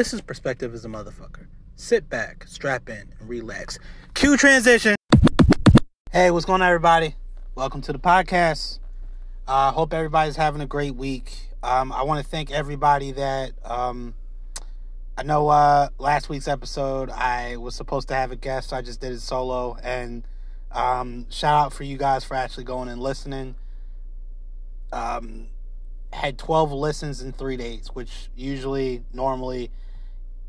This 0.00 0.14
is 0.14 0.22
Perspective 0.22 0.72
as 0.72 0.86
a 0.86 0.88
Motherfucker. 0.88 1.44
Sit 1.76 2.08
back, 2.08 2.46
strap 2.48 2.88
in, 2.88 3.12
and 3.20 3.28
relax. 3.28 3.78
Cue 4.14 4.38
transition. 4.38 4.96
Hey, 6.10 6.30
what's 6.30 6.46
going 6.46 6.62
on, 6.62 6.68
everybody? 6.68 7.16
Welcome 7.54 7.82
to 7.82 7.92
the 7.92 7.98
podcast. 7.98 8.78
Uh, 9.46 9.72
hope 9.72 9.92
everybody's 9.92 10.36
having 10.36 10.62
a 10.62 10.66
great 10.66 10.94
week. 10.94 11.50
Um, 11.62 11.92
I 11.92 12.04
want 12.04 12.24
to 12.24 12.26
thank 12.26 12.50
everybody 12.50 13.12
that. 13.12 13.52
Um, 13.62 14.14
I 15.18 15.22
know 15.22 15.48
uh, 15.48 15.90
last 15.98 16.30
week's 16.30 16.48
episode 16.48 17.10
I 17.10 17.58
was 17.58 17.74
supposed 17.74 18.08
to 18.08 18.14
have 18.14 18.32
a 18.32 18.36
guest, 18.36 18.70
so 18.70 18.78
I 18.78 18.80
just 18.80 19.02
did 19.02 19.12
it 19.12 19.20
solo. 19.20 19.76
And 19.82 20.26
um, 20.72 21.26
shout 21.28 21.66
out 21.66 21.74
for 21.74 21.84
you 21.84 21.98
guys 21.98 22.24
for 22.24 22.38
actually 22.38 22.64
going 22.64 22.88
and 22.88 23.02
listening. 23.02 23.54
Um, 24.94 25.48
had 26.10 26.38
12 26.38 26.72
listens 26.72 27.20
in 27.20 27.32
three 27.32 27.58
days, 27.58 27.88
which 27.92 28.30
usually, 28.34 29.02
normally, 29.12 29.70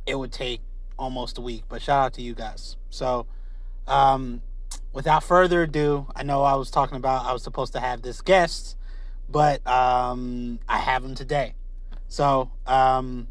it 0.05 0.16
would 0.16 0.32
take 0.32 0.62
almost 0.98 1.38
a 1.38 1.41
week. 1.41 1.64
But 1.70 1.82
shout 1.82 2.05
out 2.05 2.14
to 2.14 2.22
you 2.22 2.34
guys. 2.34 2.78
So, 2.90 3.26
um, 3.88 4.41
without 4.94 5.24
further 5.24 5.64
ado, 5.64 6.08
I 6.16 6.24
know 6.24 6.44
I 6.44 6.55
was 6.55 6.70
talking 6.70 6.98
about 6.98 7.26
I 7.26 7.34
was 7.34 7.44
supposed 7.44 7.74
to 7.74 7.80
have 7.80 8.02
this 8.02 8.22
guest, 8.22 8.77
but 9.30 9.66
um, 9.68 10.60
I 10.68 10.77
have 10.77 11.04
him 11.04 11.16
today. 11.16 11.55
So, 12.08 12.52
um, 12.68 13.27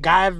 guy 0.00 0.30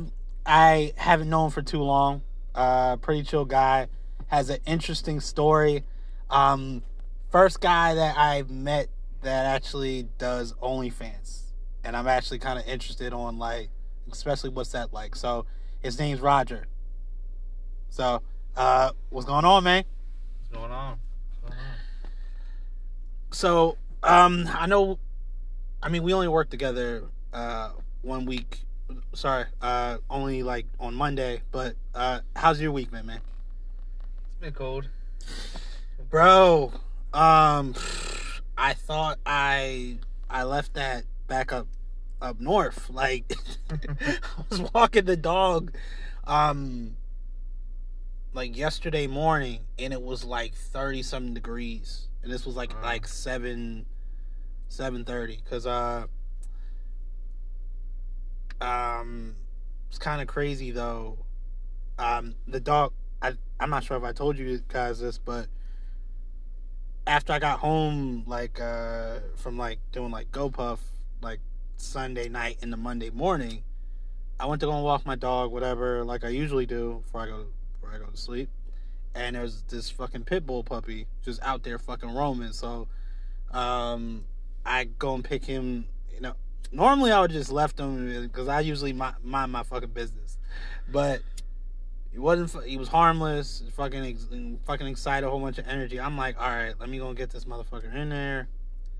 I 0.44 0.92
haven't 0.96 1.30
known 1.30 1.50
for 1.50 1.62
too 1.62 1.82
long. 1.82 2.22
Uh, 2.54 2.96
pretty 2.96 3.22
chill 3.22 3.44
guy, 3.44 3.88
has 4.26 4.50
an 4.50 4.58
interesting 4.66 5.20
story. 5.20 5.84
Um, 6.28 6.82
first 7.30 7.60
guy 7.60 7.94
that 7.94 8.18
I've 8.18 8.50
met 8.50 8.88
that 9.22 9.46
actually 9.46 10.08
does 10.18 10.52
OnlyFans, 10.54 11.42
and 11.84 11.96
I'm 11.96 12.06
actually 12.06 12.40
kind 12.40 12.58
of 12.58 12.66
interested 12.66 13.12
on 13.12 13.38
like, 13.38 13.70
especially 14.12 14.50
what's 14.50 14.72
that 14.72 14.92
like. 14.92 15.16
So 15.16 15.46
his 15.80 15.98
name's 15.98 16.20
Roger. 16.20 16.66
So, 17.90 18.22
uh, 18.56 18.92
what's 19.10 19.26
going 19.26 19.44
on, 19.44 19.64
man? 19.64 19.84
What's 20.38 20.56
going 20.56 20.72
on? 20.72 20.98
What's 21.40 21.40
going 21.40 21.52
on? 21.52 21.76
So, 23.32 23.76
um, 24.02 24.48
I 24.52 24.66
know. 24.66 24.98
I 25.82 25.88
mean, 25.88 26.02
we 26.02 26.14
only 26.14 26.28
worked 26.28 26.50
together 26.50 27.04
uh 27.32 27.70
one 28.02 28.26
week. 28.26 28.60
Sorry, 29.14 29.44
uh, 29.60 29.98
only 30.10 30.42
like 30.42 30.66
on 30.78 30.94
Monday. 30.94 31.42
But 31.50 31.76
uh, 31.94 32.20
how's 32.36 32.60
your 32.60 32.72
week, 32.72 32.92
man, 32.92 33.06
man? 33.06 33.20
It's 34.28 34.36
been 34.40 34.52
cold. 34.52 34.88
Bro, 36.10 36.72
um, 37.12 37.74
I 38.56 38.74
thought 38.74 39.18
I 39.24 39.98
I 40.28 40.44
left 40.44 40.74
that 40.74 41.04
back 41.26 41.52
up 42.22 42.40
north. 42.40 42.88
Like, 42.88 43.34
I 43.70 44.18
was 44.48 44.60
walking 44.74 45.04
the 45.04 45.16
dog, 45.16 45.72
um, 46.24 46.96
like 48.32 48.56
yesterday 48.56 49.06
morning, 49.06 49.60
and 49.78 49.92
it 49.92 50.00
was 50.00 50.24
like 50.24 50.54
thirty 50.54 51.02
something 51.02 51.34
degrees, 51.34 52.08
and 52.22 52.32
this 52.32 52.46
was 52.46 52.56
like 52.56 52.72
Wow. 52.74 52.82
like 52.84 53.06
seven 53.06 53.86
seven 54.68 55.04
thirty, 55.04 55.40
cause 55.50 55.66
uh, 55.66 56.06
um, 58.60 59.34
it's 59.88 59.98
kind 59.98 60.22
of 60.22 60.28
crazy 60.28 60.70
though. 60.70 61.18
Um, 61.98 62.34
the 62.46 62.60
dog. 62.60 62.92
I 63.20 63.34
I'm 63.60 63.70
not 63.70 63.84
sure 63.84 63.96
if 63.96 64.02
I 64.02 64.12
told 64.12 64.36
you 64.38 64.60
guys 64.68 64.98
this, 65.00 65.18
but 65.18 65.46
after 67.06 67.32
I 67.32 67.38
got 67.38 67.60
home, 67.60 68.24
like 68.26 68.60
uh 68.60 69.18
from 69.36 69.58
like 69.58 69.78
doing 69.92 70.10
like 70.10 70.32
GoPuff, 70.32 70.78
like 71.20 71.38
Sunday 71.76 72.28
night 72.28 72.58
into 72.62 72.76
Monday 72.76 73.10
morning, 73.10 73.62
I 74.38 74.46
went 74.46 74.60
to 74.60 74.66
go 74.66 74.72
and 74.72 74.84
walk 74.84 75.06
my 75.06 75.16
dog, 75.16 75.52
whatever, 75.52 76.04
like 76.04 76.24
I 76.24 76.28
usually 76.28 76.66
do 76.66 77.02
before 77.04 77.20
I 77.22 77.26
go 77.26 77.46
before 77.72 77.94
I 77.94 77.98
go 77.98 78.06
to 78.06 78.16
sleep. 78.16 78.48
And 79.14 79.36
there's 79.36 79.62
this 79.68 79.90
fucking 79.90 80.24
pit 80.24 80.46
bull 80.46 80.64
puppy 80.64 81.06
just 81.22 81.42
out 81.42 81.62
there 81.62 81.78
fucking 81.78 82.14
roaming. 82.14 82.52
So, 82.52 82.88
um, 83.50 84.24
I 84.64 84.84
go 84.84 85.14
and 85.14 85.24
pick 85.24 85.44
him. 85.44 85.86
You 86.14 86.20
know, 86.20 86.34
normally 86.70 87.12
I 87.12 87.20
would 87.20 87.30
just 87.30 87.52
left 87.52 87.78
him 87.78 88.22
because 88.22 88.48
I 88.48 88.60
usually 88.60 88.92
mind 88.92 89.16
my 89.22 89.62
fucking 89.62 89.90
business, 89.90 90.38
but 90.90 91.20
he 92.12 92.18
wasn't. 92.18 92.64
He 92.64 92.76
was 92.76 92.88
harmless. 92.88 93.62
Fucking, 93.76 94.58
fucking 94.66 94.86
excited, 94.86 95.26
a 95.26 95.30
whole 95.30 95.40
bunch 95.40 95.58
of 95.58 95.66
energy. 95.66 96.00
I'm 96.00 96.16
like, 96.16 96.38
all 96.40 96.48
right, 96.48 96.74
let 96.78 96.88
me 96.88 96.98
go 96.98 97.08
and 97.08 97.16
get 97.16 97.30
this 97.30 97.44
motherfucker 97.44 97.94
in 97.94 98.08
there. 98.10 98.48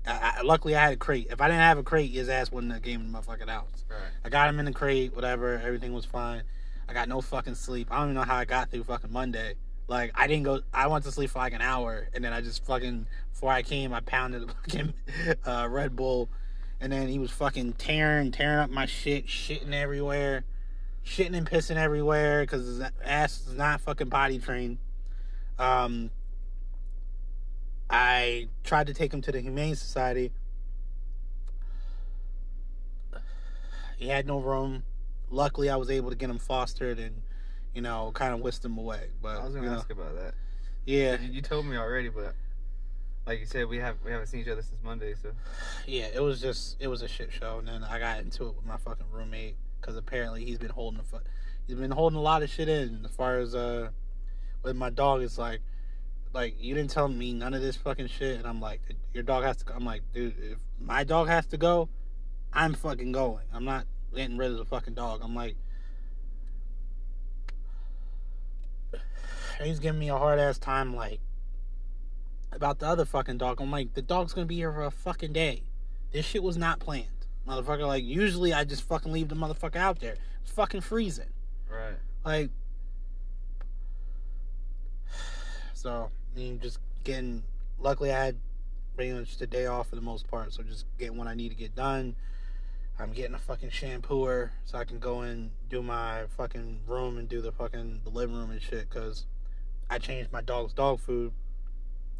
I, 0.05 0.33
I, 0.37 0.41
luckily, 0.41 0.75
I 0.75 0.83
had 0.83 0.93
a 0.93 0.97
crate. 0.97 1.27
If 1.29 1.41
I 1.41 1.47
didn't 1.47 1.61
have 1.61 1.77
a 1.77 1.83
crate, 1.83 2.11
his 2.11 2.29
ass 2.29 2.51
wouldn't 2.51 2.73
have 2.73 2.81
came 2.81 3.01
in 3.01 3.11
the 3.11 3.17
motherfucking 3.17 3.49
house. 3.49 3.85
Right. 3.89 3.99
I 4.23 4.29
got 4.29 4.49
him 4.49 4.59
in 4.59 4.65
the 4.65 4.73
crate, 4.73 5.15
whatever. 5.15 5.61
Everything 5.63 5.93
was 5.93 6.05
fine. 6.05 6.43
I 6.87 6.93
got 6.93 7.07
no 7.07 7.21
fucking 7.21 7.55
sleep. 7.55 7.87
I 7.91 7.97
don't 7.97 8.05
even 8.07 8.15
know 8.15 8.23
how 8.23 8.35
I 8.35 8.45
got 8.45 8.69
through 8.69 8.83
fucking 8.83 9.11
Monday. 9.11 9.55
Like 9.87 10.11
I 10.15 10.27
didn't 10.27 10.43
go. 10.43 10.61
I 10.73 10.87
went 10.87 11.03
to 11.05 11.11
sleep 11.11 11.29
for 11.29 11.39
like 11.39 11.53
an 11.53 11.61
hour, 11.61 12.07
and 12.13 12.23
then 12.23 12.33
I 12.33 12.41
just 12.41 12.63
fucking 12.65 13.05
before 13.31 13.51
I 13.51 13.61
came, 13.61 13.93
I 13.93 13.99
pounded 13.99 14.43
a 14.43 14.47
fucking 14.53 14.93
uh, 15.45 15.67
Red 15.69 15.95
Bull, 15.95 16.29
and 16.79 16.91
then 16.91 17.07
he 17.07 17.19
was 17.19 17.31
fucking 17.31 17.73
tearing, 17.73 18.31
tearing 18.31 18.59
up 18.59 18.69
my 18.69 18.85
shit, 18.85 19.27
shitting 19.27 19.73
everywhere, 19.73 20.45
shitting 21.05 21.35
and 21.35 21.49
pissing 21.49 21.75
everywhere 21.75 22.43
because 22.43 22.65
his 22.65 22.81
ass 23.03 23.45
is 23.47 23.55
not 23.55 23.81
fucking 23.81 24.09
potty 24.09 24.39
trained. 24.39 24.77
Um, 25.59 26.09
I 27.89 28.47
tried 28.63 28.87
to 28.87 28.93
take 28.93 29.13
him 29.13 29.21
to 29.21 29.31
the 29.31 29.41
Humane 29.41 29.75
Society. 29.75 30.31
He 33.97 34.07
had 34.07 34.25
no 34.25 34.39
room. 34.39 34.83
Luckily, 35.29 35.69
I 35.69 35.75
was 35.75 35.89
able 35.89 36.09
to 36.09 36.15
get 36.15 36.29
him 36.29 36.39
fostered 36.39 36.99
and, 36.99 37.21
you 37.73 37.81
know, 37.81 38.11
kind 38.13 38.33
of 38.33 38.41
whisked 38.41 38.65
him 38.65 38.77
away. 38.77 39.09
But 39.21 39.37
I 39.37 39.43
was 39.45 39.53
gonna 39.53 39.65
you 39.65 39.71
know, 39.71 39.77
ask 39.77 39.89
about 39.91 40.15
that. 40.15 40.33
yeah, 40.85 41.19
You, 41.19 41.33
you 41.33 41.41
told 41.41 41.65
me 41.65 41.77
already, 41.77 42.09
but 42.09 42.33
like 43.25 43.39
you 43.39 43.45
said, 43.45 43.67
we 43.67 43.77
have 43.77 43.95
we 44.03 44.11
haven't 44.11 44.27
seen 44.27 44.41
each 44.41 44.47
other 44.49 44.61
since 44.61 44.81
Monday, 44.83 45.13
so 45.21 45.29
yeah, 45.87 46.07
it 46.13 46.21
was 46.21 46.41
just 46.41 46.75
it 46.79 46.87
was 46.87 47.01
a 47.01 47.07
shit 47.07 47.31
show, 47.31 47.59
and 47.59 47.67
then 47.67 47.83
I 47.83 47.97
got 47.99 48.19
into 48.19 48.47
it 48.47 48.55
with 48.55 48.65
my 48.65 48.77
fucking 48.77 49.05
roommate 49.11 49.55
because 49.79 49.95
apparently 49.95 50.43
he's 50.43 50.57
been 50.57 50.69
holding 50.71 50.99
a 50.99 51.03
fu- 51.03 51.23
he's 51.65 51.77
been 51.77 51.91
holding 51.91 52.17
a 52.17 52.21
lot 52.21 52.43
of 52.43 52.49
shit 52.49 52.67
in 52.67 53.01
as 53.05 53.11
far 53.11 53.39
as 53.39 53.55
uh 53.55 53.89
with 54.61 54.75
my 54.75 54.89
dog. 54.89 55.21
It's 55.21 55.37
like 55.37 55.61
like 56.33 56.55
you 56.59 56.73
didn't 56.75 56.89
tell 56.91 57.07
me 57.07 57.33
none 57.33 57.53
of 57.53 57.61
this 57.61 57.75
fucking 57.75 58.07
shit, 58.07 58.37
and 58.37 58.47
I'm 58.47 58.59
like 58.59 58.81
your 59.13 59.23
dog 59.23 59.43
has 59.43 59.57
to. 59.57 59.65
go. 59.65 59.73
I'm 59.75 59.85
like, 59.85 60.01
dude, 60.13 60.35
if 60.39 60.59
my 60.79 61.03
dog 61.03 61.27
has 61.27 61.45
to 61.47 61.57
go, 61.57 61.89
I'm 62.51 62.73
fucking 62.73 63.11
going. 63.11 63.45
I'm 63.53 63.65
not 63.65 63.85
getting 64.15 64.37
rid 64.37 64.51
of 64.51 64.57
the 64.57 64.65
fucking 64.65 64.93
dog. 64.93 65.21
I'm 65.23 65.35
like. 65.35 65.55
He's 69.61 69.79
giving 69.79 69.99
me 69.99 70.09
a 70.09 70.17
hard 70.17 70.39
ass 70.39 70.57
time, 70.57 70.95
like 70.95 71.19
about 72.51 72.79
the 72.79 72.87
other 72.87 73.05
fucking 73.05 73.37
dog. 73.37 73.61
I'm 73.61 73.71
like, 73.71 73.93
the 73.93 74.01
dog's 74.01 74.33
gonna 74.33 74.45
be 74.45 74.55
here 74.55 74.71
for 74.71 74.83
a 74.83 74.91
fucking 74.91 75.33
day. 75.33 75.63
This 76.11 76.25
shit 76.25 76.43
was 76.43 76.57
not 76.57 76.79
planned. 76.79 77.07
Motherfucker, 77.47 77.85
like, 77.85 78.03
usually 78.03 78.53
I 78.53 78.63
just 78.63 78.83
fucking 78.83 79.11
leave 79.11 79.29
the 79.29 79.35
motherfucker 79.35 79.75
out 79.75 79.99
there. 79.99 80.15
It's 80.41 80.51
fucking 80.51 80.81
freezing. 80.81 81.29
right. 81.69 81.95
Like, 82.23 82.51
so, 85.73 86.09
Mean, 86.35 86.59
just 86.59 86.79
getting, 87.03 87.43
luckily 87.79 88.11
I 88.11 88.25
had 88.25 88.35
pretty 88.95 89.13
much 89.13 89.37
the 89.37 89.47
day 89.47 89.65
off 89.65 89.89
for 89.89 89.95
the 89.95 90.01
most 90.01 90.27
part. 90.27 90.53
So 90.53 90.63
just 90.63 90.85
getting 90.97 91.17
what 91.17 91.27
I 91.27 91.35
need 91.35 91.49
to 91.49 91.55
get 91.55 91.75
done. 91.75 92.15
I'm 92.99 93.11
getting 93.11 93.33
a 93.33 93.39
fucking 93.39 93.69
shampooer 93.69 94.51
so 94.65 94.77
I 94.77 94.85
can 94.85 94.99
go 94.99 95.21
and 95.21 95.51
do 95.69 95.81
my 95.81 96.23
fucking 96.37 96.81
room 96.87 97.17
and 97.17 97.27
do 97.27 97.41
the 97.41 97.51
fucking 97.51 98.01
the 98.03 98.09
living 98.09 98.35
room 98.35 98.51
and 98.51 98.61
shit. 98.61 98.89
Cause 98.89 99.25
I 99.89 99.97
changed 99.97 100.31
my 100.31 100.41
dog's 100.41 100.73
dog 100.73 100.99
food 100.99 101.33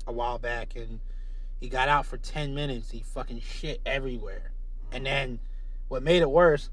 a 0.08 0.12
while 0.12 0.40
back 0.40 0.76
and 0.76 1.00
he 1.60 1.70
got 1.70 1.90
out 1.90 2.06
for 2.06 2.18
10 2.18 2.54
minutes. 2.54 2.92
He 2.92 3.02
fucking 3.02 3.40
shit 3.40 3.82
everywhere. 3.86 4.52
And 4.92 5.06
then 5.06 5.40
what 5.88 6.04
made 6.04 6.22
it 6.22 6.30
worse, 6.30 6.70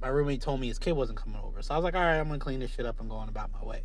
my 0.00 0.08
roommate 0.08 0.40
told 0.40 0.60
me 0.60 0.68
his 0.68 0.78
kid 0.78 0.92
wasn't 0.92 1.18
coming 1.18 1.40
over. 1.42 1.62
So 1.62 1.74
I 1.74 1.76
was 1.76 1.84
like, 1.84 1.94
all 1.94 2.00
right, 2.00 2.18
I'm 2.18 2.28
going 2.28 2.40
to 2.40 2.44
clean 2.44 2.60
this 2.60 2.72
shit 2.72 2.86
up 2.86 3.00
and 3.00 3.08
go 3.08 3.16
on 3.16 3.28
about 3.28 3.50
my 3.52 3.62
way. 3.64 3.82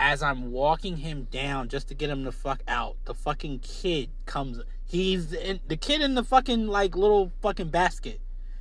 As 0.00 0.22
I'm 0.22 0.52
walking 0.52 0.98
him 0.98 1.26
down 1.28 1.68
just 1.68 1.88
to 1.88 1.94
get 1.94 2.08
him 2.08 2.22
the 2.22 2.30
fuck 2.30 2.62
out, 2.68 2.96
the 3.04 3.14
fucking 3.14 3.58
kid 3.58 4.10
comes. 4.26 4.60
He's 4.86 5.32
in, 5.32 5.58
the 5.66 5.76
kid 5.76 6.02
in 6.02 6.14
the 6.14 6.22
fucking 6.22 6.68
like 6.68 6.94
little 6.94 7.32
fucking 7.42 7.70
basket. 7.70 8.20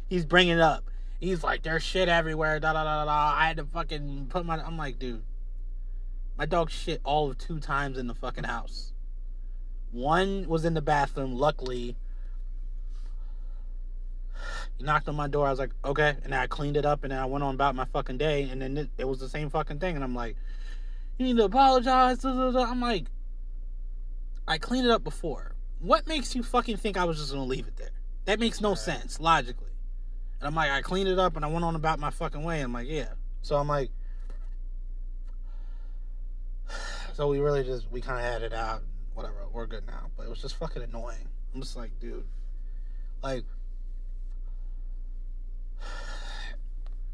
He's 0.10 0.26
bringing 0.26 0.56
it 0.56 0.62
up. 0.62 0.90
He's 1.20 1.44
like, 1.44 1.62
there's 1.62 1.84
shit 1.84 2.10
everywhere. 2.10 2.60
Da 2.60 2.74
da 2.74 2.84
da 2.84 3.06
da. 3.06 3.34
I 3.36 3.46
had 3.48 3.58
to 3.58 3.66
fucking 3.66 4.28
put 4.30 4.48
my. 4.48 4.60
I'm 4.60 4.78
like, 4.78 4.98
dude, 4.98 5.22
my 6.40 6.48
dog 6.48 6.72
shit 6.72 7.02
all 7.04 7.30
of 7.30 7.38
two 7.38 7.60
times 7.60 8.00
in 8.00 8.08
the 8.08 8.16
fucking 8.16 8.46
house. 8.46 8.94
One 9.92 10.48
was 10.48 10.66
in 10.66 10.74
the 10.74 10.82
bathroom. 10.82 11.36
Luckily, 11.38 11.96
he 14.78 14.84
knocked 14.84 15.08
on 15.08 15.16
my 15.16 15.28
door. 15.28 15.46
I 15.46 15.52
was 15.52 15.60
like, 15.60 15.72
okay, 15.86 16.16
and 16.24 16.34
I 16.34 16.48
cleaned 16.48 16.78
it 16.78 16.86
up, 16.86 17.04
and 17.04 17.12
then 17.12 17.20
I 17.20 17.26
went 17.26 17.44
on 17.44 17.54
about 17.54 17.76
my 17.76 17.86
fucking 17.86 18.18
day. 18.18 18.50
And 18.50 18.60
then 18.60 18.76
it, 18.76 18.90
it 18.98 19.08
was 19.08 19.20
the 19.20 19.30
same 19.30 19.52
fucking 19.52 19.78
thing, 19.80 19.94
and 19.96 20.04
I'm 20.04 20.16
like, 20.16 20.36
you 21.18 21.26
need 21.26 21.38
to 21.38 21.46
apologize. 21.46 22.24
I'm 22.24 22.82
like, 22.82 23.06
I 24.48 24.58
cleaned 24.58 24.86
it 24.86 24.92
up 24.92 25.04
before. 25.04 25.56
What 25.80 26.08
makes 26.08 26.36
you 26.36 26.44
fucking 26.44 26.78
think 26.78 26.98
I 26.98 27.04
was 27.04 27.18
just 27.18 27.32
gonna 27.32 27.44
leave 27.46 27.68
it 27.68 27.78
there? 27.78 27.92
That 28.26 28.40
makes 28.40 28.62
no 28.62 28.70
Right. 28.70 28.78
sense 28.78 29.20
logically. 29.20 29.72
And 30.40 30.48
I'm 30.48 30.56
like, 30.56 30.72
I 30.72 30.82
cleaned 30.82 31.10
it 31.10 31.20
up 31.20 31.36
and 31.36 31.44
I 31.44 31.48
went 31.48 31.66
on 31.66 31.76
about 31.76 32.00
my 32.00 32.10
fucking 32.10 32.44
way. 32.44 32.62
I'm 32.62 32.74
like, 32.74 32.88
yeah. 32.88 33.14
So 33.42 33.56
I'm 33.58 33.68
like, 33.68 33.90
so 37.14 37.28
we 37.28 37.40
really 37.40 37.64
just 37.64 37.90
we 37.92 38.02
kind 38.02 38.20
of 38.20 38.26
had 38.26 38.42
it 38.44 38.54
out. 38.54 38.80
And 38.82 38.90
whatever, 39.14 39.48
we're 39.52 39.66
good 39.68 39.86
now. 39.88 40.12
But 40.16 40.26
it 40.26 40.30
was 40.30 40.42
just 40.42 40.56
fucking 40.56 40.84
annoying. 40.84 41.30
I'm 41.54 41.62
just 41.62 41.76
like, 41.76 42.00
dude, 42.00 42.26
like. 43.24 43.44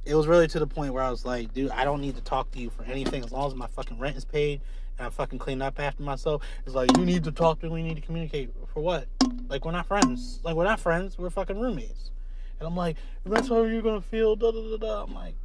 It 0.06 0.16
was 0.16 0.28
really 0.28 0.48
to 0.50 0.60
the 0.60 0.68
point 0.68 0.94
where 0.94 1.04
I 1.04 1.10
was 1.10 1.26
like, 1.26 1.54
dude, 1.54 1.72
I 1.72 1.84
don't 1.86 2.02
need 2.02 2.16
to 2.16 2.22
talk 2.22 2.52
to 2.52 2.60
you 2.60 2.70
for 2.70 2.84
anything 2.84 3.24
as 3.24 3.32
long 3.32 3.48
as 3.48 3.56
my 3.56 3.68
fucking 3.68 3.98
rent 4.00 4.18
is 4.18 4.26
paid 4.26 4.60
and 4.98 5.08
I 5.08 5.10
fucking 5.10 5.40
clean 5.40 5.62
up 5.62 5.80
after 5.80 6.04
myself. 6.04 6.44
It's 6.66 6.76
like 6.76 6.96
you 6.98 7.06
need 7.06 7.24
to 7.24 7.32
talk 7.32 7.60
to 7.62 7.68
me, 7.68 7.72
we 7.72 7.84
need 7.84 7.96
to 7.96 8.02
communicate. 8.02 8.52
For 8.74 8.82
what? 8.82 9.08
Like 9.48 9.64
we're 9.66 9.72
not 9.72 9.86
friends. 9.86 10.40
Like 10.44 10.56
we're 10.56 10.66
not 10.66 10.80
friends. 10.80 11.18
We're 11.18 11.30
fucking 11.30 11.60
roommates. 11.60 12.12
And 12.60 12.68
I'm 12.68 12.76
like, 12.76 12.98
that's 13.26 13.48
how 13.48 13.64
you're 13.64 13.82
gonna 13.82 14.02
feel. 14.02 14.36
Da 14.36 14.52
da 14.52 14.62
da 14.62 14.78
da. 14.78 15.04
I'm 15.04 15.14
like, 15.14 15.36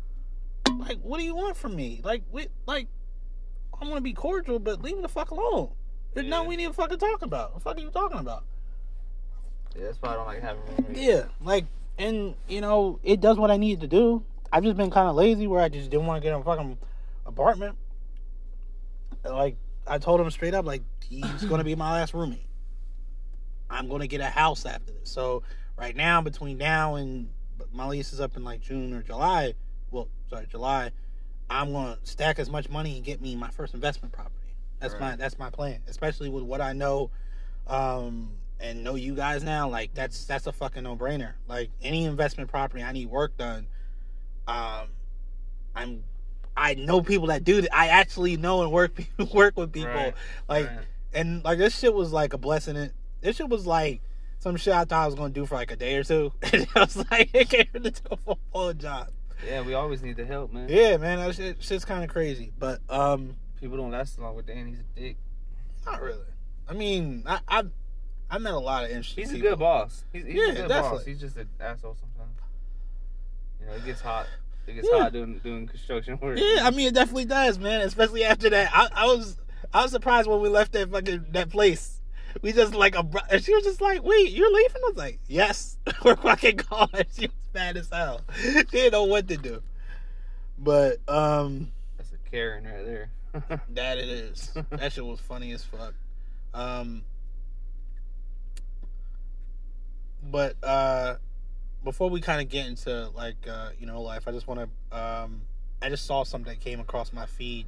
like 0.78 0.98
what 1.02 1.18
do 1.18 1.24
you 1.24 1.36
want 1.36 1.56
from 1.56 1.76
me? 1.76 2.00
Like 2.02 2.22
we 2.32 2.48
like, 2.66 2.88
I'm 3.80 3.88
gonna 3.88 4.00
be 4.00 4.12
cordial, 4.12 4.58
but 4.58 4.82
leave 4.82 4.96
me 4.96 5.02
the 5.02 5.08
fuck 5.08 5.30
alone. 5.30 5.70
There's 6.14 6.24
Yeah. 6.24 6.30
nothing 6.30 6.48
we 6.48 6.56
need 6.56 6.66
to 6.66 6.72
fucking 6.72 6.98
talk 6.98 7.22
about. 7.22 7.52
What 7.54 7.62
the 7.62 7.70
fuck 7.70 7.76
are 7.76 7.80
you 7.80 7.90
talking 7.90 8.18
about? 8.18 8.44
Yeah, 9.76 9.84
that's 9.84 10.02
why 10.02 10.10
I 10.10 10.14
don't 10.14 10.26
like 10.26 10.40
having 10.42 10.62
roommates. 10.76 11.00
Yeah, 11.00 11.24
like, 11.42 11.66
and 11.98 12.34
you 12.48 12.60
know, 12.60 12.98
it 13.04 13.20
does 13.20 13.36
what 13.38 13.50
I 13.52 13.56
need 13.56 13.80
to 13.82 13.86
do. 13.86 14.24
I've 14.52 14.64
just 14.64 14.76
been 14.76 14.90
kind 14.90 15.08
of 15.08 15.16
lazy 15.16 15.46
where 15.46 15.60
I 15.60 15.68
just 15.68 15.90
didn't 15.90 16.06
want 16.06 16.22
to 16.22 16.28
get 16.28 16.38
a 16.38 16.42
fucking 16.42 16.78
apartment. 17.26 17.76
Like, 19.24 19.56
I 19.86 19.98
told 19.98 20.20
him 20.20 20.30
straight 20.30 20.54
up, 20.54 20.64
like, 20.64 20.82
he's 21.08 21.44
gonna 21.44 21.64
be 21.64 21.74
my 21.74 21.92
last 21.92 22.14
roommate. 22.14 22.46
I'm 23.70 23.88
gonna 23.88 24.06
get 24.06 24.20
a 24.20 24.26
house 24.26 24.64
after 24.66 24.92
this. 24.92 25.10
So 25.10 25.42
right 25.76 25.94
now, 25.94 26.20
between 26.20 26.58
now 26.58 26.94
and 26.94 27.28
my 27.72 27.86
lease 27.86 28.12
is 28.12 28.20
up 28.20 28.36
in 28.36 28.44
like 28.44 28.60
June 28.60 28.92
or 28.92 29.02
July. 29.02 29.54
Well, 29.90 30.08
sorry, 30.30 30.46
July. 30.50 30.90
I'm 31.50 31.72
gonna 31.72 31.98
stack 32.02 32.38
as 32.38 32.50
much 32.50 32.68
money 32.68 32.96
and 32.96 33.04
get 33.04 33.20
me 33.20 33.34
my 33.36 33.48
first 33.50 33.74
investment 33.74 34.12
property. 34.12 34.34
That's 34.80 34.94
my 35.00 35.16
that's 35.16 35.38
my 35.38 35.50
plan. 35.50 35.80
Especially 35.88 36.28
with 36.28 36.44
what 36.44 36.60
I 36.60 36.72
know, 36.72 37.10
um, 37.66 38.32
and 38.60 38.84
know 38.84 38.94
you 38.94 39.14
guys 39.14 39.42
now. 39.42 39.68
Like 39.68 39.94
that's 39.94 40.24
that's 40.24 40.46
a 40.46 40.52
fucking 40.52 40.82
no 40.82 40.96
brainer. 40.96 41.34
Like 41.48 41.70
any 41.82 42.04
investment 42.04 42.50
property, 42.50 42.82
I 42.82 42.92
need 42.92 43.08
work 43.10 43.36
done. 43.36 43.66
Um, 44.48 44.88
I'm. 45.74 46.04
I 46.56 46.74
know 46.74 47.02
people 47.02 47.28
that 47.28 47.44
do 47.44 47.60
that. 47.60 47.72
I 47.72 47.88
actually 47.88 48.36
know 48.36 48.62
and 48.62 48.72
work 48.72 48.92
work 49.32 49.56
with 49.56 49.72
people. 49.72 49.92
Right, 49.92 50.14
Like 50.48 50.66
right. 50.66 50.78
and 51.14 51.44
like 51.44 51.58
this 51.58 51.78
shit 51.78 51.94
was 51.94 52.12
like 52.12 52.32
a 52.32 52.38
blessing. 52.38 52.74
It 52.74 52.92
this 53.20 53.36
shit 53.36 53.48
was 53.48 53.64
like 53.66 54.00
some 54.40 54.56
shit 54.56 54.74
I 54.74 54.84
thought 54.84 55.04
I 55.04 55.06
was 55.06 55.14
gonna 55.14 55.32
do 55.32 55.46
for 55.46 55.54
like 55.54 55.70
a 55.70 55.76
day 55.76 55.94
or 55.96 56.02
two. 56.02 56.32
And 56.52 56.66
I 56.74 56.80
was 56.80 56.96
like, 57.10 57.30
it 57.34 57.48
came 57.48 57.66
into 57.74 58.02
a 58.10 58.16
full 58.16 58.38
full 58.52 58.72
job. 58.74 59.08
Yeah, 59.46 59.60
we 59.62 59.74
always 59.74 60.02
need 60.02 60.16
the 60.16 60.24
help, 60.24 60.52
man. 60.52 60.68
Yeah, 60.68 60.96
man, 60.96 61.18
that 61.18 61.36
shit 61.36 61.62
shit's 61.62 61.84
kind 61.84 62.02
of 62.02 62.10
crazy. 62.10 62.50
But 62.58 62.80
um, 62.88 63.36
People 63.60 63.76
don't 63.76 63.92
last 63.92 64.18
long 64.18 64.34
with 64.34 64.46
Dan. 64.46 64.66
He's 64.66 64.80
a 64.80 65.00
dick. 65.00 65.16
not 65.86 66.00
really. 66.02 66.26
I 66.68 66.72
mean, 66.72 67.22
I 67.24 67.38
I, 67.46 67.62
I 68.30 68.38
met 68.38 68.52
a 68.54 68.58
lot 68.58 68.82
of 68.84 68.90
interesting. 68.90 69.22
He's 69.22 69.30
a 69.30 69.34
people. 69.36 69.50
good 69.50 69.58
boss. 69.60 70.04
He's, 70.12 70.24
he's 70.24 70.34
Yeah, 70.34 70.48
a 70.48 70.54
good 70.54 70.68
boss. 70.68 71.04
He's 71.04 71.20
just 71.20 71.36
an 71.36 71.48
asshole 71.60 71.94
sometimes. 72.00 72.17
Know, 73.68 73.74
it 73.74 73.84
gets 73.84 74.00
hot. 74.00 74.26
It 74.66 74.74
gets 74.74 74.88
Yeah. 74.90 74.98
hot 75.04 75.12
doing 75.12 75.38
doing 75.44 75.66
construction 75.66 76.18
work. 76.20 76.38
Yeah, 76.38 76.60
I 76.66 76.70
mean, 76.70 76.88
it 76.88 76.94
definitely 76.94 77.24
does, 77.26 77.58
man. 77.58 77.80
Especially 77.82 78.24
after 78.24 78.50
that, 78.50 78.70
I, 78.74 78.88
I 78.94 79.06
was 79.06 79.38
I 79.72 79.82
was 79.82 79.90
surprised 79.92 80.28
when 80.28 80.40
we 80.40 80.48
left 80.48 80.72
that 80.72 80.90
fucking 80.90 81.26
that 81.30 81.50
place. 81.50 82.00
We 82.42 82.52
just 82.52 82.74
like 82.74 82.94
a 82.94 83.06
and 83.30 83.42
she 83.42 83.54
was 83.54 83.64
just 83.64 83.80
like, 83.80 84.02
"Wait, 84.04 84.30
you're 84.30 84.52
leaving?" 84.52 84.82
I 84.84 84.88
was 84.88 84.96
like, 84.96 85.18
"Yes, 85.28 85.78
we're 86.04 86.16
fucking 86.16 86.56
gone." 86.56 86.88
She 87.12 87.22
was 87.26 87.30
mad 87.54 87.76
as 87.76 87.88
hell. 87.90 88.20
She 88.36 88.62
didn't 88.64 88.92
know 88.92 89.04
what 89.04 89.26
to 89.28 89.36
do. 89.36 89.62
But 90.58 90.98
um, 91.08 91.72
That's 91.96 92.12
a 92.12 92.30
Karen 92.30 92.64
right 92.64 92.84
there. 92.84 93.10
that 93.70 93.98
it 93.98 94.08
is. 94.08 94.52
That 94.70 94.92
shit 94.92 95.04
was 95.04 95.20
funny 95.20 95.52
as 95.52 95.62
fuck. 95.64 95.94
Um, 96.54 97.02
but 100.22 100.56
uh, 100.62 101.16
before 101.88 102.10
we 102.10 102.20
kind 102.20 102.38
of 102.42 102.50
get 102.50 102.66
into 102.66 103.08
like 103.16 103.48
uh, 103.48 103.70
you 103.78 103.86
know 103.86 104.02
life, 104.02 104.28
I 104.28 104.32
just 104.32 104.46
want 104.46 104.60
to. 104.60 104.96
Um, 104.98 105.40
I 105.80 105.88
just 105.88 106.04
saw 106.04 106.22
something 106.22 106.52
that 106.52 106.60
came 106.60 106.80
across 106.80 107.14
my 107.14 107.24
feed. 107.24 107.64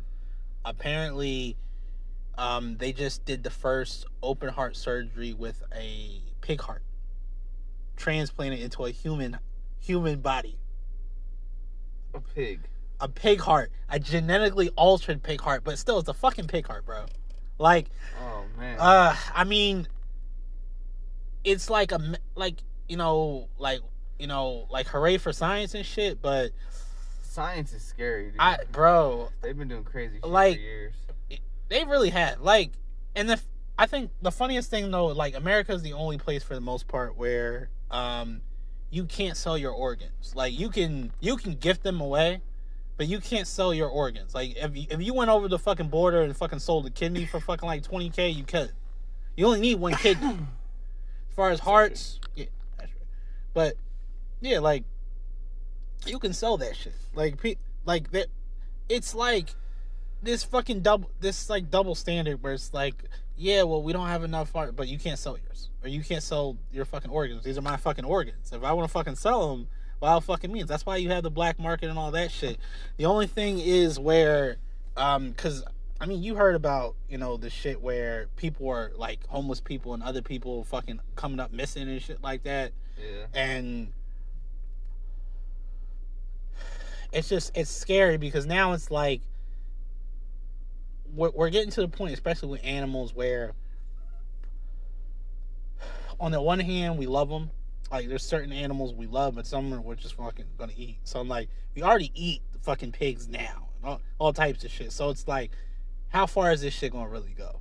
Apparently, 0.63 1.57
um, 2.37 2.77
they 2.77 2.93
just 2.93 3.25
did 3.25 3.43
the 3.45 3.51
first 3.51 4.05
open 4.23 4.51
heart 4.51 4.77
surgery 4.77 5.33
with 5.33 5.63
a 5.75 6.21
pig 6.43 6.61
heart, 6.61 6.83
transplanted 7.97 8.61
into 8.61 8.85
a 8.85 8.91
human 8.91 9.39
human 9.79 10.21
body. 10.21 10.59
a 12.13 12.21
pig. 12.21 12.61
A 13.01 13.09
pig 13.09 13.41
heart, 13.41 13.73
a 13.89 13.99
genetically 13.99 14.69
altered 14.77 15.23
pig 15.23 15.41
heart, 15.41 15.65
but 15.65 15.79
still, 15.79 15.99
it's 15.99 16.11
a 16.11 16.13
fucking 16.15 16.47
pig 16.47 16.67
heart, 16.67 16.85
bro. 16.85 17.07
Like, 17.57 17.87
Oh 18.23 18.45
man. 18.59 18.77
uh, 18.79 19.17
I 19.35 19.45
mean, 19.45 19.89
it's 21.43 21.71
like 21.71 21.91
a 21.93 22.17
like 22.35 22.57
you 22.87 22.99
know 22.99 23.49
like 23.59 23.81
you 24.21 24.27
know 24.27 24.67
like 24.71 24.87
hooray 24.89 25.19
for 25.19 25.33
science 25.33 25.75
and 25.75 25.85
shit, 25.85 26.21
but 26.23 26.51
Science 27.23 27.73
is 27.73 27.83
scary, 27.85 28.25
dude. 28.31 28.37
I 28.41 28.59
bro, 28.73 29.29
They've 29.41 29.57
been 29.57 29.69
doing 29.69 29.85
crazy 29.85 30.17
shit 30.17 30.25
Like- 30.27 30.57
for 30.57 30.61
years. 30.61 30.95
they 31.69 31.85
really 31.85 32.11
had 32.11 32.41
like, 32.41 32.73
and 33.15 33.29
the 33.31 33.41
I 33.79 33.87
think 33.87 34.11
the 34.21 34.33
funniest 34.33 34.69
thing 34.71 34.91
though, 34.91 35.07
like 35.07 35.35
America 35.37 35.73
is 35.73 35.83
the 35.83 35.93
only 35.93 36.19
place 36.19 36.43
for 36.43 36.55
the 36.55 36.61
most 36.61 36.87
part 36.89 37.17
where 37.17 37.71
um 37.91 38.41
you 38.91 39.05
can't 39.05 39.37
sell 39.37 39.57
your 39.57 39.71
organs. 39.73 40.35
Like 40.35 40.59
you 40.59 40.69
can 40.71 41.13
you 41.21 41.37
can 41.37 41.55
gift 41.55 41.83
them 41.83 42.01
away. 42.01 42.43
But 42.97 43.07
you 43.09 43.19
can't 43.19 43.47
sell 43.47 43.73
your 43.73 43.89
organs. 43.89 44.35
Like 44.35 44.57
if 44.59 44.77
you, 44.77 44.87
if 44.91 45.01
you 45.01 45.15
went 45.15 45.31
over 45.31 45.49
the 45.49 45.59
fucking 45.59 45.89
border 45.89 46.21
and 46.21 46.37
fucking 46.37 46.59
sold 46.59 46.85
a 46.85 46.91
kidney 46.91 47.25
for 47.25 47.41
fucking 47.41 47.67
like 47.67 47.83
twenty 47.83 48.11
k, 48.11 48.29
you 48.29 48.45
could. 48.45 48.73
You 49.37 49.47
only 49.47 49.61
need 49.61 49.81
one 49.81 49.95
kidney. 49.95 50.27
as 51.31 51.35
far 51.35 51.49
as 51.51 51.61
hearts, 51.61 52.21
yeah, 52.37 52.45
that's 52.77 52.91
right. 52.93 53.03
But 53.55 53.77
yeah, 54.41 54.59
like 54.59 54.85
you 56.07 56.19
can 56.19 56.33
sell 56.33 56.57
that 56.59 56.77
shit. 56.77 56.95
Like 57.15 57.41
pe- 57.41 57.57
like 57.85 58.11
that. 58.13 58.27
It's 58.89 59.15
like 59.15 59.55
this 60.23 60.43
fucking 60.45 60.81
double. 60.81 61.11
This 61.21 61.49
like 61.51 61.71
double 61.71 61.95
standard 61.95 62.43
where 62.43 62.53
it's 62.53 62.73
like, 62.75 62.95
yeah, 63.37 63.63
well, 63.63 63.83
we 63.83 63.93
don't 63.93 64.09
have 64.09 64.25
enough 64.25 64.53
heart, 64.53 64.77
but 64.77 64.89
you 64.89 64.99
can't 64.99 65.19
sell 65.19 65.37
yours, 65.39 65.71
or 65.83 65.89
you 65.89 66.03
can't 66.03 66.23
sell 66.23 66.57
your 66.73 66.85
fucking 66.85 67.11
organs. 67.11 67.45
These 67.45 67.59
are 67.59 67.63
my 67.63 67.77
fucking 67.77 68.05
organs. 68.05 68.53
If 68.53 68.63
I 68.65 68.73
want 68.73 68.89
to 68.89 68.93
fucking 68.93 69.17
sell 69.17 69.51
them, 69.55 69.69
well, 70.01 70.19
it 70.19 70.25
fucking 70.25 70.51
means 70.53 70.69
that's 70.69 70.85
why 70.87 70.97
you 70.97 71.11
have 71.11 71.23
the 71.23 71.31
black 71.31 71.59
market 71.59 71.89
and 71.91 71.99
all 71.99 72.11
that 72.13 72.31
shit. 72.31 72.59
The 72.97 73.05
only 73.07 73.27
thing 73.27 73.59
is 73.61 73.99
where, 73.99 74.57
um, 74.97 75.31
because 75.31 75.63
I 76.01 76.07
mean, 76.07 76.23
you 76.23 76.35
heard 76.35 76.55
about 76.55 76.97
you 77.09 77.19
know 77.19 77.37
the 77.37 77.51
shit 77.51 77.81
where 77.81 78.29
people 78.37 78.69
are 78.71 78.91
like 78.97 79.27
homeless 79.29 79.61
people 79.61 79.93
and 79.95 80.03
other 80.03 80.23
people 80.23 80.65
fucking 80.65 81.01
coming 81.15 81.39
up 81.39 81.53
missing 81.53 81.89
and 81.89 82.01
shit 82.03 82.23
like 82.23 82.43
that, 82.45 82.73
Yeah. 82.99 83.27
and 83.35 83.93
it's 87.13 87.29
just 87.29 87.57
it's 87.57 87.71
scary 87.71 88.17
because 88.17 88.47
now 88.47 88.73
it's 88.73 88.91
like 88.91 89.23
we're, 91.15 91.31
we're 91.31 91.51
getting 91.51 91.71
to 91.73 91.81
the 91.81 91.89
point, 91.89 92.13
especially 92.13 92.51
with 92.51 92.61
animals, 92.65 93.15
where 93.15 93.53
on 96.19 96.33
the 96.33 96.41
one 96.41 96.61
hand 96.61 96.99
we 96.99 97.07
love 97.07 97.29
them, 97.29 97.51
like 97.91 98.09
there's 98.09 98.23
certain 98.23 98.53
animals 98.53 98.95
we 98.95 99.07
love, 99.07 99.35
but 99.35 99.47
some 99.47 99.83
we're 99.83 99.95
just 99.95 100.15
fucking 100.15 100.45
gonna 100.59 100.73
eat. 100.77 100.99
So 101.05 101.21
I'm 101.21 101.29
like, 101.29 101.49
we 101.75 101.83
already 101.83 102.13
eat 102.15 102.43
the 102.53 102.59
fucking 102.61 102.93
pigs 102.93 103.29
now, 103.29 103.69
and 103.79 103.91
all, 103.91 104.01
all 104.19 104.33
types 104.33 104.65
of 104.65 104.71
shit. 104.71 104.93
So 104.93 105.11
it's 105.11 105.27
like, 105.27 105.51
how 106.09 106.27
far 106.27 106.53
is 106.53 106.61
this 106.61 106.75
shit 106.75 106.93
gonna 106.93 107.09
really 107.09 107.35
go? 107.37 107.61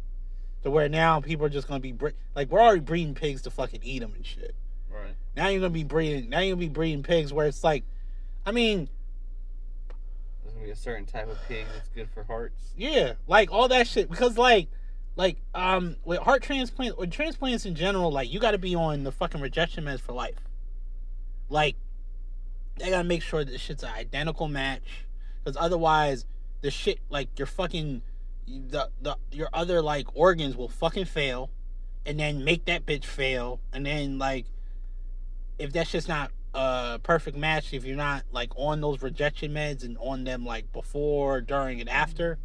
To 0.63 0.72
where 0.72 0.89
now 0.89 1.22
people 1.22 1.46
are 1.46 1.50
just 1.50 1.68
gonna 1.68 1.79
be 1.79 1.94
bre- 1.94 2.10
like, 2.36 2.51
we're 2.51 2.62
already 2.62 2.82
breeding 2.82 3.15
pigs 3.15 3.41
to 3.44 3.51
fucking 3.51 3.82
eat 3.84 4.00
them 4.00 4.13
and 4.15 4.25
shit. 4.25 4.53
Right. 4.91 5.15
Now 5.36 5.48
you're 5.48 5.62
gonna 5.62 5.72
be 5.72 5.84
breeding. 5.84 6.29
Now 6.29 6.39
you're 6.39 6.56
gonna 6.56 6.68
be 6.68 6.74
breeding 6.74 7.01
pigs 7.01 7.32
where 7.32 7.48
it's 7.48 7.63
like, 7.63 7.84
I 8.46 8.51
mean, 8.51 8.79
There's 8.82 8.82
gonna 8.82 8.89
be 8.89 8.99
a 10.69 10.75
certain 10.75 11.05
type 11.05 11.29
of 11.29 11.38
pig 11.47 11.65
that's 11.73 11.89
good 11.89 12.09
for 12.09 12.23
hearts. 12.23 12.73
yeah, 12.77 13.13
like 13.27 13.51
all 13.51 13.67
that 13.67 13.88
shit. 13.88 14.09
Because 14.09 14.38
like, 14.38 14.67
like 15.15 15.38
um, 15.53 15.95
with 16.05 16.19
heart 16.19 16.43
transplant, 16.43 16.97
with 16.97 17.11
transplants 17.11 17.65
in 17.65 17.75
general, 17.75 18.11
like 18.11 18.31
you 18.31 18.39
got 18.39 18.51
to 18.51 18.57
be 18.57 18.75
on 18.75 19.03
the 19.03 19.11
fucking 19.11 19.41
rejection 19.41 19.85
meds 19.85 19.99
for 19.99 20.13
life. 20.13 20.39
Like, 21.49 21.75
they 22.77 22.89
gotta 22.89 23.03
make 23.03 23.21
sure 23.23 23.43
that 23.43 23.51
the 23.51 23.57
shit's 23.57 23.83
an 23.83 23.89
identical 23.89 24.47
match. 24.47 25.05
Because 25.43 25.57
otherwise, 25.59 26.25
the 26.61 26.71
shit 26.71 26.99
like 27.09 27.38
your 27.38 27.47
fucking 27.47 28.01
the 28.47 28.89
the 29.01 29.17
your 29.31 29.49
other 29.53 29.81
like 29.81 30.07
organs 30.15 30.55
will 30.55 30.69
fucking 30.69 31.05
fail, 31.05 31.49
and 32.05 32.19
then 32.19 32.43
make 32.43 32.65
that 32.65 32.85
bitch 32.85 33.05
fail, 33.05 33.59
and 33.73 33.85
then 33.85 34.17
like 34.17 34.45
if 35.57 35.73
that's 35.73 35.91
just 35.91 36.07
not 36.07 36.31
a 36.53 37.00
perfect 37.03 37.38
match, 37.38 37.74
if 37.74 37.86
you're 37.86 37.96
not 37.96 38.24
like 38.32 38.51
on 38.56 38.82
those 38.82 39.01
rejection 39.01 39.53
meds 39.53 39.84
and 39.84 39.98
on 40.00 40.24
them 40.24 40.46
like 40.46 40.72
before, 40.72 41.41
during, 41.41 41.79
and 41.79 41.89
after, 41.89 42.38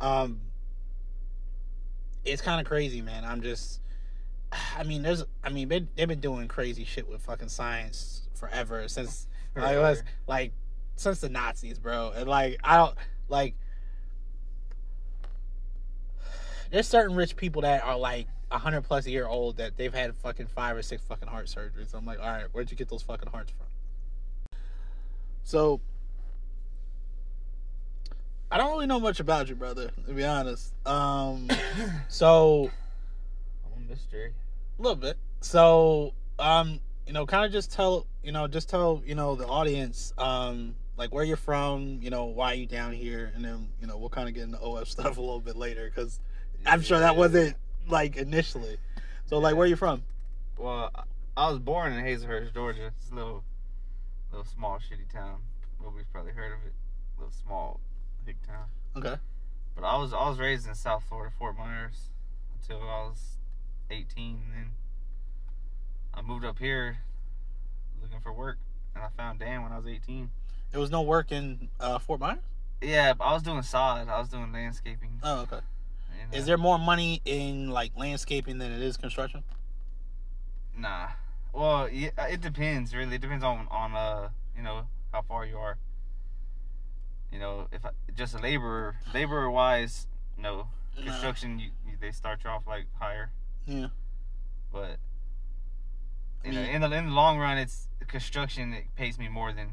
um, 0.00 0.40
it's 2.24 2.42
kind 2.42 2.60
of 2.60 2.66
crazy, 2.66 3.00
man. 3.00 3.24
I'm 3.24 3.42
just, 3.42 3.80
I 4.76 4.82
mean, 4.82 5.02
there's. 5.02 5.24
I 5.42 5.50
mean, 5.50 5.68
they, 5.68 5.86
they've 5.96 6.08
been 6.08 6.20
doing 6.20 6.48
crazy 6.48 6.84
shit 6.84 7.08
with 7.08 7.22
fucking 7.22 7.48
science 7.48 8.28
forever 8.34 8.88
since 8.88 9.26
like, 9.56 9.76
it 9.76 9.78
was 9.78 10.02
like 10.26 10.52
since 10.96 11.20
the 11.20 11.28
Nazis, 11.28 11.78
bro. 11.78 12.12
And 12.14 12.28
like 12.28 12.58
I 12.64 12.76
don't 12.76 12.94
like. 13.28 13.54
There's 16.70 16.88
certain 16.88 17.14
rich 17.14 17.36
people 17.36 17.62
that 17.62 17.84
are 17.84 17.96
like 17.96 18.26
hundred 18.60 18.82
plus 18.82 19.06
year 19.06 19.26
old 19.26 19.56
that 19.56 19.76
they've 19.76 19.94
had 19.94 20.14
fucking 20.16 20.46
five 20.46 20.76
or 20.76 20.82
six 20.82 21.02
fucking 21.02 21.28
heart 21.28 21.46
surgeries. 21.46 21.94
I'm 21.94 22.04
like, 22.06 22.18
all 22.18 22.26
right, 22.26 22.46
where'd 22.52 22.70
you 22.70 22.76
get 22.76 22.88
those 22.88 23.02
fucking 23.02 23.30
hearts 23.30 23.52
from? 23.52 23.66
So 25.42 25.80
I 28.50 28.58
don't 28.58 28.70
really 28.70 28.86
know 28.86 29.00
much 29.00 29.20
about 29.20 29.48
you, 29.48 29.54
brother. 29.54 29.90
To 30.06 30.12
be 30.12 30.24
honest. 30.24 30.72
Um, 30.86 31.48
so 32.08 32.70
I'm 33.66 33.84
a 33.84 33.90
mystery. 33.90 34.32
a 34.78 34.82
little 34.82 34.96
bit. 34.96 35.16
So 35.40 36.14
um, 36.38 36.80
you 37.06 37.12
know, 37.12 37.26
kind 37.26 37.44
of 37.44 37.52
just 37.52 37.72
tell 37.72 38.06
you 38.22 38.32
know, 38.32 38.46
just 38.46 38.68
tell 38.68 39.02
you 39.04 39.14
know 39.14 39.34
the 39.34 39.46
audience 39.46 40.12
um 40.18 40.74
like 40.96 41.12
where 41.12 41.24
you're 41.24 41.36
from, 41.36 41.98
you 42.00 42.10
know, 42.10 42.26
why 42.26 42.52
you 42.52 42.66
down 42.66 42.92
here, 42.92 43.32
and 43.34 43.44
then 43.44 43.68
you 43.80 43.86
know 43.86 43.96
we'll 43.96 44.08
kind 44.08 44.28
of 44.28 44.34
get 44.34 44.44
into 44.44 44.60
OF 44.60 44.88
stuff 44.88 45.16
a 45.16 45.20
little 45.20 45.40
bit 45.40 45.56
later 45.56 45.90
because 45.92 46.20
I'm 46.64 46.80
sure 46.82 46.98
that 47.00 47.16
wasn't 47.16 47.56
like 47.88 48.16
initially. 48.16 48.78
So 49.26 49.38
like, 49.38 49.56
where 49.56 49.66
you 49.66 49.76
from? 49.76 50.02
Well, 50.58 50.90
I- 51.36 51.50
was 51.50 51.58
born 51.58 51.92
in 51.92 52.04
Hazlehurst, 52.04 52.54
Georgia. 52.54 52.92
It's 52.98 53.10
a 53.10 53.14
little, 53.14 53.42
little 54.30 54.44
small, 54.46 54.78
shitty 54.78 55.12
town. 55.12 55.40
Nobody's 55.82 56.06
probably 56.12 56.32
heard 56.32 56.52
of 56.52 56.58
it. 56.66 56.72
A 57.16 57.20
little 57.20 57.34
small, 57.44 57.80
hick 58.24 58.36
town. 58.46 58.66
Okay. 58.96 59.20
But 59.74 59.84
I 59.84 59.96
was 59.98 60.12
I 60.12 60.28
was 60.28 60.38
raised 60.38 60.68
in 60.68 60.74
South 60.74 61.04
Florida, 61.08 61.34
Fort 61.36 61.58
Myers, 61.58 62.10
until 62.54 62.78
I 62.82 63.08
was 63.08 63.38
18. 63.90 64.40
And 64.46 64.54
then 64.54 64.70
I 66.14 66.22
moved 66.22 66.44
up 66.44 66.58
here 66.58 66.98
looking 68.00 68.20
for 68.20 68.32
work, 68.32 68.58
and 68.94 69.02
I 69.02 69.08
found 69.16 69.40
Dan 69.40 69.62
when 69.62 69.72
I 69.72 69.78
was 69.78 69.86
18. 69.86 70.30
There 70.70 70.80
was 70.80 70.90
no 70.90 71.02
work 71.02 71.32
in 71.32 71.68
uh, 71.80 71.98
Fort 71.98 72.20
Myers. 72.20 72.38
Yeah, 72.80 73.14
but 73.14 73.24
I 73.24 73.32
was 73.32 73.42
doing 73.42 73.62
sod. 73.62 74.08
I 74.08 74.18
was 74.18 74.28
doing 74.28 74.52
landscaping. 74.52 75.20
Oh, 75.22 75.40
okay. 75.42 75.60
And, 76.24 76.34
Is 76.34 76.44
uh, 76.44 76.46
there 76.46 76.58
more 76.58 76.78
money 76.78 77.20
in 77.24 77.70
like 77.70 77.92
landscaping 77.96 78.58
than 78.58 78.72
it 78.72 78.80
is 78.82 78.96
construction? 78.96 79.42
Nah. 80.76 81.08
Well, 81.52 81.88
yeah, 81.88 82.10
it 82.28 82.40
depends. 82.40 82.94
Really, 82.94 83.16
it 83.16 83.20
depends 83.20 83.44
on 83.44 83.68
on 83.70 83.94
uh 83.94 84.28
you 84.56 84.62
know 84.62 84.86
how 85.12 85.22
far 85.22 85.44
you 85.46 85.56
are. 85.56 85.78
You 87.32 87.38
know, 87.38 87.68
if 87.72 87.84
I, 87.84 87.90
just 88.16 88.34
a 88.34 88.38
laborer, 88.38 88.96
laborer 89.12 89.50
wise, 89.50 90.06
no 90.38 90.68
Nah. 90.96 91.04
construction. 91.06 91.58
You, 91.58 91.70
you, 91.86 91.96
they 92.00 92.12
start 92.12 92.40
you 92.44 92.50
off 92.50 92.66
like 92.66 92.86
higher, 93.00 93.30
Yeah. 93.66 93.88
but 94.72 94.98
I 96.44 96.48
you 96.48 96.52
know, 96.52 96.60
in 96.60 96.80
the 96.82 96.92
in 96.96 97.06
the 97.06 97.12
long 97.12 97.38
run, 97.38 97.58
it's 97.58 97.88
construction. 98.06 98.72
It 98.72 98.84
pays 98.96 99.18
me 99.18 99.28
more 99.28 99.52
than 99.52 99.68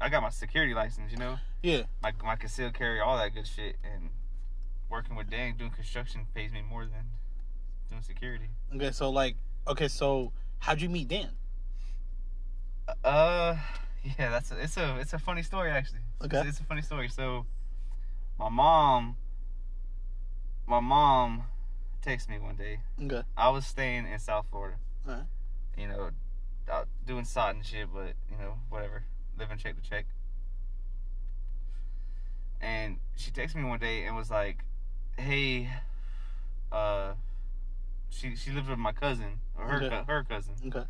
I 0.00 0.08
got 0.08 0.22
my 0.22 0.30
security 0.30 0.72
license. 0.74 1.12
You 1.12 1.18
know, 1.18 1.38
Yeah. 1.62 1.82
my 2.02 2.12
my 2.24 2.36
concealed 2.36 2.74
carry, 2.74 3.00
all 3.00 3.18
that 3.18 3.34
good 3.34 3.46
shit, 3.46 3.76
and 3.84 4.10
working 4.92 5.16
with 5.16 5.30
Dan 5.30 5.56
doing 5.56 5.70
construction 5.70 6.26
pays 6.34 6.52
me 6.52 6.62
more 6.62 6.84
than 6.84 7.06
doing 7.88 8.02
security. 8.02 8.50
Okay. 8.76 8.92
So 8.92 9.10
like, 9.10 9.36
okay. 9.66 9.88
So 9.88 10.32
how'd 10.58 10.80
you 10.80 10.90
meet 10.90 11.08
Dan? 11.08 11.30
Uh, 13.02 13.56
yeah, 14.04 14.30
that's 14.30 14.52
a, 14.52 14.62
it's 14.62 14.76
a 14.76 14.98
it's 15.00 15.14
a 15.14 15.18
funny 15.18 15.42
story 15.42 15.70
actually. 15.70 16.00
Okay. 16.22 16.38
It's, 16.40 16.48
it's 16.50 16.60
a 16.60 16.64
funny 16.64 16.82
story. 16.82 17.08
So, 17.08 17.46
my 18.38 18.50
mom, 18.50 19.16
my 20.66 20.80
mom, 20.80 21.44
texted 22.06 22.28
me 22.28 22.38
one 22.38 22.56
day. 22.56 22.80
Okay. 23.02 23.22
I 23.36 23.48
was 23.48 23.66
staying 23.66 24.06
in 24.06 24.18
South 24.18 24.46
Florida. 24.50 24.76
Alright. 25.08 25.24
You 25.76 25.88
know, 25.88 26.10
out 26.70 26.88
doing 27.06 27.24
sod 27.24 27.56
and 27.56 27.64
shit, 27.64 27.88
but 27.92 28.12
you 28.30 28.36
know, 28.38 28.54
whatever, 28.68 29.04
living 29.38 29.56
check 29.56 29.82
to 29.82 29.88
check. 29.88 30.04
And 32.60 32.98
she 33.16 33.30
texted 33.32 33.56
me 33.56 33.64
one 33.64 33.80
day 33.80 34.04
and 34.04 34.14
was 34.14 34.30
like, 34.30 34.58
"Hey, 35.16 35.68
uh." 36.70 37.14
She, 38.10 38.36
she 38.36 38.50
lived 38.50 38.68
with 38.68 38.78
my 38.78 38.92
cousin 38.92 39.40
or 39.58 39.66
her 39.66 39.76
Okay. 39.84 40.02
her 40.06 40.22
cousin 40.24 40.54
Okay. 40.66 40.84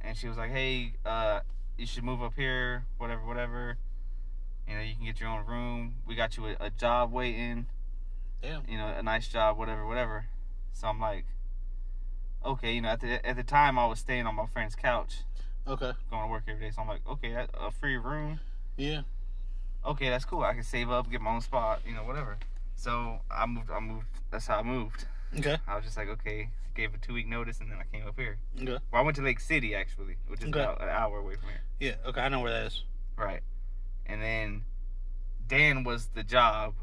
and 0.00 0.16
she 0.16 0.28
was 0.28 0.36
like, 0.36 0.52
"Hey, 0.52 0.92
uh, 1.04 1.40
you 1.76 1.84
should 1.84 2.04
move 2.04 2.22
up 2.22 2.34
here, 2.36 2.84
whatever, 2.96 3.26
whatever. 3.26 3.76
You 4.68 4.76
know, 4.76 4.80
you 4.80 4.94
can 4.94 5.04
get 5.04 5.18
your 5.18 5.30
own 5.30 5.44
room. 5.46 5.96
We 6.06 6.14
got 6.14 6.36
you 6.36 6.46
a, 6.46 6.56
a 6.60 6.70
job 6.70 7.10
waiting. 7.12 7.66
Damn. 8.40 8.62
You 8.68 8.78
know, 8.78 8.86
a 8.86 9.02
nice 9.02 9.26
job, 9.26 9.58
whatever, 9.58 9.84
whatever." 9.84 10.26
So 10.74 10.86
I'm 10.86 11.00
like, 11.00 11.24
"Okay." 12.44 12.74
You 12.74 12.80
know, 12.82 12.90
at 12.90 13.00
the 13.00 13.26
at 13.26 13.34
the 13.34 13.42
time, 13.42 13.76
I 13.76 13.86
was 13.86 13.98
staying 13.98 14.26
on 14.28 14.36
my 14.36 14.46
friend's 14.46 14.76
couch, 14.76 15.22
Okay. 15.66 15.90
going 16.08 16.22
to 16.22 16.28
work 16.28 16.44
every 16.46 16.60
day. 16.66 16.70
So 16.70 16.82
I'm 16.82 16.88
like, 16.88 17.04
"Okay, 17.06 17.34
a 17.54 17.70
free 17.72 17.96
room. 17.96 18.38
Yeah. 18.76 19.02
Okay, 19.84 20.08
that's 20.08 20.24
cool. 20.24 20.42
I 20.44 20.54
can 20.54 20.62
save 20.62 20.88
up, 20.88 21.10
get 21.10 21.20
my 21.20 21.32
own 21.34 21.40
spot. 21.40 21.80
You 21.84 21.94
know, 21.96 22.04
whatever." 22.04 22.36
So 22.76 23.20
I 23.30 23.46
moved. 23.46 23.70
I 23.70 23.80
moved. 23.80 24.06
That's 24.30 24.46
how 24.46 24.58
I 24.58 24.62
moved. 24.62 25.06
Okay. 25.38 25.56
I 25.66 25.76
was 25.76 25.84
just 25.84 25.96
like, 25.96 26.08
okay. 26.08 26.50
Gave 26.74 26.92
a 26.92 26.98
two 26.98 27.12
week 27.14 27.28
notice, 27.28 27.60
and 27.60 27.70
then 27.70 27.78
I 27.78 27.84
came 27.96 28.06
up 28.06 28.18
here. 28.18 28.38
Okay. 28.60 28.66
Well, 28.66 29.00
I 29.00 29.00
went 29.02 29.16
to 29.16 29.22
Lake 29.22 29.38
City 29.38 29.76
actually, 29.76 30.16
which 30.26 30.40
is 30.42 30.48
Okay. 30.48 30.60
about 30.60 30.82
an 30.82 30.88
hour 30.88 31.18
away 31.18 31.34
from 31.36 31.48
here. 31.50 31.62
Yeah. 31.78 32.08
Okay. 32.08 32.20
I 32.20 32.28
know 32.28 32.40
where 32.40 32.50
that 32.50 32.66
is. 32.66 32.82
Right. 33.16 33.42
And 34.06 34.20
then 34.20 34.64
Dan 35.46 35.84
was 35.84 36.06
the 36.14 36.24
job 36.24 36.74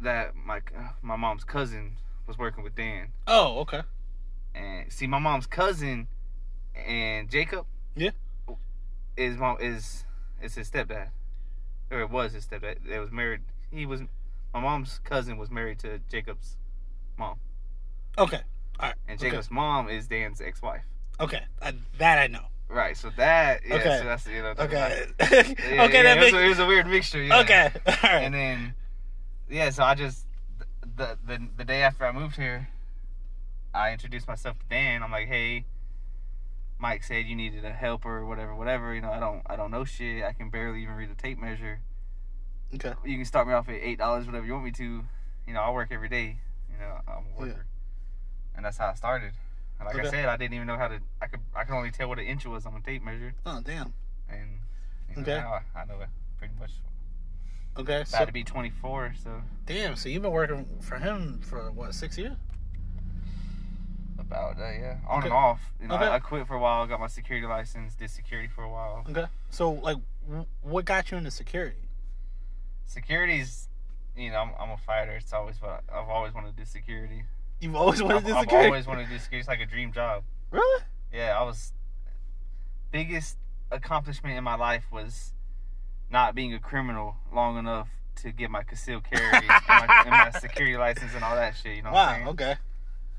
that 0.00 0.34
my 0.34 0.60
my 1.02 1.16
mom's 1.16 1.44
cousin 1.44 1.96
was 2.26 2.38
working 2.38 2.64
with 2.64 2.74
Dan. 2.74 3.08
Oh. 3.26 3.58
Okay. 3.60 3.82
And 4.54 4.90
see, 4.90 5.06
my 5.06 5.18
mom's 5.18 5.46
cousin 5.46 6.08
and 6.74 7.28
Jacob. 7.28 7.66
Yeah. 7.94 8.10
Is 9.16 9.36
mom 9.36 9.58
is 9.60 10.04
is 10.40 10.54
his 10.54 10.70
stepdad, 10.70 11.08
or 11.90 12.00
it 12.00 12.10
was 12.10 12.32
his 12.32 12.46
stepdad. 12.46 12.76
They 12.88 12.98
was 12.98 13.10
married. 13.10 13.40
He 13.70 13.84
was 13.84 14.00
my 14.54 14.60
mom's 14.60 15.00
cousin 15.04 15.36
was 15.38 15.50
married 15.50 15.78
to 15.80 15.98
Jacob's 16.10 16.56
mom, 17.18 17.38
Okay. 18.16 18.40
All 18.80 18.88
right. 18.88 18.94
and 19.08 19.18
Okay. 19.20 19.30
Jacob's 19.30 19.50
mom 19.50 19.88
is 19.88 20.06
Dan's 20.06 20.40
ex-wife. 20.40 20.84
Okay. 21.20 21.42
I, 21.60 21.74
that 21.98 22.18
I 22.18 22.26
know. 22.28 22.44
Right. 22.68 22.96
So 22.96 23.10
that 23.16 23.62
yeah. 23.66 23.74
Okay. 23.76 23.98
So 23.98 24.04
that's 24.04 24.26
you 24.26 24.42
know. 24.42 24.54
Okay. 24.58 25.06
Yeah, 25.20 25.84
okay. 25.84 25.94
yeah, 25.94 26.02
that 26.02 26.16
it, 26.18 26.20
makes. 26.20 26.32
was, 26.32 26.40
a- 26.42 26.44
it 26.44 26.48
was 26.48 26.58
a 26.60 26.66
weird 26.66 26.86
mixture. 26.86 27.22
Yeah. 27.22 27.40
Okay. 27.40 27.70
All 27.86 27.94
right. 28.04 28.22
and 28.24 28.34
then 28.34 28.74
yeah 29.50 29.70
so 29.70 29.82
i 29.82 29.94
just 29.94 30.26
the, 30.96 31.16
the 31.26 31.40
the 31.56 31.64
day 31.64 31.80
after 31.80 32.04
i 32.04 32.12
moved 32.12 32.36
here 32.36 32.68
i 33.72 33.92
introduced 33.92 34.28
myself 34.28 34.58
to 34.58 34.64
dan 34.68 35.02
i'm 35.02 35.10
like 35.10 35.26
hey 35.26 35.64
mike 36.78 37.02
said 37.02 37.24
you 37.24 37.34
needed 37.34 37.64
a 37.64 37.70
helper 37.72 38.18
or 38.18 38.26
whatever 38.26 38.54
whatever 38.54 38.94
you 38.94 39.00
know 39.00 39.10
i 39.10 39.18
don't 39.18 39.40
i 39.46 39.56
don't 39.56 39.70
know 39.70 39.84
shit 39.86 40.22
i 40.22 40.34
can 40.34 40.50
barely 40.50 40.82
even 40.82 40.94
read 40.94 41.08
a 41.08 41.14
tape 41.14 41.38
measure 41.40 41.80
okay. 42.74 42.92
you 43.04 43.16
can 43.16 43.24
start 43.24 43.46
me 43.46 43.52
off 43.54 43.68
at 43.68 43.74
eight 43.76 43.98
dollars 43.98 44.26
whatever 44.26 44.44
you 44.46 44.52
want 44.52 44.64
me 44.64 44.70
to 44.72 45.04
you 45.46 45.52
know 45.54 45.60
i 45.60 45.70
work 45.70 45.88
every 45.90 46.08
day 46.08 46.36
you 46.70 46.78
know 46.78 46.98
i'm 47.08 47.24
a 47.36 47.40
worker 47.40 47.64
and 48.56 48.64
that's 48.64 48.76
how 48.76 48.88
i 48.88 48.94
started 48.94 49.32
and 49.80 49.86
like 49.86 49.98
i 50.06 50.10
said 50.10 50.26
i 50.26 50.36
didn't 50.36 50.54
even 50.54 50.66
know 50.66 50.76
how 50.76 50.88
to 50.88 50.98
i 51.22 51.26
could 51.26 51.40
i 51.54 51.64
could 51.64 51.74
only 51.74 51.90
tell 51.90 52.08
what 52.08 52.18
an 52.18 52.24
inch 52.26 52.44
was 52.46 52.66
on 52.66 52.74
a 52.74 52.80
tape 52.80 53.02
measure 53.02 53.34
Oh 53.46 53.60
damn. 53.64 53.92
and 54.28 54.48
you 55.10 55.16
know, 55.16 55.22
Okay. 55.22 55.36
now 55.40 55.60
I, 55.74 55.80
I 55.80 55.84
know 55.86 56.00
it 56.00 56.08
pretty 56.38 56.54
much 56.60 56.72
Okay. 57.78 57.96
about 57.98 58.08
So 58.08 58.24
to 58.26 58.32
be 58.32 58.42
24 58.44 59.14
so 59.22 59.30
damn. 59.66 59.94
So 59.94 60.08
you've 60.08 60.22
been 60.22 60.32
working 60.32 60.66
for 60.80 60.96
him 60.98 61.40
for 61.42 61.70
what 61.70 61.94
six 61.94 62.18
years? 62.18 62.36
About 64.18 64.56
yeah. 64.58 64.96
On 65.08 65.18
Okay. 65.20 65.28
and 65.28 65.32
off. 65.34 65.60
You 65.80 65.86
know, 65.88 65.94
Okay. 65.94 66.04
I, 66.06 66.16
I 66.16 66.18
quit 66.18 66.46
for 66.46 66.54
a 66.54 66.58
while, 66.58 66.84
got 66.86 66.98
my 67.00 67.06
security 67.06 67.46
license, 67.46 67.94
did 67.94 68.10
security 68.10 68.48
for 68.48 68.64
a 68.64 68.68
while. 68.68 69.04
Okay. 69.08 69.26
So 69.50 69.70
like, 69.72 69.96
w- 70.26 70.46
what 70.62 70.84
got 70.84 71.10
you 71.10 71.18
into 71.18 71.30
security? 71.30 71.76
Security's, 72.88 73.68
you 74.16 74.30
know, 74.30 74.38
I'm, 74.38 74.50
I'm 74.58 74.70
a 74.70 74.76
fighter. 74.76 75.12
It's 75.12 75.32
always 75.32 75.60
what 75.62 75.84
I've 75.92 76.08
always 76.08 76.34
wanted 76.34 76.56
to 76.56 76.62
do 76.62 76.64
security. 76.66 77.22
You've 77.60 77.76
always 77.76 78.02
wanted 78.02 78.16
I've, 78.16 78.22
to 78.24 78.32
do 78.32 78.40
security. 78.40 78.56
I've 78.66 78.70
always 78.72 78.86
wanted 78.86 79.04
to 79.04 79.10
do 79.12 79.18
security. 79.18 79.40
It's 79.40 79.48
like 79.48 79.60
a 79.60 79.66
dream 79.66 79.92
job. 79.92 80.24
Really? 80.50 80.82
Yeah, 81.12 81.36
I 81.38 81.42
was. 81.44 81.72
Biggest 82.90 83.36
accomplishment 83.70 84.36
in 84.36 84.42
my 84.44 84.54
life 84.54 84.84
was 84.90 85.34
not 86.10 86.34
being 86.34 86.54
a 86.54 86.58
criminal 86.58 87.16
long 87.32 87.58
enough 87.58 87.88
to 88.16 88.32
get 88.32 88.50
my 88.50 88.62
concealed 88.62 89.04
carry 89.04 89.22
and, 89.30 89.46
my, 89.68 90.02
and 90.06 90.10
my 90.10 90.30
security 90.40 90.76
license 90.76 91.14
and 91.14 91.22
all 91.22 91.36
that 91.36 91.54
shit. 91.54 91.76
You 91.76 91.82
know 91.82 91.92
Wow. 91.92 92.24
Okay. 92.28 92.56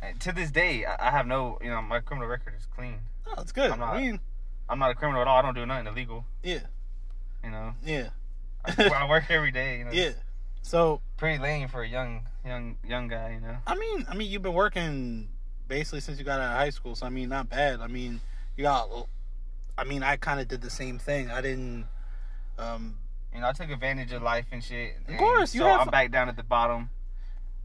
And 0.01 0.19
to 0.21 0.31
this 0.31 0.49
day, 0.49 0.85
I, 0.85 1.07
I 1.07 1.11
have 1.11 1.27
no, 1.27 1.59
you 1.61 1.69
know, 1.69 1.81
my 1.81 1.99
criminal 1.99 2.27
record 2.27 2.53
is 2.57 2.65
clean. 2.75 2.95
Oh, 3.27 3.33
that's 3.37 3.51
good. 3.51 3.69
I'm 3.71 3.79
not- 3.79 3.93
I 3.95 4.01
mean, 4.01 4.19
I'm 4.67 4.79
not 4.79 4.89
a 4.91 4.95
criminal 4.95 5.21
at 5.21 5.27
all. 5.27 5.37
I 5.37 5.41
don't 5.43 5.53
do 5.55 5.65
nothing 5.65 5.87
illegal. 5.87 6.25
yeah, 6.43 6.59
You 7.43 7.51
know. 7.51 7.73
yeah, 7.85 8.09
I, 8.77 8.89
I 8.89 9.09
work 9.09 9.25
every 9.29 9.51
day. 9.51 9.79
You 9.79 9.85
know, 9.85 9.91
yeah. 9.91 10.11
So 10.61 11.01
pretty 11.17 11.41
lame 11.41 11.67
for 11.67 11.81
a 11.81 11.87
young, 11.87 12.27
young, 12.45 12.77
young 12.87 13.07
guy. 13.07 13.33
You 13.33 13.41
know. 13.41 13.57
I 13.65 13.75
mean, 13.75 14.05
I 14.09 14.15
mean, 14.15 14.29
you've 14.29 14.41
been 14.41 14.53
working 14.53 15.29
basically 15.67 16.01
since 16.01 16.19
you 16.19 16.25
got 16.25 16.39
out 16.39 16.51
of 16.51 16.57
high 16.57 16.69
school. 16.69 16.95
So 16.95 17.05
I 17.05 17.09
mean, 17.09 17.29
not 17.29 17.49
bad. 17.49 17.79
I 17.79 17.87
mean, 17.87 18.21
you 18.57 18.63
got. 18.63 18.89
I 19.77 19.85
mean, 19.85 20.03
I 20.03 20.17
kind 20.17 20.39
of 20.39 20.47
did 20.47 20.61
the 20.61 20.69
same 20.69 20.99
thing. 20.99 21.29
I 21.31 21.41
didn't. 21.41 21.85
Um. 22.57 22.97
You 23.33 23.41
know, 23.41 23.47
I 23.47 23.53
took 23.53 23.69
advantage 23.69 24.11
of 24.11 24.23
life 24.23 24.47
and 24.51 24.63
shit. 24.63 24.95
Of 25.07 25.17
course, 25.17 25.53
you 25.53 25.61
so 25.61 25.67
have- 25.67 25.81
I'm 25.81 25.87
back 25.89 26.11
down 26.11 26.29
at 26.29 26.35
the 26.35 26.43
bottom. 26.43 26.89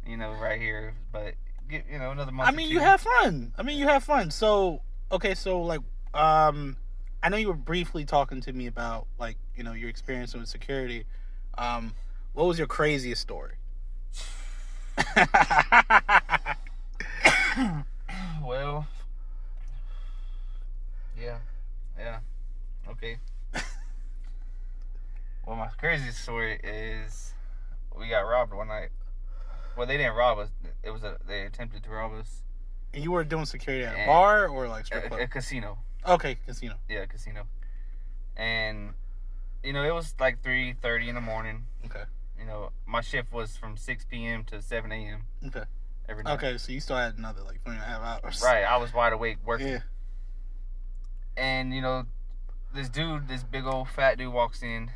You 0.06 0.18
know, 0.18 0.32
right 0.32 0.60
here. 0.60 0.94
But 1.10 1.34
get 1.68 1.86
you 1.90 1.98
know 1.98 2.10
another 2.10 2.32
month. 2.32 2.48
I 2.48 2.52
mean, 2.52 2.70
you 2.70 2.80
have 2.80 3.00
fun. 3.00 3.52
I 3.56 3.62
mean, 3.62 3.78
you 3.78 3.86
have 3.88 4.04
fun. 4.04 4.30
So, 4.30 4.82
okay, 5.10 5.34
so 5.34 5.62
like, 5.62 5.80
um, 6.12 6.76
I 7.22 7.28
know 7.28 7.36
you 7.36 7.48
were 7.48 7.54
briefly 7.54 8.04
talking 8.04 8.40
to 8.42 8.52
me 8.52 8.66
about 8.66 9.06
like, 9.18 9.36
you 9.56 9.62
know, 9.64 9.72
your 9.72 9.88
experience 9.88 10.34
with 10.34 10.48
security. 10.48 11.04
Um, 11.56 11.94
what 12.32 12.46
was 12.46 12.58
your 12.58 12.66
craziest 12.66 13.20
story? 13.22 13.54
well, 18.44 18.86
yeah, 21.20 21.38
yeah, 21.98 22.18
okay. 22.88 23.18
well, 25.46 25.56
my 25.56 25.68
craziest 25.78 26.20
story 26.22 26.60
is 26.62 27.32
we 27.96 28.08
got 28.08 28.20
robbed 28.20 28.52
one 28.52 28.68
night. 28.68 28.90
Well, 29.76 29.86
they 29.86 29.96
didn't 29.96 30.14
rob 30.14 30.38
us. 30.38 30.50
It 30.82 30.90
was 30.90 31.02
a 31.02 31.16
they 31.26 31.42
attempted 31.42 31.82
to 31.84 31.90
rob 31.90 32.12
us. 32.12 32.42
and 32.92 33.02
you 33.02 33.10
were 33.12 33.24
doing 33.24 33.44
security 33.44 33.84
at 33.84 33.94
a 33.94 34.06
bar 34.06 34.46
or 34.48 34.68
like 34.68 34.86
strip 34.86 35.06
A, 35.06 35.08
club? 35.08 35.20
a 35.20 35.26
casino. 35.26 35.78
okay, 36.06 36.36
casino. 36.46 36.74
Yeah, 36.88 37.06
casino. 37.06 37.46
And 38.36 38.94
you 39.64 39.72
know, 39.72 39.82
it 39.82 39.94
was 39.94 40.14
like 40.20 40.42
three 40.42 40.74
thirty 40.80 41.08
in 41.08 41.14
the 41.14 41.20
morning. 41.20 41.64
Okay. 41.86 42.04
You 42.38 42.46
know, 42.46 42.70
my 42.86 43.00
shift 43.00 43.32
was 43.32 43.56
from 43.56 43.76
six 43.76 44.04
p.m. 44.04 44.44
to 44.44 44.60
seven 44.60 44.92
a.m. 44.92 45.22
Okay. 45.46 45.64
every 46.08 46.22
night. 46.22 46.34
Okay, 46.34 46.58
so 46.58 46.72
you 46.72 46.80
still 46.80 46.96
had 46.96 47.16
another 47.16 47.42
like 47.42 47.62
three 47.64 47.74
and 47.74 47.82
a 47.82 47.86
half 47.86 48.02
hours. 48.02 48.42
Right, 48.44 48.62
I 48.62 48.76
was 48.76 48.92
wide 48.92 49.12
awake 49.12 49.38
working. 49.44 49.68
Yeah. 49.68 49.78
And 51.36 51.74
you 51.74 51.80
know, 51.80 52.04
this 52.74 52.88
dude, 52.88 53.28
this 53.28 53.42
big 53.42 53.64
old 53.64 53.88
fat 53.88 54.18
dude 54.18 54.32
walks 54.32 54.62
in, 54.62 54.90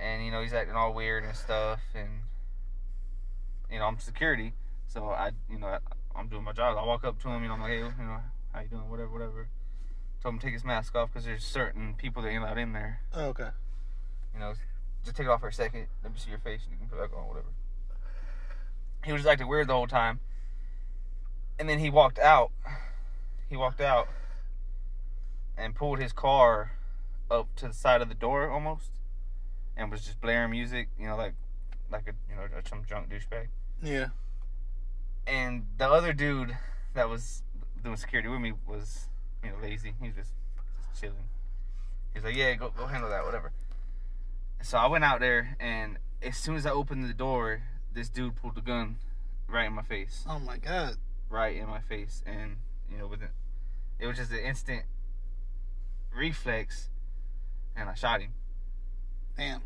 and 0.00 0.24
you 0.24 0.30
know 0.30 0.42
he's 0.42 0.52
acting 0.52 0.74
all 0.74 0.92
weird 0.92 1.24
and 1.24 1.36
stuff, 1.36 1.80
and 1.94 2.08
you 3.70 3.78
know 3.78 3.86
I'm 3.86 3.98
security, 3.98 4.54
so 4.88 5.08
I, 5.08 5.30
you 5.50 5.58
know, 5.58 5.66
I, 5.66 5.78
I'm 6.16 6.28
doing 6.28 6.44
my 6.44 6.52
job. 6.52 6.76
I 6.78 6.84
walk 6.84 7.04
up 7.04 7.20
to 7.22 7.28
him, 7.28 7.42
you 7.42 7.48
know, 7.48 7.54
I'm 7.54 7.60
like, 7.60 7.70
hey, 7.70 7.78
you 7.78 8.04
know, 8.04 8.18
how 8.52 8.60
you 8.60 8.68
doing, 8.68 8.88
whatever, 8.90 9.10
whatever. 9.10 9.48
Told 10.22 10.34
him 10.34 10.38
to 10.38 10.46
take 10.46 10.54
his 10.54 10.64
mask 10.64 10.94
off 10.94 11.10
because 11.12 11.24
there's 11.24 11.44
certain 11.44 11.94
people 11.98 12.22
that 12.22 12.28
ain't 12.28 12.42
allowed 12.42 12.58
in 12.58 12.72
there. 12.72 13.00
Oh, 13.12 13.26
okay. 13.26 13.48
You 14.32 14.40
know, 14.40 14.52
just 15.04 15.16
take 15.16 15.26
it 15.26 15.30
off 15.30 15.40
for 15.40 15.48
a 15.48 15.52
second. 15.52 15.86
Let 16.04 16.12
me 16.12 16.18
see 16.18 16.30
your 16.30 16.38
face. 16.38 16.60
and 16.62 16.72
You 16.72 16.78
can 16.78 16.88
put 16.88 17.02
it 17.02 17.10
back 17.10 17.18
on, 17.18 17.26
whatever. 17.26 17.48
He 19.04 19.12
was 19.12 19.22
just 19.22 19.32
acting 19.32 19.48
weird 19.48 19.66
the 19.66 19.72
whole 19.72 19.88
time. 19.88 20.20
And 21.58 21.68
then 21.68 21.80
he 21.80 21.90
walked 21.90 22.20
out. 22.20 22.52
He 23.48 23.56
walked 23.56 23.80
out 23.80 24.08
and 25.58 25.74
pulled 25.74 25.98
his 25.98 26.12
car 26.12 26.72
up 27.30 27.48
to 27.56 27.68
the 27.68 27.74
side 27.74 28.00
of 28.00 28.08
the 28.08 28.14
door 28.14 28.48
almost, 28.48 28.90
and 29.76 29.90
was 29.90 30.04
just 30.04 30.20
blaring 30.20 30.50
music. 30.52 30.88
You 30.98 31.08
know, 31.08 31.16
like 31.16 31.34
like 31.90 32.06
a 32.06 32.12
you 32.30 32.36
know 32.36 32.46
some 32.68 32.82
drunk 32.82 33.10
douchebag. 33.10 33.48
Yeah. 33.82 34.08
And 35.26 35.66
the 35.76 35.88
other 35.88 36.12
dude 36.12 36.56
that 36.94 37.08
was 37.08 37.42
doing 37.82 37.96
security 37.96 38.28
with 38.28 38.40
me 38.40 38.52
was 38.66 39.08
you 39.42 39.50
know 39.50 39.56
lazy. 39.62 39.94
He's 40.00 40.14
just, 40.14 40.30
just 40.90 41.00
chilling. 41.00 41.16
He's 42.14 42.24
like, 42.24 42.36
yeah, 42.36 42.54
go 42.54 42.70
go 42.76 42.86
handle 42.86 43.10
that, 43.10 43.24
whatever. 43.24 43.52
So 44.62 44.78
I 44.78 44.86
went 44.86 45.04
out 45.04 45.20
there, 45.20 45.56
and 45.58 45.98
as 46.22 46.36
soon 46.36 46.54
as 46.56 46.66
I 46.66 46.70
opened 46.70 47.04
the 47.08 47.14
door, 47.14 47.62
this 47.94 48.08
dude 48.08 48.36
pulled 48.36 48.54
the 48.54 48.60
gun 48.60 48.96
right 49.48 49.66
in 49.66 49.72
my 49.72 49.82
face, 49.82 50.24
Oh 50.28 50.38
my 50.38 50.56
god. 50.56 50.96
right 51.28 51.56
in 51.56 51.66
my 51.68 51.80
face, 51.80 52.22
and 52.26 52.56
you 52.90 52.98
know, 52.98 53.06
within 53.06 53.28
it 53.98 54.06
was 54.06 54.16
just 54.16 54.30
an 54.32 54.38
instant 54.38 54.82
reflex, 56.14 56.88
and 57.76 57.88
I 57.88 57.94
shot 57.94 58.20
him. 58.20 58.30
Damn. 59.36 59.62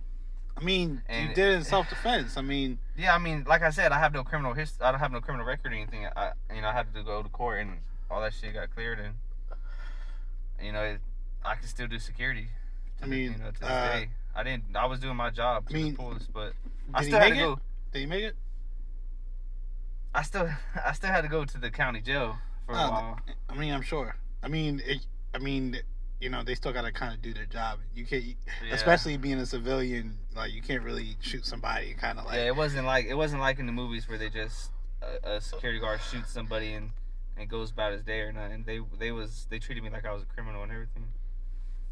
I 0.57 0.63
mean, 0.63 1.03
And- 1.09 1.29
you 1.31 1.35
did 1.35 1.49
it 1.53 1.55
in 1.57 1.65
self 1.65 1.89
defense. 1.91 2.37
I 2.37 2.41
mean, 2.43 2.79
Yeah, 2.97 3.15
I 3.15 3.19
mean, 3.19 3.45
like 3.47 3.63
I 3.63 3.71
said, 3.71 3.93
I 3.93 3.99
have 3.99 4.15
no 4.15 4.25
criminal 4.25 4.55
history. 4.55 4.85
I 4.87 4.91
don't 4.91 5.01
have 5.01 5.13
no 5.13 5.21
criminal 5.21 5.45
record 5.47 5.73
or 5.73 5.75
anything. 5.75 6.07
I, 6.17 6.33
you 6.55 6.63
know, 6.63 6.69
I 6.69 6.73
had 6.73 6.95
to 6.95 7.03
go 7.03 7.23
to 7.23 7.29
court 7.29 7.61
and 7.61 7.79
all 8.11 8.21
that 8.23 8.33
shit 8.33 8.55
got 8.55 8.73
cleared, 8.75 8.99
and 8.99 9.15
you 10.63 10.73
know, 10.73 10.83
it, 10.83 11.01
I 11.45 11.55
can 11.55 11.67
still 11.69 11.87
do 11.87 11.99
security. 11.99 12.49
I 13.03 13.07
mean, 13.07 13.33
you 13.33 13.39
know, 13.39 13.51
to 13.51 13.61
this 13.61 13.69
uh, 13.69 13.89
day, 13.93 14.09
I 14.35 14.43
didn't. 14.43 14.65
I 14.75 14.87
was 14.87 14.99
doing 15.01 15.17
my 15.17 15.31
job 15.31 15.69
to 15.69 15.75
I 15.75 15.79
mean, 15.79 15.91
the 15.93 15.97
fullest, 15.97 16.33
but 16.33 16.53
I 16.95 17.05
still 17.05 17.19
had 17.19 17.29
to 17.29 17.35
it? 17.35 17.39
go. 17.39 17.59
Did 17.93 17.99
he 18.01 18.07
make 18.07 18.25
it? 18.25 18.37
I 20.15 20.23
still, 20.23 20.49
I 20.85 20.93
still 20.93 21.11
had 21.11 21.23
to 21.23 21.29
go 21.29 21.45
to 21.45 21.59
the 21.59 21.71
county 21.71 22.01
jail 22.01 22.37
for 22.65 22.73
a 22.73 22.79
Oh, 22.79 22.91
while. 22.91 23.21
I 23.51 23.55
mean, 23.55 23.73
I'm 23.73 23.83
sure. 23.83 24.17
I 24.43 24.49
mean, 24.49 24.81
it, 24.87 25.05
I 25.35 25.39
mean, 25.39 25.79
you 26.21 26.31
know, 26.31 26.43
they 26.43 26.55
still 26.55 26.73
got 26.73 26.83
to 26.83 26.93
kind 26.93 27.13
of 27.15 27.21
do 27.21 27.35
their 27.35 27.45
job. 27.45 27.81
You 27.95 28.07
can't, 28.07 28.25
Yeah. 28.25 28.73
especially 28.73 29.19
being 29.19 29.39
a 29.39 29.47
civilian, 29.47 30.17
like 30.35 30.53
you 30.55 30.63
can't 30.63 30.83
really 30.83 31.17
shoot 31.21 31.45
somebody 31.45 31.93
kind 31.95 32.19
of 32.19 32.25
like. 32.25 32.37
yeah, 32.37 32.47
it 32.47 32.57
wasn't 32.57 32.87
like 32.87 33.05
it 33.07 33.15
wasn't 33.15 33.43
like 33.43 33.59
in 33.59 33.67
the 33.67 33.73
movies 33.73 34.09
where 34.09 34.17
they 34.17 34.31
just 34.31 34.71
a, 35.03 35.33
a 35.35 35.41
security 35.41 35.79
guard 35.81 36.01
shoots 36.01 36.31
somebody 36.33 36.73
and 36.73 36.91
and 37.37 37.49
goes 37.49 37.71
about 37.71 37.93
his 37.93 38.03
day 38.03 38.21
or 38.21 38.33
nothing. 38.33 38.65
They 38.67 38.81
they 38.99 39.13
was 39.13 39.47
they 39.51 39.59
treated 39.59 39.83
me 39.85 39.91
like 39.91 40.07
I 40.07 40.13
was 40.13 40.23
a 40.23 40.27
criminal 40.27 40.63
and 40.63 40.73
everything. 40.73 41.05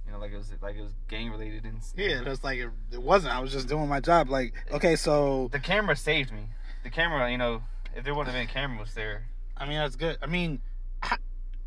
You 0.06 0.12
know, 0.12 0.18
like 0.18 0.32
it 0.32 0.36
was 0.36 0.52
like 0.62 0.76
it 0.76 0.82
was 0.82 0.92
gang 1.08 1.30
related 1.30 1.64
and 1.64 1.80
Yeah, 1.96 2.22
that's 2.22 2.44
like 2.44 2.58
it, 2.58 2.70
it 2.92 3.02
wasn't. 3.02 3.34
I 3.34 3.40
was 3.40 3.52
just 3.52 3.68
doing 3.68 3.88
my 3.88 4.00
job. 4.00 4.28
Like, 4.28 4.52
okay, 4.72 4.96
so 4.96 5.48
the 5.52 5.60
camera 5.60 5.96
saved 5.96 6.32
me. 6.32 6.48
The 6.82 6.90
camera, 6.90 7.30
you 7.30 7.38
know, 7.38 7.62
if 7.96 8.04
there 8.04 8.14
wouldn't 8.14 8.34
have 8.34 8.40
been 8.40 8.52
cameras 8.52 8.92
there, 8.94 9.24
I 9.56 9.66
mean, 9.66 9.78
that's 9.78 9.96
good. 9.96 10.18
I 10.22 10.26
mean, 10.26 10.60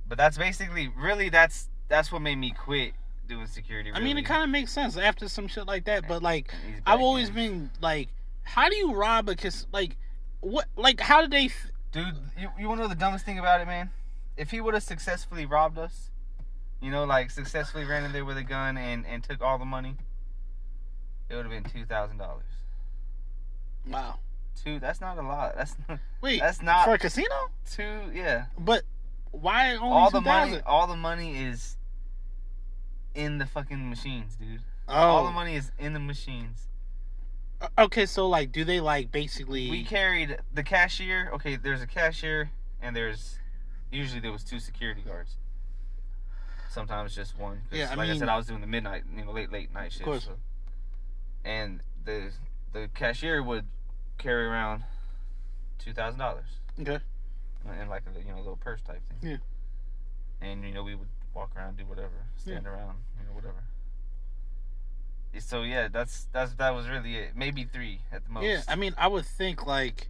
but 0.07 0.17
that's 0.17 0.37
basically 0.37 0.89
really 0.89 1.29
that's 1.29 1.69
that's 1.89 2.11
what 2.11 2.21
made 2.21 2.35
me 2.37 2.51
quit 2.51 2.93
doing 3.27 3.47
security. 3.47 3.91
I 3.93 3.99
mean, 3.99 4.17
it 4.17 4.23
kind 4.23 4.43
of 4.43 4.49
makes 4.49 4.71
sense 4.71 4.97
after 4.97 5.27
some 5.27 5.47
shit 5.47 5.67
like 5.67 5.85
that. 5.85 6.07
But 6.07 6.23
like, 6.23 6.53
I've 6.85 7.01
always 7.01 7.29
in. 7.29 7.35
been 7.35 7.71
like, 7.81 8.09
how 8.43 8.69
do 8.69 8.75
you 8.75 8.93
rob 8.93 9.29
a 9.29 9.35
kiss? 9.35 9.67
Like, 9.71 9.97
what? 10.39 10.65
Like, 10.75 10.99
how 10.99 11.21
did 11.21 11.31
they? 11.31 11.49
Dude, 11.97 12.15
you, 12.39 12.49
you 12.59 12.69
wanna 12.69 12.83
know 12.83 12.87
the 12.87 12.93
dumbest 12.95 13.25
thing 13.25 13.39
about 13.39 13.59
it, 13.59 13.65
man? 13.65 13.89
If 14.37 14.51
he 14.51 14.61
would 14.61 14.75
have 14.75 14.83
successfully 14.83 15.47
robbed 15.47 15.79
us, 15.79 16.11
you 16.79 16.91
know, 16.91 17.05
like 17.05 17.31
successfully 17.31 17.85
ran 17.85 18.03
in 18.03 18.11
there 18.11 18.23
with 18.23 18.37
a 18.37 18.43
gun 18.43 18.77
and, 18.77 19.03
and 19.07 19.23
took 19.23 19.41
all 19.41 19.57
the 19.57 19.65
money, 19.65 19.95
it 21.27 21.35
would 21.35 21.45
have 21.45 21.51
been 21.51 21.63
two 21.71 21.85
thousand 21.85 22.17
dollars. 22.17 22.45
wow. 23.89 24.19
Two 24.63 24.79
that's 24.79 25.01
not 25.01 25.17
a 25.17 25.21
lot. 25.23 25.55
That's 25.57 25.75
Wait, 26.21 26.39
That's 26.39 26.61
not- 26.61 26.85
for 26.85 26.93
a 26.93 26.99
casino. 26.99 27.49
two 27.71 28.11
yeah. 28.13 28.45
But 28.59 28.83
why 29.31 29.75
only 29.75 29.89
All 29.89 30.09
the 30.11 30.19
2000? 30.19 30.51
money 30.51 30.63
all 30.67 30.85
the 30.87 30.95
money 30.95 31.35
is 31.43 31.77
in 33.15 33.39
the 33.39 33.45
fucking 33.47 33.89
machines, 33.89 34.35
dude. 34.35 34.61
Oh, 34.87 34.93
All 34.93 35.25
the 35.25 35.31
money 35.31 35.55
is 35.55 35.71
in 35.79 35.93
the 35.93 35.99
machines. 35.99 36.66
Uh, 37.61 37.67
Okay, 37.79 38.05
so 38.05 38.27
like, 38.27 38.51
do 38.51 38.63
they 38.63 38.79
like 38.79 39.11
basically? 39.11 39.69
We 39.69 39.83
carried 39.83 40.37
the 40.53 40.63
cashier. 40.63 41.31
Okay, 41.33 41.55
there's 41.55 41.81
a 41.81 41.87
cashier, 41.87 42.51
and 42.81 42.95
there's 42.95 43.39
usually 43.91 44.19
there 44.19 44.31
was 44.31 44.43
two 44.43 44.59
security 44.59 45.01
guards. 45.01 45.37
Sometimes 46.69 47.15
just 47.15 47.37
one. 47.37 47.61
Yeah, 47.71 47.89
I 47.91 47.95
like 47.95 48.09
I 48.09 48.17
said, 48.17 48.29
I 48.29 48.37
was 48.37 48.45
doing 48.45 48.61
the 48.61 48.67
midnight, 48.67 49.03
you 49.15 49.25
know, 49.25 49.31
late 49.31 49.51
late 49.51 49.73
night 49.73 49.91
shift. 49.91 50.05
course. 50.05 50.25
So. 50.25 50.33
And 51.43 51.81
the 52.05 52.31
the 52.73 52.89
cashier 52.93 53.41
would 53.41 53.65
carry 54.17 54.45
around 54.45 54.83
two 55.79 55.93
thousand 55.93 56.19
dollars 56.19 56.49
okay. 56.79 56.99
in 57.81 57.89
like 57.89 58.03
a 58.13 58.19
you 58.19 58.31
know 58.31 58.37
little 58.37 58.57
purse 58.57 58.81
type 58.81 59.01
thing. 59.09 59.31
Yeah. 59.31 60.47
And 60.47 60.63
you 60.63 60.73
know 60.73 60.83
we 60.83 60.95
would 60.95 61.07
walk 61.33 61.51
around, 61.55 61.77
do 61.77 61.85
whatever, 61.85 62.25
stand 62.35 62.67
around, 62.67 62.97
you 63.19 63.25
know 63.27 63.33
whatever. 63.33 63.63
So 65.39 65.63
yeah, 65.63 65.87
that's 65.87 66.27
that's 66.31 66.53
that 66.55 66.73
was 66.75 66.87
really 66.87 67.15
it. 67.15 67.31
Maybe 67.35 67.63
three 67.71 68.01
at 68.11 68.25
the 68.25 68.31
most. 68.31 68.43
Yeah, 68.43 68.61
I 68.67 68.75
mean, 68.75 68.93
I 68.97 69.07
would 69.07 69.25
think 69.25 69.65
like 69.65 70.09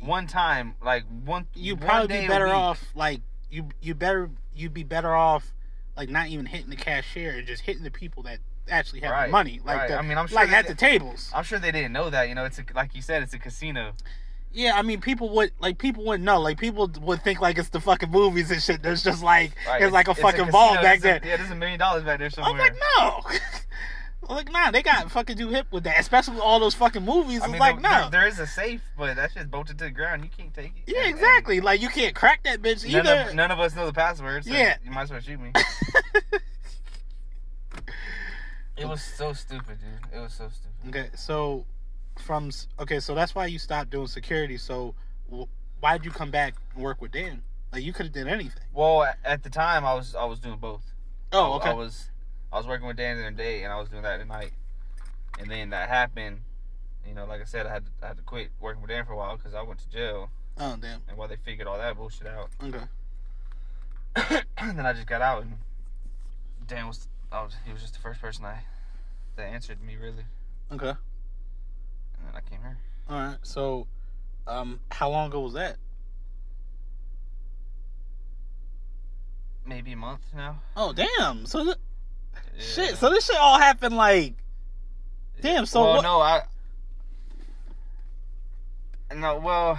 one 0.00 0.26
time, 0.26 0.74
like 0.82 1.04
one. 1.24 1.46
you 1.54 1.76
one 1.76 1.86
probably 1.86 2.08
day 2.08 2.22
be 2.22 2.28
better 2.28 2.48
off 2.48 2.84
like 2.94 3.20
you 3.50 3.68
you 3.80 3.94
better 3.94 4.30
you'd 4.54 4.74
be 4.74 4.84
better 4.84 5.14
off 5.14 5.52
like 5.96 6.08
not 6.08 6.28
even 6.28 6.46
hitting 6.46 6.70
the 6.70 6.76
cashier 6.76 7.32
and 7.32 7.46
just 7.46 7.62
hitting 7.62 7.82
the 7.82 7.90
people 7.90 8.22
that 8.22 8.38
actually 8.68 9.00
have 9.00 9.10
the 9.10 9.14
Right, 9.14 9.30
money 9.30 9.60
like 9.64 9.78
right. 9.78 9.88
the, 9.88 9.98
I 9.98 10.02
mean, 10.02 10.16
I'm 10.16 10.26
sure 10.28 10.36
like 10.36 10.50
at 10.50 10.66
the 10.66 10.74
tables. 10.74 11.30
I'm 11.34 11.44
sure 11.44 11.58
they 11.58 11.72
didn't 11.72 11.92
know 11.92 12.10
that. 12.10 12.28
You 12.28 12.34
know, 12.34 12.44
it's 12.44 12.58
a, 12.58 12.64
like 12.74 12.94
you 12.94 13.02
said, 13.02 13.22
it's 13.22 13.34
a 13.34 13.38
casino. 13.38 13.92
Yeah, 14.52 14.72
I 14.74 14.82
mean, 14.82 15.00
people 15.00 15.28
would 15.30 15.52
like 15.60 15.78
people 15.78 16.04
wouldn't 16.04 16.24
know. 16.24 16.40
Like 16.40 16.58
people 16.58 16.90
would 17.02 17.22
think 17.22 17.40
like 17.40 17.58
it's 17.58 17.68
the 17.68 17.80
fucking 17.80 18.10
movies 18.10 18.50
and 18.50 18.62
shit. 18.62 18.82
There's 18.82 19.04
just 19.04 19.22
like 19.22 19.52
Right, 19.66 19.82
it's 19.82 19.92
like 19.92 20.08
a 20.08 20.14
fucking 20.14 20.46
casino, 20.46 20.52
ball 20.52 20.74
back 20.74 21.00
there's 21.00 21.02
there. 21.02 21.20
A, 21.22 21.26
yeah, 21.26 21.36
there's 21.36 21.50
a 21.50 21.54
million 21.54 21.78
dollars 21.78 22.02
back 22.04 22.18
there 22.18 22.30
somewhere. 22.30 22.52
I'm 22.52 22.58
like, 22.58 22.76
no. 22.98 23.20
I'm 24.30 24.36
like, 24.36 24.52
nah, 24.52 24.70
they 24.70 24.82
got 24.82 25.10
fucking 25.10 25.36
do 25.36 25.48
hip 25.48 25.66
with 25.72 25.82
that, 25.84 25.98
especially 25.98 26.34
with 26.36 26.44
all 26.44 26.60
those 26.60 26.74
fucking 26.74 27.04
movies. 27.04 27.40
I 27.40 27.44
It's 27.46 27.50
mean, 27.52 27.58
like, 27.58 27.80
no. 27.80 27.88
there- 27.90 28.10
there 28.10 28.28
is 28.28 28.38
a 28.38 28.46
safe, 28.46 28.80
but 28.96 29.16
that's 29.16 29.34
just 29.34 29.50
bolted 29.50 29.76
to 29.78 29.84
the 29.86 29.90
ground. 29.90 30.22
You 30.22 30.30
can't 30.30 30.54
take 30.54 30.72
it. 30.76 30.82
yeah, 30.86 31.00
And- 31.02 31.10
exactly. 31.10 31.60
Like 31.60 31.80
you 31.82 31.88
can't 31.88 32.14
crack 32.14 32.44
that 32.44 32.62
bitch 32.62 32.84
None 32.90 33.06
either. 33.06 33.30
of, 33.30 33.34
none 33.34 33.50
of 33.50 33.58
us 33.58 33.74
know 33.74 33.86
the 33.86 33.92
password, 33.92 34.44
so 34.44 34.52
Yeah. 34.52 34.76
you 34.84 34.92
might 34.92 35.02
as 35.02 35.10
well 35.10 35.20
shoot 35.20 35.40
me. 35.40 35.50
it 38.76 38.86
was 38.88 39.02
so 39.02 39.32
stupid, 39.32 39.78
dude. 39.80 40.16
It 40.16 40.20
was 40.22 40.32
so 40.32 40.48
stupid. 40.48 40.88
Okay, 40.88 41.10
so 41.16 41.66
from 42.18 42.50
okay, 42.78 43.00
so 43.00 43.14
that's 43.14 43.34
why 43.34 43.46
you 43.46 43.58
stopped 43.58 43.90
doing 43.90 44.06
security. 44.06 44.56
So 44.56 44.94
wh- 45.32 45.44
why 45.80 45.96
did 45.98 46.04
you 46.04 46.10
come 46.12 46.30
back 46.30 46.54
and 46.74 46.82
work 46.84 47.00
with 47.00 47.12
Dan? 47.12 47.42
Like 47.72 47.82
you 47.82 47.92
could 47.92 48.06
have 48.06 48.14
done 48.14 48.28
anything. 48.28 48.62
Well, 48.72 49.06
at 49.24 49.42
the 49.42 49.50
time, 49.50 49.84
I 49.84 49.94
was 49.94 50.14
I 50.14 50.24
was 50.24 50.38
doing 50.40 50.58
both. 50.58 50.82
Oh, 51.32 51.52
I, 51.52 51.56
okay. 51.56 51.70
I 51.70 51.74
was 51.74 52.10
I 52.52 52.56
was 52.58 52.66
working 52.66 52.86
with 52.86 52.96
Dan 52.96 53.18
in 53.18 53.24
the 53.24 53.30
day, 53.42 53.62
and 53.62 53.72
I 53.72 53.78
was 53.78 53.88
doing 53.88 54.02
that 54.02 54.20
at 54.20 54.26
night. 54.26 54.52
And 55.38 55.50
then 55.50 55.70
that 55.70 55.88
happened. 55.88 56.40
You 57.06 57.14
know, 57.14 57.24
like 57.24 57.40
I 57.40 57.44
said, 57.44 57.66
I 57.66 57.72
had 57.72 57.84
to, 57.86 57.90
I 58.02 58.08
had 58.08 58.16
to 58.18 58.22
quit 58.22 58.50
working 58.60 58.82
with 58.82 58.90
Dan 58.90 59.04
for 59.06 59.12
a 59.12 59.16
while 59.16 59.36
because 59.36 59.54
I 59.54 59.62
went 59.62 59.80
to 59.80 59.88
jail. 59.88 60.30
Oh 60.58 60.76
damn. 60.80 61.00
And 61.08 61.16
while 61.16 61.28
they 61.28 61.36
figured 61.36 61.66
all 61.66 61.78
that 61.78 61.96
bullshit 61.96 62.26
out, 62.26 62.50
Okay. 62.62 62.80
and 64.58 64.78
then 64.78 64.84
I 64.86 64.92
just 64.92 65.06
got 65.06 65.22
out 65.22 65.42
and 65.42 65.54
Dan 66.66 66.86
was, 66.88 67.08
I 67.32 67.42
was 67.42 67.54
he 67.64 67.72
was 67.72 67.80
just 67.80 67.94
the 67.94 68.00
first 68.00 68.20
person 68.20 68.44
I 68.44 68.58
that 69.36 69.44
answered 69.44 69.82
me 69.82 69.96
really, 69.96 70.24
Okay. 70.70 70.88
and 70.90 72.26
then 72.26 72.34
I 72.34 72.40
came 72.40 72.60
here. 72.60 72.76
All 73.08 73.16
right. 73.18 73.36
So, 73.42 73.86
um, 74.46 74.80
how 74.90 75.08
long 75.10 75.28
ago 75.28 75.40
was 75.40 75.54
that? 75.54 75.76
Maybe 79.64 79.92
a 79.92 79.96
month 79.96 80.22
now. 80.34 80.60
Oh 80.76 80.92
damn. 80.92 81.46
So 81.46 81.64
th- 81.64 81.76
Yeah. 82.56 82.62
shit. 82.62 82.96
So 82.96 83.10
this 83.10 83.26
shit 83.26 83.36
all 83.36 83.58
happened 83.58 83.96
like. 83.96 84.34
Damn, 85.40 85.64
so 85.66 85.80
well, 85.82 85.94
what- 85.96 86.02
no, 86.02 86.20
I. 86.20 86.42
No, 89.14 89.38
well, 89.38 89.78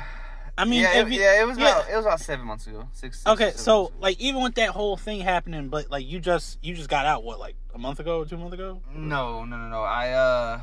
I 0.58 0.66
mean, 0.66 0.82
yeah, 0.82 1.00
it, 1.00 1.10
you- 1.12 1.22
yeah, 1.22 1.42
it 1.42 1.48
was 1.48 1.58
yeah. 1.58 1.80
about 1.80 1.90
it 1.90 1.96
was 1.96 2.06
about 2.06 2.20
seven 2.20 2.46
months 2.46 2.68
ago. 2.68 2.88
Six. 2.92 3.20
six 3.20 3.28
Okay, 3.28 3.52
so 3.56 3.92
like 4.00 4.20
even 4.20 4.44
with 4.44 4.56
that 4.56 4.70
whole 4.70 4.98
thing 4.98 5.22
happening, 5.22 5.70
but 5.70 5.90
like 5.90 6.06
you 6.06 6.20
just 6.20 6.58
you 6.62 6.76
just 6.76 6.90
got 6.90 7.06
out 7.06 7.24
what 7.24 7.40
like 7.40 7.56
a 7.74 7.78
month 7.78 8.00
ago 8.00 8.20
or 8.20 8.26
two 8.26 8.38
months 8.38 8.54
ago? 8.54 8.82
no, 8.94 9.46
no, 9.46 9.58
no, 9.58 9.70
no. 9.70 9.82
I 9.82 10.10
uh, 10.12 10.62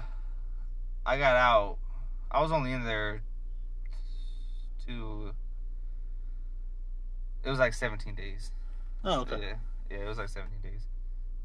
I 1.07 1.19
got 1.19 1.37
out. 1.37 1.79
I 2.31 2.43
was 2.43 2.53
only 2.53 2.73
in 2.73 2.85
there 2.85 3.23
two. 4.87 5.31
It 7.45 7.49
was 7.49 7.59
like 7.59 7.73
seventeen 7.73 8.15
days. 8.15 8.51
Oh 9.05 9.21
okay. 9.21 9.39
Yeah, 9.41 9.55
yeah, 9.91 10.05
it 10.05 10.09
was 10.09 10.19
like 10.19 10.29
seventeen 10.29 10.61
days. 10.63 10.88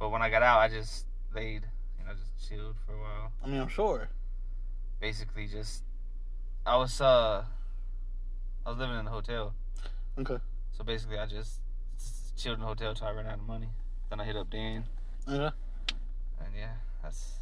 But 0.04 0.10
when 0.12 0.22
I 0.22 0.30
got 0.30 0.44
out, 0.44 0.60
I 0.60 0.68
just 0.68 1.06
laid, 1.34 1.64
you 1.98 2.04
know, 2.06 2.12
just 2.12 2.50
chilled 2.50 2.76
for 2.86 2.92
a 2.94 2.98
while. 3.00 3.32
I 3.42 3.48
mean, 3.48 3.62
I'm 3.62 3.70
sure. 3.70 4.10
Basically, 5.00 5.48
just 5.48 5.82
I 6.66 6.76
was 6.76 7.00
uh, 7.00 7.46
I 8.66 8.70
was 8.70 8.78
living 8.78 9.00
in 9.00 9.08
a 9.08 9.10
hotel. 9.10 9.54
Okay. 10.20 10.40
So 10.78 10.84
basically, 10.84 11.18
I 11.20 11.26
just 11.26 11.62
chilled 12.36 12.56
in 12.56 12.60
the 12.60 12.68
hotel 12.68 12.94
till 12.94 13.08
I 13.08 13.12
ran 13.12 13.28
out 13.28 13.36
of 13.36 13.48
money. 13.48 13.70
Then 14.10 14.20
I 14.20 14.26
hit 14.26 14.36
up 14.36 14.50
Dan, 14.50 14.84
Okay. 15.26 15.56
and 16.44 16.54
yeah, 16.54 16.74
that's 17.02 17.36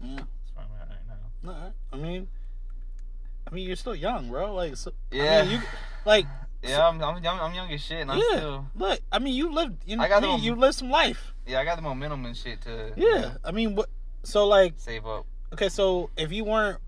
Yeah. 0.00 0.16
that's 0.16 0.50
where 0.56 0.64
I'm 0.64 0.82
at 0.82 0.88
right 0.88 1.06
now. 1.06 1.48
All 1.52 1.62
right. 1.64 1.72
I 1.92 1.96
mean, 1.96 2.26
I 3.48 3.54
mean, 3.54 3.68
you're 3.68 3.76
still 3.76 3.94
young, 3.94 4.30
bro. 4.30 4.52
Like, 4.52 4.74
so, 4.76 4.90
Yeah, 5.12 5.38
I 5.38 5.42
mean, 5.42 5.52
you 5.52 5.60
like 6.04 6.26
yeah, 6.62 6.86
I'm, 6.88 7.02
I'm 7.02 7.22
young. 7.22 7.40
I'm 7.40 7.54
young 7.54 7.70
as 7.72 7.80
shit, 7.80 8.00
and 8.02 8.10
I'm 8.12 8.18
Yeah. 8.18 8.36
still 8.36 8.66
look. 8.74 9.00
I 9.10 9.18
mean, 9.18 9.34
you 9.34 9.52
lived. 9.52 9.82
You 9.86 9.96
know, 9.96 10.02
I 10.04 10.08
got 10.08 10.20
them- 10.22 10.40
you 10.40 10.54
lived 10.54 10.74
some 10.76 10.90
life. 10.90 11.32
yeah, 11.46 11.60
I 11.60 11.64
got 11.64 11.76
the 11.76 11.82
momentum 11.82 12.24
and 12.26 12.36
shit 12.36 12.60
to 12.62 12.92
you 12.96 13.08
Yeah. 13.14 13.20
know, 13.20 13.32
I 13.44 13.50
mean, 13.52 13.74
what? 13.74 13.88
So 14.22 14.46
like, 14.46 14.74
save 14.76 15.06
up. 15.06 15.24
okay, 15.52 15.68
so 15.68 16.10
if 16.16 16.30
you 16.32 16.44
weren't 16.44 16.78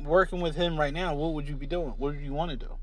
working 0.00 0.40
with 0.40 0.56
him 0.56 0.78
right 0.78 0.92
now, 0.92 1.14
what 1.14 1.34
would 1.34 1.48
you 1.48 1.54
be 1.56 1.66
doing? 1.66 1.88
What 1.98 2.14
would 2.14 2.20
you 2.20 2.32
want 2.32 2.50
to 2.50 2.56
do? 2.56 2.78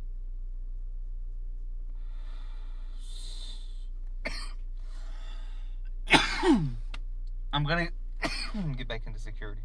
I'm 7.53 7.63
gonna 7.63 7.87
get 8.77 8.87
back 8.87 9.01
into 9.05 9.19
security. 9.19 9.61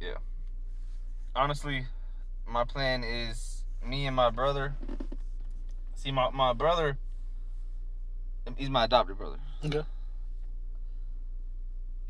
Yeah. 0.00 0.14
Honestly, 1.34 1.86
my 2.46 2.64
plan 2.64 3.04
is 3.04 3.57
me 3.84 4.06
and 4.06 4.14
my 4.16 4.30
brother. 4.30 4.74
See, 5.94 6.10
my 6.10 6.30
my 6.30 6.52
brother. 6.52 6.98
He's 8.56 8.70
my 8.70 8.84
adopted 8.84 9.18
brother. 9.18 9.36
Okay. 9.64 9.82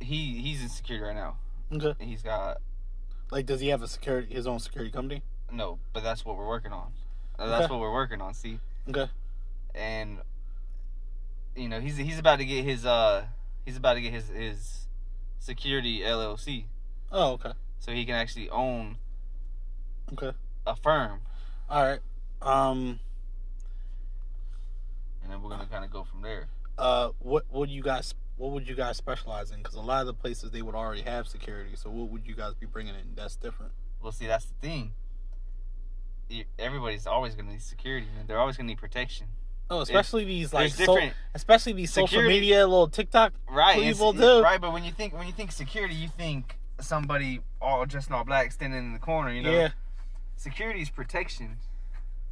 He 0.01 0.41
he's 0.41 0.63
in 0.63 0.69
security 0.69 1.05
right 1.07 1.15
now. 1.17 1.37
Okay. 1.73 1.95
He's 2.05 2.23
got 2.23 2.59
Like, 3.31 3.47
does 3.47 3.61
he 3.61 3.69
have 3.69 3.83
a 3.83 3.89
security, 3.89 4.33
his 4.35 4.47
own 4.47 4.59
security 4.59 4.91
company? 4.93 5.23
no, 5.51 5.79
but 5.93 6.03
that's 6.03 6.25
what 6.25 6.37
we're 6.37 6.47
working 6.47 6.73
on. 6.73 6.93
Uh, 7.39 7.49
That's 7.49 7.65
Okay. 7.65 7.73
what 7.75 7.81
we're 7.81 7.93
working 7.93 8.21
on. 8.21 8.35
See, 8.35 8.61
Okay. 8.89 9.07
and 9.75 10.19
you 11.57 11.69
know 11.69 11.81
he's 11.81 11.97
he's 11.97 12.19
about 12.19 12.37
to 12.39 12.45
get 12.45 12.65
his 12.65 12.85
uh 12.87 13.27
he's 13.65 13.77
about 13.77 13.95
to 13.95 14.01
get 14.01 14.13
his 14.13 14.29
his 14.29 14.87
security 15.41 16.01
LLC 16.01 16.65
Oh, 17.11 17.33
okay. 17.33 17.53
so 17.81 17.93
he 17.93 18.05
can 18.05 18.15
actually 18.15 18.49
own 18.51 18.99
Okay. 20.13 20.33
a 20.67 20.77
firm 20.77 21.21
All 21.71 21.83
right. 21.83 22.01
Um. 22.41 23.01
and 25.23 25.33
then 25.33 25.43
we're 25.43 25.51
gonna 25.51 25.67
kind 25.67 25.85
of 25.85 25.91
go 25.91 26.05
from 26.05 26.23
there. 26.23 26.49
Uh. 26.77 27.11
What 27.19 27.45
would 27.53 27.71
you 27.71 27.83
guys? 27.83 28.15
What 28.37 28.53
would 28.53 28.69
you 28.69 28.75
guys 28.75 28.97
specialize 28.97 29.51
in? 29.51 29.59
Because 29.59 29.75
a 29.75 29.81
lot 29.81 30.01
of 30.01 30.07
the 30.07 30.15
places 30.15 30.53
they 30.53 30.63
would 30.63 30.77
already 30.77 31.03
have 31.03 31.27
security. 31.27 31.71
So 31.75 31.91
what 31.91 32.09
would 32.11 32.27
you 32.27 32.35
guys 32.35 32.55
be 32.55 32.67
bringing 32.67 32.95
in? 32.95 33.15
That's 33.17 33.37
different. 33.37 33.73
Well, 34.01 34.13
see, 34.13 34.27
that's 34.27 34.47
the 34.47 34.55
thing. 34.61 34.93
Everybody's 36.59 37.07
always 37.07 37.35
gonna 37.35 37.51
need 37.51 37.63
security, 37.63 38.07
man. 38.15 38.27
They're 38.27 38.39
always 38.39 38.57
gonna 38.57 38.69
need 38.69 38.79
protection. 38.79 39.27
Oh, 39.71 39.81
especially 39.81 40.25
these 40.25 40.53
like 40.55 40.73
so, 40.73 40.99
especially 41.35 41.75
these 41.75 41.93
social 41.93 42.23
media 42.23 42.67
little 42.67 42.89
TikTok. 42.89 43.35
right? 43.51 43.79
people 43.81 44.13
do. 44.13 44.43
right, 44.43 44.61
but 44.61 44.73
when 44.73 44.85
you 44.85 44.93
think 44.93 45.13
when 45.13 45.27
you 45.27 45.33
think 45.33 45.53
security, 45.53 45.95
you 45.95 46.09
think 46.09 46.59
somebody 46.81 47.41
all 47.61 47.85
dressed 47.85 48.09
in 48.09 48.15
all 48.15 48.25
black 48.25 48.53
standing 48.53 48.79
in 48.79 48.93
the 48.93 48.99
corner. 48.99 49.31
You 49.33 49.43
know, 49.43 49.51
Yeah, 49.51 49.69
security 50.39 50.81
is 50.81 50.91
protection. 50.91 51.59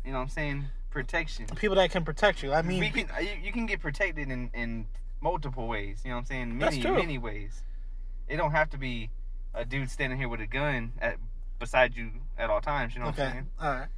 You 0.05 0.12
know 0.12 0.19
what 0.19 0.25
I'm 0.25 0.29
saying? 0.31 0.64
Protection. 0.90 1.47
people 1.57 1.77
that 1.77 1.90
can 1.90 2.05
protect 2.05 2.42
you. 2.42 2.53
I 2.55 2.62
mean, 2.62 2.81
we 2.81 2.90
can 2.90 3.09
you, 3.21 3.29
you 3.45 3.53
can 3.53 3.66
get 3.66 3.81
protected 3.81 4.31
in 4.31 4.51
in 4.55 4.87
multiple 5.21 5.69
ways. 5.69 6.01
You 6.05 6.11
know 6.11 6.16
what 6.16 6.21
I'm 6.21 6.27
saying? 6.27 6.57
Many 6.59 6.81
many 6.83 7.19
ways. 7.19 7.62
It 8.29 8.37
don't 8.38 8.53
have 8.53 8.71
to 8.71 8.79
be 8.79 9.11
a 9.55 9.64
dude 9.64 9.90
standing 9.90 10.19
here 10.19 10.29
with 10.29 10.40
a 10.40 10.47
gun 10.47 10.92
at 11.01 11.16
beside 11.59 11.95
you 11.97 12.11
at 12.38 12.49
all 12.51 12.61
times. 12.61 12.95
You 12.95 13.01
know 13.01 13.07
what 13.07 13.19
I'm 13.19 13.33
saying? 13.33 13.47
All 13.61 13.71
right. 13.75 13.88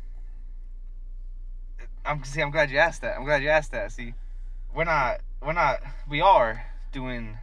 I'm 2.04 2.24
see. 2.24 2.40
I'm 2.40 2.50
glad 2.50 2.70
you 2.70 2.78
asked 2.78 3.02
that. 3.02 3.16
I'm 3.16 3.24
glad 3.24 3.42
you 3.42 3.48
asked 3.48 3.72
that. 3.72 3.92
See, 3.92 4.14
we're 4.74 4.84
not. 4.84 5.20
We're 5.40 5.52
not. 5.52 5.80
We 6.08 6.20
are 6.20 6.64
doing, 6.90 7.38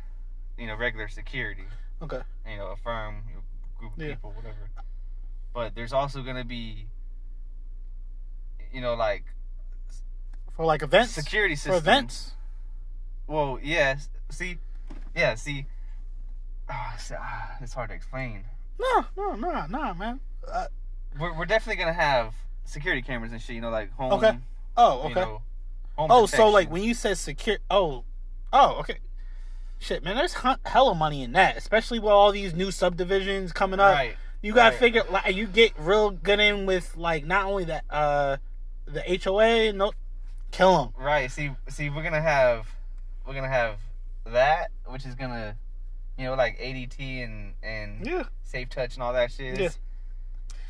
you 0.58 0.68
know, 0.68 0.76
regular 0.76 1.08
security. 1.08 1.66
Okay. 2.02 2.22
You 2.50 2.58
know, 2.58 2.68
a 2.68 2.76
firm, 2.78 3.24
you 3.30 3.36
know, 3.36 3.42
group 3.80 3.94
of 3.94 4.00
Yeah. 4.02 4.10
people, 4.16 4.34
whatever. 4.36 4.70
But 5.56 5.74
there's 5.74 5.94
also 5.94 6.22
gonna 6.22 6.44
be, 6.44 6.86
you 8.74 8.82
know, 8.82 8.94
like 8.94 9.24
For 10.56 10.66
like 10.66 10.84
events. 10.84 11.14
security 11.14 11.56
systems. 11.56 11.76
For 11.76 11.78
events. 11.82 12.32
Well, 13.26 13.58
yes. 13.64 14.10
See, 14.30 14.58
yeah. 15.16 15.36
See, 15.36 15.66
Ah, 16.70 16.94
it's, 16.96 17.12
ah, 17.18 17.56
it's 17.62 17.74
hard 17.74 17.90
to 17.90 17.96
explain. 17.96 18.44
No, 18.80 19.06
no, 19.16 19.36
no, 19.36 19.66
no, 19.68 19.94
man. 19.94 20.20
Uh, 20.52 20.66
We're, 21.20 21.38
we're 21.38 21.46
definitely 21.46 21.78
gonna 21.82 21.94
have 21.94 22.34
security 22.66 23.02
cameras 23.02 23.32
and 23.32 23.42
shit. 23.42 23.56
You 23.56 23.62
know, 23.62 23.70
like 23.70 23.94
home. 23.94 24.12
Okay. 24.14 24.38
oh, 24.76 25.04
You 25.04 25.12
okay. 25.12 25.22
know, 25.22 25.42
home 25.96 26.12
oh, 26.12 26.26
so 26.26 26.50
like 26.50 26.70
when 26.70 26.84
you 26.84 26.94
said 26.94 27.18
secure. 27.18 27.58
Oh, 27.72 28.04
oh, 28.52 28.76
okay. 28.80 28.98
Shit, 29.80 30.04
man. 30.04 30.16
There's 30.18 30.36
hella 30.66 30.96
money 30.96 31.22
in 31.24 31.32
that, 31.34 31.56
especially 31.56 32.00
with 32.00 32.12
all 32.12 32.32
these 32.32 32.54
new 32.54 32.72
subdivisions 32.72 33.52
coming 33.54 33.80
up. 33.80 33.94
right. 33.94 34.18
You 34.46 34.54
gotta 34.54 34.72
Right. 34.76 34.80
figure 34.80 35.04
like 35.10 35.36
you 35.36 35.48
get 35.48 35.74
real 35.76 36.12
good 36.12 36.40
in 36.40 36.68
with 36.68 36.96
like 36.96 37.26
not 37.26 37.46
only 37.46 37.64
that 37.66 37.84
uh 37.90 38.38
the 38.86 39.02
HOA 39.02 39.74
no 39.74 39.92
kill 40.52 40.78
them. 40.78 40.94
Right. 41.04 41.32
See, 41.32 41.50
see, 41.68 41.90
we're 41.90 42.04
gonna 42.04 42.22
have, 42.22 42.68
we're 43.26 43.34
gonna 43.34 43.48
have 43.50 43.80
that, 44.26 44.70
which 44.86 45.04
is 45.04 45.16
gonna, 45.16 45.56
you 46.18 46.26
know, 46.26 46.36
like 46.36 46.60
ADT 46.60 47.24
and 47.24 47.56
and 47.64 48.06
Yeah. 48.06 48.24
Safe 48.44 48.70
Touch 48.70 48.94
and 48.94 49.02
all 49.02 49.14
that 49.14 49.32
shit. 49.32 49.60
Yeah. 49.60 49.70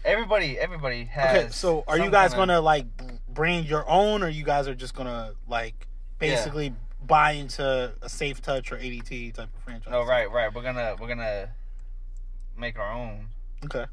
Everybody, 0.05 0.57
everybody 0.57 1.03
has. 1.03 1.38
Okay, 1.38 1.51
so 1.51 1.83
are 1.85 1.97
you 1.97 2.09
guys 2.09 2.31
kinda- 2.31 2.45
gonna 2.47 2.61
like 2.61 2.85
brand 3.27 3.65
your 3.65 3.83
own, 3.89 4.23
or 4.23 4.29
you 4.29 4.45
guys 4.45 4.69
are 4.69 4.75
just 4.75 4.93
gonna 4.93 5.33
like 5.49 5.88
basically 6.17 6.73
buy 7.05 7.31
into 7.31 7.91
a 8.01 8.07
Safe 8.07 8.41
Touch 8.41 8.71
or 8.71 8.77
ADT 8.77 9.33
type 9.33 9.49
of 9.53 9.63
franchise? 9.63 9.91
No, 9.91 10.05
right, 10.05 10.31
right. 10.31 10.53
We're 10.53 10.61
gonna, 10.63 10.95
we're 10.97 11.09
gonna 11.09 11.49
make 12.57 12.79
our 12.79 12.91
own. 12.93 13.27
Okay. 13.65 13.86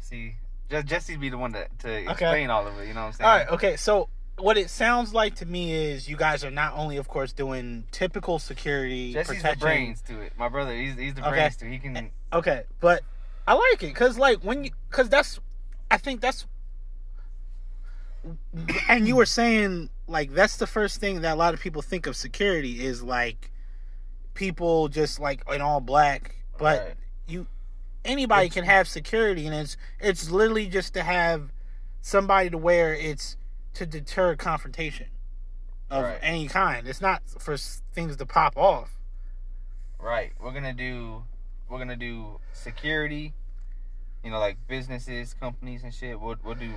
See, 0.00 0.34
just 0.68 0.86
Jesse's 0.86 1.16
be 1.16 1.28
the 1.28 1.38
one 1.38 1.52
to 1.52 1.66
to 1.80 2.10
explain 2.10 2.50
all 2.50 2.66
of 2.66 2.78
it. 2.78 2.88
You 2.88 2.94
know 2.94 3.00
what 3.00 3.06
I'm 3.06 3.12
saying? 3.12 3.30
All 3.30 3.36
right. 3.36 3.48
Okay. 3.50 3.76
So 3.76 4.08
what 4.38 4.56
it 4.56 4.70
sounds 4.70 5.12
like 5.14 5.36
to 5.36 5.46
me 5.46 5.72
is 5.74 6.08
you 6.08 6.16
guys 6.16 6.44
are 6.44 6.50
not 6.50 6.74
only, 6.76 6.96
of 6.96 7.08
course, 7.08 7.32
doing 7.32 7.84
typical 7.92 8.38
security 8.38 9.12
Jesse's 9.12 9.36
protection. 9.36 9.58
the 9.58 9.64
brains 9.64 10.02
to 10.02 10.20
it. 10.20 10.32
My 10.36 10.48
brother, 10.48 10.74
he's 10.74 10.96
he's 10.96 11.14
the 11.14 11.20
Okay. 11.22 11.30
brains 11.30 11.56
to. 11.56 11.66
it. 11.66 11.72
He 11.72 11.78
can. 11.78 11.96
Eh, 11.96 12.08
okay, 12.32 12.62
but 12.80 13.02
I 13.46 13.54
like 13.54 13.82
it 13.82 13.88
because, 13.88 14.18
like, 14.18 14.38
when 14.44 14.64
you, 14.64 14.70
because 14.88 15.08
that's, 15.08 15.40
I 15.90 15.98
think 15.98 16.20
that's, 16.20 16.46
and 18.88 19.06
you 19.08 19.16
were 19.16 19.26
saying 19.26 19.90
like 20.06 20.32
that's 20.34 20.56
the 20.56 20.66
first 20.66 21.00
thing 21.00 21.22
that 21.22 21.34
a 21.34 21.36
lot 21.36 21.54
of 21.54 21.60
people 21.60 21.82
think 21.82 22.06
of 22.06 22.16
security 22.16 22.84
is 22.84 23.02
like 23.02 23.49
people 24.34 24.88
just 24.88 25.18
like 25.20 25.42
in 25.52 25.60
all 25.60 25.80
black, 25.80 26.36
but 26.58 26.80
Right. 26.80 26.96
you 27.26 27.46
anybody 28.04 28.46
It's- 28.46 28.54
can 28.54 28.64
have 28.64 28.88
security, 28.88 29.46
and 29.46 29.54
it's 29.54 29.76
it's 29.98 30.30
literally 30.30 30.66
just 30.68 30.94
to 30.94 31.02
have 31.02 31.52
somebody 32.00 32.48
to 32.50 32.58
where 32.58 32.94
it's 32.94 33.36
to 33.74 33.86
deter 33.86 34.34
confrontation 34.36 35.08
of 35.90 36.04
Right. 36.04 36.18
any 36.22 36.48
kind. 36.48 36.88
It's 36.88 37.00
not 37.00 37.22
for 37.28 37.56
things 37.56 38.16
to 38.16 38.26
pop 38.26 38.56
off. 38.56 38.96
Right. 39.98 40.32
We're 40.40 40.52
gonna 40.52 40.72
do 40.72 41.24
we're 41.68 41.78
gonna 41.78 41.96
do 41.96 42.40
security 42.52 43.34
you 44.22 44.30
know, 44.30 44.38
like 44.38 44.58
businesses, 44.68 45.32
companies, 45.32 45.82
and 45.82 45.94
shit. 45.94 46.20
We'll 46.20 46.36
we'll 46.42 46.54
do 46.54 46.74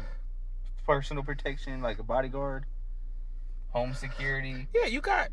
personal 0.85 1.23
protection, 1.23 1.81
like 1.81 1.99
a 1.99 2.03
bodyguard, 2.03 2.65
home 3.71 3.93
security. 3.93 4.67
Yeah, 4.73 4.85
you 4.85 5.01
got 5.01 5.29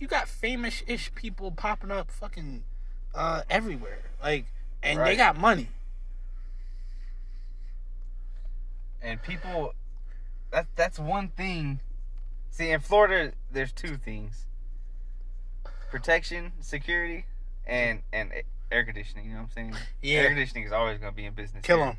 you 0.00 0.08
got 0.08 0.26
famous 0.26 0.82
ish 0.88 1.14
people 1.14 1.52
popping 1.52 1.92
up 1.92 2.10
fucking 2.10 2.64
uh 3.14 3.42
everywhere. 3.48 3.98
Like 4.20 4.46
and 4.82 4.98
they 4.98 5.14
got 5.14 5.38
money. 5.38 5.68
and 9.02 9.22
people 9.22 9.74
that 10.50 10.66
that's 10.76 10.98
one 10.98 11.28
thing 11.28 11.80
see 12.50 12.70
in 12.70 12.80
florida 12.80 13.32
there's 13.50 13.72
two 13.72 13.96
things 13.96 14.44
protection 15.90 16.52
security 16.60 17.24
and 17.66 18.02
and 18.12 18.30
air 18.70 18.84
conditioning 18.84 19.24
you 19.26 19.32
know 19.32 19.38
what 19.38 19.44
i'm 19.44 19.50
saying 19.72 19.74
Yeah. 20.02 20.18
air 20.20 20.28
conditioning 20.28 20.64
is 20.64 20.72
always 20.72 20.98
going 20.98 21.12
to 21.12 21.16
be 21.16 21.24
in 21.24 21.32
business 21.34 21.64
Kill 21.64 21.78
them. 21.78 21.96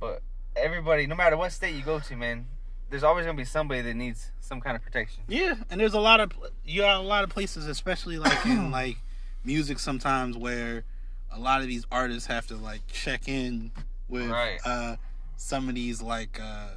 but 0.00 0.20
everybody 0.56 1.06
no 1.06 1.14
matter 1.14 1.36
what 1.36 1.52
state 1.52 1.74
you 1.74 1.82
go 1.82 2.00
to 2.00 2.16
man 2.16 2.46
there's 2.94 3.02
always 3.02 3.26
to 3.26 3.32
be 3.34 3.44
somebody 3.44 3.80
that 3.80 3.94
needs 3.94 4.30
some 4.38 4.60
kind 4.60 4.76
of 4.76 4.82
protection 4.84 5.20
Yeah, 5.26 5.56
and 5.68 5.80
there's 5.80 5.94
a 5.94 6.00
lot 6.00 6.20
of 6.20 6.30
you 6.64 6.82
got 6.82 6.98
a 6.98 7.02
lot 7.02 7.24
of 7.24 7.30
places, 7.30 7.66
especially 7.66 8.18
like 8.18 8.46
in 8.46 8.70
like 8.80 8.98
music, 9.44 9.80
sometimes 9.80 10.36
where 10.36 10.84
a 11.32 11.40
lot 11.40 11.60
of 11.60 11.66
these 11.66 11.84
artists 11.90 12.28
have 12.28 12.46
to 12.46 12.54
like 12.56 12.86
check 12.86 13.26
in 13.26 13.72
with 14.08 14.30
Right. 14.30 14.60
uh 14.64 14.94
some 15.36 15.68
of 15.68 15.74
these 15.74 16.00
like 16.00 16.38
uh 16.40 16.68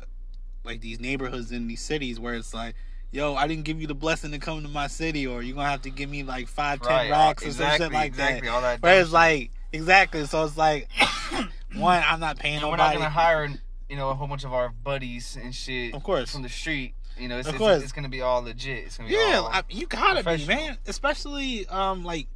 like 0.64 0.82
these 0.82 1.00
neighborhoods 1.00 1.52
in 1.52 1.68
these 1.68 1.82
cities 1.82 2.20
where 2.20 2.34
it's 2.34 2.52
like. 2.54 2.74
Yo, 3.10 3.36
I 3.36 3.48
didn't 3.48 3.64
give 3.64 3.80
you 3.80 3.88
the 3.88 3.96
blessing 3.96 4.32
to 4.32 4.38
come 4.38 4.62
to 4.64 4.68
my 4.68 4.88
city, 4.88 5.26
or 5.26 5.42
you're 5.42 5.56
gonna 5.56 5.70
have 5.70 5.84
to 5.84 5.90
give 5.90 6.10
me 6.10 6.24
like 6.24 6.50
five, 6.50 6.82
ten 6.82 6.92
right 6.92 7.10
racks 7.10 7.42
or 7.42 7.48
exactly, 7.48 7.78
some 7.86 7.92
shit 7.92 7.94
like 7.94 8.08
exactly 8.08 8.48
that. 8.50 8.54
all 8.54 8.62
that 8.62 8.82
Where 8.82 9.00
it's 9.02 9.14
like 9.14 9.50
exactly, 9.72 10.26
so 10.26 10.44
it's 10.44 10.58
like 10.58 10.90
one, 11.78 12.04
I'm 12.06 12.20
not 12.20 12.38
paying 12.38 12.58
and 12.58 12.66
we're 12.70 12.76
not 12.76 12.96
nobody. 12.96 13.04
to 13.06 13.10
hire 13.10 13.50
you 13.90 13.96
know 13.96 14.10
a 14.10 14.14
whole 14.14 14.28
bunch 14.28 14.44
of 14.44 14.54
our 14.54 14.70
buddies 14.70 15.38
and 15.42 15.54
shit 15.56 15.94
Of 15.94 16.04
course. 16.04 16.32
from 16.32 16.42
the 16.44 16.50
street 16.50 16.94
you 17.18 17.28
know 17.28 17.38
it's, 17.40 17.48
Of 17.48 17.56
it's, 17.56 17.60
course. 17.60 17.84
it's 17.84 17.92
to 17.94 18.10
be 18.10 18.22
all 18.22 18.42
legit 18.44 18.86
it's 18.86 18.98
to 18.98 19.04
be 19.04 19.10
Yeah, 19.14 19.40
all 19.42 19.48
I, 19.48 19.64
you 19.70 19.88
gotta 19.88 20.24
be, 20.24 20.46
man. 20.46 20.78
Especially 20.88 21.66
um 21.68 22.04
like 22.04 22.28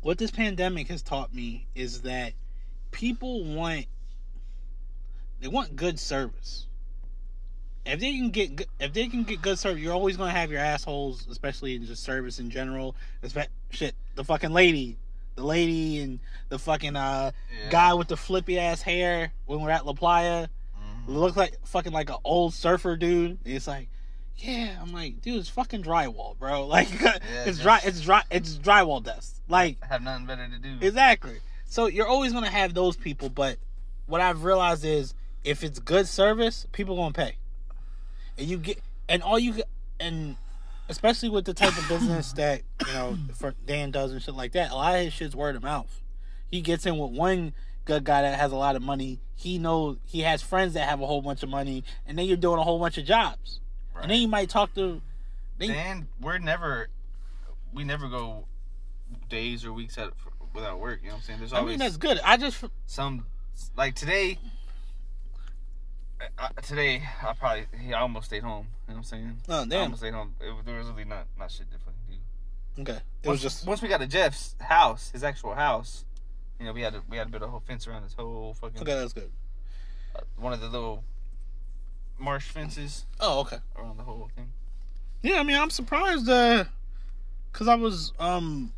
what 0.00 0.18
this 0.18 0.30
pandemic 0.30 0.88
has 0.88 1.02
taught 1.02 1.34
me 1.34 1.66
is 1.74 2.02
that 2.02 2.32
people 2.92 3.44
want 3.44 3.86
they 5.40 5.48
want 5.48 5.76
good 5.76 5.98
service. 5.98 6.66
If 7.86 8.00
they 8.00 8.12
can 8.12 8.30
get 8.30 8.56
good- 8.56 8.66
if 8.80 8.92
they 8.92 9.06
can 9.08 9.22
get 9.24 9.40
good 9.40 9.58
service, 9.58 9.80
you're 9.82 9.94
always 9.94 10.16
gonna 10.16 10.32
have 10.32 10.50
your 10.50 10.60
assholes, 10.60 11.26
especially 11.30 11.74
in 11.74 11.84
just 11.86 12.02
service 12.02 12.38
in 12.38 12.50
general. 12.50 12.94
Espe- 13.22 13.46
shit, 13.70 13.94
the 14.14 14.24
fucking 14.24 14.50
lady, 14.52 14.96
the 15.38 15.44
lady, 15.46 16.00
and 16.00 16.20
the 16.48 16.58
fucking 16.58 16.96
uh 16.96 17.30
Yeah. 17.64 17.70
guy 17.70 17.94
with 17.94 18.08
the 18.08 18.16
flippy 18.16 18.58
ass 18.58 18.82
hair 18.82 19.32
when 19.46 19.60
we're 19.60 19.70
at 19.70 19.86
La 19.86 19.92
Playa 19.92 20.48
Mhm. 20.76 21.14
looks 21.14 21.36
like 21.36 21.56
fucking 21.64 21.92
like 21.92 22.10
an 22.10 22.16
old 22.24 22.52
surfer 22.54 22.96
dude. 22.96 23.38
And 23.44 23.54
it's 23.54 23.66
like, 23.66 23.88
yeah, 24.36 24.78
I'm 24.80 24.92
like, 24.92 25.20
dude, 25.22 25.36
it's 25.40 25.48
fucking 25.48 25.82
drywall, 25.82 26.38
bro. 26.38 26.66
Like, 26.66 26.88
it's 27.46 27.58
dry, 27.60 27.80
it's 27.84 28.00
dry, 28.02 28.22
it's 28.30 28.56
drywall 28.58 29.02
dust. 29.02 29.40
Like, 29.48 29.82
have 29.84 30.02
nothing 30.02 30.26
better 30.26 30.48
to 30.48 30.58
do 30.58 30.78
exactly. 30.86 31.38
So 31.66 31.86
you're 31.86 32.06
always 32.08 32.32
gonna 32.32 32.50
have 32.50 32.74
those 32.74 32.96
people, 32.96 33.28
but 33.28 33.58
what 34.06 34.20
I've 34.20 34.42
realized 34.44 34.84
is 34.84 35.14
if 35.44 35.62
it's 35.62 35.78
good 35.78 36.08
service, 36.08 36.66
people 36.72 36.96
gonna 36.96 37.12
pay, 37.12 37.36
and 38.36 38.46
you 38.46 38.58
get, 38.58 38.80
and 39.08 39.22
all 39.22 39.38
you 39.38 39.52
get, 39.54 39.68
and 40.00 40.36
especially 40.88 41.28
with 41.28 41.44
the 41.44 41.54
type 41.54 41.76
of 41.76 41.88
business 41.88 42.32
that 42.32 42.62
you 42.86 42.92
know 42.92 43.18
for 43.34 43.54
Dan 43.66 43.90
does 43.90 44.12
and 44.12 44.22
shit 44.22 44.34
like 44.34 44.52
that, 44.52 44.70
a 44.70 44.74
lot 44.74 44.94
of 44.94 45.02
his 45.02 45.12
shit's 45.12 45.36
word 45.36 45.56
of 45.56 45.62
mouth. 45.62 46.02
He 46.50 46.60
gets 46.60 46.86
in 46.86 46.96
with 46.96 47.10
one 47.10 47.52
good 47.84 48.04
guy 48.04 48.22
that 48.22 48.38
has 48.38 48.52
a 48.52 48.56
lot 48.56 48.76
of 48.76 48.82
money. 48.82 49.20
He 49.34 49.58
knows 49.58 49.98
he 50.04 50.20
has 50.20 50.42
friends 50.42 50.74
that 50.74 50.88
have 50.88 51.00
a 51.00 51.06
whole 51.06 51.22
bunch 51.22 51.42
of 51.42 51.48
money, 51.48 51.84
and 52.06 52.18
then 52.18 52.26
you're 52.26 52.36
doing 52.36 52.58
a 52.58 52.62
whole 52.62 52.78
bunch 52.78 52.98
of 52.98 53.04
jobs. 53.04 53.60
And 54.00 54.10
then 54.10 54.20
you 54.20 54.28
might 54.28 54.48
talk 54.48 54.74
to. 54.74 55.00
Then, 55.58 55.68
Dan, 55.68 56.08
we're 56.20 56.38
never, 56.38 56.88
we 57.72 57.82
never 57.82 58.08
go 58.08 58.44
days 59.28 59.64
or 59.64 59.72
weeks 59.72 59.98
at, 59.98 60.12
without 60.54 60.78
work. 60.78 61.00
You 61.02 61.08
know 61.08 61.14
what 61.14 61.18
I'm 61.18 61.24
saying? 61.24 61.38
There's 61.40 61.52
I 61.52 61.62
mean, 61.62 61.78
that's 61.78 61.96
good. 61.96 62.20
I 62.24 62.36
just 62.36 62.62
some, 62.86 63.26
like 63.76 63.94
today. 63.96 64.38
I, 66.38 66.48
today, 66.62 67.02
I 67.22 67.32
probably 67.32 67.66
he 67.80 67.94
I 67.94 68.00
almost 68.00 68.26
stayed 68.26 68.42
home. 68.42 68.66
You 68.88 68.94
know 68.94 68.94
what 68.94 68.96
I'm 68.98 69.04
saying? 69.04 69.36
oh 69.48 69.62
I 69.62 69.66
damn. 69.66 69.80
almost 69.82 70.00
stayed 70.00 70.14
home. 70.14 70.34
It, 70.40 70.64
there 70.66 70.78
was 70.78 70.88
really 70.88 71.04
not 71.04 71.26
not 71.38 71.50
shit 71.50 71.70
to 71.70 71.78
fucking 71.78 71.92
do. 72.76 72.82
Okay, 72.82 73.00
it 73.22 73.26
Once, 73.28 73.42
was 73.42 73.42
just 73.42 73.66
once 73.66 73.82
we 73.82 73.88
got 73.88 74.00
to 74.00 74.06
Jeff's 74.06 74.54
house, 74.60 75.10
his 75.10 75.22
actual 75.24 75.54
house. 75.54 76.04
You 76.58 76.66
know, 76.66 76.72
we 76.72 76.82
had 76.82 76.92
to 76.94 77.02
we 77.08 77.16
had 77.16 77.24
to 77.24 77.30
build 77.30 77.42
a 77.42 77.48
whole 77.48 77.60
fence 77.60 77.86
around 77.86 78.02
his 78.02 78.14
whole 78.14 78.54
fucking 78.54 78.80
okay. 78.82 78.94
That's 78.94 79.12
good. 79.12 79.30
uh, 80.16 80.20
one 80.36 80.52
of 80.52 80.60
the 80.60 80.68
little 80.68 81.04
marsh 82.18 82.50
fences 82.50 83.04
Oh 83.20 83.40
okay. 83.40 83.58
around 83.76 83.96
the 83.96 84.02
whole 84.02 84.28
thing. 84.34 84.48
Yeah, 85.22 85.38
I 85.40 85.42
mean, 85.44 85.56
I'm 85.56 85.70
surprised 85.70 86.28
uh 86.28 86.64
cuz 87.52 87.68
I 87.68 87.76
was 87.76 88.12
um 88.18 88.72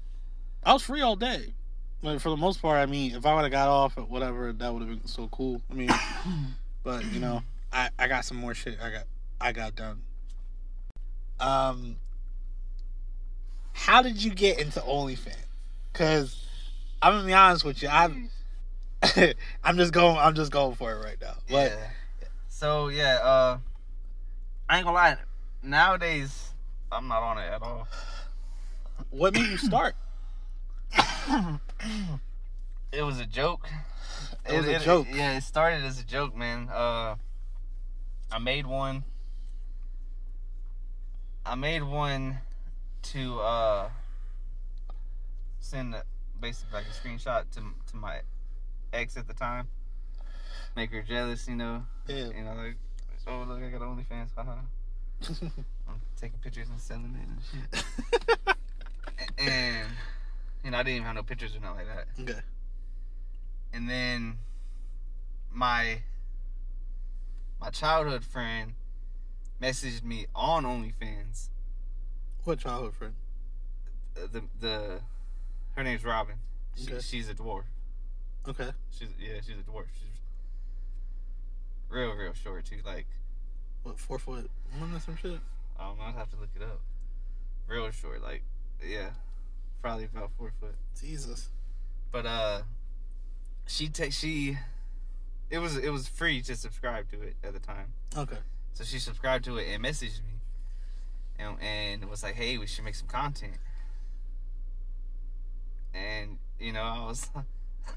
I 0.63 0.75
was 0.75 0.83
free 0.83 1.01
all 1.01 1.17
day. 1.17 1.55
But 2.03 2.21
for 2.23 2.31
the 2.31 2.37
most 2.37 2.61
part, 2.63 2.79
I 2.79 2.87
mean, 2.87 3.15
if 3.15 3.25
I 3.27 3.35
would 3.35 3.43
have 3.43 3.51
got 3.51 3.69
off 3.69 3.97
or 3.99 4.03
whatever, 4.05 4.53
that 4.53 4.73
would 4.73 4.81
have 4.81 4.89
been 4.89 5.07
so 5.07 5.29
cool. 5.29 5.61
I 5.71 5.75
mean, 5.75 5.91
but 6.83 7.05
you 7.13 7.21
know, 7.21 7.43
I 7.73 7.91
I 7.99 8.09
got 8.09 8.25
some 8.25 8.37
more 8.37 8.55
shit 8.55 8.79
I 8.83 8.91
got 8.91 9.05
I 9.41 9.53
got 9.53 9.75
done. 9.75 10.03
Um 11.39 11.97
how 13.73 14.03
did 14.03 14.23
you 14.23 14.31
get 14.31 14.59
into 14.59 14.81
OnlyFans? 14.81 15.37
Cuz 15.93 16.47
I'm 17.03 17.21
to 17.21 17.27
be 17.27 17.33
honest 17.33 17.65
with 17.65 17.83
you. 17.83 17.89
I'm 17.89 18.31
I'm 19.65 19.77
just 19.77 19.93
going 19.93 20.19
I'm 20.19 20.35
just 20.35 20.53
going 20.53 20.75
for 20.75 20.93
it 20.93 21.05
right 21.05 21.17
now. 21.21 21.35
But 21.49 21.71
yeah. 21.71 21.77
So 22.49 22.89
yeah, 22.89 23.15
uh, 23.23 23.59
I 24.69 24.77
ain't 24.77 24.85
gonna 24.85 24.95
lie. 24.95 25.17
Nowadays, 25.63 26.51
I'm 26.93 27.09
not 27.09 27.23
on 27.23 27.39
it 27.39 27.49
at 27.51 27.63
all. 27.63 27.89
what 29.11 29.33
made 29.33 29.47
you 29.47 29.57
start? 29.57 29.95
It 32.93 33.03
was 33.03 33.21
a 33.21 33.27
joke. 33.27 33.69
It 34.49 34.57
was 34.57 34.67
a 34.67 34.79
joke. 34.81 35.07
yeah, 35.13 35.37
it 35.37 35.43
started 35.43 35.85
as 35.85 36.01
a 36.01 36.05
joke, 36.05 36.37
man. 36.37 36.69
Uh, 36.69 37.17
I 38.33 38.39
made 38.39 38.67
one. 38.67 39.05
I 41.47 41.55
made 41.55 41.83
one 41.83 42.39
to 43.03 43.41
uh 43.41 43.89
send 45.59 45.95
a, 45.95 46.05
basically 46.41 46.75
like 46.75 46.87
a 46.87 47.09
screenshot 47.09 47.45
to 47.53 47.61
to 47.91 47.97
my 47.97 48.21
ex 48.93 49.17
at 49.17 49.27
the 49.27 49.35
time, 49.35 49.69
make 50.77 50.91
her 50.91 51.03
jealous, 51.03 51.49
you 51.49 51.57
know. 51.57 51.85
Yeah. 52.09 52.27
You 52.27 52.43
know, 52.45 52.55
like, 52.55 52.77
oh 53.27 53.45
look, 53.49 53.63
I 53.63 53.71
got 53.71 53.81
OnlyFans, 53.83 54.35
haha. 54.37 54.57
I'm 55.89 56.01
taking 56.21 56.39
pictures 56.41 56.69
and 56.69 56.81
selling 56.81 57.17
it 57.17 57.29
and 57.29 57.85
shit. 58.45 58.57
and 59.39 59.89
you 60.65 60.71
know, 60.71 60.79
I 60.79 60.83
didn't 60.83 60.97
even 60.97 61.07
have 61.07 61.15
no 61.15 61.23
pictures 61.23 61.55
or 61.57 61.61
nothing 61.61 61.87
like 61.87 61.87
that. 61.87 62.23
okay. 62.23 62.41
And 63.73 63.89
then 63.89 64.39
my 65.53 66.03
my 67.61 67.71
childhood 67.71 68.25
friend 68.25 68.75
messaged 69.61 70.03
me 70.03 70.27
on 70.35 70.65
OnlyFans. 70.65 71.49
What 72.45 72.59
childhood 72.61 72.95
friend? 72.95 73.15
Uh, 74.17 74.27
The 74.33 74.43
the 74.61 75.01
her 75.77 75.85
name's 75.85 76.05
Robin. 76.05 76.37
She, 76.77 76.85
Okay. 76.91 77.01
She's 77.01 77.29
a 77.29 77.35
dwarf. 77.35 77.65
Okay. 78.49 78.71
She's 78.91 79.09
yeah, 79.21 79.35
she's 79.41 79.57
a 79.59 79.71
dwarf. 79.71 79.87
She's 79.93 80.21
real, 81.89 82.13
real 82.15 82.33
short 82.33 82.65
too. 82.65 82.79
Like 82.85 83.07
What 83.83 83.99
four 83.99 84.19
foot 84.19 84.51
one 84.79 84.95
or 84.95 85.01
some 85.01 85.17
shit? 85.17 85.39
I 85.79 85.85
don't 85.87 85.99
know. 85.99 86.05
I'd 86.05 86.15
have 86.15 86.31
to 86.31 86.37
look 86.37 86.51
it 86.57 86.63
up. 86.63 86.81
Real 87.69 87.91
short, 87.91 88.23
like 88.23 88.43
yeah, 88.85 89.11
probably 89.83 90.05
about 90.05 90.31
four 90.39 90.53
foot. 90.61 90.75
Jesus. 91.01 91.49
But 92.11 92.27
uh, 92.27 92.63
she 93.67 93.89
take 93.89 94.13
she, 94.13 94.59
it 95.51 95.59
was 95.59 95.77
it 95.77 95.91
was 95.91 96.09
free 96.09 96.43
to 96.43 96.57
subscribe 96.57 97.11
to 97.11 97.23
it 97.23 97.37
at 97.45 97.53
the 97.53 97.61
time. 97.61 97.93
Okay. 98.17 98.39
So 98.75 98.85
she 98.85 98.99
subscribed 98.99 99.45
to 99.47 99.59
it 99.59 99.67
and 99.73 99.85
messaged 99.85 100.23
me, 100.25 100.41
and 101.39 101.57
and 101.61 102.11
was 102.11 102.23
like, 102.23 102.35
"Hey, 102.35 102.57
we 102.59 102.67
should 102.67 102.85
make 102.85 102.95
some 102.95 103.09
content." 103.09 103.55
And 105.95 106.39
you 106.59 106.73
know, 106.73 106.83
I 106.83 107.07
was, 107.07 107.29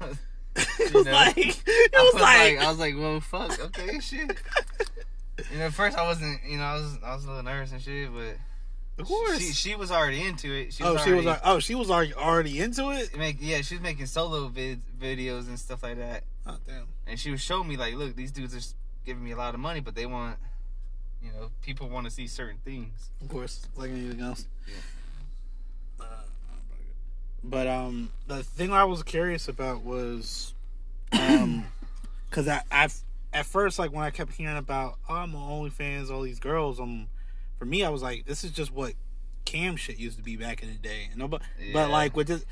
it 0.00 0.18
You 0.78 0.90
was 0.98 1.06
know? 1.06 1.12
like 1.12 1.36
it 1.38 1.94
I 1.96 2.02
was 2.02 2.14
was 2.14 2.22
like, 2.22 2.58
I 2.58 2.68
was 2.68 2.78
like, 2.78 2.96
"Well, 2.96 3.20
fuck, 3.20 3.58
okay, 3.60 4.00
shit." 4.00 4.36
You 5.50 5.58
know, 5.58 5.64
at 5.66 5.74
first 5.74 5.98
I 5.98 6.04
wasn't, 6.04 6.38
you 6.48 6.58
know, 6.58 6.62
I 6.64 6.74
was 6.74 6.96
I 7.04 7.12
was 7.12 7.24
a 7.24 7.28
little 7.28 7.42
nervous 7.42 7.72
and 7.72 7.82
shit, 7.82 8.08
but 8.14 8.36
of 8.98 9.06
course. 9.06 9.38
she 9.38 9.52
she 9.52 9.74
was 9.74 9.90
already 9.90 10.22
into 10.22 10.52
it. 10.52 10.72
She 10.72 10.84
oh, 10.84 10.94
was 10.94 11.02
she 11.02 11.10
was 11.12 11.24
already- 11.24 11.26
like, 11.26 11.40
oh, 11.44 11.58
she 11.58 11.74
was 11.74 11.90
already 11.90 12.14
already 12.14 12.60
into 12.60 12.90
it. 12.90 13.16
make 13.18 13.36
yeah, 13.40 13.60
she 13.62 13.74
was 13.74 13.82
making 13.82 14.06
solo 14.06 14.48
vid- 14.48 14.82
videos 15.00 15.48
and 15.48 15.58
stuff 15.58 15.82
like 15.82 15.98
that. 15.98 16.24
Oh 16.46 16.58
damn. 16.66 16.86
and 17.06 17.18
she 17.18 17.30
was 17.30 17.40
showing 17.40 17.66
me 17.68 17.76
like, 17.76 17.94
look, 17.94 18.14
these 18.16 18.30
dudes 18.30 18.54
are 18.54 18.74
giving 19.06 19.24
me 19.24 19.30
a 19.32 19.36
lot 19.36 19.54
of 19.54 19.60
money, 19.60 19.80
but 19.80 19.94
they 19.94 20.06
want, 20.06 20.36
you 21.22 21.30
know, 21.32 21.50
people 21.62 21.88
want 21.88 22.04
to 22.06 22.10
see 22.10 22.26
certain 22.26 22.58
things. 22.64 23.10
Of 23.22 23.28
course, 23.28 23.66
like 23.76 23.90
anything 23.90 24.20
else. 24.20 24.46
Yeah. 24.66 24.74
Uh, 26.00 26.04
But 27.42 27.66
um, 27.66 28.10
the 28.26 28.42
thing 28.42 28.72
I 28.72 28.84
was 28.84 29.02
curious 29.02 29.48
about 29.48 29.82
was, 29.82 30.54
um, 31.12 31.64
because 32.30 32.46
I 32.48 32.62
I 32.70 32.88
at 33.32 33.46
first 33.46 33.78
like 33.78 33.92
when 33.92 34.04
I 34.04 34.10
kept 34.10 34.32
hearing 34.34 34.56
about 34.56 34.98
oh 35.08 35.14
I'm 35.14 35.34
on 35.34 35.68
OnlyFans, 35.70 36.10
all 36.10 36.22
these 36.22 36.38
girls, 36.38 36.78
um, 36.80 37.08
for 37.64 37.70
me 37.70 37.82
I 37.82 37.88
was 37.88 38.02
like 38.02 38.26
this 38.26 38.44
is 38.44 38.50
just 38.50 38.70
what 38.72 38.92
cam 39.46 39.76
shit 39.76 39.98
used 39.98 40.16
to 40.18 40.22
be 40.22 40.36
back 40.36 40.62
in 40.62 40.68
the 40.68 40.74
day, 40.76 41.08
know. 41.16 41.28
But 41.28 41.42
Yeah. 41.60 41.72
but 41.72 41.90
like 41.90 42.14
with 42.16 42.26
this, 42.28 42.44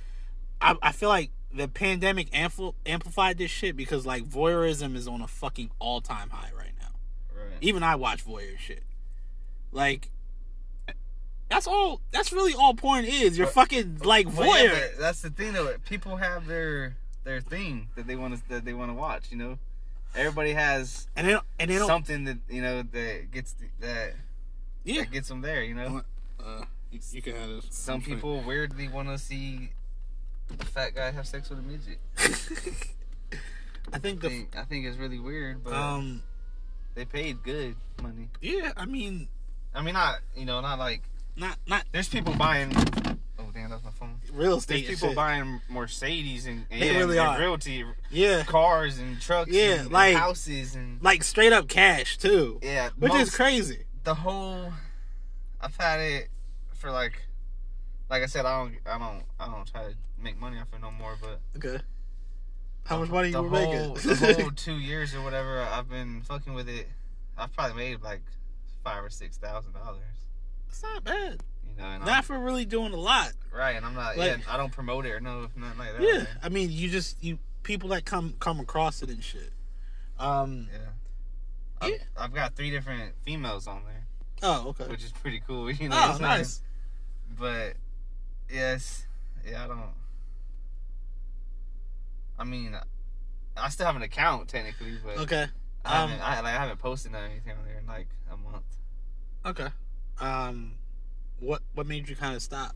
I 0.60 0.74
I 0.82 0.92
feel 0.92 1.08
like 1.10 1.30
the 1.54 1.68
pandemic 1.68 2.30
ampl- 2.30 2.74
amplified 2.86 3.36
this 3.36 3.50
shit 3.50 3.76
because 3.76 4.06
like 4.06 4.24
voyeurism 4.24 4.96
is 4.96 5.06
on 5.06 5.20
a 5.20 5.28
fucking 5.28 5.70
all 5.78 6.00
time 6.00 6.30
high 6.30 6.50
right 6.56 6.72
now. 6.80 6.88
Right. 7.36 7.52
Even 7.60 7.82
I 7.82 7.96
watch 7.96 8.24
voyeur 8.24 8.58
shit. 8.58 8.82
Like 9.70 10.08
that's 11.50 11.66
all 11.66 12.00
that's 12.10 12.32
really 12.32 12.54
all 12.54 12.72
porn 12.74 13.04
is. 13.04 13.36
You're 13.36 13.46
fucking 13.46 13.98
like 14.04 14.26
Well, 14.34 14.64
yeah, 14.64 14.70
voyeur. 14.70 14.98
that's 14.98 15.20
the 15.20 15.30
thing 15.30 15.52
though. 15.52 15.74
People 15.86 16.16
have 16.16 16.46
their 16.46 16.96
their 17.24 17.40
thing 17.40 17.88
that 17.96 18.06
they 18.06 18.16
want 18.16 18.34
to 18.36 18.48
that 18.48 18.64
they 18.64 18.72
want 18.72 18.90
to 18.90 18.94
watch. 18.94 19.26
You 19.30 19.36
know, 19.36 19.58
everybody 20.14 20.52
has 20.52 21.08
and 21.16 21.26
they 21.28 21.38
and 21.58 21.70
they 21.70 21.76
something 21.78 22.24
that 22.24 22.38
you 22.48 22.62
know 22.62 22.82
that 22.82 23.30
gets 23.30 23.54
that 23.80 24.14
Yeah. 24.84 25.02
that 25.02 25.10
gets 25.12 25.28
them 25.28 25.40
there. 25.42 25.62
You 25.62 25.74
know, 25.74 26.02
Uh, 26.44 26.64
you, 26.90 27.00
you 27.12 27.22
can 27.22 27.34
have 27.36 27.48
this. 27.48 27.66
some 27.70 28.02
people 28.02 28.40
weirdly 28.42 28.88
want 28.88 29.08
to 29.08 29.18
see 29.18 29.70
a 30.60 30.64
fat 30.64 30.94
guy 30.94 31.10
have 31.10 31.26
sex 31.26 31.48
with 31.50 31.58
a 31.58 31.62
midget. 31.62 31.98
I 33.92 33.98
think 33.98 34.18
I 34.24 34.28
the 34.28 34.28
think, 34.28 34.56
I 34.56 34.62
think 34.64 34.86
it's 34.86 34.96
really 34.96 35.18
weird, 35.18 35.64
but 35.64 35.72
um 35.72 36.22
they 36.94 37.04
paid 37.04 37.42
good 37.42 37.76
money. 38.02 38.28
yeah, 38.40 38.72
I 38.76 38.84
mean 38.86 39.28
I 39.74 39.82
mean, 39.82 39.94
not 39.94 40.16
you 40.36 40.44
know, 40.44 40.60
not 40.60 40.78
like 40.78 41.02
not 41.36 41.56
not 41.66 41.84
there's 41.92 42.08
people 42.08 42.34
buying. 42.34 42.72
Oh 43.38 43.46
damn, 43.52 43.70
that's 43.70 43.82
my 43.82 43.90
phone. 43.90 44.20
real 44.32 44.50
There's 44.50 44.58
estate. 44.62 44.86
people 44.86 45.08
shit. 45.08 45.16
buying 45.16 45.60
Mercedes 45.68 46.46
and, 46.46 46.66
and, 46.70 46.80
They 46.82 46.94
really 46.96 47.18
and 47.18 47.26
are. 47.28 47.38
realty 47.38 47.84
yeah, 48.10 48.44
cars 48.44 48.98
and 48.98 49.20
trucks, 49.20 49.50
Yeah, 49.50 49.72
and, 49.72 49.80
and 49.82 49.90
like- 49.92 50.16
houses 50.16 50.74
and 50.74 51.02
like 51.02 51.22
straight 51.24 51.52
up 51.52 51.68
cash 51.68 52.18
too, 52.18 52.60
yeah, 52.62 52.90
which 52.98 53.14
is 53.14 53.34
crazy. 53.34 53.84
The 54.04 54.14
whole 54.14 54.72
I've 55.60 55.76
had 55.76 56.00
it 56.00 56.28
for 56.74 56.90
like 56.90 57.22
like 58.10 58.22
I 58.22 58.26
said 58.26 58.44
I 58.46 58.58
don't 58.62 58.74
I 58.86 58.98
don't 58.98 59.22
I 59.38 59.46
don't 59.46 59.66
try 59.70 59.82
to 59.90 59.94
make 60.20 60.38
money 60.38 60.58
off 60.58 60.68
it 60.72 60.80
no 60.80 60.90
more 60.90 61.16
but 61.20 61.40
Okay. 61.56 61.82
How 62.84 62.98
much 62.98 63.10
money 63.10 63.28
you 63.30 63.40
were 63.42 63.48
whole, 63.48 63.94
making? 63.94 63.94
the 64.10 64.42
whole 64.42 64.50
two 64.50 64.74
years 64.78 65.14
or 65.14 65.22
whatever 65.22 65.60
I've 65.60 65.88
been 65.88 66.22
fucking 66.22 66.52
with 66.54 66.68
it 66.68 66.88
I've 67.38 67.52
probably 67.52 67.76
made 67.76 68.02
like 68.02 68.22
five 68.84 69.04
or 69.04 69.10
six 69.10 69.36
thousand 69.36 69.72
dollars 69.74 70.00
it's 70.68 70.82
not 70.82 71.04
bad. 71.04 71.42
you 71.68 71.76
know 71.80 71.98
Not 71.98 72.08
I'm, 72.08 72.22
for 72.24 72.38
really 72.38 72.64
doing 72.64 72.92
a 72.92 72.96
lot. 72.96 73.32
right 73.54 73.76
and 73.76 73.86
I'm 73.86 73.94
not 73.94 74.16
like- 74.16 74.26
yeah 74.26 74.36
I 74.48 74.56
don't 74.56 74.72
promote 74.72 75.06
it 75.06 75.12
or 75.12 75.20
no 75.20 75.42
nothing 75.56 75.78
like 75.78 75.92
that 75.96 76.02
Yeah, 76.02 76.24
I 76.42 76.48
mean, 76.48 76.70
you 76.72 76.88
just 76.90 77.22
you 77.22 77.38
people 77.62 77.90
that 77.90 78.04
come 78.04 78.34
come 78.40 78.58
across 78.58 79.02
it 79.02 79.08
and 79.10 79.22
shit. 79.22 79.52
Um. 80.18 80.68
yeah 80.72 80.78
I've. 81.82 82.00
I've 82.16 82.34
got 82.34 82.54
three 82.54 82.70
different 82.70 83.14
females 83.24 83.66
on 83.66 83.82
there 83.84 84.06
Oh, 84.42 84.68
okay. 84.70 84.86
which 84.90 85.04
is 85.04 85.12
pretty 85.12 85.40
cool 85.46 85.70
you 85.70 85.88
know 85.88 86.12
Oh, 86.14 86.18
nice. 86.20 86.60
But 87.38 87.74
yes, 88.50 89.06
yeah, 89.48 89.64
I 89.64 89.68
don't. 89.68 89.94
I 92.38 92.44
mean, 92.44 92.76
I 93.56 93.68
still 93.68 93.86
have 93.86 93.96
an 93.96 94.02
account 94.02 94.48
technically, 94.48 94.98
but 95.04 95.18
Okay. 95.18 95.46
I 95.84 96.02
Um. 96.02 96.10
haven't. 96.10 96.24
I, 96.24 96.36
like, 96.40 96.44
I 96.54 96.58
haven't 96.60 96.78
posted 96.78 97.14
anything 97.14 97.52
on 97.58 97.64
there 97.66 97.78
in 97.78 97.86
like 97.86 98.08
a 98.30 98.36
month. 98.36 98.64
Okay. 99.44 99.68
Um. 100.20 100.74
What 101.40 101.62
What 101.74 101.86
made 101.86 102.08
you 102.08 102.16
kind 102.16 102.34
of 102.36 102.42
stop? 102.42 102.74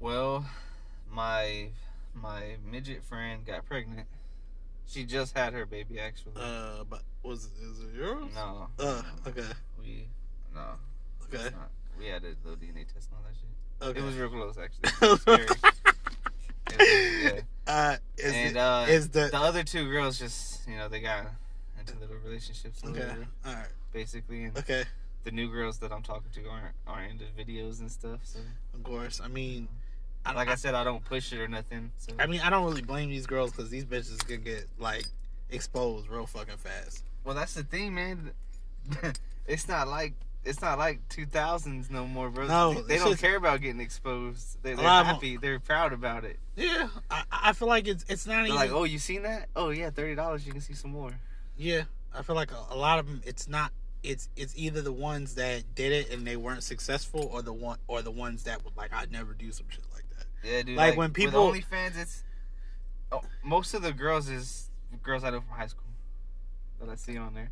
Well, 0.00 0.44
my 1.10 1.68
my 2.14 2.56
midget 2.70 3.02
friend 3.04 3.44
got 3.46 3.64
pregnant. 3.66 4.08
She 4.92 5.04
just 5.04 5.36
had 5.36 5.52
her 5.54 5.64
baby 5.66 5.98
actually. 5.98 6.34
Uh. 6.36 6.84
But 6.88 7.02
was 7.22 7.44
is 7.60 7.80
it 7.80 7.94
yours? 7.96 8.24
no. 8.34 8.68
Uh. 8.78 9.02
Okay. 9.26 9.42
We 9.80 10.06
no. 10.54 10.60
Okay. 11.32 11.48
We 11.98 12.06
had 12.06 12.22
a 12.24 12.34
little 12.44 12.56
DNA 12.56 12.86
test 12.92 13.08
and 13.10 13.16
all 13.16 13.22
that 13.24 13.34
shit. 13.34 13.88
Okay. 13.88 14.00
It 14.00 14.04
was 14.04 14.16
real 14.16 14.28
close 14.28 14.58
actually. 14.58 14.90
It 15.00 15.10
was 15.10 15.20
scary. 15.22 15.46
It 16.70 16.78
was- 16.78 17.44
yeah. 17.66 17.72
Uh. 17.72 17.96
Is 18.18 18.32
and 18.32 18.50
it, 18.50 18.56
uh, 18.56 18.86
is 18.88 19.08
the 19.10 19.28
the 19.30 19.38
other 19.38 19.62
two 19.62 19.88
girls 19.88 20.18
just 20.18 20.66
you 20.68 20.76
know 20.76 20.88
they 20.88 21.00
got 21.00 21.26
into 21.78 21.98
little 21.98 22.16
relationships 22.24 22.82
okay? 22.84 23.14
All 23.46 23.52
right. 23.54 23.66
basically 23.92 24.44
and 24.44 24.56
Okay. 24.58 24.84
the 25.24 25.30
new 25.32 25.50
girls 25.50 25.78
that 25.78 25.90
i'm 25.92 26.02
talking 26.02 26.30
to 26.32 26.48
aren't 26.48 26.74
aren't 26.86 27.10
into 27.12 27.24
videos 27.36 27.80
and 27.80 27.90
stuff 27.90 28.20
so 28.22 28.38
Of 28.74 28.82
course. 28.84 29.20
I 29.22 29.28
mean, 29.28 29.68
I, 30.24 30.32
like 30.34 30.48
i 30.48 30.54
said 30.54 30.74
i 30.74 30.84
don't 30.84 31.04
push 31.04 31.32
it 31.32 31.40
or 31.40 31.48
nothing 31.48 31.90
so 31.96 32.12
I 32.18 32.26
mean, 32.26 32.40
I 32.40 32.50
don't 32.50 32.64
really 32.64 32.82
blame 32.82 33.10
these 33.10 33.26
girls 33.26 33.50
because 33.50 33.70
these 33.70 33.84
bitches 33.84 34.18
can 34.26 34.42
get 34.42 34.66
like 34.78 35.04
exposed 35.50 36.08
real 36.08 36.26
fucking 36.26 36.56
fast. 36.56 37.04
well 37.24 37.34
that's 37.34 37.54
the 37.54 37.64
thing 37.64 37.94
man 37.94 38.30
it's 39.46 39.68
not 39.68 39.88
like 39.88 40.14
it's 40.44 40.60
not 40.60 40.76
like 40.78 41.06
2000s 41.08 41.90
no 41.90 42.06
more 42.06 42.28
bro 42.30 42.46
No, 42.48 42.74
they 42.74 42.94
it's 42.94 43.02
don't 43.04 43.12
just- 43.12 43.22
care 43.22 43.36
about 43.36 43.60
getting 43.60 43.80
exposed 43.80 44.58
they, 44.62 44.74
they're 44.74 44.84
lot 44.84 45.02
of 45.02 45.08
'em- 45.08 45.14
happy 45.14 45.36
they're 45.36 45.60
proud 45.60 45.92
about 45.92 46.24
it 46.24 46.38
Yeah, 46.56 46.88
I, 47.10 47.22
I 47.30 47.52
feel 47.52 47.68
like 47.68 47.86
it's 47.86 48.04
it's 48.08 48.26
not 48.26 48.34
they're 48.36 48.44
even 48.46 48.56
like 48.56 48.70
oh 48.72 48.84
you 48.84 48.98
seen 48.98 49.22
that 49.22 49.48
oh 49.56 49.70
yeah 49.70 49.90
$30 49.90 50.46
you 50.46 50.52
can 50.52 50.60
see 50.60 50.74
some 50.74 50.90
more 50.92 51.12
yeah. 51.56 51.82
I 52.14 52.22
feel 52.22 52.34
like 52.34 52.50
a, 52.50 52.74
a 52.74 52.76
lot 52.76 52.98
of 52.98 53.06
them. 53.06 53.20
It's 53.24 53.46
not. 53.46 53.72
It's 54.02 54.28
it's 54.36 54.54
either 54.56 54.80
the 54.82 54.90
ones 54.92 55.34
that 55.36 55.74
did 55.74 55.92
it 55.92 56.10
and 56.12 56.26
they 56.26 56.36
weren't 56.36 56.62
successful, 56.62 57.28
or 57.32 57.40
the 57.42 57.52
one 57.52 57.78
or 57.86 58.00
the 58.02 58.10
ones 58.10 58.44
that 58.44 58.64
would 58.64 58.74
like 58.76 58.92
I'd 58.92 59.12
never 59.12 59.32
do 59.34 59.52
some 59.52 59.66
shit. 59.68 59.84
Yeah 60.42 60.62
dude 60.62 60.76
Like, 60.76 60.90
like, 60.90 60.98
when 60.98 61.08
with 61.10 61.14
people- 61.14 61.52
OnlyFans 61.52 61.98
it's 61.98 62.22
oh, 63.10 63.22
most 63.42 63.74
of 63.74 63.82
the 63.82 63.92
girls 63.92 64.28
is 64.28 64.70
girls 65.02 65.24
I 65.24 65.30
know 65.30 65.40
from 65.40 65.56
high 65.56 65.66
school 65.66 65.84
that 66.80 66.88
I 66.88 66.94
see 66.96 67.16
on 67.16 67.34
there 67.34 67.50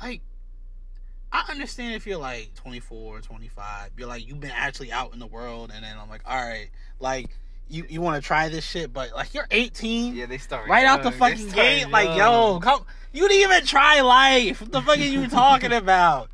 Like, 0.00 0.20
I 1.32 1.44
understand 1.50 1.94
if 1.94 2.06
you're 2.06 2.18
like 2.18 2.54
24, 2.54 3.20
25, 3.20 3.90
you're 3.98 4.06
like 4.06 4.26
you've 4.26 4.38
been 4.40 4.52
actually 4.52 4.92
out 4.92 5.12
in 5.12 5.18
the 5.18 5.26
world, 5.26 5.72
and 5.74 5.84
then 5.84 5.96
I'm 6.00 6.08
like, 6.08 6.22
all 6.26 6.36
right, 6.36 6.68
like 7.00 7.28
you 7.68 7.84
you 7.88 8.00
want 8.00 8.22
to 8.22 8.26
try 8.26 8.48
this 8.48 8.64
shit, 8.64 8.92
but 8.92 9.12
like 9.14 9.34
you're 9.34 9.46
18. 9.50 10.14
Yeah, 10.14 10.26
they 10.26 10.38
start 10.38 10.68
right 10.68 10.84
out 10.84 11.02
the 11.02 11.10
fucking 11.10 11.50
gate. 11.50 11.88
Like, 11.90 12.16
yo, 12.16 12.60
come. 12.60 12.84
You 13.12 13.28
didn't 13.28 13.50
even 13.50 13.66
try 13.66 14.00
life. 14.02 14.60
What 14.60 14.70
the 14.72 14.80
fuck 14.82 14.98
are 14.98 15.00
you 15.00 15.26
talking 15.26 15.72
about? 15.72 16.30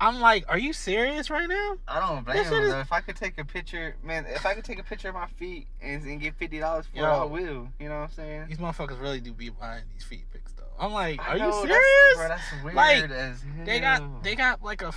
I'm 0.00 0.20
like, 0.20 0.44
are 0.48 0.58
you 0.58 0.72
serious 0.72 1.28
right 1.28 1.48
now? 1.48 1.76
I 1.88 1.98
don't 2.00 2.24
blame 2.24 2.36
shit 2.44 2.50
them. 2.52 2.62
is- 2.64 2.72
If 2.74 2.92
I 2.92 3.00
could 3.00 3.16
take 3.16 3.36
a 3.38 3.44
picture, 3.44 3.96
man, 4.04 4.26
if 4.26 4.46
I 4.46 4.54
could 4.54 4.64
take 4.64 4.78
a 4.78 4.84
picture 4.84 5.08
of 5.08 5.14
my 5.14 5.26
feet 5.26 5.66
and, 5.82 6.02
and 6.04 6.20
get 6.20 6.34
fifty 6.36 6.58
dollars 6.60 6.86
for 6.86 6.98
it, 7.00 7.02
I 7.04 7.24
will. 7.24 7.68
You 7.80 7.88
know 7.88 8.00
what 8.00 8.04
I'm 8.04 8.10
saying? 8.12 8.44
These 8.48 8.58
motherfuckers 8.58 9.00
really 9.00 9.20
do 9.20 9.32
be 9.32 9.48
buying 9.50 9.82
these 9.92 10.04
feet 10.04 10.24
pics 10.32 10.52
though. 10.52 10.62
I'm 10.78 10.92
like, 10.92 11.20
I 11.20 11.32
are 11.34 11.38
know, 11.38 11.62
you 11.62 11.68
that's- 11.68 11.84
serious? 11.84 12.16
Bro, 12.16 12.28
that's 12.28 12.64
weird 12.64 12.76
Like, 12.76 13.10
as 13.10 13.42
hell. 13.42 13.64
they 13.66 13.80
got 13.80 14.22
they 14.22 14.34
got 14.36 14.62
like 14.62 14.82
a 14.82 14.92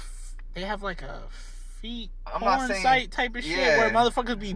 they 0.54 0.62
have 0.62 0.84
like 0.84 1.02
a 1.02 1.22
feet 1.82 2.12
I'm 2.28 2.40
porn 2.42 2.68
saying- 2.68 2.84
site 2.84 3.12
type 3.12 3.36
of 3.36 3.44
shit 3.44 3.58
yeah. 3.58 3.78
where 3.80 3.90
motherfuckers 3.90 4.38
be 4.38 4.56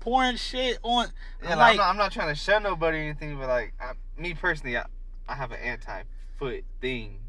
pouring 0.00 0.36
shit 0.36 0.78
on. 0.82 1.08
Yeah, 1.42 1.52
I'm 1.52 1.58
like, 1.58 1.70
I'm, 1.70 1.76
not, 1.78 1.88
I'm 1.90 1.96
not 1.96 2.12
trying 2.12 2.28
to 2.28 2.34
shun 2.34 2.62
nobody 2.64 2.98
or 2.98 3.00
anything, 3.02 3.38
but 3.38 3.48
like 3.48 3.72
I, 3.80 3.92
me 4.20 4.34
personally, 4.34 4.76
I, 4.76 4.84
I 5.26 5.34
have 5.36 5.52
an 5.52 5.58
anti 5.60 6.02
foot 6.38 6.64
thing. 6.82 7.20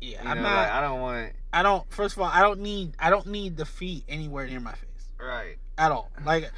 Yeah, 0.00 0.22
You 0.22 0.28
I'm 0.30 0.36
know, 0.38 0.42
not. 0.44 0.56
like, 0.56 0.72
I 0.72 0.80
don't 0.80 1.00
want. 1.00 1.32
I 1.52 1.62
don't. 1.62 1.90
First 1.92 2.16
of 2.16 2.22
all, 2.22 2.30
I 2.32 2.40
don't 2.40 2.60
need. 2.60 2.94
I 2.98 3.10
don't 3.10 3.26
need 3.26 3.56
the 3.56 3.64
feet 3.66 4.04
anywhere 4.08 4.46
near 4.46 4.60
my 4.60 4.72
face 4.72 4.88
Right. 5.20 5.56
at 5.76 5.92
all. 5.92 6.10
Like, 6.24 6.50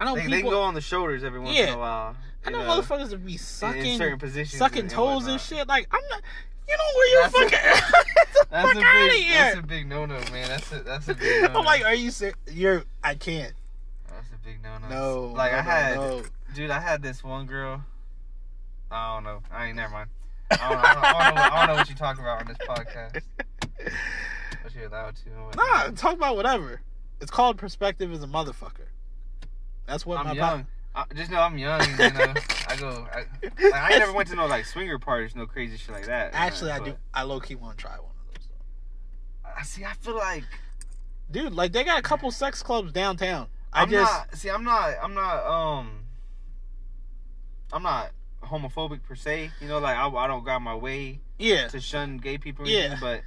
I 0.00 0.04
know 0.04 0.14
They, 0.14 0.22
people. 0.22 0.30
they 0.36 0.40
can 0.42 0.50
go 0.50 0.62
on 0.62 0.74
the 0.74 0.80
shoulders 0.80 1.24
every 1.24 1.40
once 1.40 1.56
in 1.58 1.68
a 1.70 1.78
while. 1.78 2.16
I 2.44 2.50
know, 2.50 2.62
know, 2.64 2.82
motherfuckers 2.82 3.10
would 3.10 3.24
be 3.24 3.36
sucking, 3.36 3.86
in 3.86 3.98
certain 3.98 4.18
positions, 4.18 4.58
sucking 4.58 4.80
and- 4.80 4.90
and 4.90 4.90
toes 4.90 5.22
and 5.24 5.34
whatnot. 5.34 5.40
shit. 5.40 5.68
Like 5.68 5.86
I'm 5.92 6.00
not. 6.10 6.20
You 6.68 6.76
know 6.76 6.84
where 6.96 7.10
you're 7.12 7.22
That's 7.22 7.34
fucking. 7.34 7.92
The 8.42 8.46
That's 8.50 8.72
fuck 8.72 8.82
a 8.82 8.86
out 8.86 9.02
of 9.04 9.10
big. 9.10 9.24
here. 9.24 9.38
That's 9.42 9.58
a 9.58 9.62
big 9.62 9.86
no 9.88 10.04
no, 10.06 10.14
man. 10.32 10.48
That's 10.48 10.72
a 10.72 10.80
that's 10.82 11.08
a 11.08 11.14
big 11.14 11.42
no 11.42 11.48
no. 11.52 11.58
I'm 11.60 11.64
like, 11.64 11.84
are 11.84 11.94
you 11.94 12.10
serious? 12.10 12.36
You're. 12.50 12.84
I 13.02 13.14
can't. 13.14 13.52
That's 14.08 14.28
a 14.34 14.44
big 14.46 14.62
no 14.62 14.76
no. 14.78 14.88
No. 14.88 15.26
Like 15.34 15.52
no, 15.52 15.58
I 15.58 15.62
had, 15.62 15.96
no. 15.96 16.22
dude, 16.54 16.70
I 16.70 16.80
had 16.80 17.00
this 17.00 17.22
one 17.24 17.46
girl. 17.46 17.82
I 18.90 19.14
don't 19.14 19.24
know. 19.24 19.40
I 19.50 19.66
ain't 19.66 19.76
never 19.76 19.92
mind. 19.92 20.10
I 20.62 20.68
don't, 20.68 20.78
I 20.78 20.94
don't, 20.94 21.04
I 21.04 21.24
don't, 21.24 21.34
know, 21.34 21.40
I 21.42 21.58
don't 21.58 21.66
know 21.68 21.74
what 21.74 21.88
you 21.88 21.94
talk 21.94 22.18
about 22.18 22.40
on 22.40 22.48
this 22.48 22.56
podcast. 22.58 23.22
But 24.62 24.74
you're 24.74 24.86
allowed 24.86 25.16
to. 25.16 25.56
Nah, 25.56 25.88
talk 25.96 26.14
about 26.14 26.36
whatever. 26.36 26.80
It's 27.20 27.30
called 27.30 27.58
perspective 27.58 28.12
as 28.12 28.22
a 28.22 28.26
motherfucker. 28.26 28.88
That's 29.86 30.06
what 30.06 30.18
I'm 30.18 30.26
po- 30.26 30.34
young. 30.34 30.66
I, 30.94 31.04
just 31.14 31.30
know 31.30 31.40
I'm 31.40 31.58
young. 31.58 31.80
You 31.80 31.96
know, 31.96 32.34
I 32.68 32.76
go. 32.78 33.08
I, 33.12 33.24
like, 33.42 33.74
I 33.74 33.98
never 33.98 34.12
went 34.12 34.28
to 34.28 34.36
no 34.36 34.46
like 34.46 34.66
swinger 34.66 34.98
parties, 34.98 35.34
no 35.34 35.46
crazy 35.46 35.76
shit 35.76 35.92
like 35.92 36.06
that. 36.06 36.30
Actually, 36.34 36.70
I 36.70 36.78
but 36.78 36.84
do. 36.84 36.94
I 37.14 37.22
low 37.22 37.40
key 37.40 37.54
want 37.54 37.78
to 37.78 37.82
try 37.82 37.92
one 37.92 38.00
of 38.00 38.34
those. 38.34 38.48
I 39.58 39.62
see. 39.62 39.84
I 39.84 39.94
feel 39.94 40.16
like 40.16 40.44
Dude, 41.30 41.54
like 41.54 41.72
they 41.72 41.82
got 41.82 41.98
a 41.98 42.02
couple 42.02 42.30
sex 42.30 42.62
clubs 42.62 42.92
downtown. 42.92 43.48
I 43.72 43.82
I'm 43.82 43.90
just 43.90 44.12
not. 44.12 44.36
See, 44.36 44.50
I'm 44.50 44.64
not. 44.64 44.94
I'm 45.02 45.14
not. 45.14 45.46
Um. 45.46 45.90
I'm 47.72 47.82
not 47.82 48.10
homophobic 48.42 49.02
per 49.02 49.14
se. 49.14 49.50
You 49.60 49.68
know, 49.68 49.78
like 49.78 49.96
I, 49.96 50.06
I 50.08 50.26
don't 50.26 50.44
got 50.44 50.60
my 50.62 50.74
way 50.74 51.20
yeah. 51.38 51.68
to 51.68 51.80
shun 51.80 52.18
gay 52.18 52.38
people. 52.38 52.68
Yeah. 52.68 52.80
anything, 52.80 52.98
but 53.00 53.20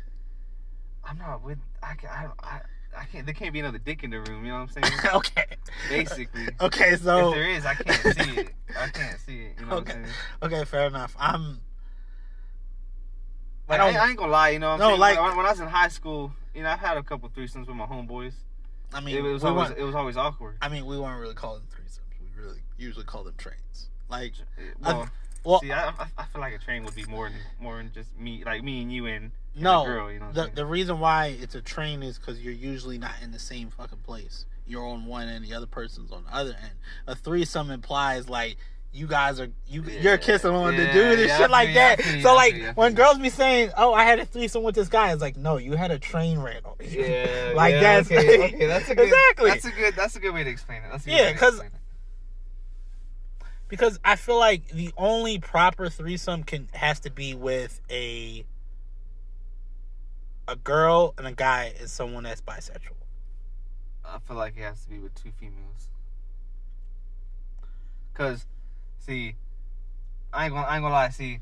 I'm 1.03 1.17
not 1.17 1.43
with. 1.43 1.59
I. 1.81 1.93
can- 1.95 2.09
I. 2.09 2.27
I 2.39 2.61
I 2.97 3.03
can't. 3.03 3.25
There 3.25 3.35
can't 3.35 3.51
be 3.51 3.59
another 3.59 3.77
dick 3.77 4.05
in 4.05 4.09
the 4.11 4.21
room. 4.21 4.45
You 4.45 4.53
know 4.53 4.61
what 4.61 4.77
I'm 4.77 4.83
saying? 4.83 4.99
okay. 5.15 5.45
Basically. 5.89 6.47
Okay, 6.61 6.95
so 6.95 7.27
if 7.27 7.35
there 7.35 7.49
is, 7.49 7.65
I 7.65 7.73
can't 7.73 8.01
see 8.15 8.39
it. 8.39 8.49
I 8.79 8.87
can't 8.87 9.19
see 9.19 9.41
it. 9.41 9.55
You 9.59 9.65
know 9.65 9.75
Okay. 9.77 9.91
what 9.91 9.97
I'm 9.97 10.05
saying? 10.05 10.13
okay, 10.43 10.63
fair 10.63 10.87
enough. 10.87 11.13
I'm 11.19 11.59
Like, 13.67 13.81
I 13.81 13.89
I, 13.97 14.07
ain't 14.07 14.17
gonna 14.17 14.31
lie. 14.31 14.49
You 14.51 14.59
know 14.59 14.69
what 14.69 14.81
I'm 14.81 14.91
No, 14.91 14.95
like- 14.95 15.19
when, 15.19 15.35
when 15.35 15.45
I 15.45 15.49
was 15.51 15.59
in 15.59 15.67
high 15.67 15.89
school, 15.89 16.31
you 16.53 16.63
know, 16.63 16.69
I've 16.69 16.79
had 16.79 16.95
a 16.95 17.03
couple 17.03 17.27
threesomes 17.29 17.67
with 17.67 17.75
my 17.75 17.85
homeboys. 17.85 18.33
I 18.93 19.01
mean 19.01 19.17
It, 19.17 19.21
was 19.21 19.43
we 19.43 19.49
always 19.49 19.71
it 19.71 19.83
was 19.83 19.95
always 19.95 20.15
awkward. 20.15 20.55
I 20.61 20.69
mean 20.69 20.85
we 20.85 20.97
weren't 20.97 21.19
really 21.19 21.33
calling 21.33 21.63
them 21.63 21.67
threesomes. 21.69 21.99
We 22.21 22.41
really 22.41 22.59
usually 22.77 23.03
call 23.03 23.25
them 23.25 23.33
trains. 23.37 23.89
Like 24.09 24.33
eh, 24.57 24.61
Well, 24.83 25.09
well 25.43 25.59
see, 25.61 25.71
I, 25.71 25.89
I, 25.89 26.07
I 26.17 26.25
feel 26.25 26.41
like 26.41 26.53
a 26.53 26.57
train 26.59 26.83
would 26.85 26.95
be 26.95 27.05
more 27.05 27.29
than 27.29 27.39
more 27.59 27.77
than 27.77 27.91
just 27.93 28.17
me, 28.17 28.43
like 28.45 28.63
me 28.63 28.81
and 28.81 28.91
you 28.91 29.05
and, 29.07 29.31
and 29.53 29.63
no 29.63 29.85
girl. 29.85 30.11
You 30.11 30.19
know 30.19 30.31
the 30.31 30.49
the 30.53 30.65
reason 30.65 30.99
why 30.99 31.35
it's 31.39 31.55
a 31.55 31.61
train 31.61 32.03
is 32.03 32.17
because 32.17 32.39
you're 32.41 32.53
usually 32.53 32.97
not 32.97 33.13
in 33.23 33.31
the 33.31 33.39
same 33.39 33.69
fucking 33.69 33.99
place. 33.99 34.45
You're 34.67 34.85
on 34.85 35.05
one 35.05 35.27
end, 35.27 35.45
the 35.45 35.53
other 35.53 35.67
person's 35.67 36.11
on 36.11 36.23
the 36.25 36.35
other 36.35 36.55
end. 36.61 36.73
A 37.07 37.15
threesome 37.15 37.69
implies 37.71 38.27
like 38.29 38.57
you 38.93 39.07
guys 39.07 39.39
are 39.41 39.49
you 39.67 39.83
Yeah. 39.83 39.99
you're 40.01 40.17
kissing 40.17 40.51
on 40.51 40.75
the 40.75 40.85
dude 40.85 41.19
and 41.19 41.27
yeah, 41.27 41.37
shit 41.37 41.49
like 41.51 41.73
that. 41.73 42.01
so 42.21 42.29
I 42.29 42.33
like 42.33 42.77
when 42.77 42.93
girls 42.93 43.17
be 43.17 43.29
saying, 43.29 43.71
"Oh, 43.75 43.93
I 43.93 44.03
had 44.05 44.19
a 44.19 44.25
threesome 44.25 44.63
with 44.63 44.73
this 44.75 44.87
guy," 44.87 45.11
it's 45.11 45.21
like, 45.21 45.35
no, 45.35 45.57
you 45.57 45.73
had 45.73 45.91
a 45.91 45.99
train 45.99 46.39
you. 46.39 46.75
Yeah, 46.79 47.51
like 47.55 47.73
yeah, 47.73 47.81
that's 47.81 48.09
okay, 48.11 48.43
okay, 48.55 48.65
that's 48.67 48.89
a 48.89 48.95
good, 48.95 49.03
exactly 49.05 49.49
That's 49.49 49.65
a 49.65 49.71
good. 49.71 49.95
That's 49.95 50.15
a 50.15 50.19
good 50.19 50.33
way 50.33 50.43
to 50.45 50.49
explain 50.49 50.81
it. 50.83 50.85
That's 50.91 51.03
a 51.05 51.09
good 51.09 51.15
Yeah, 51.15 51.25
way 51.25 51.33
to 51.33 51.37
'cause- 51.39 51.49
explain 51.55 51.71
it. 51.73 51.79
Because 53.77 53.99
I 54.05 54.15
feel 54.15 54.39
like 54.39 54.69
the 54.69 54.91
only 54.97 55.37
proper 55.37 55.89
threesome 55.89 56.43
can 56.43 56.69
has 56.73 57.01
to 57.01 57.11
be 57.11 57.33
with 57.33 57.81
a 57.89 58.45
a 60.47 60.55
girl 60.55 61.13
and 61.17 61.27
a 61.27 61.33
guy 61.33 61.73
and 61.79 61.89
someone 61.89 62.23
that's 62.23 62.41
bisexual. 62.41 62.91
I 64.05 64.19
feel 64.19 64.37
like 64.37 64.55
it 64.55 64.61
has 64.61 64.83
to 64.83 64.89
be 64.89 64.99
with 64.99 65.13
two 65.15 65.31
females. 65.37 65.89
Cause, 68.13 68.45
see, 68.99 69.35
I 70.31 70.45
ain't 70.45 70.53
gonna, 70.53 70.67
I 70.67 70.75
ain't 70.75 70.83
gonna 70.83 70.93
lie. 70.93 71.09
See, 71.09 71.39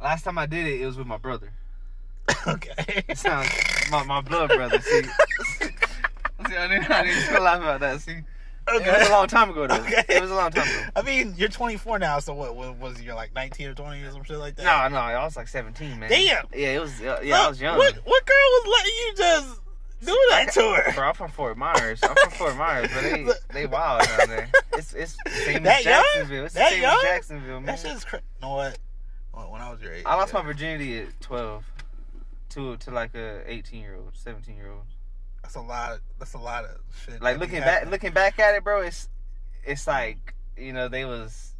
last 0.00 0.22
time 0.22 0.38
I 0.38 0.46
did 0.46 0.66
it, 0.66 0.80
it 0.80 0.86
was 0.86 0.96
with 0.96 1.08
my 1.08 1.16
brother. 1.16 1.52
okay. 2.46 3.02
It 3.08 3.18
sounds 3.18 3.48
my, 3.90 4.04
my 4.04 4.20
blood 4.20 4.50
brother. 4.50 4.80
See, 4.80 5.02
see, 5.58 6.56
I 6.56 6.68
didn't, 6.68 6.88
I 6.88 7.02
didn't 7.02 7.22
still 7.22 7.42
laugh 7.42 7.58
about 7.58 7.80
that. 7.80 8.00
See, 8.00 8.18
it 8.72 8.98
was 9.00 9.08
a 9.08 9.12
long 9.12 9.26
time 9.26 9.50
ago 9.50 9.66
though. 9.66 9.74
Okay. 9.78 10.04
It 10.08 10.20
was 10.20 10.30
a 10.30 10.34
long 10.34 10.50
time 10.50 10.68
ago. 10.68 10.90
I 10.96 11.02
mean, 11.02 11.34
you're 11.36 11.48
24 11.48 11.98
now, 11.98 12.18
so 12.18 12.34
what? 12.34 12.54
what 12.56 12.78
was 12.78 13.00
you 13.00 13.14
like 13.14 13.34
19 13.34 13.68
or 13.68 13.74
20 13.74 14.02
or 14.02 14.10
some 14.10 14.24
shit 14.24 14.38
like 14.38 14.56
that? 14.56 14.64
No, 14.64 14.88
no, 14.96 15.02
I 15.02 15.24
was 15.24 15.36
like 15.36 15.48
17, 15.48 15.98
man. 15.98 16.10
Damn. 16.10 16.46
Yeah, 16.54 16.68
it 16.76 16.80
was. 16.80 17.00
Uh, 17.00 17.20
yeah, 17.22 17.42
I 17.44 17.48
was 17.48 17.60
young. 17.60 17.78
What 17.78 17.94
what 18.04 18.26
girl 18.26 18.36
was 18.36 18.66
letting 18.76 18.92
you 18.94 19.14
just 19.16 19.60
do 20.04 20.26
that 20.30 20.52
to 20.52 20.60
her? 20.60 20.92
Bro, 20.94 21.08
I'm 21.08 21.14
from 21.14 21.30
Fort 21.30 21.56
Myers. 21.56 22.00
I'm 22.02 22.14
from 22.14 22.30
Fort 22.30 22.56
Myers, 22.56 22.90
but 22.94 23.02
they 23.02 23.26
they 23.52 23.66
wild 23.66 24.02
down 24.04 24.28
there. 24.28 24.50
It's 24.74 24.92
it's 24.94 25.16
same 25.44 25.62
That 25.62 25.80
as 25.80 25.84
young? 25.84 26.02
Jacksonville. 26.14 26.44
It's 26.44 26.54
the 26.54 26.60
That 26.60 26.70
same 26.70 26.82
young? 26.82 26.96
as 26.96 27.02
Jacksonville, 27.02 27.60
man. 27.60 27.66
That 27.66 27.78
shit's 27.78 28.04
crazy. 28.04 28.24
You 28.40 28.48
know 28.48 28.54
what? 28.54 28.78
When 29.50 29.60
I 29.62 29.70
was 29.70 29.80
your 29.80 29.92
age, 29.94 30.02
I 30.04 30.16
lost 30.16 30.32
yeah. 30.32 30.40
my 30.40 30.46
virginity 30.46 30.98
at 30.98 31.20
12 31.20 31.64
to 32.50 32.76
to 32.78 32.90
like 32.90 33.14
a 33.14 33.42
18 33.46 33.80
year 33.80 33.94
old, 33.96 34.10
17 34.14 34.56
year 34.56 34.70
old. 34.70 34.82
That's 35.48 35.56
a 35.56 35.60
lot. 35.66 35.92
Of, 35.92 36.00
that's 36.18 36.34
a 36.34 36.38
lot 36.38 36.66
of 36.66 36.76
shit. 37.06 37.22
Like 37.22 37.38
looking 37.38 37.60
back, 37.60 37.90
looking 37.90 38.12
back 38.12 38.38
at 38.38 38.54
it, 38.54 38.64
bro. 38.64 38.82
It's 38.82 39.08
it's 39.64 39.86
like 39.86 40.34
you 40.58 40.74
know 40.74 40.88
they 40.88 41.06
was 41.06 41.52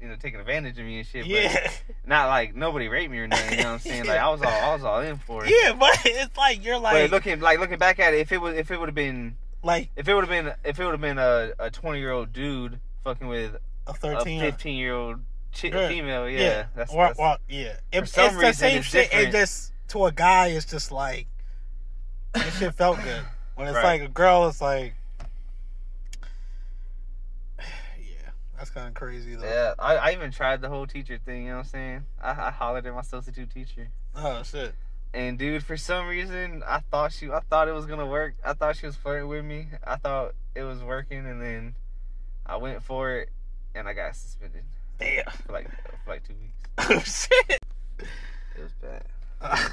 you 0.00 0.08
know 0.08 0.16
taking 0.16 0.40
advantage 0.40 0.76
of 0.80 0.84
me 0.84 0.98
and 0.98 1.06
shit. 1.06 1.22
But 1.22 1.30
Yeah, 1.30 1.70
not 2.06 2.26
like 2.26 2.56
nobody 2.56 2.88
raped 2.88 3.12
me 3.12 3.18
or 3.18 3.28
nothing. 3.28 3.52
You 3.58 3.62
know 3.62 3.70
what 3.70 3.74
I'm 3.74 3.78
saying? 3.78 4.06
Like 4.06 4.18
I 4.18 4.28
was 4.30 4.42
all 4.42 4.48
I 4.48 4.74
was 4.74 4.82
all 4.82 5.00
in 5.00 5.18
for 5.18 5.44
it. 5.44 5.50
yeah, 5.52 5.74
but 5.78 5.96
it's 6.04 6.36
like 6.36 6.64
you're 6.64 6.80
But 6.80 6.94
like 6.94 7.10
looking 7.12 7.38
like 7.38 7.60
looking 7.60 7.78
back 7.78 8.00
at 8.00 8.14
it, 8.14 8.18
if 8.18 8.32
it 8.32 8.38
was 8.40 8.56
if 8.56 8.72
it 8.72 8.80
would 8.80 8.88
have 8.88 8.96
been 8.96 9.36
like 9.62 9.90
if 9.94 10.08
it 10.08 10.14
would 10.14 10.28
have 10.28 10.44
been 10.44 10.52
if 10.64 10.80
it 10.80 10.84
would 10.84 10.90
have 10.90 11.00
been 11.00 11.18
a 11.18 11.52
a 11.60 11.70
20 11.70 12.00
year 12.00 12.10
old 12.10 12.32
dude 12.32 12.80
fucking 13.04 13.28
with 13.28 13.54
a 13.86 13.90
a 13.90 13.94
13. 13.94 14.40
15 14.40 14.74
year 14.76 14.92
old 14.92 15.20
chick, 15.52 15.72
Yeah. 15.72 15.86
female, 15.86 16.28
yeah, 16.28 16.40
yeah, 16.40 16.64
that's, 16.74 16.92
or, 16.92 17.06
that's 17.06 17.18
or- 17.20 17.36
yeah. 17.48 17.76
It, 17.92 18.02
it's 18.02 18.10
the 18.12 18.52
same 18.54 18.82
shit. 18.82 19.12
It 19.12 19.30
just 19.30 19.72
to 19.90 20.06
a 20.06 20.10
guy, 20.10 20.48
it's 20.48 20.66
just 20.66 20.90
like 20.90 21.28
this 22.34 22.58
shit 22.58 22.74
felt 22.74 23.00
good. 23.04 23.22
When 23.56 23.66
it's 23.68 23.74
Right. 23.76 23.84
like 23.84 24.02
a 24.02 24.08
girl, 24.12 24.46
it's 24.48 24.60
like 24.60 24.94
yeah, 27.58 28.30
that's 28.56 28.70
kind 28.70 28.88
of 28.88 28.94
crazy 28.94 29.34
though. 29.34 29.44
yeah. 29.44 29.74
I, 29.78 29.96
I 29.96 30.12
even 30.12 30.30
tried 30.30 30.60
the 30.60 30.68
whole 30.68 30.86
teacher 30.86 31.18
thing. 31.24 31.44
You 31.44 31.48
know 31.50 31.56
what 31.56 31.64
I'm 31.66 31.70
saying? 31.70 32.04
I, 32.22 32.30
I 32.30 32.50
hollered 32.50 32.86
at 32.86 32.94
my 32.94 33.02
substitute 33.02 33.50
teacher. 33.50 33.88
Oh 34.14 34.42
shit. 34.42 34.74
And 35.14 35.38
dude, 35.38 35.62
for 35.64 35.76
some 35.78 36.06
reason, 36.06 36.62
I 36.66 36.80
thought 36.90 37.12
she, 37.12 37.30
I 37.30 37.40
thought 37.48 37.68
it 37.68 37.72
was 37.72 37.86
gonna 37.86 38.06
work. 38.06 38.34
I 38.44 38.52
thought 38.52 38.76
she 38.76 38.86
was 38.86 38.96
flirting 38.96 39.28
with 39.28 39.44
me. 39.44 39.68
I 39.86 39.96
thought 39.96 40.34
it 40.54 40.62
was 40.62 40.82
working, 40.82 41.26
and 41.26 41.40
then 41.40 41.74
I 42.44 42.56
went 42.56 42.82
for 42.82 43.12
it, 43.12 43.30
and 43.74 43.88
I 43.88 43.94
got 43.94 44.14
suspended 44.14 44.64
Damn. 44.98 45.24
for 45.46 45.52
like 45.52 45.70
for 46.04 46.10
like 46.10 46.26
two 46.26 46.34
weeks. 46.34 46.52
Oh 46.78 47.00
shit. 47.00 47.58
It 48.58 48.62
was 48.62 48.72
bad. 48.82 49.04
Uh, 49.40 49.68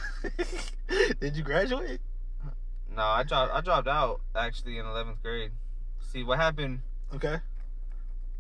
did 1.20 1.36
you 1.36 1.44
graduate? 1.44 2.00
No, 2.96 3.02
I 3.04 3.24
dropped. 3.24 3.54
I 3.54 3.62
dropped 3.62 3.88
out 3.88 4.22
actually 4.36 4.78
in 4.78 4.86
11th 4.86 5.22
grade. 5.22 5.52
See 6.12 6.24
what 6.24 6.40
happened? 6.40 6.82
Okay. 7.16 7.38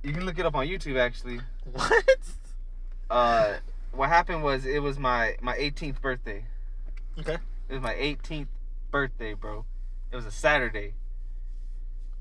You 0.03 0.13
can 0.13 0.25
look 0.25 0.37
it 0.37 0.45
up 0.45 0.55
on 0.55 0.67
YouTube 0.67 0.97
actually. 0.97 1.39
What? 1.71 2.03
Uh, 3.09 3.57
what 3.91 4.09
happened 4.09 4.43
was 4.43 4.65
it 4.65 4.81
was 4.81 4.97
my 4.97 5.35
my 5.39 5.55
18th 5.55 6.01
birthday. 6.01 6.45
Okay. 7.19 7.37
It 7.69 7.73
was 7.73 7.81
my 7.81 7.93
18th 7.93 8.47
birthday, 8.89 9.35
bro. 9.35 9.65
It 10.11 10.15
was 10.15 10.25
a 10.25 10.31
Saturday, 10.31 10.93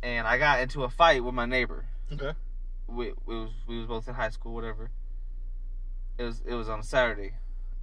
and 0.02 0.26
I 0.26 0.36
got 0.36 0.60
into 0.60 0.84
a 0.84 0.90
fight 0.90 1.24
with 1.24 1.32
my 1.34 1.46
neighbor. 1.46 1.86
Okay. 2.12 2.32
We, 2.88 3.12
we 3.24 3.36
was 3.40 3.50
we 3.66 3.78
was 3.78 3.86
both 3.86 4.06
in 4.06 4.14
high 4.14 4.28
school, 4.30 4.52
whatever. 4.52 4.90
It 6.18 6.24
was 6.24 6.42
it 6.44 6.54
was 6.54 6.68
on 6.68 6.80
a 6.80 6.84
Saturday, 6.84 7.34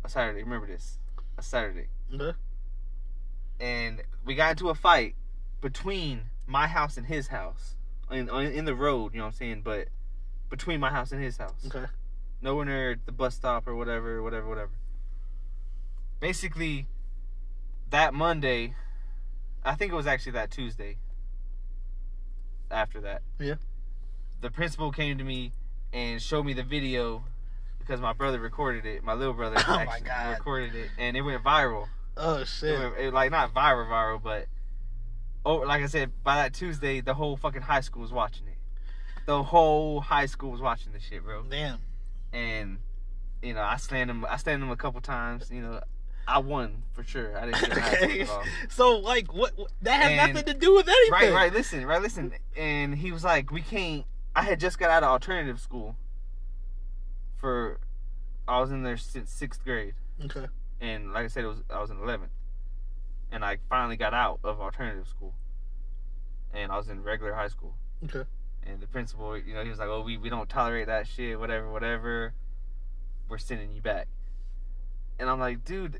a 0.04 0.10
Saturday. 0.10 0.44
Remember 0.44 0.68
this, 0.68 1.00
a 1.38 1.42
Saturday, 1.42 1.88
Okay. 2.14 2.38
And 3.60 4.02
we 4.26 4.36
got 4.36 4.52
into 4.52 4.70
a 4.70 4.76
fight 4.76 5.16
between 5.62 6.22
my 6.48 6.68
house 6.68 6.98
and 6.98 7.06
his 7.08 7.28
house, 7.28 7.76
in 8.12 8.30
in 8.30 8.66
the 8.66 8.76
road. 8.76 9.14
You 9.14 9.20
know 9.20 9.26
what 9.26 9.34
I'm 9.34 9.38
saying? 9.38 9.62
But 9.64 9.88
between 10.50 10.80
my 10.80 10.90
house 10.90 11.12
and 11.12 11.24
his 11.24 11.38
house. 11.38 11.66
Okay. 11.68 11.86
nowhere 12.42 12.66
near 12.66 12.96
the 13.06 13.12
bus 13.12 13.36
stop 13.36 13.68
or 13.68 13.76
whatever, 13.76 14.24
whatever, 14.24 14.48
whatever. 14.48 14.72
Basically, 16.20 16.88
that 17.90 18.14
Monday, 18.14 18.76
I 19.64 19.76
think 19.76 19.92
it 19.92 19.96
was 19.96 20.08
actually 20.08 20.34
that 20.34 20.50
Tuesday. 20.52 20.98
After 22.72 23.02
that, 23.02 23.22
Yeah. 23.40 23.56
the 24.42 24.52
principal 24.52 24.92
came 24.92 25.18
to 25.18 25.24
me 25.24 25.54
and 25.92 26.22
showed 26.22 26.46
me 26.46 26.54
the 26.54 26.64
video 26.64 27.24
because 27.80 28.00
my 28.00 28.14
brother 28.14 28.40
recorded 28.40 28.86
it. 28.86 29.04
My 29.04 29.14
little 29.14 29.34
brother 29.34 29.56
Oh 29.68 29.76
my 29.76 29.82
actually 29.84 30.08
God. 30.08 30.30
recorded 30.38 30.76
it, 30.76 30.90
and 30.98 31.18
it 31.18 31.22
went 31.22 31.44
viral. 31.44 31.88
Oh 32.22 32.40
It 32.40 32.48
shit. 32.48 32.78
went, 32.78 32.98
it, 32.98 33.14
like 33.14 33.32
not 33.32 33.54
viral, 33.54 33.88
viral, 33.88 34.22
but 34.22 34.48
oh, 35.46 35.56
like 35.58 35.82
I 35.82 35.86
said, 35.88 36.12
by 36.24 36.36
that 36.36 36.54
Tuesday, 36.54 37.00
the 37.02 37.14
whole 37.14 37.38
fucking 37.38 37.62
high 37.62 37.82
school 37.82 38.02
was 38.02 38.12
watching 38.12 38.46
it. 38.48 38.58
The 39.26 39.42
whole 39.44 40.02
high 40.02 40.26
school 40.26 40.52
was 40.52 40.60
watching 40.62 40.92
this 40.92 41.04
shit, 41.04 41.24
bro 41.24 41.44
Damn. 41.44 41.80
and 42.34 42.80
you 43.42 43.54
know 43.54 43.62
I 43.62 43.78
slammed 43.78 44.10
him. 44.10 44.26
I 44.30 44.38
slammed 44.38 44.62
him 44.64 44.70
a 44.72 44.76
couple 44.76 45.00
times. 45.02 45.50
You 45.52 45.62
know, 45.62 45.82
I 46.28 46.40
won 46.40 46.84
for 46.94 47.04
sure. 47.04 47.38
I 47.38 47.46
didn't 47.46 47.72
Okay. 47.72 48.20
whooped 48.20 48.22
at 48.22 48.30
all. 48.30 48.44
So 48.70 48.98
like, 48.98 49.34
what? 49.34 49.58
what- 49.58 49.72
That 49.84 50.02
has 50.02 50.12
And- 50.12 50.34
nothing 50.34 50.54
to 50.54 50.60
do 50.60 50.76
with 50.76 50.88
anything. 50.90 51.12
Right, 51.12 51.32
right. 51.34 51.54
Listen, 51.54 51.86
right. 51.86 52.02
Listen. 52.02 52.34
And 52.58 52.96
he 52.96 53.12
was 53.12 53.24
like, 53.24 53.50
"We 53.52 53.62
can't." 53.62 54.06
I 54.36 54.44
had 54.44 54.60
just 54.60 54.78
got 54.78 54.90
out 54.90 55.04
of 55.04 55.10
alternative 55.10 55.60
school. 55.62 55.96
For, 57.38 57.80
I 58.48 58.60
was 58.60 58.72
in 58.72 58.84
there 58.84 58.98
since 58.98 59.32
sixth 59.32 59.64
grade, 59.64 59.94
Okay. 60.26 60.48
And 60.82 61.14
like 61.14 61.26
I 61.26 61.28
said, 61.28 61.44
it 61.44 61.48
was 61.48 61.58
I 61.70 61.80
was 61.80 61.90
in 61.90 61.98
eleventh, 61.98 62.32
and 63.32 63.44
I 63.44 63.58
finally 63.70 63.98
got 63.98 64.14
out 64.14 64.40
of 64.44 64.60
alternative 64.60 65.08
school, 65.08 65.34
and 66.54 66.72
I 66.72 66.78
was 66.78 66.90
in 66.90 67.04
regular 67.04 67.34
high 67.34 67.48
school. 67.48 67.76
Okay. 68.04 68.24
And 68.64 68.80
the 68.80 68.88
principal, 68.88 69.38
you 69.38 69.54
know, 69.54 69.64
he 69.64 69.70
was 69.70 69.80
like, 69.80 69.90
"Oh, 69.90 70.02
we, 70.02 70.18
we 70.18 70.30
don't 70.30 70.50
tolerate 70.50 70.88
that 70.88 71.08
shit. 71.08 71.40
Whatever, 71.40 71.72
whatever. 71.72 72.34
We're 73.28 73.38
sending 73.38 73.72
you 73.72 73.82
back." 73.82 74.08
And 75.20 75.30
I'm 75.30 75.40
like, 75.40 75.66
"Dude, 75.66 76.00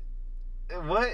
what? 0.84 1.08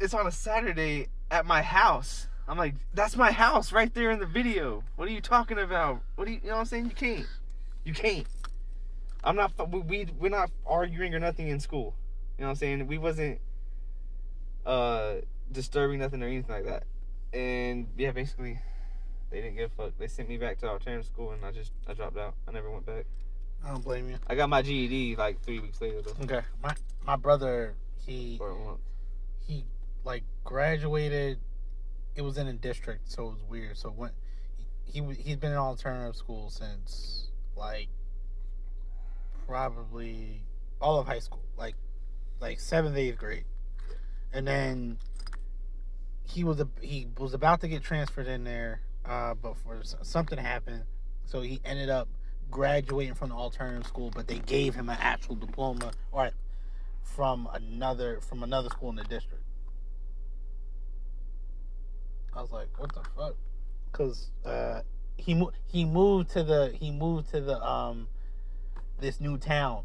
It's 0.00 0.14
on 0.14 0.26
a 0.26 0.32
Saturday 0.32 1.08
at 1.30 1.46
my 1.46 1.62
house." 1.62 2.28
I'm 2.46 2.58
like, 2.58 2.74
"That's 2.92 3.16
my 3.16 3.32
house 3.32 3.72
right 3.72 3.92
there 3.94 4.10
in 4.10 4.20
the 4.20 4.26
video. 4.26 4.84
What 4.96 5.08
are 5.08 5.12
you 5.12 5.20
talking 5.20 5.58
about? 5.58 6.00
What 6.16 6.26
do 6.26 6.32
you, 6.32 6.40
you 6.42 6.48
know 6.48 6.54
what 6.54 6.60
I'm 6.60 6.66
saying? 6.66 6.84
You 6.86 6.90
can't. 6.90 7.26
You 7.84 7.94
can't. 7.94 8.26
I'm 9.22 9.36
not. 9.36 9.52
We, 9.70 9.80
we 9.80 10.06
we're 10.18 10.28
not 10.28 10.50
arguing 10.66 11.14
or 11.14 11.20
nothing 11.20 11.48
in 11.48 11.60
school. 11.60 11.94
You 12.38 12.42
know 12.42 12.48
what 12.48 12.50
I'm 12.50 12.56
saying? 12.56 12.86
We 12.86 12.98
wasn't 12.98 13.40
uh 14.66 15.16
disturbing 15.52 16.00
nothing 16.00 16.22
or 16.22 16.26
anything 16.26 16.54
like 16.54 16.64
that. 16.66 16.84
And 17.32 17.88
yeah, 17.96 18.12
basically, 18.12 18.58
they 19.30 19.40
didn't 19.40 19.56
give 19.56 19.70
a 19.78 19.82
fuck. 19.84 19.92
They 19.98 20.08
sent 20.08 20.28
me 20.28 20.36
back 20.36 20.58
to 20.58 20.68
alternative 20.68 21.06
school, 21.06 21.32
and 21.32 21.44
I 21.44 21.50
just 21.52 21.72
I 21.88 21.94
dropped 21.94 22.16
out. 22.16 22.34
I 22.48 22.52
never 22.52 22.70
went 22.70 22.86
back. 22.86 23.06
I 23.64 23.68
don't 23.70 23.82
blame 23.84 24.10
you. 24.10 24.16
I 24.26 24.34
got 24.34 24.48
my 24.48 24.62
GED 24.62 25.16
like 25.16 25.40
three 25.42 25.58
weeks 25.58 25.80
later 25.80 26.02
though, 26.02 26.24
Okay. 26.24 26.46
My 26.62 26.74
my 27.04 27.16
brother, 27.16 27.74
he 28.04 28.38
or 28.40 28.50
a 28.50 28.54
month. 28.54 28.80
he 29.46 29.64
like 30.04 30.22
graduated 30.44 31.38
it 32.14 32.22
was 32.22 32.38
in 32.38 32.46
a 32.46 32.52
district, 32.52 33.10
so 33.10 33.26
it 33.26 33.30
was 33.30 33.42
weird. 33.48 33.76
So 33.76 33.88
when 33.90 34.10
he 34.86 35.00
he 35.00 35.14
he's 35.14 35.36
been 35.36 35.52
in 35.52 35.58
alternative 35.58 36.14
school 36.16 36.50
since 36.50 37.30
like 37.56 37.88
probably 39.46 40.42
all 40.80 40.98
of 40.98 41.06
high 41.06 41.18
school, 41.18 41.42
like 41.56 41.74
like 42.44 42.60
seventh 42.60 42.96
eighth 42.96 43.16
grade, 43.16 43.46
and 44.30 44.46
then 44.46 44.98
he 46.24 46.44
was 46.44 46.60
a, 46.60 46.68
he 46.82 47.06
was 47.16 47.32
about 47.32 47.62
to 47.62 47.68
get 47.68 47.82
transferred 47.82 48.26
in 48.26 48.44
there, 48.44 48.82
uh, 49.06 49.32
but 49.32 49.56
for 49.56 49.80
something 50.02 50.38
happened, 50.38 50.82
so 51.24 51.40
he 51.40 51.58
ended 51.64 51.88
up 51.88 52.06
graduating 52.50 53.14
from 53.14 53.30
the 53.30 53.34
alternative 53.34 53.86
school, 53.86 54.10
but 54.14 54.28
they 54.28 54.40
gave 54.40 54.74
him 54.74 54.90
an 54.90 54.98
actual 55.00 55.36
diploma 55.36 55.90
or 56.12 56.30
from 57.02 57.48
another 57.54 58.20
from 58.20 58.42
another 58.42 58.68
school 58.68 58.90
in 58.90 58.96
the 58.96 59.04
district. 59.04 59.42
I 62.34 62.42
was 62.42 62.52
like, 62.52 62.68
what 62.78 62.92
the 62.92 63.02
fuck? 63.16 63.36
Because 63.90 64.28
uh, 64.44 64.80
he 65.16 65.42
he 65.66 65.86
moved 65.86 66.30
to 66.32 66.42
the 66.42 66.74
he 66.78 66.90
moved 66.90 67.30
to 67.30 67.40
the 67.40 67.58
um 67.64 68.08
this 69.00 69.18
new 69.18 69.38
town, 69.38 69.84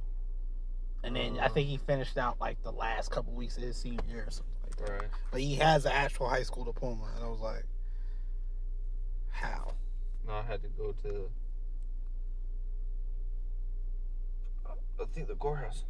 and 1.03 1.15
then 1.15 1.39
I 1.39 1.45
Uh. 1.45 1.49
think 1.49 1.67
he 1.69 1.77
finished 1.77 2.17
out 2.17 2.39
like 2.39 2.61
the 2.63 2.71
last 2.71 3.11
couple 3.11 3.33
weeks 3.33 3.57
of 3.57 3.63
his 3.63 3.77
senior 3.77 3.99
year 4.07 4.25
or 4.27 4.31
something 4.31 4.53
like 4.63 4.75
that. 4.77 4.89
Right. 4.91 5.09
But 5.31 5.41
he 5.41 5.55
has 5.55 5.85
an 5.85 5.91
actual 5.91 6.27
high 6.29 6.43
school 6.43 6.65
diploma, 6.65 7.09
and 7.15 7.23
I 7.23 7.27
was 7.27 7.39
like, 7.39 7.65
how? 9.31 9.73
No, 10.27 10.33
I 10.33 10.41
had 10.43 10.61
to 10.63 10.67
go 10.69 10.91
to. 11.03 11.29
I 15.01 15.05
think 15.13 15.27
the 15.27 15.35
courthouse. 15.35 15.85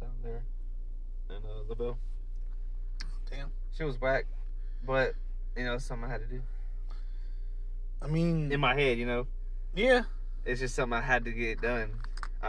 Down 0.00 0.10
there. 0.24 0.42
And 1.30 1.44
uh, 1.44 1.62
LaBelle. 1.68 1.96
Damn. 3.30 3.50
She 3.76 3.84
was 3.84 4.00
whack, 4.00 4.26
but 4.84 5.14
you 5.56 5.64
know, 5.64 5.78
something 5.78 6.08
I 6.08 6.12
had 6.12 6.20
to 6.22 6.26
do. 6.26 6.42
I 8.02 8.08
mean, 8.08 8.50
In 8.52 8.60
my 8.60 8.74
head, 8.74 8.98
you 8.98 9.06
know, 9.06 9.26
yeah, 9.74 10.02
it's 10.44 10.60
just 10.60 10.74
something 10.74 10.96
I 10.98 11.00
had 11.02 11.24
to 11.24 11.30
get 11.32 11.60
done. 11.60 11.90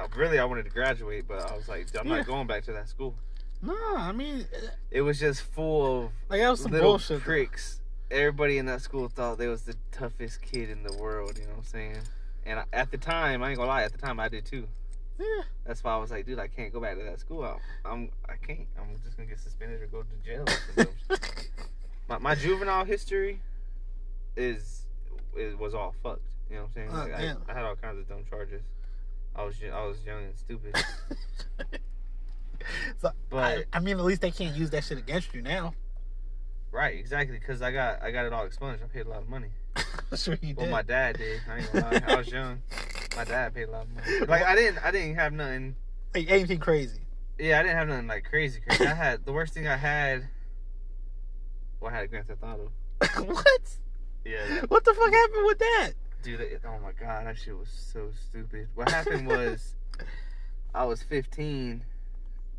I, 0.03 0.07
really, 0.17 0.39
I 0.39 0.45
wanted 0.45 0.63
to 0.65 0.71
graduate, 0.71 1.25
but 1.27 1.39
I 1.49 1.55
was 1.55 1.67
like, 1.67 1.87
I'm 1.99 2.07
Yeah. 2.07 2.17
not 2.17 2.25
going 2.27 2.47
back 2.47 2.63
to 2.65 2.73
that 2.73 2.87
school. 2.89 3.15
no, 3.61 3.75
I 3.95 4.11
mean, 4.11 4.47
uh, 4.55 4.67
It 4.91 5.01
was 5.01 5.19
just 5.19 5.41
full 5.41 6.05
of 6.05 6.11
like 6.29 6.41
that 6.41 6.49
was 6.49 6.61
some 6.61 6.71
little 6.71 6.91
bullshit. 6.91 7.19
though. 7.19 7.23
pricks. 7.25 7.81
Everybody 8.09 8.57
in 8.57 8.65
that 8.67 8.81
school 8.81 9.09
thought 9.09 9.37
they 9.37 9.47
was 9.47 9.63
the 9.63 9.75
toughest 9.91 10.41
kid 10.41 10.69
in 10.69 10.83
the 10.83 10.93
world. 10.93 11.37
You 11.37 11.43
know 11.45 11.49
what 11.51 11.57
I'm 11.59 11.63
saying? 11.65 11.97
And 12.45 12.59
I, 12.59 12.63
at 12.71 12.91
the 12.91 12.97
time, 12.97 13.43
I 13.43 13.49
ain't 13.49 13.57
gonna 13.57 13.67
lie. 13.67 13.83
At 13.83 13.91
the 13.91 13.97
time, 13.97 14.19
I 14.19 14.29
did 14.29 14.45
too. 14.45 14.67
Yeah, 15.19 15.25
That's 15.65 15.83
why 15.83 15.93
I 15.93 15.97
was 15.97 16.11
like, 16.11 16.25
dude, 16.27 16.37
I 16.39 16.47
can't 16.47 16.71
go 16.71 16.79
back 16.79 16.95
to 16.97 17.03
that 17.03 17.19
school. 17.19 17.43
I, 17.43 17.57
I'm, 17.89 18.09
I 18.29 18.35
can't. 18.35 18.67
I'm 18.79 18.95
just 19.03 19.17
gonna 19.17 19.27
get 19.27 19.39
suspended 19.39 19.81
or 19.81 19.87
go 19.87 20.03
to 20.03 20.25
jail. 20.25 20.43
Or 20.47 20.51
some 20.51 20.85
dumb 20.85 20.93
shit. 21.17 21.49
my, 22.07 22.17
my 22.19 22.35
juvenile 22.35 22.85
history 22.85 23.41
is, 24.35 24.83
is 25.35 25.55
was 25.57 25.73
all 25.73 25.95
fucked. 26.03 26.21
You 26.49 26.57
know 26.57 26.61
what 26.61 26.67
I'm 26.67 26.73
saying? 26.73 26.89
Oh, 26.93 26.97
Like, 26.97 27.13
I. 27.49 27.51
I 27.51 27.53
had 27.55 27.65
all 27.65 27.75
kinds 27.75 27.97
of 27.99 28.07
dumb 28.07 28.23
charges. 28.29 28.61
I 29.37 29.43
was 29.43 29.55
I 29.71 29.85
was 29.85 29.97
young 30.05 30.23
and 30.23 30.35
stupid. 30.37 30.75
so 33.01 33.11
But 33.29 33.37
I, 33.37 33.63
I 33.73 33.79
mean, 33.79 33.97
at 33.99 34.05
least 34.05 34.21
they 34.21 34.31
can't 34.31 34.55
use 34.55 34.69
that 34.71 34.83
shit 34.83 34.97
against 34.97 35.33
you 35.33 35.41
now. 35.41 35.73
right, 36.71 36.97
exactly, 36.97 37.37
because 37.37 37.61
I 37.61 37.71
got 37.71 38.01
I 38.01 38.11
got 38.11 38.25
it 38.25 38.33
all 38.33 38.45
expunged. 38.45 38.83
I 38.83 38.87
paid 38.87 39.05
a 39.05 39.09
lot 39.09 39.21
of 39.21 39.29
money. 39.29 39.49
sure 40.15 40.37
you 40.41 40.55
Well, 40.55 40.65
did. 40.65 40.71
my 40.71 40.81
dad 40.81 41.17
did. 41.17 41.41
I 41.49 41.57
ain't 41.59 41.71
gonna 41.73 41.85
lie. 41.91 42.01
I 42.07 42.15
was 42.15 42.27
young. 42.31 42.61
My 43.15 43.23
dad 43.23 43.53
paid 43.53 43.67
a 43.67 43.71
lot 43.71 43.83
of 43.83 43.93
money. 43.93 44.07
Like 44.27 44.43
I 44.43 44.55
didn't 44.55 44.83
I 44.83 44.91
didn't 44.91 45.15
have 45.15 45.33
nothing. 45.33 45.75
Like, 46.15 46.29
anything 46.29 46.59
crazy. 46.59 47.01
Yeah, 47.37 47.59
I 47.59 47.63
didn't 47.63 47.77
have 47.77 47.87
nothing 47.87 48.07
like 48.07 48.23
crazy 48.23 48.59
crazy. 48.67 48.85
I 48.87 48.93
had 48.95 49.23
the 49.25 49.31
worst 49.33 49.53
thing 49.53 49.67
I 49.67 49.77
had. 49.77 50.27
Well, 51.79 51.91
I 51.91 51.95
had 51.95 52.05
a 52.05 52.07
Grand 52.07 52.25
Theft 52.27 52.41
Auto. 52.43 52.71
what? 53.31 53.61
Yeah, 54.25 54.61
What 54.67 54.83
the 54.83 54.93
fuck 54.93 55.13
happened 55.13 55.45
with 55.45 55.59
that? 55.59 55.91
Dude. 56.23 56.41
It, 56.41 56.61
oh 56.65 56.79
my 56.79 56.91
god, 56.99 57.27
that 57.27 57.37
shit 57.37 57.57
was 57.57 57.69
so 57.69 58.09
stupid. 58.29 58.67
What 58.75 58.89
happened 58.89 59.27
was, 59.27 59.75
I 60.75 60.85
was 60.85 61.01
15, 61.03 61.83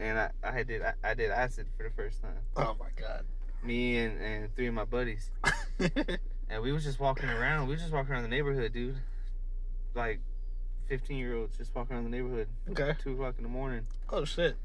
and 0.01 0.19
I 0.19 0.31
I 0.43 0.63
did 0.63 0.83
I, 0.83 0.95
I 1.05 1.15
did 1.15 1.31
acid 1.31 1.67
for 1.77 1.83
the 1.83 1.91
first 1.91 2.23
time. 2.23 2.33
Oh 2.57 2.77
my 2.79 2.89
god. 2.97 3.25
Me 3.63 3.99
and 3.99 4.21
and 4.21 4.55
three 4.55 4.69
of 4.69 4.75
my 4.75 4.85
buddies, 4.85 5.31
and 5.79 6.63
we 6.63 6.73
was 6.73 6.85
just 6.85 7.01
walking 7.01 7.29
around. 7.29 7.67
We 7.67 7.75
was 7.75 7.83
just 7.83 7.93
walking 7.93 8.13
around 8.13 8.23
the 8.23 8.29
neighborhood, 8.29 8.73
dude. 8.73 8.97
Like, 9.95 10.21
15 10.89 11.19
year 11.19 11.37
olds 11.37 11.57
just 11.57 11.75
walking 11.75 11.97
around 11.97 12.05
the 12.05 12.11
neighborhood. 12.11 12.49
okay. 12.71 12.95
Two 13.03 13.13
o'clock 13.13 13.35
in 13.37 13.43
the 13.43 13.49
morning. 13.49 13.87
Oh 14.11 14.25
shit. 14.25 14.57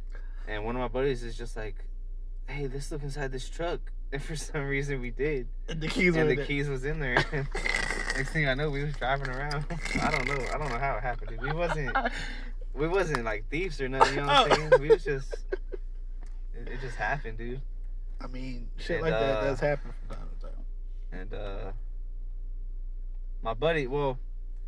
And 0.48 0.64
one 0.66 0.76
of 0.76 0.82
my 0.82 0.88
buddies 0.88 1.24
is 1.24 1.38
just 1.38 1.58
like, 1.58 1.76
"Hey, 2.48 2.68
let's 2.72 2.92
look 2.92 3.02
inside 3.04 3.32
this 3.32 3.50
truck." 3.50 3.80
And 4.14 4.22
for 4.24 4.36
some 4.36 4.66
reason, 4.68 5.02
we 5.02 5.10
did. 5.10 5.48
And 5.68 5.82
the 5.82 5.88
keys 5.88 6.16
and 6.16 6.24
were 6.24 6.30
the 6.30 6.36
there. 6.36 6.46
keys 6.46 6.70
was 6.70 6.86
in 6.86 7.00
there. 7.00 7.16
Next 8.16 8.30
thing 8.30 8.48
I 8.48 8.54
know, 8.54 8.70
we 8.70 8.84
was 8.84 8.94
driving 8.94 9.28
around. 9.28 9.66
I 10.02 10.12
don't 10.12 10.28
know. 10.28 10.46
I 10.54 10.58
don't 10.60 10.70
know 10.70 10.78
how 10.78 10.98
it 10.98 11.04
happened. 11.04 11.32
Dude. 11.32 11.42
We 11.42 11.52
wasn't. 11.52 11.98
We 12.76 12.88
wasn't 12.88 13.26
like 13.26 13.50
thieves 13.50 13.82
or 13.82 13.90
nothing. 13.90 14.16
You 14.16 14.22
know 14.22 14.28
what 14.28 14.52
I'm 14.52 14.70
saying? 14.70 14.82
We 14.82 14.90
was 14.90 15.04
just. 15.04 15.34
It, 16.54 16.68
it 16.68 16.82
just 16.82 16.96
happened, 16.96 17.40
dude. 17.40 17.62
I 18.22 18.28
mean, 18.28 18.68
shit 18.78 19.02
And, 19.02 19.02
like 19.02 19.14
that 19.14 19.38
uh, 19.38 19.42
does 19.42 19.60
happen 19.60 19.92
from 20.08 20.18
time 20.18 20.28
to 20.40 20.46
time. 20.46 20.66
And 21.12 21.34
uh, 21.34 21.72
my 23.42 23.56
buddy. 23.56 23.88
Well, 23.88 24.20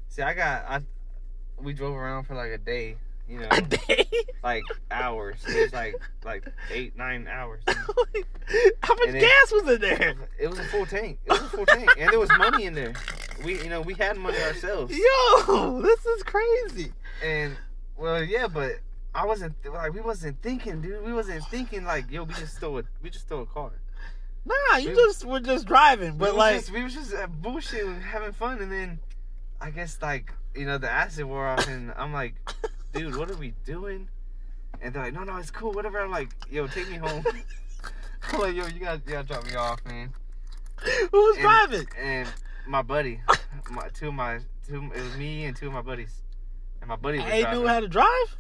see, 0.10 0.24
I 0.24 0.34
got. 0.34 0.66
I. 0.68 0.82
We 1.62 1.74
drove 1.74 1.96
around 1.96 2.26
for 2.26 2.34
like 2.34 2.52
a 2.52 2.58
day. 2.58 2.98
You 3.28 3.40
know, 3.42 3.48
A 3.52 3.62
day? 3.62 4.08
like 4.44 4.64
hours. 4.92 5.38
It 5.48 5.62
was 5.64 5.74
like 5.74 5.96
like 6.24 6.46
eight 6.72 6.96
nine 6.96 7.28
hours. 7.28 7.64
How 7.68 8.96
much 8.96 9.12
then- 9.12 9.22
gas 9.22 9.52
was 9.52 9.70
in 9.76 9.82
there? 9.82 10.16
It 10.40 10.48
was 10.50 10.60
a 10.60 10.64
full 10.66 10.86
tank. 10.86 11.20
It 11.26 11.32
was 11.32 11.42
a 11.42 11.48
full 11.50 11.66
tank, 11.66 11.90
and 11.98 12.12
there 12.12 12.20
was 12.20 12.30
money 12.38 12.66
in 12.66 12.74
there. 12.74 12.94
We, 13.44 13.58
you 13.64 13.70
know, 13.70 13.82
we 13.82 13.94
had 13.96 14.18
money 14.18 14.38
ourselves. 14.38 14.96
Yo, 14.96 15.82
this 15.82 16.06
is 16.06 16.24
crazy. 16.24 16.92
And 17.24 17.56
well, 17.98 18.24
yeah, 18.24 18.48
but 18.48 18.74
I 19.16 19.26
wasn't 19.26 19.56
like 19.74 19.94
we 19.94 20.02
wasn't 20.02 20.42
thinking, 20.42 20.82
dude. 20.82 21.04
We 21.04 21.14
wasn't 21.14 21.44
thinking 21.46 21.84
like, 21.86 22.12
yo, 22.12 22.24
we 22.24 22.34
just 22.36 22.56
stole 22.58 22.78
a 22.80 22.84
we 23.02 23.10
just 23.10 23.26
stole 23.26 23.42
a 23.42 23.46
car. 23.48 23.72
Nah, 24.46 24.78
you 24.78 24.90
We- 24.90 24.96
just 24.96 25.26
were 25.26 25.40
just 25.40 25.66
driving, 25.66 26.18
but 26.18 26.30
was 26.34 26.38
like, 26.38 26.56
just, 26.58 26.72
we 26.72 26.84
was 26.84 26.94
just 26.94 27.14
uh, 27.16 27.26
bullshit, 27.28 27.88
having 28.04 28.34
fun, 28.34 28.60
and 28.62 28.72
then 28.72 29.00
I 29.60 29.72
guess 29.72 29.98
like 30.02 30.32
you 30.56 30.66
know 30.66 30.78
the 30.78 30.92
acid 30.92 31.26
wore 31.26 31.48
off, 31.48 31.68
and 31.68 31.92
I'm 31.98 32.14
like, 32.14 32.36
dude, 32.96 33.16
what 33.16 33.30
are 33.30 33.36
we 33.38 33.54
doing? 33.66 34.08
And 34.82 34.94
they're 34.94 35.04
like, 35.04 35.14
no, 35.14 35.24
no, 35.24 35.38
it's 35.38 35.52
cool, 35.52 35.72
whatever. 35.72 36.00
I'm 36.00 36.12
like, 36.12 36.30
yo, 36.50 36.68
take 36.68 36.90
me 36.90 36.98
home. 36.98 37.24
I'm 38.32 38.40
like, 38.40 38.56
yo, 38.56 38.66
you 38.68 38.80
gotta, 38.80 39.02
you 39.06 39.12
gotta 39.14 39.28
drop 39.28 39.46
me 39.46 39.56
off, 39.56 39.86
man. 39.86 40.12
who 41.12 41.18
was 41.18 41.36
And- 41.38 41.44
driving? 41.44 41.88
And 41.98 42.28
my 42.68 42.82
buddy, 42.82 43.22
my 43.72 43.88
two 43.94 44.08
of 44.10 44.14
my 44.16 44.40
two, 44.68 44.90
it 44.96 45.02
was 45.02 45.16
me 45.18 45.46
and 45.46 45.56
two 45.56 45.68
of 45.68 45.74
my 45.74 45.82
buddies, 45.82 46.24
and 46.82 46.90
my 46.90 46.96
buddy 46.96 47.20
was 47.20 47.28
driving. 47.28 47.60
knew 47.62 47.68
how 47.68 47.80
to 47.80 47.88
drive. 47.88 48.38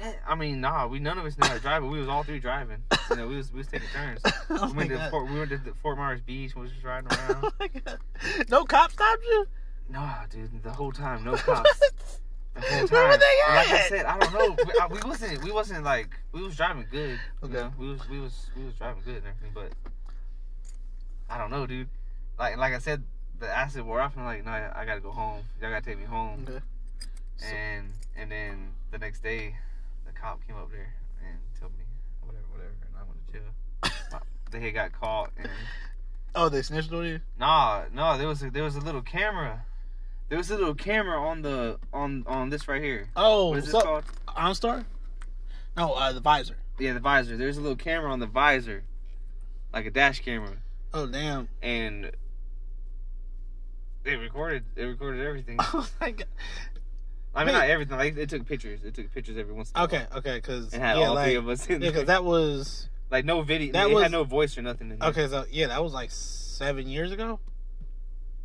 Yeah, 0.00 0.12
I 0.26 0.34
mean, 0.34 0.60
nah, 0.60 0.86
we 0.88 0.98
none 0.98 1.16
of 1.18 1.24
us 1.26 1.38
knew 1.38 1.46
how 1.46 1.54
to 1.54 1.60
drive, 1.60 1.82
but 1.82 1.88
we 1.88 1.98
was 2.00 2.08
all 2.08 2.24
three 2.24 2.40
driving. 2.40 2.82
You 3.10 3.16
know, 3.16 3.28
we 3.28 3.36
was 3.36 3.52
we 3.52 3.58
was 3.58 3.68
taking 3.68 3.88
turns. 3.94 4.20
oh 4.50 4.70
we 4.70 4.78
went 4.78 4.90
to. 4.90 5.10
Fort, 5.10 5.30
we 5.30 5.38
went 5.38 5.50
to 5.50 5.58
the 5.58 5.74
Fort 5.74 5.96
Myers 5.96 6.20
Beach. 6.22 6.56
We 6.56 6.62
was 6.62 6.72
just 6.72 6.82
riding 6.84 7.08
oh 7.12 7.16
around. 7.32 7.44
Oh 7.44 7.50
my 7.60 7.68
god. 7.68 7.98
No 8.48 8.64
cop 8.64 8.90
stopped 8.90 9.22
you. 9.22 9.46
nah, 9.88 10.26
dude, 10.28 10.62
the 10.62 10.72
whole 10.72 10.90
time, 10.92 11.22
no 11.24 11.36
cops. 11.36 12.18
The 12.56 12.62
whole 12.62 12.88
time. 12.88 12.88
Where 12.88 13.08
were 13.08 13.16
they 13.18 13.38
And 13.48 13.54
Like 13.56 13.70
I 13.80 13.88
said, 13.88 14.06
I 14.06 14.18
don't 14.18 14.32
know. 14.32 14.56
We, 14.64 14.72
I, 14.80 14.86
we 14.86 14.98
wasn't. 15.08 15.44
We 15.44 15.52
wasn't 15.52 15.84
like. 15.84 16.08
We 16.32 16.42
was 16.42 16.56
driving 16.56 16.86
good. 16.90 17.10
You 17.42 17.48
Okay. 17.48 17.54
know, 17.54 17.72
we 17.78 17.88
was. 17.88 18.08
We 18.08 18.18
was. 18.20 18.46
We 18.56 18.64
was 18.64 18.74
driving 18.74 19.02
good 19.04 19.16
and 19.16 19.26
everything, 19.26 19.52
but 19.54 19.72
I 21.28 21.38
don't 21.38 21.50
know, 21.50 21.66
dude. 21.66 21.88
Like 22.38 22.56
like 22.56 22.74
I 22.74 22.78
said, 22.78 23.02
the 23.38 23.48
acid 23.48 23.84
wore 23.84 24.00
off, 24.00 24.12
and 24.16 24.22
I'm 24.22 24.26
like, 24.26 24.44
no, 24.44 24.50
I 24.50 24.84
gotta 24.86 25.00
go 25.00 25.10
home. 25.10 25.42
Y'all 25.60 25.70
gotta 25.70 25.84
take 25.84 25.98
me 25.98 26.04
home. 26.04 26.44
Okay. 26.48 26.60
So- 27.36 27.46
And 27.46 27.92
and 28.16 28.30
then 28.30 28.70
the 28.90 28.98
next 28.98 29.22
day, 29.22 29.54
the 30.06 30.12
cop 30.12 30.46
came 30.46 30.56
up 30.56 30.70
there 30.70 30.94
and 31.26 31.38
told 31.60 31.72
me 31.78 31.84
whatever, 32.22 32.44
whatever, 32.50 32.72
and 32.82 32.96
I 32.98 33.02
went 33.02 33.26
to 33.26 33.32
jail. 33.32 34.22
they 34.50 34.60
had 34.60 34.74
got 34.74 34.92
caught, 34.92 35.30
and 35.36 35.48
Oh, 36.34 36.48
they 36.50 36.62
snitched 36.62 36.92
on 36.92 37.04
you. 37.06 37.20
nah, 37.38 37.84
no, 37.92 38.16
there 38.18 38.28
was 38.28 38.42
a, 38.42 38.50
there 38.50 38.62
was 38.62 38.76
a 38.76 38.80
little 38.80 39.02
camera. 39.02 39.64
There 40.28 40.38
was 40.38 40.50
a 40.50 40.56
little 40.56 40.74
camera 40.74 41.20
on 41.20 41.42
the 41.42 41.78
on 41.92 42.24
on 42.26 42.50
this 42.50 42.66
right 42.68 42.82
here. 42.82 43.08
Oh, 43.16 43.50
What 43.50 43.58
is 43.58 43.64
this 43.66 43.72
so 43.72 43.80
called? 43.80 44.04
OnStar? 44.28 44.84
No, 45.76 45.92
uh, 45.92 46.12
the 46.12 46.20
visor. 46.20 46.56
Yeah, 46.78 46.94
the 46.94 47.00
visor. 47.00 47.36
There's 47.36 47.56
a 47.56 47.60
little 47.60 47.76
camera 47.76 48.10
on 48.12 48.18
the 48.18 48.26
visor, 48.26 48.82
like 49.72 49.86
a 49.86 49.90
dash 49.90 50.20
camera, 50.20 50.56
Oh 50.92 51.06
damn. 51.06 51.48
and 51.62 52.10
it 54.04 54.14
recorded. 54.16 54.64
It 54.76 54.84
recorded 54.84 55.24
everything. 55.26 55.58
Oh 55.72 55.88
my 56.00 56.10
god. 56.10 56.26
I 57.34 57.44
mean, 57.44 57.54
Wait. 57.54 57.60
not 57.60 57.70
everything. 57.70 57.96
Like 57.98 58.16
it 58.16 58.28
took 58.30 58.46
pictures. 58.46 58.80
It 58.82 58.94
took 58.94 59.12
pictures 59.12 59.36
every 59.36 59.52
once. 59.52 59.70
In 59.76 59.80
a 59.80 59.84
Okay, 59.84 60.06
while. 60.10 60.18
okay, 60.18 60.36
because 60.36 60.72
It 60.72 60.80
had 60.80 60.96
yeah, 60.98 61.06
all 61.08 61.14
like, 61.14 61.26
three 61.26 61.34
of 61.36 61.48
us 61.48 61.66
in 61.66 61.72
yeah, 61.74 61.78
there. 61.78 61.90
because 61.92 62.06
that 62.06 62.24
was 62.24 62.88
like 63.10 63.24
no 63.24 63.42
video. 63.42 63.72
that 63.74 63.90
it 63.90 63.94
was- 63.94 64.02
had 64.02 64.12
no 64.12 64.24
voice 64.24 64.56
or 64.58 64.62
nothing. 64.62 64.90
In 64.90 64.98
there. 64.98 65.08
okay. 65.10 65.28
So 65.28 65.44
yeah, 65.50 65.66
that 65.68 65.82
was 65.84 65.92
like 65.92 66.10
seven 66.10 66.88
years 66.88 67.12
ago. 67.12 67.38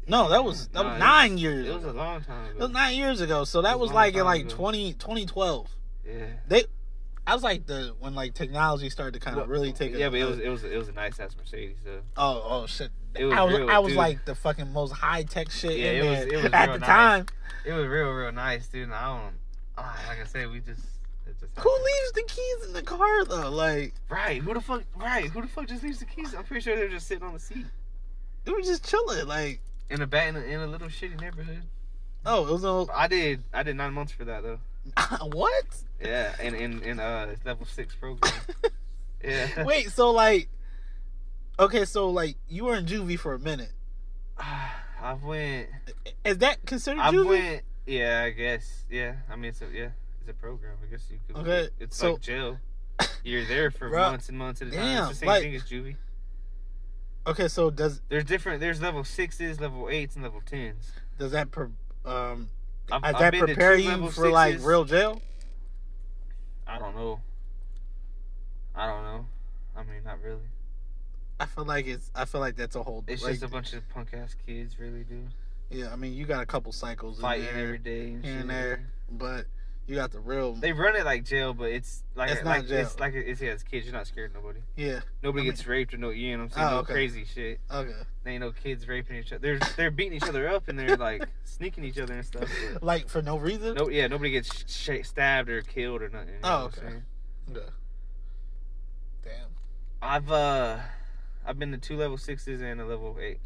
No, 0.08 0.30
that 0.30 0.44
was 0.44 0.68
that 0.70 0.82
Nah, 0.84 0.90
was 0.90 0.96
it 0.98 1.00
nine 1.00 1.38
years. 1.38 1.68
It 1.68 1.74
was 1.76 1.84
a 1.86 1.94
long 1.94 2.22
time 2.24 2.52
It 2.52 2.58
was 2.60 2.72
nine 2.72 2.96
years 2.96 3.22
ago. 3.22 3.44
So 3.44 3.62
that 3.62 3.74
It 3.74 3.80
was 3.80 3.90
was 3.90 3.96
like 3.96 4.16
in 4.16 4.24
like 4.26 4.42
ago. 4.46 4.56
20, 4.56 4.94
2012. 4.94 5.68
Yeah. 6.06 6.26
They. 6.48 6.66
I 7.28 7.36
was 7.36 7.44
like 7.44 7.68
the 7.68 7.94
when 8.00 8.16
like 8.16 8.34
technology 8.34 8.90
started 8.90 9.14
to 9.14 9.20
kind 9.20 9.38
of 9.40 9.48
really 9.48 9.72
take. 9.72 9.94
Yeah, 9.94 10.08
a, 10.08 10.12
but 10.12 10.20
it 10.20 10.26
was 10.26 10.40
it 10.40 10.50
was 10.50 10.64
it 10.64 10.76
was 10.76 10.88
a 10.90 10.92
nice 10.94 11.20
ass 11.20 11.36
Mercedes. 11.38 11.78
So 11.84 12.00
Oh, 12.18 12.42
oh 12.46 12.66
shit! 12.66 12.90
It 13.16 13.26
was 13.26 13.38
I 13.38 13.44
was, 13.44 13.56
real, 13.58 13.70
I 13.70 13.78
was 13.80 13.90
dude. 13.92 13.98
like 13.98 14.26
the 14.26 14.34
fucking 14.34 14.74
most 14.74 14.92
high 14.92 15.22
tech 15.24 15.52
shit 15.52 15.78
Yeah, 15.78 15.92
in 15.92 16.06
it 16.06 16.10
was- 16.10 16.26
it 16.34 16.36
was 16.38 16.46
at 16.46 16.72
the 16.74 16.80
nice. 16.80 16.88
time. 16.90 17.26
it 17.64 17.74
was 17.74 17.86
real 17.88 18.10
real 18.12 18.32
nice, 18.32 18.68
dude. 18.68 18.84
And 18.86 18.94
I 18.94 19.06
don't. 19.06 19.36
ah, 19.78 20.04
like 20.08 20.20
I 20.20 20.26
said, 20.26 20.50
we 20.50 20.60
just. 20.62 20.82
It 21.28 21.40
just 21.40 21.58
Who 21.60 21.70
leaves 21.70 22.12
the 22.16 22.24
keys 22.28 22.66
in 22.68 22.74
the 22.74 22.82
car 22.82 23.24
though? 23.26 23.52
Like 23.52 23.94
Right? 24.10 24.42
Who 24.42 24.56
the 24.56 24.60
fuck? 24.62 24.82
Right? 24.98 25.26
Who 25.30 25.44
the 25.44 25.48
fuck 25.48 25.68
just 25.68 25.84
leaves 25.84 26.00
the 26.00 26.06
keys? 26.06 26.34
I'm 26.36 26.44
pretty 26.44 26.62
sure 26.64 26.76
they're 26.76 26.90
just 26.90 27.08
sitting 27.08 27.24
on 27.24 27.34
the 27.34 27.40
seat 27.40 27.66
it 28.44 28.50
was 28.50 28.66
just 28.66 28.90
chilling. 28.90 29.28
Like 29.28 29.62
in 29.92 30.02
a 30.02 30.08
back 30.08 30.30
in 30.30 30.36
a, 30.36 30.40
in 30.42 30.60
a 30.62 30.68
little 30.68 30.88
shitty 30.88 31.20
neighborhood. 31.20 31.64
oh, 32.26 32.48
it 32.48 32.52
was 32.52 32.64
all 32.66 32.90
I 32.94 33.08
did 33.08 33.44
I 33.54 33.64
did 33.64 33.76
nine 33.76 33.94
months 33.94 34.12
for 34.14 34.26
that 34.26 34.42
though. 34.44 34.60
what? 35.34 35.66
Yeah, 36.04 36.34
in 36.42 36.56
in 36.56 36.82
in 36.84 37.00
uh 37.00 37.36
level 37.46 37.66
six 37.66 37.96
program. 37.96 38.34
Yeah. 39.24 39.66
Wait, 39.66 39.92
so 39.92 40.10
like, 40.10 40.50
okay, 41.60 41.86
so 41.86 42.10
like 42.10 42.38
you 42.50 42.66
were 42.66 42.76
in 42.76 42.88
juvie 42.88 43.20
for 43.20 43.36
a 43.36 43.40
minute. 43.40 43.72
I 44.40 45.14
went. 45.24 45.68
Is 46.26 46.40
that 46.40 46.66
considered 46.66 47.00
I 47.02 47.12
juvie? 47.12 47.28
went. 47.28 47.62
Yeah, 47.86 48.24
I 48.26 48.32
guess. 48.32 48.84
Yeah, 48.90 49.14
I 49.30 49.36
mean 49.36 49.50
it's 49.50 49.62
a 49.62 49.68
yeah, 49.72 49.90
it's 50.22 50.30
a 50.30 50.34
program. 50.34 50.74
I 50.84 50.90
guess 50.90 51.04
you 51.12 51.20
could. 51.28 51.38
Okay, 51.48 51.70
It's 51.80 51.98
so- 51.98 52.14
like 52.14 52.22
jail. 52.22 52.58
You're 53.24 53.46
there 53.46 53.70
for 53.70 53.90
Bruh, 53.92 54.10
months 54.12 54.30
and 54.30 54.38
months 54.40 54.62
at 54.64 54.70
a 54.70 54.72
time. 54.72 54.80
damn, 54.80 55.02
It's 55.04 55.10
the 55.10 55.16
same 55.18 55.28
like- 55.28 55.42
thing 55.44 55.56
as 55.56 55.64
juvie. 55.64 55.96
Okay, 57.28 57.48
so 57.48 57.70
does 57.70 58.02
There's 58.10 58.24
different. 58.24 58.60
There's 58.60 58.82
level 58.82 59.04
sixes, 59.04 59.60
level 59.60 59.90
eights, 59.90 60.16
and 60.16 60.24
level 60.24 60.42
tens. 60.46 60.92
does 61.20 61.32
that 61.32 61.52
pre- 61.52 61.68
um 62.06 62.50
I've, 62.92 63.02
does 63.02 63.14
I've 63.16 63.20
that 63.20 63.34
prepare 63.36 63.76
you 63.76 64.10
for 64.10 64.30
like 64.30 64.58
real 64.62 64.86
jail? 64.86 65.22
I 66.68 66.80
don't 66.80 66.96
know. 66.96 67.22
I 68.76 68.88
don't 68.88 69.04
know. 69.04 69.26
I 69.76 69.84
mean, 69.84 70.04
not 70.04 70.22
really. 70.24 70.40
I 71.40 71.46
feel 71.46 71.66
like 71.66 71.88
it's. 71.88 72.12
I 72.16 72.26
feel 72.26 72.42
like 72.42 72.56
that's 72.56 72.76
a 72.76 72.84
whole. 72.84 73.04
It's 73.08 73.24
like, 73.24 73.34
just 73.34 73.44
a 73.44 73.48
bunch 73.48 73.74
of 73.74 73.88
punk 73.90 74.14
ass 74.14 74.36
kids, 74.46 74.80
really, 74.80 75.04
dude. 75.04 75.30
Yeah, 75.70 75.92
I 75.92 75.96
mean, 75.96 76.14
you 76.14 76.26
got 76.26 76.44
a 76.44 76.46
couple 76.46 76.72
cycles 76.72 77.18
in 77.18 77.22
Fighting 77.22 77.46
there, 77.46 77.64
every 77.64 77.78
day 77.78 78.08
and 78.08 78.26
here 78.26 78.40
and 78.40 78.50
there, 78.50 78.88
but 79.10 79.46
you 79.88 79.96
got 79.96 80.12
the 80.12 80.20
real. 80.20 80.54
They 80.54 80.72
run 80.74 80.96
it 80.96 81.04
like 81.06 81.26
jail, 81.26 81.54
but 81.54 81.70
it's 81.72 82.04
like 82.16 82.32
It's 82.32 82.44
not 82.44 82.58
like 82.60 82.68
jail. 82.68 82.80
it's 82.86 83.00
like 83.00 83.14
it's 83.14 83.42
yeah, 83.42 83.52
it's 83.52 83.64
kids. 83.64 83.86
You're 83.86 83.94
not 83.96 84.08
scared 84.08 84.32
of 84.32 84.36
nobody. 84.42 84.60
yeah. 84.78 85.02
Nobody 85.24 85.42
I 85.42 85.44
mean- 85.44 85.52
gets 85.52 85.68
raped 85.68 85.94
or 85.94 85.98
no, 85.98 86.10
you 86.12 86.32
know 86.38 86.44
what 86.44 86.44
I'm 86.44 86.50
saying? 86.52 86.68
Oh, 86.68 86.72
no 86.72 86.78
okay. 86.80 86.94
crazy 86.94 87.26
shit. 87.26 87.60
Okay. 87.70 87.92
There 88.24 88.34
ain't 88.34 88.42
no 88.42 88.52
kids 88.52 88.88
raping 88.88 89.18
each 89.18 89.34
other. 89.34 89.40
They're 89.58 89.60
they're 89.76 89.92
beating 89.92 90.14
each 90.14 90.24
other 90.30 90.48
up 90.48 90.68
and 90.68 90.78
they're 90.80 90.96
like 90.98 91.28
sneaking 91.44 91.84
each 91.84 91.98
other 92.00 92.14
and 92.14 92.26
stuff. 92.26 92.48
Like 92.82 93.10
for 93.10 93.22
no 93.22 93.38
reason. 93.38 93.74
no, 93.76 93.90
yeah, 93.90 94.08
nobody 94.08 94.32
gets 94.32 94.64
sh- 94.72 95.04
stabbed 95.04 95.50
or 95.50 95.62
killed 95.62 96.02
or 96.02 96.10
nothing. 96.10 96.30
you 96.30 96.34
know 96.36 96.40
Oh, 96.44 96.66
okay. 96.66 96.96
Yeah. 97.54 97.60
Damn. 99.24 99.50
I've 100.02 100.32
uh, 100.32 100.78
I've 101.46 101.60
been 101.60 101.72
to 101.72 101.78
two 101.78 101.98
level 101.98 102.18
sixes 102.18 102.62
and 102.62 102.80
a 102.80 102.86
level 102.86 103.18
eight. 103.20 103.40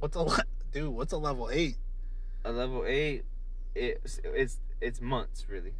What's 0.00 0.16
a 0.16 0.26
dude? 0.72 0.88
What's 0.92 1.12
a 1.12 1.16
level 1.18 1.48
eight? 1.52 1.76
A 2.44 2.52
level 2.52 2.84
eight, 2.86 3.24
it's 3.74 4.20
it's 4.24 4.58
it's 4.80 5.00
months 5.00 5.46
really. 5.48 5.74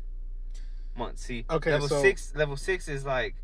Months. 0.96 1.24
See, 1.24 1.44
Okay, 1.50 1.72
level 1.72 1.88
so- 1.88 2.00
six, 2.02 2.32
level 2.34 2.56
six 2.56 2.88
is 2.88 3.04
like. 3.04 3.34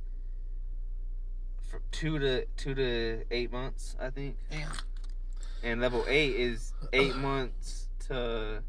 From 1.71 1.81
two 1.91 2.19
to 2.19 2.45
two 2.57 2.75
to 2.75 3.25
eight 3.31 3.51
months, 3.51 3.97
I 4.01 4.11
think. 4.11 4.37
Damn. 4.51 4.73
And 5.63 5.81
level 5.81 6.05
eight 6.07 6.37
is 6.37 6.75
eight 6.93 7.17
months 7.17 7.89
to 8.09 8.63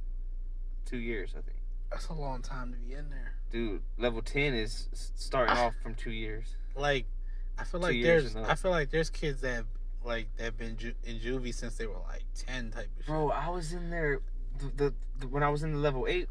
two 0.85 0.97
years, 0.97 1.31
I 1.37 1.41
think. 1.41 1.57
That's 1.91 2.07
a 2.07 2.13
long 2.13 2.41
time 2.41 2.71
to 2.71 2.77
be 2.77 2.93
in 2.93 3.09
there. 3.09 3.33
Dude, 3.51 3.81
level 3.97 4.21
ten 4.21 4.53
is 4.53 4.87
starting 5.15 5.55
off 5.57 5.75
from 5.83 5.95
two 5.95 6.11
years. 6.11 6.55
Like, 6.75 7.05
I 7.59 7.65
feel 7.65 7.81
Two 7.81 7.87
like 7.87 8.01
there's. 8.01 8.35
I 8.35 8.55
feel 8.55 8.71
like 8.71 8.89
there's 8.89 9.09
kids 9.09 9.41
that 9.41 9.53
have, 9.53 9.65
like 10.05 10.27
that 10.37 10.43
have 10.45 10.57
been 10.57 10.77
ju- 10.77 10.95
in 11.03 11.17
juvie 11.19 11.53
since 11.53 11.75
they 11.75 11.85
were 11.85 11.99
like 12.07 12.23
ten 12.35 12.71
type 12.71 12.85
of 12.85 12.97
shit. 12.97 13.05
Bro, 13.07 13.31
I 13.31 13.49
was 13.49 13.73
in 13.73 13.89
there. 13.89 14.21
The, 14.59 14.71
the, 14.85 14.93
the 15.19 15.27
when 15.27 15.43
I 15.43 15.49
was 15.49 15.61
in 15.63 15.73
the 15.73 15.79
level 15.79 16.07
eight, 16.07 16.29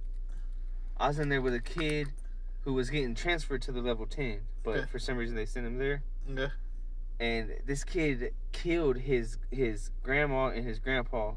I 1.02 1.08
was 1.08 1.18
in 1.18 1.28
there 1.30 1.40
with 1.42 1.52
a 1.54 1.60
kid 1.60 2.08
who 2.60 2.74
was 2.74 2.88
getting 2.90 3.14
transferred 3.16 3.60
to 3.62 3.72
the 3.72 3.80
level 3.80 4.06
ten, 4.06 4.42
but 4.62 4.76
Okay. 4.76 4.86
for 4.86 4.98
some 5.00 5.16
reason 5.16 5.34
they 5.34 5.46
sent 5.46 5.66
him 5.66 5.78
there. 5.78 6.04
Yeah. 6.32 6.48
And 7.18 7.50
this 7.66 7.82
kid 7.82 8.32
killed 8.52 8.98
his 8.98 9.38
his 9.50 9.90
grandma 10.04 10.46
and 10.48 10.64
his 10.64 10.78
grandpa, 10.78 11.32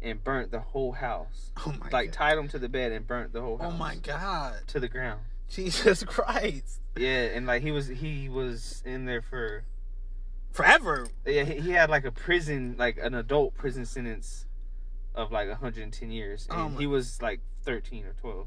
and 0.00 0.24
burnt 0.24 0.50
the 0.50 0.60
whole 0.60 0.92
house. 0.92 1.52
Oh 1.66 1.74
my. 1.78 1.88
like 1.90 2.06
god. 2.08 2.12
tied 2.14 2.38
him 2.38 2.48
to 2.48 2.58
the 2.58 2.68
bed 2.70 2.92
and 2.92 3.06
burnt 3.06 3.34
the 3.34 3.42
whole 3.42 3.58
house. 3.58 3.72
Oh 3.74 3.76
my 3.76 3.96
god. 3.96 4.54
To 4.68 4.80
the 4.80 4.88
ground. 4.88 5.20
Jesus 5.50 6.02
Christ. 6.06 6.80
Yeah, 6.96 7.24
and 7.34 7.46
like 7.46 7.60
he 7.62 7.70
was 7.72 7.88
he 7.88 8.30
was 8.30 8.82
in 8.86 9.04
there 9.04 9.20
for 9.22 9.64
Forever. 10.52 11.06
yeah 11.26 11.44
he, 11.44 11.60
he 11.60 11.70
had 11.72 11.90
like 11.90 12.06
a 12.06 12.10
prison 12.10 12.76
like 12.78 12.96
an 12.96 13.12
adult 13.14 13.54
prison 13.54 13.84
sentence 13.84 14.46
of 15.14 15.30
like 15.30 15.48
110 15.48 16.10
years, 16.10 16.48
oh 16.50 16.54
and 16.66 16.74
Oh 16.74 16.78
he 16.78 16.86
was 16.86 17.20
like 17.20 17.40
13 17.64 18.06
or 18.06 18.14
12. 18.22 18.46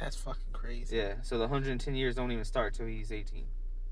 That's 0.00 0.16
fucking 0.16 0.52
crazy. 0.52 0.96
Yeah, 0.96 1.14
so 1.22 1.36
the 1.38 1.42
110 1.44 1.94
years 1.94 2.14
don't 2.16 2.32
even 2.32 2.44
start 2.44 2.74
till 2.74 2.86
he's 2.86 3.12
18. 3.12 3.44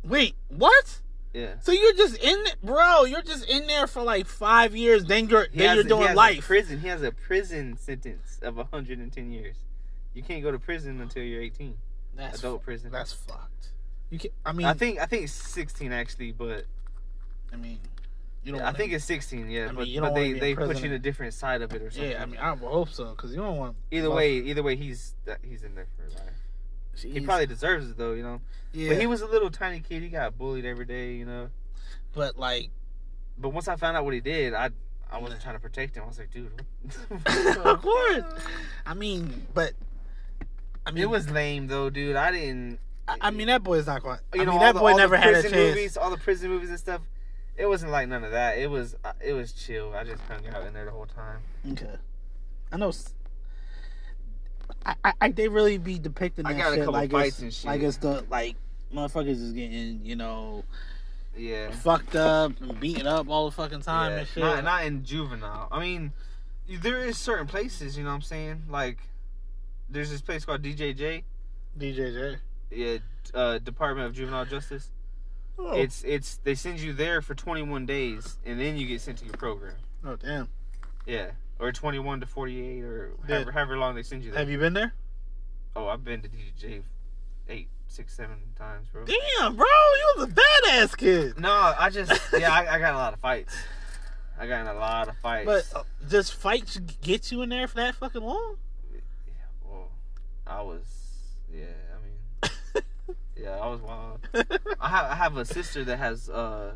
Wait, 0.04 0.34
what? 0.48 1.00
Yeah. 1.32 1.54
So 1.60 1.70
you're 1.72 1.94
just 1.94 2.16
in, 2.18 2.42
bro? 2.62 3.04
You're 3.04 3.22
just 3.22 3.48
in 3.48 3.66
there 3.68 3.86
for 3.86 4.02
like 4.02 4.26
five 4.26 4.74
years. 4.74 5.04
Then 5.04 5.28
you're 5.28 5.46
He 5.52 5.58
then 5.58 5.76
you're 5.76 5.84
a- 5.84 5.88
doing 5.88 6.14
life. 6.16 6.44
prison. 6.46 6.80
He 6.80 6.88
has 6.88 7.02
a 7.02 7.12
prison 7.12 7.76
sentence 7.76 8.40
of 8.42 8.56
110 8.56 9.30
years. 9.30 9.56
You 10.14 10.22
can't 10.24 10.42
go 10.42 10.50
to 10.50 10.58
prison 10.58 11.00
until 11.00 11.22
you're 11.22 11.42
18. 11.42 11.76
That's 12.16 12.40
Adult 12.40 12.64
prison. 12.64 12.90
That's 12.90 13.12
fucked. 13.12 13.68
You 14.10 14.18
can. 14.18 14.30
I 14.44 14.50
mean, 14.52 14.66
I 14.66 14.74
think 14.74 14.98
I 15.00 15.06
think 15.06 15.22
it's 15.24 15.32
16 15.32 15.92
actually, 15.92 16.32
but 16.32 16.64
I 17.52 17.56
mean, 17.56 17.78
you 18.42 18.52
don't. 18.52 18.62
I 18.62 18.72
think 18.72 18.92
it's 18.92 19.04
16. 19.04 19.50
Yeah, 19.50 19.68
I 19.68 19.72
mean, 19.72 20.00
but, 20.00 20.08
but 20.08 20.14
they 20.14 20.32
they 20.32 20.54
put 20.54 20.78
you 20.80 20.86
in 20.86 20.92
a 20.92 20.98
different 20.98 21.34
side 21.34 21.62
of 21.62 21.72
it 21.74 21.82
or 21.82 21.90
something. 21.90 22.10
Yeah, 22.10 22.22
I 22.22 22.26
mean, 22.26 22.38
I 22.38 22.54
hope 22.56 22.88
so 22.90 23.10
because 23.10 23.32
you 23.32 23.38
don't 23.38 23.56
want. 23.56 23.76
either 23.90 24.10
way, 24.10 24.34
either 24.36 24.62
way, 24.62 24.76
he's 24.76 25.14
he's 25.42 25.62
in 25.62 25.74
there 25.74 25.86
for 25.96 26.08
life. 26.10 26.30
He 27.02 27.20
probably 27.20 27.46
deserves 27.46 27.88
it 27.90 27.96
though, 27.96 28.12
you 28.12 28.22
know. 28.22 28.40
Yeah, 28.72 28.90
But 28.90 29.00
he 29.00 29.06
was 29.06 29.20
a 29.22 29.26
little 29.26 29.50
tiny 29.50 29.80
kid. 29.80 30.02
He 30.02 30.08
got 30.10 30.36
bullied 30.36 30.64
every 30.64 30.84
day, 30.84 31.14
you 31.14 31.24
know. 31.24 31.48
but 32.14 32.36
like, 32.38 32.70
But 33.38 33.50
once 33.50 33.68
I 33.68 33.76
found 33.76 33.96
out 33.96 34.04
what 34.04 34.12
he 34.14 34.20
did, 34.20 34.52
I 34.54 34.70
I 35.10 35.18
wasn't 35.18 35.40
trying 35.42 35.54
to 35.56 35.60
protect 35.60 35.96
him. 35.96 36.04
I 36.04 36.06
was 36.06 36.18
like, 36.18 36.30
dude, 36.30 36.50
what? 37.08 37.56
of 37.66 37.82
course. 37.82 38.22
I 38.86 38.94
mean, 38.94 39.46
but 39.54 39.72
I 40.86 40.90
mean, 40.92 41.02
It 41.02 41.10
was 41.10 41.30
lame 41.30 41.66
though, 41.68 41.90
dude. 41.90 42.16
I 42.16 42.30
didn't. 42.32 42.78
I, 43.08 43.16
I 43.22 43.30
mean, 43.30 43.48
that 43.48 43.62
boy's 43.62 43.86
not 43.86 44.02
going. 44.02 44.18
You 44.34 44.42
I 44.42 44.44
know, 44.44 44.50
mean, 44.52 44.60
that 44.60 44.74
the, 44.74 44.80
boy 44.80 44.92
never 44.92 45.16
had 45.16 45.28
a 45.30 45.32
prison 45.32 45.50
chance. 45.52 45.74
movies, 45.76 45.96
all 45.96 46.10
the 46.10 46.16
prison 46.18 46.50
movies 46.50 46.70
and 46.70 46.78
stuff. 46.78 47.00
It 47.60 47.68
wasn't 47.68 47.92
like 47.92 48.08
none 48.08 48.24
of 48.24 48.30
that. 48.30 48.56
It 48.56 48.70
was 48.70 48.96
uh, 49.04 49.12
it 49.22 49.34
was 49.34 49.52
chill. 49.52 49.92
I 49.94 50.02
just 50.02 50.22
hung 50.22 50.46
out 50.48 50.66
in 50.66 50.72
there 50.72 50.86
the 50.86 50.90
whole 50.92 51.04
time. 51.04 51.40
Okay, 51.72 51.94
I 52.72 52.78
know. 52.78 52.90
I, 54.86 54.94
I, 55.04 55.12
I 55.20 55.28
they 55.30 55.46
really 55.48 55.76
be 55.76 55.98
depicting 55.98 56.46
I 56.46 56.54
that 56.54 56.58
got 56.58 56.70
shit 56.70 56.78
couple 56.78 56.94
like 56.94 57.10
fights 57.10 57.34
it's 57.34 57.42
and 57.42 57.52
shit. 57.52 57.66
like 57.66 57.82
it's 57.82 57.98
the 57.98 58.24
like 58.30 58.56
motherfuckers 58.94 59.42
is 59.42 59.52
getting 59.52 60.00
you 60.04 60.16
know 60.16 60.64
Yeah. 61.36 61.70
fucked 61.70 62.16
up 62.16 62.58
and 62.62 62.80
beaten 62.80 63.06
up 63.06 63.28
all 63.28 63.44
the 63.44 63.52
fucking 63.54 63.82
time 63.82 64.12
yeah. 64.12 64.18
and 64.20 64.28
shit. 64.28 64.42
Not 64.42 64.64
not 64.64 64.84
in 64.86 65.04
juvenile. 65.04 65.68
I 65.70 65.80
mean, 65.80 66.12
there 66.66 67.04
is 67.04 67.18
certain 67.18 67.46
places. 67.46 67.98
You 67.98 68.04
know 68.04 68.10
what 68.10 68.16
I'm 68.16 68.22
saying? 68.22 68.62
Like, 68.70 68.96
there's 69.90 70.08
this 70.10 70.22
place 70.22 70.46
called 70.46 70.62
DJJ. 70.62 71.24
DJJ. 71.78 72.36
Yeah, 72.70 72.98
uh, 73.34 73.58
Department 73.58 74.06
of 74.06 74.14
Juvenile 74.14 74.46
Justice. 74.46 74.90
Oh. 75.62 75.72
It's 75.76 76.02
it's 76.04 76.36
they 76.38 76.54
send 76.54 76.80
you 76.80 76.92
there 76.92 77.20
for 77.22 77.34
21 77.34 77.86
days 77.86 78.38
and 78.46 78.58
then 78.60 78.76
you 78.76 78.86
get 78.86 79.00
sent 79.00 79.18
to 79.18 79.24
your 79.24 79.34
program. 79.34 79.74
oh 80.04 80.16
damn. 80.16 80.48
Yeah, 81.06 81.30
or 81.58 81.70
21 81.72 82.20
to 82.20 82.26
48 82.26 82.82
or 82.82 83.10
Yeah. 83.28 83.34
however, 83.36 83.52
however 83.52 83.76
long 83.78 83.94
they 83.94 84.02
send 84.02 84.22
you 84.24 84.30
there. 84.30 84.40
Have 84.40 84.50
you 84.50 84.58
been 84.58 84.72
there? 84.72 84.94
Oh, 85.76 85.86
I've 85.88 86.04
been 86.04 86.22
to 86.22 86.28
DJ 86.28 86.82
eight, 87.48 87.68
six, 87.88 88.14
seven 88.14 88.36
times, 88.56 88.88
bro. 88.92 89.04
Damn, 89.04 89.56
bro, 89.56 89.66
you 89.66 90.14
was 90.16 90.28
a 90.28 90.32
badass 90.34 90.96
kid. 90.96 91.38
No, 91.38 91.50
I 91.78 91.90
just 91.90 92.10
yeah, 92.38 92.52
I, 92.52 92.74
I 92.74 92.78
got 92.78 92.94
a 92.94 92.98
lot 92.98 93.12
of 93.12 93.20
fights. 93.20 93.54
I 94.38 94.46
got 94.46 94.62
in 94.62 94.66
a 94.68 94.74
lot 94.74 95.08
of 95.08 95.16
fights. 95.18 95.46
But 95.46 95.78
uh, 95.78 95.82
just 96.08 96.34
fights 96.34 96.78
get 97.02 97.30
you 97.30 97.42
in 97.42 97.50
there 97.50 97.68
for 97.68 97.76
that 97.76 97.94
fucking 97.94 98.22
long? 98.22 98.56
well, 99.64 99.90
I 100.46 100.62
was 100.62 100.82
yeah. 101.54 101.66
Yeah, 103.40 103.58
I 103.58 103.68
was 103.68 103.80
wild. 103.80 104.28
I 104.80 104.88
have 104.88 105.06
I 105.06 105.14
have 105.14 105.36
a 105.36 105.44
sister 105.44 105.82
that 105.84 105.96
has 105.98 106.28
uh, 106.28 106.72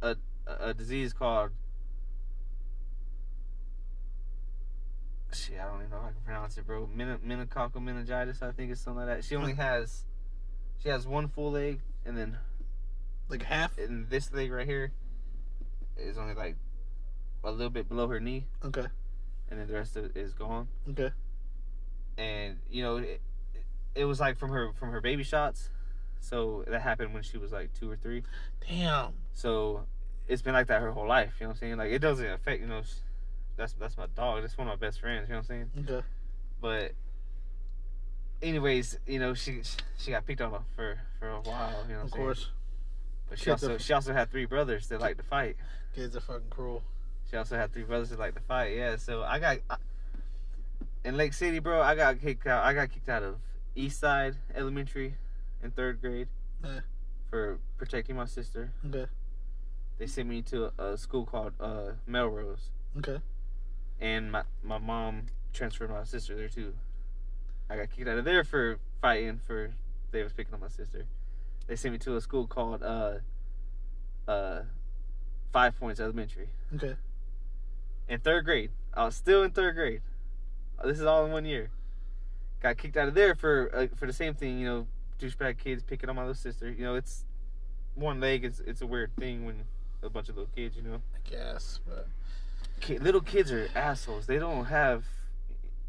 a 0.00 0.16
a 0.46 0.72
disease 0.74 1.12
called 1.12 1.50
shit. 5.32 5.58
I 5.60 5.64
don't 5.64 5.78
even 5.78 5.90
know 5.90 6.00
how 6.00 6.08
I 6.08 6.12
can 6.12 6.20
pronounce 6.24 6.56
it, 6.58 6.66
bro. 6.66 6.88
Men- 6.92 7.18
meningococcal 7.26 7.82
meningitis. 7.82 8.42
I 8.42 8.52
think 8.52 8.70
it's 8.70 8.80
something 8.80 9.06
like 9.06 9.16
that. 9.16 9.24
She 9.24 9.34
only 9.34 9.54
has 9.54 10.04
she 10.82 10.88
has 10.88 11.06
one 11.06 11.28
full 11.28 11.50
leg, 11.52 11.80
and 12.04 12.16
then 12.16 12.36
like 13.28 13.42
half? 13.42 13.76
and 13.78 14.08
this 14.08 14.32
leg 14.32 14.52
right 14.52 14.66
here 14.66 14.92
is 15.96 16.16
only 16.16 16.34
like 16.34 16.56
a 17.42 17.50
little 17.50 17.70
bit 17.70 17.88
below 17.88 18.06
her 18.08 18.20
knee, 18.20 18.46
Okay. 18.64 18.86
and 19.50 19.58
then 19.58 19.66
the 19.66 19.74
rest 19.74 19.96
of 19.96 20.04
it 20.04 20.16
is 20.16 20.32
gone. 20.32 20.68
Okay. 20.90 21.10
And 22.16 22.58
you 22.70 22.82
know, 22.84 22.96
it, 22.98 23.20
it 23.94 24.04
was 24.04 24.20
like 24.20 24.38
from 24.38 24.50
her 24.50 24.72
from 24.78 24.90
her 24.90 25.00
baby 25.00 25.22
shots. 25.22 25.70
So 26.20 26.64
that 26.68 26.80
happened 26.82 27.14
when 27.14 27.22
she 27.22 27.36
was 27.38 27.52
like 27.52 27.72
two 27.78 27.90
or 27.90 27.96
three. 27.96 28.22
Damn. 28.68 29.12
So 29.32 29.84
it's 30.28 30.40
been 30.42 30.54
like 30.54 30.68
that 30.68 30.80
her 30.80 30.92
whole 30.92 31.08
life. 31.08 31.34
You 31.40 31.44
know 31.46 31.50
what 31.50 31.54
I'm 31.56 31.60
saying? 31.60 31.76
Like 31.78 31.90
it 31.90 31.98
doesn't 31.98 32.26
affect. 32.26 32.60
You 32.60 32.68
know, 32.68 32.82
that's 33.56 33.72
that's 33.74 33.96
my 33.96 34.06
dog. 34.14 34.42
That's 34.42 34.56
one 34.56 34.68
of 34.68 34.80
my 34.80 34.86
best 34.86 35.00
friends. 35.00 35.28
You 35.28 35.34
know 35.34 35.40
what 35.40 35.50
I'm 35.50 35.68
saying? 35.84 35.88
Okay. 35.98 36.06
But 36.60 36.92
anyways, 38.42 38.98
you 39.06 39.18
know, 39.18 39.34
she 39.34 39.60
she 39.98 40.10
got 40.10 40.26
picked 40.26 40.40
on 40.40 40.52
for 40.76 40.98
for 41.18 41.28
a 41.28 41.40
while. 41.40 41.84
You 41.88 41.94
know, 41.94 41.94
what 41.94 42.00
I'm 42.00 42.04
Of 42.06 42.10
saying? 42.12 42.24
course. 42.24 42.50
But 43.28 43.38
she 43.38 43.44
Kids 43.46 43.62
also 43.64 43.74
are- 43.74 43.78
she 43.78 43.92
also 43.92 44.12
had 44.12 44.30
three 44.30 44.44
brothers 44.46 44.88
that 44.88 45.00
like 45.00 45.16
to 45.16 45.22
fight. 45.22 45.56
Kids 45.94 46.16
are 46.16 46.20
fucking 46.20 46.50
cruel. 46.50 46.82
She 47.30 47.36
also 47.36 47.56
had 47.56 47.72
three 47.72 47.84
brothers 47.84 48.10
that 48.10 48.18
like 48.18 48.34
to 48.34 48.40
fight. 48.40 48.76
Yeah, 48.76 48.96
so 48.96 49.22
I 49.22 49.38
got 49.38 49.58
I, 49.70 49.76
in 51.04 51.16
Lake 51.16 51.32
City, 51.32 51.58
bro. 51.58 51.80
I 51.82 51.94
got 51.94 52.20
kicked 52.20 52.46
out. 52.46 52.64
I 52.64 52.74
got 52.74 52.90
kicked 52.92 53.08
out 53.08 53.22
of 53.22 53.36
East 53.74 54.00
Side 54.00 54.36
Elementary 54.54 55.14
in 55.62 55.70
third 55.70 56.00
grade 56.00 56.28
Yeah. 56.64 56.80
for 57.30 57.58
protecting 57.78 58.16
my 58.16 58.26
sister. 58.26 58.72
Okay. 58.86 59.06
They 59.98 60.06
sent 60.06 60.28
me 60.28 60.42
to 60.42 60.72
a, 60.78 60.96
school 60.96 61.24
called 61.24 61.52
uh, 61.60 61.92
Melrose, 62.06 62.70
Okay. 62.98 63.20
and 64.00 64.32
my 64.32 64.42
my 64.62 64.78
mom 64.78 65.26
transferred 65.52 65.90
my 65.90 66.04
sister 66.04 66.34
there 66.36 66.48
too. 66.48 66.74
I 67.70 67.76
got 67.76 67.90
kicked 67.94 68.08
out 68.08 68.18
of 68.18 68.24
there 68.24 68.42
for 68.44 68.78
fighting 69.00 69.40
for 69.46 69.72
they 70.10 70.22
was 70.22 70.32
picking 70.32 70.54
on 70.54 70.60
my 70.60 70.68
sister. 70.68 71.04
They 71.66 71.76
sent 71.76 71.92
me 71.92 71.98
to 72.00 72.16
a 72.16 72.20
school 72.20 72.46
called 72.46 72.82
uh, 72.82 73.18
uh, 74.28 74.62
Five 75.52 75.78
Points 75.78 76.00
Elementary. 76.00 76.48
Okay. 76.74 76.96
in 78.08 78.20
third 78.20 78.44
grade. 78.44 78.70
I 78.94 79.04
was 79.04 79.14
still 79.16 79.42
in 79.42 79.52
third 79.52 79.74
grade. 79.76 80.02
This 80.84 80.98
is 80.98 81.06
all 81.06 81.24
in 81.24 81.30
one 81.32 81.44
year. 81.44 81.70
Got 82.62 82.76
kicked 82.78 82.96
out 82.96 83.08
of 83.08 83.14
there 83.14 83.34
for 83.34 83.70
uh, 83.74 83.86
for 83.96 84.06
the 84.06 84.12
same 84.12 84.34
thing. 84.34 84.58
You 84.58 84.66
know, 84.66 84.86
douchebag 85.18 85.58
kids 85.58 85.82
picking 85.82 86.08
on 86.08 86.16
my 86.16 86.22
little 86.22 86.34
sister. 86.34 86.70
You 86.70 86.84
know, 86.84 86.94
it's 86.94 87.24
one 87.96 88.20
leg. 88.20 88.44
It's 88.44 88.60
it's 88.60 88.80
a 88.80 88.86
weird 88.86 89.14
thing 89.16 89.44
when 89.44 89.64
a 90.02 90.08
bunch 90.08 90.28
of 90.28 90.36
little 90.36 90.50
kids. 90.54 90.76
You 90.76 90.82
know, 90.82 91.02
I 91.14 91.28
guess, 91.28 91.80
but 91.86 92.06
Ki 92.80 92.98
little 92.98 93.20
kids 93.20 93.50
are 93.50 93.68
assholes. 93.74 94.26
They 94.26 94.38
don't 94.38 94.66
have, 94.66 95.04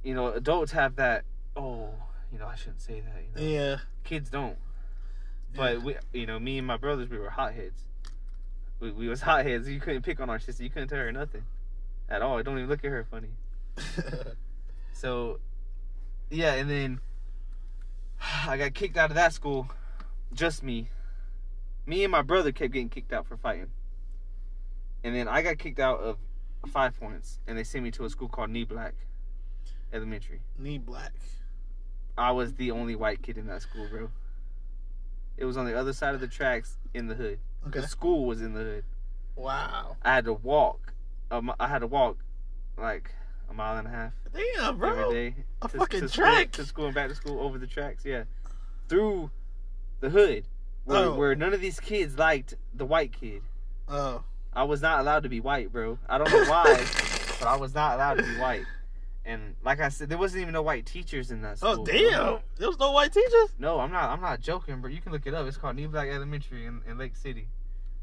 you 0.04 0.16
know, 0.16 0.28
adults 0.30 0.72
have 0.72 0.96
that. 0.96 1.26
Oh, 1.56 1.90
you 2.32 2.40
know, 2.40 2.48
I 2.48 2.56
shouldn't 2.56 2.82
say 2.82 3.02
that. 3.02 3.24
You 3.40 3.48
know, 3.48 3.54
yeah. 3.54 3.78
kids 4.04 4.32
don't. 4.32 4.58
But 5.56 5.84
we, 5.84 5.96
you 6.12 6.26
know, 6.26 6.40
me 6.40 6.58
and 6.58 6.66
my 6.66 6.78
brothers, 6.78 7.08
we 7.08 7.20
were 7.20 7.30
hotheads. 7.30 7.84
We, 8.80 8.90
we 8.90 9.08
was 9.08 9.22
hotheads. 9.30 9.70
You 9.70 9.80
couldn't 9.80 10.02
pick 10.02 10.20
on 10.20 10.32
our 10.32 10.40
sister. 10.40 10.64
You 10.64 10.72
couldn't 10.72 10.88
tell 10.88 10.98
her 10.98 11.12
nothing, 11.12 11.44
at 12.10 12.24
all. 12.24 12.42
Don't 12.42 12.58
even 12.58 12.70
look 12.70 12.84
at 12.84 12.90
her 12.90 13.04
funny. 13.04 13.30
So, 15.04 15.40
yeah, 16.30 16.54
and 16.54 16.70
then 16.70 17.00
I 18.48 18.58
got 18.58 18.74
kicked 18.74 18.98
out 18.98 19.10
of 19.10 19.16
that 19.16 19.34
school. 19.34 19.70
Just 20.34 20.64
me. 20.64 20.90
Me 21.86 22.04
and 22.04 22.12
my 22.12 22.22
brother 22.22 22.52
kept 22.52 22.74
getting 22.74 22.90
kicked 22.90 23.14
out 23.14 23.28
for 23.28 23.38
fighting. 23.38 23.72
And 25.04 25.16
then 25.16 25.28
I 25.28 25.42
got 25.42 25.58
kicked 25.58 25.80
out 25.80 26.00
of 26.00 26.18
Five 26.72 26.98
Points, 26.98 27.40
and 27.46 27.58
they 27.58 27.64
sent 27.64 27.84
me 27.84 27.92
to 27.92 28.06
a 28.06 28.10
school 28.10 28.30
called 28.30 28.50
Niblack 28.50 28.94
Elementary. 29.92 30.42
Niblack. 30.62 31.12
I 32.18 32.32
was 32.32 32.54
the 32.54 32.72
only 32.72 32.96
white 32.96 33.22
kid 33.22 33.38
in 33.38 33.48
that 33.48 33.62
school, 33.62 33.88
bro. 33.90 34.10
It 35.36 35.46
was 35.46 35.58
on 35.58 35.66
the 35.66 35.78
other 35.78 35.94
side 35.94 36.16
of 36.16 36.22
the 36.22 36.28
tracks 36.28 36.78
in 36.94 37.08
the 37.08 37.16
hood. 37.16 37.40
Okay. 37.68 37.82
The 37.82 37.88
school 37.88 38.26
was 38.26 38.42
in 38.42 38.54
the 38.54 38.62
hood. 38.62 38.84
Wow. 39.36 39.98
I 40.04 40.16
had 40.16 40.26
to 40.26 40.34
walk. 40.34 40.94
Um, 41.32 41.52
I 41.60 41.68
had 41.68 41.80
to 41.80 41.88
walk 41.88 42.18
like 42.78 43.12
a 43.50 43.54
mile 43.54 43.78
and 43.78 43.88
a 43.88 43.92
half. 43.92 44.14
Damn, 44.34 44.78
bro. 44.78 44.90
every 45.10 45.14
day. 45.32 45.36
A 45.62 45.68
to, 45.68 45.78
fucking 45.78 46.02
to 46.02 46.10
school- 46.10 46.24
track. 46.26 46.52
to 46.52 46.66
school 46.66 46.86
and 46.86 46.96
back 46.96 47.10
to 47.10 47.16
school 47.16 47.40
over 47.40 47.58
the 47.58 47.68
tracks. 47.68 48.04
Yeah, 48.06 48.24
through 48.90 49.32
the 50.00 50.10
hood, 50.10 50.46
where, 50.86 51.06
Oh. 51.06 51.16
where 51.16 51.36
none 51.36 51.54
of 51.54 51.62
these 51.62 51.80
kids 51.80 52.18
liked 52.18 52.56
the 52.74 52.86
white 52.86 53.12
kid. 53.14 53.42
Oh. 53.88 54.24
I 54.56 54.64
was 54.64 54.82
not 54.82 55.00
allowed 55.00 55.24
to 55.24 55.30
be 55.30 55.40
white, 55.40 55.72
bro. 55.72 55.98
I 56.08 56.18
don't 56.18 56.30
know 56.32 56.46
why, 56.46 56.64
but 57.40 57.48
I 57.48 57.56
was 57.56 57.74
not 57.74 57.96
allowed 57.96 58.16
to 58.20 58.24
be 58.24 58.38
white. 58.38 58.66
And 59.26 59.56
like 59.64 59.80
I 59.80 59.90
said, 59.90 60.10
there 60.10 60.18
wasn't 60.18 60.42
even 60.42 60.54
no 60.54 60.62
white 60.62 60.86
teachers 60.86 61.32
in 61.32 61.42
that 61.44 61.58
oh, 61.62 61.74
school. 61.74 61.82
Oh, 61.82 61.86
bro. 61.86 61.94
damn. 61.94 62.40
There 62.58 62.68
was 62.68 62.78
no 62.78 62.92
white 62.92 63.14
teachers? 63.14 63.50
No, 63.58 63.80
I'm 63.80 63.92
not. 63.92 64.10
I'm 64.10 64.20
not 64.22 64.42
joking, 64.42 64.82
bro. 64.82 64.92
You 64.92 65.00
can 65.02 65.12
look 65.12 65.26
it 65.26 65.34
up. 65.34 65.48
It's 65.48 65.58
called 65.58 65.78
Niblack 65.78 66.14
Elementary 66.14 66.66
in, 66.66 66.82
in 66.88 66.98
Lake 66.98 67.16
City. 67.16 67.48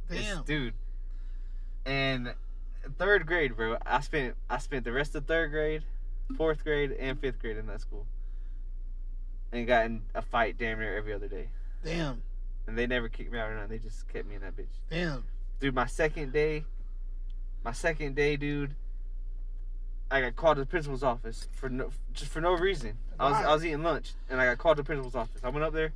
It's- 0.09 0.27
Damn. 0.27 0.45
dude. 0.45 0.75
And 1.85 2.35
third 2.99 3.27
grade, 3.27 3.57
bro. 3.57 3.77
I 3.85 4.01
spent 4.01 4.35
I 4.49 4.59
spent 4.59 4.85
the 4.85 4.93
rest 4.93 5.15
of 5.15 5.27
third 5.27 5.51
grade, 5.51 5.83
fourth 6.37 6.65
grade, 6.65 6.93
and 6.93 7.19
fifth 7.19 7.41
grade 7.41 7.57
in 7.57 7.67
that 7.67 7.81
school. 7.81 8.07
And 9.53 9.67
got 9.67 9.87
in 9.87 10.03
a 10.15 10.23
fight 10.23 10.59
damn 10.59 10.79
near 10.79 10.97
every 10.97 11.13
other 11.13 11.29
day. 11.29 11.49
Damn. 11.85 12.23
And 12.67 12.79
they 12.79 12.87
never 12.87 13.09
kicked 13.09 13.33
me 13.33 13.39
out 13.39 13.51
or 13.51 13.55
nothing. 13.55 13.71
They 13.71 13.79
just 13.79 14.07
kept 14.09 14.29
me 14.29 14.37
in 14.37 14.43
that 14.43 14.57
bitch. 14.57 14.67
Damn. 14.89 15.25
Dude, 15.59 15.75
my 15.75 15.87
second 15.87 16.33
day, 16.33 16.65
my 17.65 17.73
second 17.73 18.15
day, 18.15 18.37
dude. 18.37 18.75
I 20.13 20.21
got 20.21 20.35
called 20.35 20.57
to 20.57 20.63
the 20.63 20.67
principal's 20.67 21.05
office 21.05 21.47
for 21.53 21.69
no, 21.69 21.91
just 22.13 22.33
for 22.33 22.41
no 22.41 22.53
reason. 22.53 22.99
I 23.19 23.31
was 23.31 23.45
I 23.45 23.53
was 23.53 23.65
eating 23.65 23.83
lunch 23.83 24.13
and 24.29 24.41
I 24.41 24.47
got 24.47 24.59
called 24.59 24.77
to 24.77 24.83
the 24.83 24.87
principal's 24.87 25.15
office. 25.15 25.41
I 25.45 25.51
went 25.51 25.65
up 25.65 25.73
there, 25.73 25.93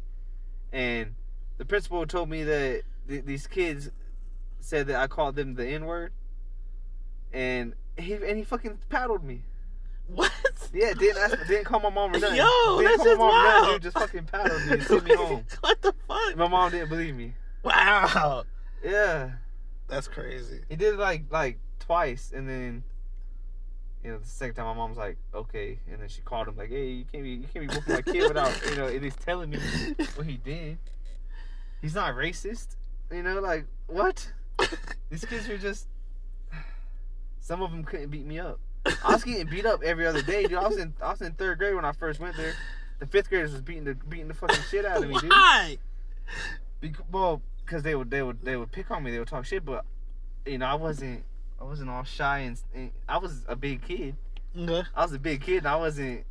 and 0.73 1.15
the 1.59 1.65
principal 1.65 2.07
told 2.07 2.29
me 2.29 2.45
that 2.45 2.83
th- 3.09 3.25
these 3.25 3.47
kids 3.47 3.91
said 4.61 4.87
that 4.87 5.01
I 5.01 5.09
called 5.09 5.35
them 5.35 5.55
the 5.55 5.67
N 5.67 5.85
word, 5.85 6.13
and 7.35 7.75
he 7.99 8.15
and 8.15 8.39
he 8.39 8.45
fucking 8.45 8.79
paddled 8.89 9.25
me. 9.25 9.43
What? 10.07 10.33
Yeah, 10.73 10.93
didn't 10.95 11.19
ask, 11.23 11.47
didn't 11.47 11.65
call 11.65 11.81
my 11.81 11.91
mom 11.91 12.15
or 12.15 12.19
nothing. 12.21 12.37
Yo, 12.37 12.79
didn't 12.79 12.85
that's 12.85 13.05
just 13.05 13.19
mom 13.19 13.31
nothing, 13.31 13.63
wild. 13.63 13.67
dude. 13.69 13.83
Just 13.83 13.99
fucking 13.99 14.25
paddled 14.25 14.67
me 14.67 14.73
and 14.73 14.83
sent 14.83 15.05
me 15.05 15.15
home. 15.15 15.45
what 15.61 15.83
the 15.83 15.95
fuck? 16.09 16.37
My 16.37 16.49
mom 16.49 16.71
didn't 16.71 16.89
believe 16.89 17.15
me. 17.15 17.35
Wow. 17.63 18.45
Yeah. 18.83 19.33
That's 19.89 20.09
crazy. 20.09 20.61
He 20.69 20.77
did 20.77 20.95
it 20.95 20.99
like 20.99 21.25
like 21.31 21.59
twice, 21.81 22.33
and 22.35 22.49
then 22.49 22.85
you 24.03 24.11
know 24.13 24.19
the 24.19 24.27
second 24.27 24.55
time 24.55 24.67
my 24.67 24.75
mom's 24.75 24.97
like, 24.97 25.17
okay, 25.35 25.79
and 25.91 26.01
then 26.01 26.09
she 26.09 26.21
called 26.23 26.49
him 26.49 26.57
like, 26.57 26.71
hey, 26.71 26.89
you 26.89 27.05
can't 27.11 27.25
be 27.25 27.31
you 27.31 27.47
can't 27.53 27.69
be 27.69 27.75
whooping 27.75 27.95
my 27.95 28.03
kid 28.03 28.23
without 28.29 28.53
you 28.71 28.77
know 28.77 28.87
at 28.87 29.03
least 29.03 29.21
telling 29.21 29.51
me 29.51 29.59
what 30.15 30.27
he 30.27 30.37
did. 30.37 30.79
He's 31.81 31.95
not 31.95 32.15
racist, 32.15 32.77
you 33.13 33.23
know, 33.23 33.41
like 33.41 33.67
what? 33.87 34.31
These 35.11 35.25
kids 35.25 35.49
are 35.49 35.59
just. 35.59 35.87
Some 37.45 37.61
of 37.61 37.71
them 37.73 37.85
couldn't 37.85 38.09
beat 38.09 38.25
me 38.25 38.39
up. 38.39 38.59
I 39.05 39.13
was 39.13 39.23
getting 39.23 39.47
beat 39.47 39.67
up 39.67 39.83
every 39.83 40.07
other 40.07 40.23
day, 40.23 40.45
dude. 40.45 40.55
I 40.55 40.67
was 40.67 40.79
in 40.79 40.95
I 41.03 41.11
was 41.11 41.21
in 41.21 41.35
third 41.35 41.59
grade 41.59 41.75
when 41.75 41.85
I 41.85 41.93
first 41.93 42.19
went 42.19 42.39
there. 42.39 42.55
The 43.01 43.07
fifth 43.07 43.29
graders 43.29 43.53
was 43.53 43.61
beating 43.61 43.85
the 43.85 43.95
beating 43.95 44.29
the 44.29 44.35
fucking 44.35 44.63
shit 44.71 44.87
out 44.87 45.05
of 45.05 45.11
me, 45.11 45.19
dude. 45.19 45.29
Why? 45.29 45.77
Bec- 46.81 47.05
well, 47.13 47.43
because 47.63 47.83
they 47.83 47.95
would 47.95 48.11
they 48.11 48.23
would 48.23 48.43
they 48.43 48.57
would 48.57 48.73
pick 48.73 48.91
on 48.91 49.03
me, 49.03 49.11
they 49.11 49.19
would 49.19 49.29
talk 49.29 49.45
shit, 49.45 49.63
but 49.63 49.85
you 50.47 50.57
know 50.57 50.65
I 50.65 50.75
wasn't 50.75 51.23
I 51.61 51.65
wasn't 51.65 51.91
all 51.91 52.03
shy 52.05 52.39
and, 52.39 52.59
and 52.75 52.91
I 53.07 53.19
was 53.19 53.45
a 53.47 53.57
big 53.57 53.83
kid. 53.83 54.17
Okay. 54.57 54.89
I 54.97 55.03
was 55.03 55.13
a 55.13 55.19
big 55.19 55.43
kid, 55.43 55.59
and 55.59 55.67
I 55.67 55.77
wasn't 55.77 56.25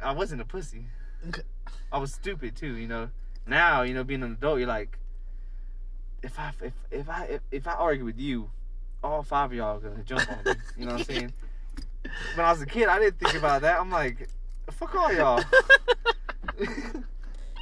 I 0.00 0.12
wasn't 0.12 0.42
a 0.42 0.44
pussy. 0.44 0.86
Okay. 1.26 1.42
I 1.90 1.98
was 1.98 2.14
stupid 2.14 2.54
too, 2.54 2.76
you 2.76 2.86
know. 2.86 3.10
Now 3.48 3.82
you 3.82 3.94
know 3.94 4.04
being 4.04 4.22
an 4.22 4.34
adult, 4.34 4.60
you're 4.60 4.68
like, 4.68 4.96
if 6.22 6.38
I 6.38 6.52
if 6.62 6.72
if 6.92 7.08
I 7.08 7.24
if, 7.24 7.40
if 7.50 7.66
I 7.66 7.72
argue 7.72 8.04
with 8.04 8.20
you, 8.20 8.52
all 9.06 9.22
five 9.22 9.50
of 9.50 9.56
y'all 9.56 9.76
are 9.76 9.80
gonna 9.80 10.02
jump 10.04 10.30
on 10.30 10.38
me. 10.44 10.56
You 10.76 10.84
know 10.86 10.92
what 10.92 11.00
I'm 11.00 11.04
saying? 11.14 11.32
When 12.34 12.44
I 12.46 12.50
was 12.50 12.60
a 12.62 12.66
kid, 12.66 12.88
I 12.88 12.98
didn't 12.98 13.18
think 13.18 13.34
about 13.34 13.62
that. 13.62 13.80
I'm 13.80 13.90
like, 13.90 14.28
fuck 14.70 14.94
all 14.94 15.12
y'all. 15.12 15.42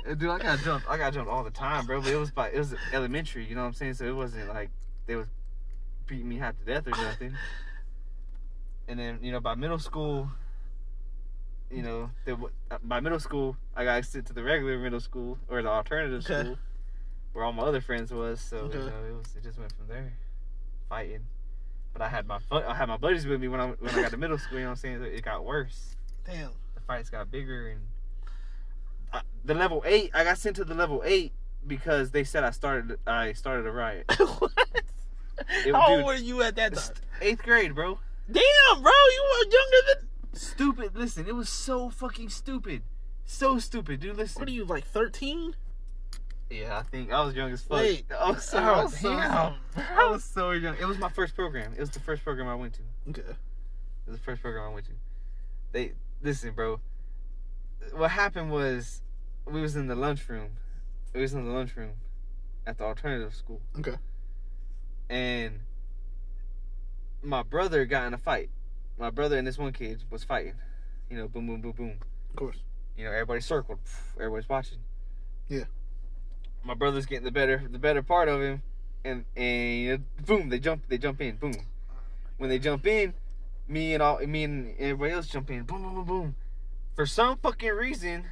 Dude, 0.06 0.28
I 0.28 0.38
got 0.38 0.58
jumped. 0.60 0.88
I 0.88 0.98
got 0.98 1.12
jumped 1.14 1.30
all 1.30 1.42
the 1.44 1.50
time, 1.50 1.86
bro. 1.86 2.00
But 2.00 2.12
it 2.12 2.16
was 2.16 2.30
by 2.30 2.50
it 2.50 2.58
was 2.58 2.74
elementary. 2.92 3.46
You 3.46 3.54
know 3.54 3.62
what 3.62 3.68
I'm 3.68 3.72
saying? 3.74 3.94
So 3.94 4.04
it 4.04 4.14
wasn't 4.14 4.48
like 4.48 4.70
they 5.06 5.16
was 5.16 5.26
beating 6.06 6.28
me 6.28 6.36
half 6.36 6.58
to 6.58 6.64
death 6.64 6.86
or 6.86 6.90
nothing. 6.90 7.34
And 8.86 8.98
then 8.98 9.18
you 9.22 9.32
know 9.32 9.40
by 9.40 9.54
middle 9.54 9.78
school, 9.78 10.28
you 11.70 11.82
know 11.82 12.10
they, 12.26 12.34
by 12.82 13.00
middle 13.00 13.18
school 13.20 13.56
I 13.74 13.84
got 13.84 14.04
sent 14.04 14.26
to 14.26 14.32
the 14.34 14.42
regular 14.42 14.78
middle 14.78 15.00
school 15.00 15.38
or 15.48 15.62
the 15.62 15.70
alternative 15.70 16.24
Okay. 16.30 16.42
school 16.42 16.58
where 17.32 17.44
all 17.44 17.52
my 17.52 17.62
other 17.62 17.80
friends 17.80 18.12
was. 18.12 18.40
So 18.42 18.56
Okay. 18.58 18.78
you 18.78 18.84
know 18.84 19.04
it 19.08 19.16
was 19.16 19.34
it 19.36 19.42
just 19.42 19.58
went 19.58 19.72
from 19.72 19.88
there, 19.88 20.12
fighting. 20.90 21.26
But 21.94 22.02
I 22.02 22.08
had 22.08 22.26
my 22.26 22.38
fu- 22.40 22.56
I 22.56 22.74
had 22.74 22.88
my 22.88 22.96
buddies 22.98 23.24
with 23.26 23.40
me 23.40 23.48
when 23.48 23.60
I 23.60 23.68
when 23.68 23.94
I 23.94 24.02
got 24.02 24.10
to 24.10 24.16
middle 24.18 24.36
school. 24.38 24.58
You 24.58 24.64
know 24.64 24.70
what 24.70 24.72
I'm 24.72 24.76
saying? 24.82 24.98
So 24.98 25.04
it 25.04 25.24
got 25.24 25.44
worse 25.44 25.96
Damn. 26.26 26.50
the 26.74 26.80
fights 26.86 27.08
got 27.08 27.30
bigger 27.30 27.68
and 27.68 27.80
I, 29.12 29.20
the 29.44 29.54
level 29.54 29.82
eight 29.86 30.10
i 30.12 30.24
got 30.24 30.38
sent 30.38 30.56
to 30.56 30.64
the 30.64 30.74
level 30.74 31.00
eight 31.04 31.32
because 31.66 32.10
they 32.10 32.24
said 32.24 32.42
i 32.44 32.50
started 32.50 32.98
i 33.06 33.32
started 33.32 33.64
a 33.66 33.70
riot 33.70 34.06
what? 34.38 34.50
It- 35.64 35.72
How 35.74 35.86
dude, 35.88 35.96
old 35.98 36.04
were 36.06 36.14
you 36.14 36.42
at 36.42 36.56
that 36.56 36.74
time? 36.74 36.94
Eighth 37.20 37.42
grade 37.42 37.74
bro 37.76 37.98
Damn, 38.30 38.82
bro, 38.82 38.90
you 38.92 39.24
were 39.30 39.50
younger 39.52 40.00
than. 40.00 40.08
stupid 40.38 40.96
listen 40.96 41.28
it 41.28 41.34
was 41.36 41.48
so 41.48 41.90
fucking 41.90 42.28
stupid 42.30 42.82
so 43.24 43.58
stupid 43.60 44.00
dude 44.00 44.16
listen 44.16 44.40
What 44.40 44.48
are 44.48 44.52
you 44.52 44.64
like, 44.64 44.84
thirteen? 44.84 45.54
Yeah 46.50 46.78
i 46.78 46.82
think 46.82 47.12
i 47.12 47.24
was 47.24 47.34
young 47.34 47.50
as 47.52 47.62
fuck 47.62 47.78
Wait. 47.78 48.04
i 48.20 48.30
was 48.30 48.44
so, 48.44 48.58
oh, 48.58 48.62
I 48.62 48.80
Oh, 48.80 48.82
was 48.84 48.98
so, 48.98 49.08
damn. 49.16 49.54
I 49.98 50.06
was 50.10 50.24
so 50.24 50.50
young 50.52 50.76
it 50.80 50.86
was 50.86 50.98
my 50.98 51.08
first 51.08 51.34
program 51.34 51.72
it 51.76 51.80
was 51.80 51.90
the 51.90 52.00
first 52.00 52.22
program 52.22 52.48
i 52.48 52.54
went 52.54 52.74
to 52.74 52.80
Okay. 53.10 53.22
It 54.06 54.10
was 54.10 54.18
the 54.18 54.22
first 54.24 54.42
program 54.42 54.70
I 54.70 54.74
went 54.74 54.86
to. 54.86 54.92
They 55.72 55.92
listen, 56.22 56.52
bro. 56.52 56.80
What 57.94 58.10
happened 58.10 58.50
was 58.50 59.00
we 59.46 59.60
was 59.62 59.76
in 59.76 59.86
the 59.88 59.94
lunchroom. 59.94 60.50
We 61.14 61.22
was 61.22 61.32
in 61.32 61.44
the 61.46 61.50
lunchroom 61.52 61.92
at 62.66 62.76
the 62.78 62.84
alternative 62.84 63.34
school. 63.34 63.62
Okay. 63.78 63.94
And 65.08 65.60
my 67.22 67.42
brother 67.42 67.84
got 67.86 68.06
in 68.06 68.12
a 68.14 68.18
fight. 68.18 68.50
My 68.98 69.08
brother 69.10 69.38
and 69.38 69.46
this 69.46 69.56
one 69.58 69.72
kid 69.72 70.02
was 70.10 70.22
fighting. 70.22 70.54
You 71.10 71.16
know, 71.16 71.28
boom, 71.28 71.46
boom, 71.46 71.60
boom, 71.62 71.72
boom. 71.72 71.98
Of 72.30 72.36
course. 72.36 72.56
You 72.96 73.04
know, 73.04 73.10
everybody 73.12 73.40
circled. 73.40 73.78
Everybody's 74.16 74.48
watching. 74.48 74.78
Yeah. 75.48 75.64
My 76.64 76.74
brother's 76.74 77.06
getting 77.06 77.24
the 77.24 77.30
better, 77.30 77.62
the 77.70 77.78
better 77.78 78.02
part 78.02 78.28
of 78.28 78.40
him, 78.40 78.62
and 79.04 79.24
and 79.36 79.80
you 79.80 80.02
boom, 80.24 80.48
they 80.48 80.58
jump, 80.58 80.84
they 80.88 80.98
jump 80.98 81.20
in, 81.20 81.36
boom. 81.36 81.54
When 82.38 82.48
they 82.50 82.58
jump 82.58 82.86
in, 82.86 83.14
me 83.68 83.94
and 83.94 84.02
all, 84.02 84.18
me 84.18 84.44
and 84.44 84.74
everybody 84.78 85.12
else 85.12 85.26
jump 85.26 85.50
in, 85.50 85.64
boom, 85.64 85.82
boom, 85.82 85.94
boom, 85.94 86.04
boom. 86.04 86.36
For 86.96 87.06
some 87.06 87.36
fucking 87.38 87.70
reason, 87.70 88.24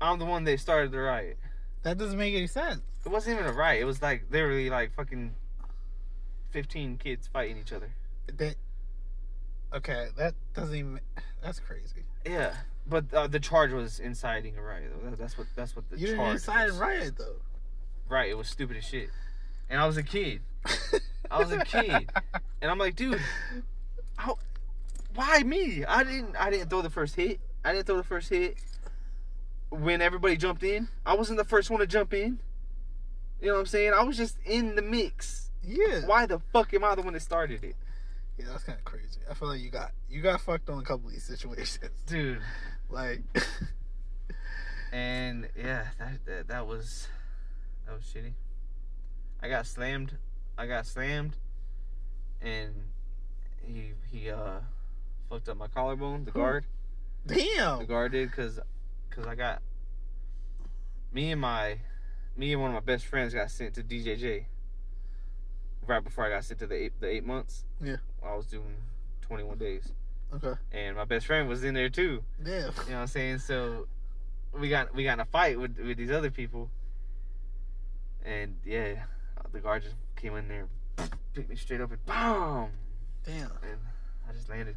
I'm 0.00 0.18
the 0.18 0.24
one 0.24 0.44
that 0.44 0.60
started 0.60 0.92
the 0.92 1.00
riot. 1.00 1.38
That 1.82 1.98
doesn't 1.98 2.18
make 2.18 2.34
any 2.34 2.46
sense. 2.46 2.80
It 3.04 3.10
wasn't 3.10 3.38
even 3.40 3.50
a 3.50 3.52
riot. 3.52 3.82
It 3.82 3.84
was 3.84 4.00
like 4.00 4.26
literally 4.30 4.70
like 4.70 4.94
fucking 4.94 5.34
fifteen 6.50 6.98
kids 6.98 7.28
fighting 7.32 7.58
each 7.58 7.72
other. 7.72 7.94
That. 8.36 8.54
Okay, 9.74 10.08
that 10.16 10.34
doesn't 10.54 10.76
even. 10.76 11.00
That's 11.42 11.58
crazy. 11.58 12.04
Yeah, 12.24 12.54
but 12.86 13.12
uh, 13.12 13.26
the 13.26 13.40
charge 13.40 13.72
was 13.72 13.98
inciting 13.98 14.56
a 14.56 14.62
riot. 14.62 14.92
Though. 15.02 15.16
That's 15.16 15.36
what 15.36 15.48
that's 15.56 15.74
what 15.74 15.90
the 15.90 15.98
you 15.98 16.14
charge. 16.14 16.34
incite 16.34 16.70
a 16.70 16.72
riot 16.74 17.14
though. 17.18 17.36
Right, 18.08 18.28
it 18.30 18.36
was 18.36 18.48
stupid 18.48 18.76
as 18.76 18.84
shit. 18.84 19.10
And 19.70 19.80
I 19.80 19.86
was 19.86 19.96
a 19.96 20.02
kid, 20.02 20.40
I 21.30 21.38
was 21.38 21.50
a 21.52 21.64
kid. 21.64 22.10
and 22.60 22.70
I'm 22.70 22.78
like, 22.78 22.94
dude, 22.96 23.20
how? 24.16 24.38
Why 25.14 25.42
me? 25.42 25.84
I 25.84 26.04
didn't. 26.04 26.36
I 26.36 26.50
didn't 26.50 26.68
throw 26.70 26.82
the 26.82 26.90
first 26.90 27.16
hit. 27.16 27.40
I 27.64 27.72
didn't 27.72 27.86
throw 27.86 27.96
the 27.96 28.02
first 28.04 28.28
hit. 28.28 28.56
When 29.70 30.02
everybody 30.02 30.36
jumped 30.36 30.62
in, 30.62 30.88
I 31.06 31.14
wasn't 31.14 31.38
the 31.38 31.44
first 31.44 31.70
one 31.70 31.80
to 31.80 31.86
jump 31.86 32.12
in. 32.12 32.38
You 33.40 33.48
know 33.48 33.54
what 33.54 33.60
I'm 33.60 33.66
saying? 33.66 33.92
I 33.94 34.02
was 34.04 34.16
just 34.16 34.36
in 34.44 34.76
the 34.76 34.82
mix. 34.82 35.50
yeah. 35.64 36.06
Why 36.06 36.26
the 36.26 36.38
fuck 36.52 36.72
am 36.74 36.84
I 36.84 36.94
the 36.94 37.02
one 37.02 37.14
that 37.14 37.22
started 37.22 37.64
it, 37.64 37.76
Yeah, 38.38 38.46
that's 38.50 38.64
kind 38.64 38.78
of 38.78 38.84
crazy. 38.84 39.20
I 39.30 39.34
feel 39.34 39.48
like 39.48 39.60
you 39.60 39.70
got 39.70 39.92
you 40.10 40.20
got 40.22 40.40
fucked 40.42 40.68
on 40.68 40.78
a 40.78 40.82
couple 40.82 41.06
of 41.08 41.12
these 41.12 41.24
situations. 41.24 41.78
dude? 42.06 42.40
Like, 42.90 43.22
And 44.92 45.48
yeah, 45.56 45.86
that, 45.98 46.24
that 46.26 46.48
that 46.48 46.66
was 46.66 47.08
that 47.86 47.94
was 47.94 48.04
shitty. 48.04 48.32
I 49.42 49.48
got 49.48 49.66
slammed. 49.66 50.16
I 50.56 50.66
got 50.66 50.86
slammed, 50.86 51.36
and 52.40 52.72
he 53.66 53.92
he 54.10 54.30
uh 54.30 54.60
fucked 55.28 55.48
up 55.48 55.56
my 55.56 55.66
collarbone. 55.68 56.24
The 56.24 56.30
guard, 56.30 56.66
the 57.26 57.84
guard 57.88 58.12
did, 58.12 58.32
cause 58.32 58.60
cause 59.10 59.26
I 59.26 59.34
got 59.34 59.60
me 61.12 61.30
and 61.32 61.40
my 61.40 61.78
me 62.36 62.52
and 62.52 62.60
one 62.62 62.70
of 62.70 62.74
my 62.74 62.80
best 62.80 63.06
friends 63.06 63.34
got 63.34 63.50
sent 63.50 63.74
to 63.74 63.82
DJJ 63.82 64.44
right 65.86 66.02
before 66.02 66.24
I 66.24 66.30
got 66.30 66.44
sent 66.44 66.60
to 66.60 66.66
the 66.66 66.74
eight, 66.84 66.92
the 67.00 67.08
eight 67.08 67.24
months. 67.24 67.64
Yeah. 67.82 67.96
I 68.24 68.34
was 68.36 68.46
doing 68.46 68.76
twenty 69.20 69.42
one 69.42 69.58
days, 69.58 69.92
Okay. 70.34 70.54
and 70.70 70.96
my 70.96 71.04
best 71.04 71.26
friend 71.26 71.48
was 71.48 71.64
in 71.64 71.74
there 71.74 71.88
too. 71.88 72.22
Yeah. 72.44 72.52
You 72.58 72.62
know 72.62 72.70
what 72.70 72.94
I'm 72.94 73.06
saying? 73.08 73.38
So 73.38 73.86
we 74.58 74.68
got 74.68 74.94
we 74.94 75.02
got 75.04 75.14
in 75.14 75.20
a 75.20 75.24
fight 75.24 75.58
with 75.58 75.78
with 75.78 75.96
these 75.96 76.10
other 76.10 76.30
people, 76.30 76.70
and 78.24 78.56
yeah, 78.64 79.04
the 79.52 79.60
guard 79.60 79.82
just 79.82 79.96
came 80.16 80.36
in 80.36 80.48
there, 80.48 80.66
picked 81.34 81.48
me 81.48 81.56
straight 81.56 81.80
up 81.80 81.90
and 81.90 82.04
boom, 82.06 82.70
Damn. 83.24 83.50
and 83.62 83.80
I 84.28 84.32
just 84.32 84.48
landed. 84.48 84.76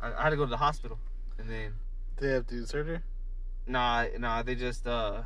I, 0.00 0.12
I 0.12 0.22
had 0.24 0.30
to 0.30 0.36
go 0.36 0.44
to 0.44 0.50
the 0.50 0.56
hospital, 0.56 0.98
and 1.38 1.48
then 1.48 1.74
Did 2.16 2.28
they 2.28 2.32
have 2.34 2.46
to 2.48 2.54
do 2.54 2.66
surgery? 2.66 3.00
nah 3.66 4.06
nah 4.18 4.42
they 4.42 4.54
just 4.54 4.86
uh 4.86 5.20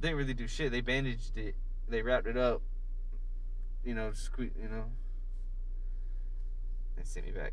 they 0.00 0.08
didn't 0.08 0.18
really 0.18 0.34
do 0.34 0.48
shit. 0.48 0.72
They 0.72 0.80
bandaged 0.80 1.36
it, 1.36 1.54
they 1.88 2.02
wrapped 2.02 2.26
it 2.26 2.36
up, 2.36 2.60
you 3.84 3.94
know, 3.94 4.12
squeak, 4.12 4.52
you 4.60 4.68
know, 4.68 4.84
and 6.96 7.06
sent 7.06 7.26
me 7.26 7.32
back. 7.32 7.52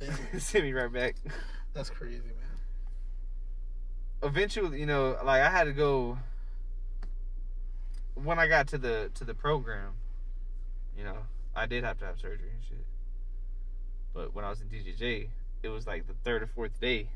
Sent 0.38 0.64
me 0.64 0.72
right 0.72 0.92
back. 0.92 1.14
That's 1.72 1.88
crazy, 1.88 2.18
man. 2.18 2.53
Eventually, 4.22 4.80
you 4.80 4.86
know, 4.86 5.16
like 5.24 5.42
I 5.42 5.50
had 5.50 5.64
to 5.64 5.72
go 5.72 6.18
when 8.14 8.38
I 8.38 8.46
got 8.46 8.68
to 8.68 8.78
the 8.78 9.10
to 9.14 9.24
the 9.24 9.34
program. 9.34 9.92
You 10.96 11.04
know, 11.04 11.18
I 11.54 11.66
did 11.66 11.84
have 11.84 11.98
to 11.98 12.04
have 12.04 12.18
surgery 12.18 12.50
and 12.54 12.64
shit. 12.68 12.84
But 14.12 14.34
when 14.34 14.44
I 14.44 14.50
was 14.50 14.60
in 14.60 14.68
DJJ, 14.68 15.28
it 15.62 15.68
was 15.68 15.86
like 15.86 16.06
the 16.06 16.14
third 16.24 16.42
or 16.42 16.46
fourth 16.46 16.80
day, 16.80 17.08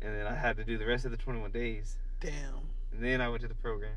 and 0.00 0.14
then 0.14 0.26
I 0.26 0.34
had 0.34 0.56
to 0.58 0.64
do 0.64 0.78
the 0.78 0.86
rest 0.86 1.04
of 1.04 1.10
the 1.10 1.16
21 1.16 1.50
days, 1.50 1.96
Damn. 2.20 2.32
and 2.92 3.02
then 3.02 3.20
I 3.20 3.28
went 3.28 3.42
to 3.42 3.48
the 3.48 3.54
program. 3.54 3.96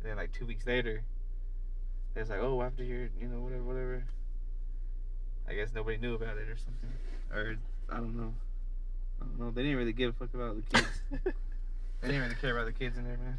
And 0.00 0.08
then 0.10 0.16
like 0.16 0.32
two 0.32 0.46
weeks 0.46 0.66
later, 0.66 1.02
it 2.14 2.20
was 2.20 2.30
like, 2.30 2.40
oh, 2.40 2.62
after 2.62 2.82
your, 2.82 3.10
you 3.20 3.28
know, 3.28 3.40
whatever, 3.40 3.62
whatever. 3.62 4.04
I 5.46 5.54
guess 5.54 5.70
nobody 5.74 5.98
knew 5.98 6.14
about 6.14 6.36
it 6.38 6.48
or 6.48 6.56
something, 6.56 6.92
or 7.32 7.56
I 7.90 7.96
don't 7.96 8.16
know. 8.16 8.32
I 9.20 9.24
don't 9.24 9.38
know. 9.38 9.50
They 9.50 9.62
didn't 9.62 9.78
really 9.78 9.92
give 9.92 10.10
a 10.10 10.12
fuck 10.12 10.34
about 10.34 10.56
the 10.56 10.62
kids. 10.76 11.02
They 12.00 12.06
didn't 12.08 12.22
really 12.22 12.34
care 12.36 12.56
about 12.56 12.66
the 12.66 12.72
kids 12.72 12.96
in 12.96 13.02
there, 13.02 13.16
man. 13.16 13.38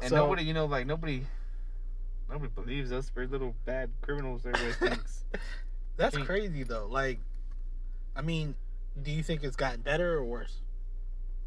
And 0.00 0.10
So- 0.10 0.16
nobody, 0.16 0.44
you 0.44 0.54
know, 0.54 0.66
like 0.66 0.86
nobody, 0.86 1.24
nobody 2.30 2.50
believes 2.54 2.92
us. 2.92 3.10
We're 3.14 3.26
little 3.26 3.54
bad 3.64 3.90
criminals. 4.00 4.46
Everybody 4.46 4.72
thinks. 4.94 5.24
That's 5.96 6.14
Think- 6.14 6.26
crazy 6.26 6.62
though. 6.62 6.86
Like, 6.86 7.18
I 8.14 8.22
mean, 8.22 8.54
do 9.02 9.10
you 9.10 9.22
think 9.22 9.42
it's 9.44 9.56
gotten 9.56 9.80
better 9.82 10.14
or 10.14 10.24
worse? 10.24 10.60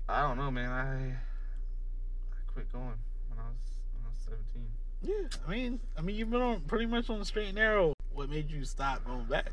I 0.08 0.22
don't 0.22 0.38
know, 0.38 0.52
man. 0.52 0.70
I, 0.72 1.08
I 1.12 2.52
quit 2.54 2.72
going 2.72 2.84
when 3.30 3.40
I 3.40 3.50
was 3.50 3.82
when 3.94 4.06
I 4.06 4.10
was 4.14 4.22
seventeen. 4.24 4.68
Yeah. 5.02 5.28
I 5.48 5.52
mean, 5.52 5.80
I 5.98 6.02
mean, 6.02 6.16
you've 6.16 6.30
been 6.30 6.42
on 6.42 6.62
pretty 6.62 6.86
much 6.86 7.10
on 7.10 7.20
the 7.20 7.26
straight 7.26 7.48
and 7.48 7.56
narrow. 7.56 7.94
What 8.14 8.30
made 8.30 8.52
you 8.52 8.64
stop 8.66 9.06
going 9.06 9.26
back? 9.26 9.52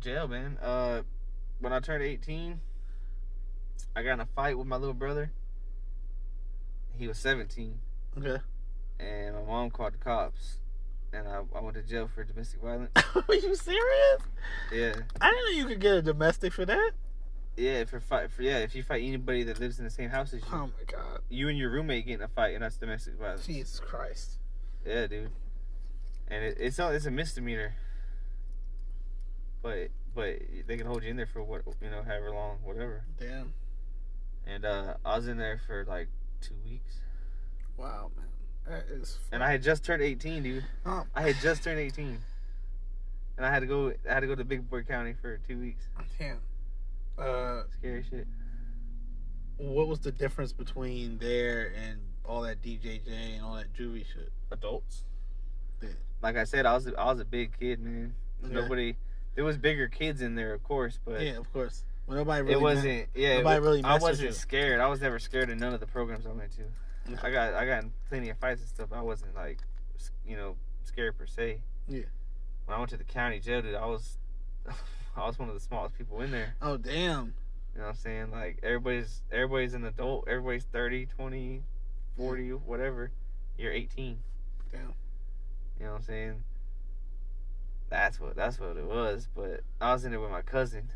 Jail, 0.00 0.28
man. 0.28 0.58
Uh, 0.62 1.02
when 1.60 1.72
I 1.72 1.80
turned 1.80 2.02
eighteen, 2.02 2.60
I 3.94 4.02
got 4.02 4.14
in 4.14 4.20
a 4.20 4.26
fight 4.26 4.56
with 4.58 4.66
my 4.66 4.76
little 4.76 4.94
brother. 4.94 5.32
He 6.98 7.06
was 7.08 7.18
seventeen, 7.18 7.80
Okay. 8.16 8.42
and 8.98 9.34
my 9.36 9.42
mom 9.42 9.70
called 9.70 9.94
the 9.94 9.98
cops, 9.98 10.58
and 11.12 11.28
I, 11.28 11.42
I 11.54 11.60
went 11.60 11.76
to 11.76 11.82
jail 11.82 12.08
for 12.12 12.24
domestic 12.24 12.60
violence. 12.62 12.90
Are 13.14 13.34
you 13.34 13.54
serious? 13.54 14.22
Yeah. 14.72 14.94
I 15.20 15.30
didn't 15.30 15.44
know 15.44 15.50
you 15.58 15.66
could 15.66 15.80
get 15.80 15.94
a 15.96 16.02
domestic 16.02 16.52
for 16.52 16.64
that. 16.64 16.92
Yeah, 17.56 17.84
for 17.84 18.00
fight 18.00 18.30
for 18.30 18.42
yeah, 18.42 18.58
if 18.58 18.74
you 18.74 18.82
fight 18.82 19.02
anybody 19.02 19.42
that 19.44 19.58
lives 19.58 19.78
in 19.78 19.84
the 19.86 19.90
same 19.90 20.10
house 20.10 20.32
as 20.34 20.40
you, 20.42 20.48
Oh 20.52 20.66
my 20.66 20.84
god. 20.86 21.20
you 21.30 21.48
and 21.48 21.56
your 21.58 21.70
roommate 21.70 22.06
get 22.06 22.14
in 22.14 22.22
a 22.22 22.28
fight, 22.28 22.54
and 22.54 22.62
that's 22.62 22.76
domestic 22.76 23.14
violence. 23.18 23.46
Jesus 23.46 23.80
Christ. 23.80 24.38
Yeah, 24.86 25.06
dude. 25.06 25.30
And 26.28 26.44
it, 26.44 26.56
it's 26.60 26.76
not, 26.78 26.94
it's 26.94 27.06
a 27.06 27.10
misdemeanor. 27.10 27.74
But 29.62 29.88
but 30.14 30.38
they 30.66 30.76
can 30.76 30.86
hold 30.86 31.02
you 31.02 31.10
in 31.10 31.16
there 31.16 31.26
for 31.26 31.42
what 31.42 31.62
you 31.82 31.90
know, 31.90 32.02
however 32.02 32.30
long, 32.30 32.58
whatever. 32.64 33.04
Damn. 33.18 33.52
And 34.46 34.64
uh, 34.64 34.94
I 35.04 35.16
was 35.16 35.26
in 35.28 35.38
there 35.38 35.60
for 35.66 35.84
like 35.86 36.08
two 36.40 36.54
weeks, 36.64 37.00
Wow, 37.76 38.10
man. 38.16 38.26
That 38.68 38.84
is. 38.88 39.18
and 39.32 39.42
I 39.42 39.50
had 39.50 39.62
just 39.62 39.84
turned 39.84 40.02
eighteen, 40.02 40.42
dude. 40.42 40.64
Oh, 40.84 41.04
I 41.14 41.22
had 41.22 41.36
just 41.42 41.64
turned 41.64 41.78
eighteen, 41.80 42.18
and 43.36 43.44
I 43.46 43.50
had 43.50 43.60
to 43.60 43.66
go. 43.66 43.92
I 44.08 44.14
had 44.14 44.20
to 44.20 44.26
go 44.26 44.34
to 44.34 44.44
Big 44.44 44.68
Boy 44.70 44.82
County 44.82 45.14
for 45.20 45.38
two 45.48 45.58
weeks. 45.58 45.88
damn. 46.18 46.38
Uh, 47.18 47.62
Scary 47.78 48.04
shit. 48.08 48.26
what 49.56 49.88
was 49.88 50.00
the 50.00 50.12
difference 50.12 50.52
between 50.52 51.16
there 51.18 51.72
and 51.74 51.98
all 52.26 52.42
that 52.42 52.60
DJJ 52.62 53.36
and 53.36 53.42
all 53.42 53.54
that 53.54 53.72
juvie 53.72 54.04
shit? 54.06 54.30
Adults. 54.50 55.04
Yeah. 55.82 55.88
Like 56.22 56.36
I 56.36 56.44
said, 56.44 56.66
I 56.66 56.74
was 56.74 56.86
I 56.86 57.04
was 57.06 57.20
a 57.20 57.24
big 57.24 57.58
kid, 57.58 57.80
man. 57.80 58.14
Okay. 58.44 58.52
Nobody. 58.54 58.96
There 59.36 59.44
was 59.44 59.58
bigger 59.58 59.86
kids 59.86 60.22
in 60.22 60.34
there, 60.34 60.54
of 60.54 60.64
course, 60.64 60.98
but 61.04 61.20
yeah, 61.20 61.36
of 61.36 61.52
course. 61.52 61.84
Well, 62.06 62.16
nobody 62.16 62.42
really. 62.42 62.54
it 62.54 62.60
wasn't. 62.60 63.06
Yeah, 63.14 63.38
nobody 63.38 63.60
really 63.60 63.84
I 63.84 63.98
wasn't 63.98 64.34
scared. 64.34 64.80
I 64.80 64.88
was 64.88 65.00
never 65.00 65.18
scared 65.18 65.50
of 65.50 65.58
none 65.58 65.74
of 65.74 65.80
the 65.80 65.86
programs 65.86 66.26
I 66.26 66.32
went 66.32 66.52
to. 66.56 66.62
Yeah. 67.10 67.18
I 67.22 67.30
got 67.30 67.54
I 67.54 67.66
got 67.66 67.84
in 67.84 67.92
plenty 68.08 68.30
of 68.30 68.38
fights 68.38 68.60
and 68.60 68.68
stuff. 68.68 68.88
I 68.92 69.02
wasn't 69.02 69.34
like, 69.34 69.58
you 70.26 70.36
know, 70.36 70.56
scared 70.84 71.18
per 71.18 71.26
se. 71.26 71.60
Yeah. 71.86 72.04
When 72.64 72.76
I 72.76 72.78
went 72.78 72.90
to 72.90 72.96
the 72.96 73.04
county 73.04 73.38
jail, 73.38 73.62
dude, 73.62 73.74
I 73.74 73.86
was, 73.86 74.18
I 75.16 75.26
was 75.26 75.38
one 75.38 75.48
of 75.48 75.54
the 75.54 75.60
smallest 75.60 75.96
people 75.98 76.20
in 76.22 76.30
there. 76.30 76.54
Oh 76.62 76.76
damn. 76.76 77.34
You 77.74 77.82
know 77.82 77.88
what 77.88 77.90
I'm 77.90 77.96
saying? 77.96 78.30
Like 78.30 78.60
everybody's 78.62 79.22
everybody's 79.30 79.74
an 79.74 79.84
adult. 79.84 80.28
Everybody's 80.28 80.64
30, 80.64 81.06
20, 81.06 81.62
40, 82.16 82.50
whatever. 82.50 83.10
You're 83.58 83.72
18. 83.72 84.18
Damn. 84.72 84.80
You 85.78 85.84
know 85.84 85.92
what 85.92 85.98
I'm 85.98 86.02
saying? 86.04 86.44
That's 87.88 88.20
what 88.20 88.36
that's 88.36 88.58
what 88.58 88.76
it 88.76 88.84
was. 88.84 89.28
But 89.34 89.60
I 89.80 89.92
was 89.92 90.04
in 90.04 90.10
there 90.10 90.20
with 90.20 90.30
my 90.30 90.42
cousin. 90.42 90.90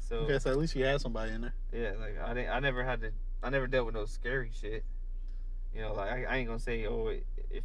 So 0.00 0.16
Okay, 0.18 0.38
so 0.38 0.50
at 0.50 0.58
least 0.58 0.74
you 0.76 0.84
had 0.84 1.00
somebody 1.00 1.32
in 1.32 1.40
there. 1.42 1.54
yeah, 1.72 1.92
like 1.98 2.18
I 2.24 2.34
didn't 2.34 2.50
I 2.50 2.60
never 2.60 2.84
had 2.84 3.00
to 3.00 3.10
I 3.42 3.50
never 3.50 3.66
dealt 3.66 3.86
with 3.86 3.94
no 3.94 4.04
scary 4.06 4.50
shit. 4.58 4.84
You 5.74 5.82
know, 5.82 5.94
like 5.94 6.10
I, 6.10 6.24
I 6.24 6.36
ain't 6.36 6.48
gonna 6.48 6.58
say, 6.58 6.86
oh, 6.86 7.08
it, 7.08 7.26
if 7.50 7.64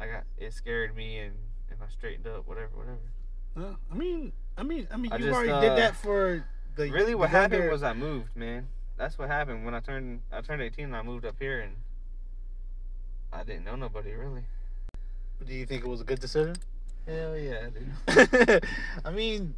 I 0.00 0.06
got 0.06 0.24
it 0.38 0.52
scared 0.52 0.96
me 0.96 1.18
and 1.18 1.34
and 1.70 1.80
I 1.82 1.90
straightened 1.90 2.26
up, 2.26 2.46
whatever, 2.46 2.70
whatever. 2.74 2.98
Well, 3.54 3.78
I 3.90 3.94
mean, 3.94 4.32
I 4.56 4.62
mean, 4.62 4.88
I 4.90 4.96
mean, 4.96 5.12
I 5.12 5.16
you 5.16 5.24
just, 5.24 5.36
already 5.36 5.50
uh, 5.50 5.60
did 5.60 5.78
that 5.78 5.96
for 5.96 6.44
the. 6.76 6.90
really, 6.90 7.14
what 7.14 7.30
the 7.30 7.38
happened 7.38 7.70
was 7.70 7.82
I 7.82 7.92
moved, 7.92 8.34
man. 8.36 8.68
That's 8.96 9.18
what 9.18 9.28
happened 9.28 9.64
when 9.64 9.74
I 9.74 9.80
turned 9.80 10.22
I 10.32 10.40
turned 10.40 10.62
18 10.62 10.86
and 10.86 10.96
I 10.96 11.02
moved 11.02 11.24
up 11.24 11.36
here 11.38 11.60
and 11.60 11.74
I 13.32 13.44
didn't 13.44 13.64
know 13.64 13.76
nobody 13.76 14.12
really. 14.12 14.44
Do 15.44 15.52
you 15.54 15.66
think 15.66 15.84
it 15.84 15.88
was 15.88 16.00
a 16.00 16.04
good 16.04 16.20
decision? 16.20 16.56
Hell 17.06 17.36
yeah, 17.36 17.66
dude. 17.70 18.64
I 19.04 19.10
mean, 19.10 19.54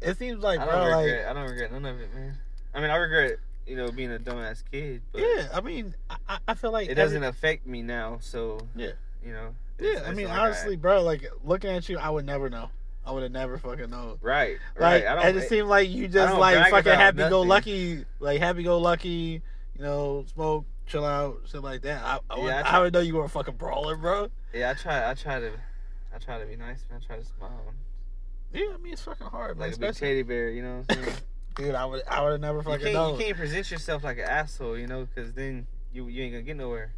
it 0.00 0.18
seems 0.18 0.42
like, 0.42 0.60
I 0.60 0.64
bro, 0.64 0.74
don't 0.80 0.90
like, 0.92 1.04
regret. 1.06 1.26
I 1.28 1.32
don't 1.34 1.50
regret 1.50 1.72
none 1.72 1.84
of 1.84 2.00
it, 2.00 2.14
man. 2.14 2.38
I 2.74 2.80
mean, 2.80 2.90
I 2.90 2.96
regret 2.96 3.38
you 3.66 3.76
know 3.76 3.90
being 3.90 4.12
a 4.12 4.18
dumbass 4.18 4.62
kid, 4.70 5.02
but 5.12 5.20
yeah. 5.22 5.48
I 5.52 5.60
mean, 5.60 5.94
I- 6.08 6.16
I, 6.28 6.38
I 6.48 6.54
feel 6.54 6.70
like 6.72 6.88
it 6.88 6.94
doesn't 6.94 7.22
affect 7.22 7.66
me 7.66 7.82
now. 7.82 8.18
So 8.20 8.60
Yeah. 8.74 8.92
you 9.24 9.32
know. 9.32 9.54
Yeah, 9.78 10.04
I 10.06 10.12
mean, 10.12 10.28
like 10.28 10.38
honestly, 10.38 10.76
bro, 10.76 11.02
like 11.02 11.24
looking 11.44 11.70
at 11.70 11.86
you, 11.88 11.98
I 11.98 12.08
would 12.08 12.24
never 12.24 12.48
know. 12.48 12.70
I 13.04 13.12
would 13.12 13.22
have 13.22 13.32
never 13.32 13.56
fucking 13.58 13.90
known. 13.90 14.18
right, 14.20 14.56
Like, 14.78 15.04
right. 15.04 15.18
I 15.18 15.28
it 15.28 15.48
seemed 15.48 15.68
like 15.68 15.88
you 15.90 16.08
just 16.08 16.34
like 16.36 16.70
fucking 16.70 16.92
happy 16.92 17.18
go 17.28 17.42
lucky, 17.42 18.04
like 18.20 18.40
happy 18.40 18.62
go 18.64 18.78
lucky, 18.78 19.42
you 19.76 19.82
know, 19.82 20.24
smoke, 20.34 20.64
chill 20.86 21.04
out, 21.04 21.40
shit 21.46 21.62
like 21.62 21.82
that. 21.82 22.02
I, 22.02 22.18
I, 22.30 22.38
would, 22.38 22.46
Yeah, 22.46 22.56
I 22.56 22.60
I, 22.60 22.62
try- 22.62 22.80
would 22.80 22.92
know 22.94 23.00
you 23.00 23.14
were 23.16 23.24
a 23.24 23.28
fucking 23.28 23.54
brawler, 23.56 23.96
bro. 23.96 24.28
yeah, 24.52 24.70
I 24.70 24.74
try. 24.74 25.08
I 25.10 25.14
try 25.14 25.38
to. 25.40 25.52
I 26.16 26.18
try 26.18 26.38
to 26.40 26.46
be 26.46 26.56
nice, 26.56 26.82
man. 26.90 27.00
I 27.02 27.06
try 27.06 27.16
to 27.18 27.24
smile, 27.24 27.50
Yeah, 28.54 28.72
I 28.74 28.78
mean 28.78 28.94
it's 28.94 29.02
fucking 29.02 29.26
hard, 29.26 29.58
man. 29.58 29.68
like 29.68 29.76
a 29.76 29.80
big 29.80 29.94
teddy 29.94 30.22
bear. 30.22 30.48
You 30.50 30.62
know 30.62 30.82
what 30.86 30.96
I'm 30.96 31.04
saying? 31.04 31.16
dude, 31.56 31.74
I 31.74 31.84
would, 31.84 32.02
I 32.08 32.22
would 32.22 32.32
have 32.32 32.40
never 32.40 32.58
you 32.58 32.62
fucking 32.64 32.80
can't. 32.80 32.94
known. 32.94 33.18
You 33.18 33.24
can't 33.26 33.36
present 33.36 33.70
yourself 33.70 34.02
like 34.02 34.16
an 34.18 34.24
asshole, 34.24 34.78
you 34.78 34.86
know, 34.86 35.04
because 35.06 35.32
then 35.34 35.66
you 35.92 36.08
you 36.08 36.22
ain't 36.22 36.32
gonna 36.32 36.42
get 36.42 36.56
nowhere. 36.56 36.92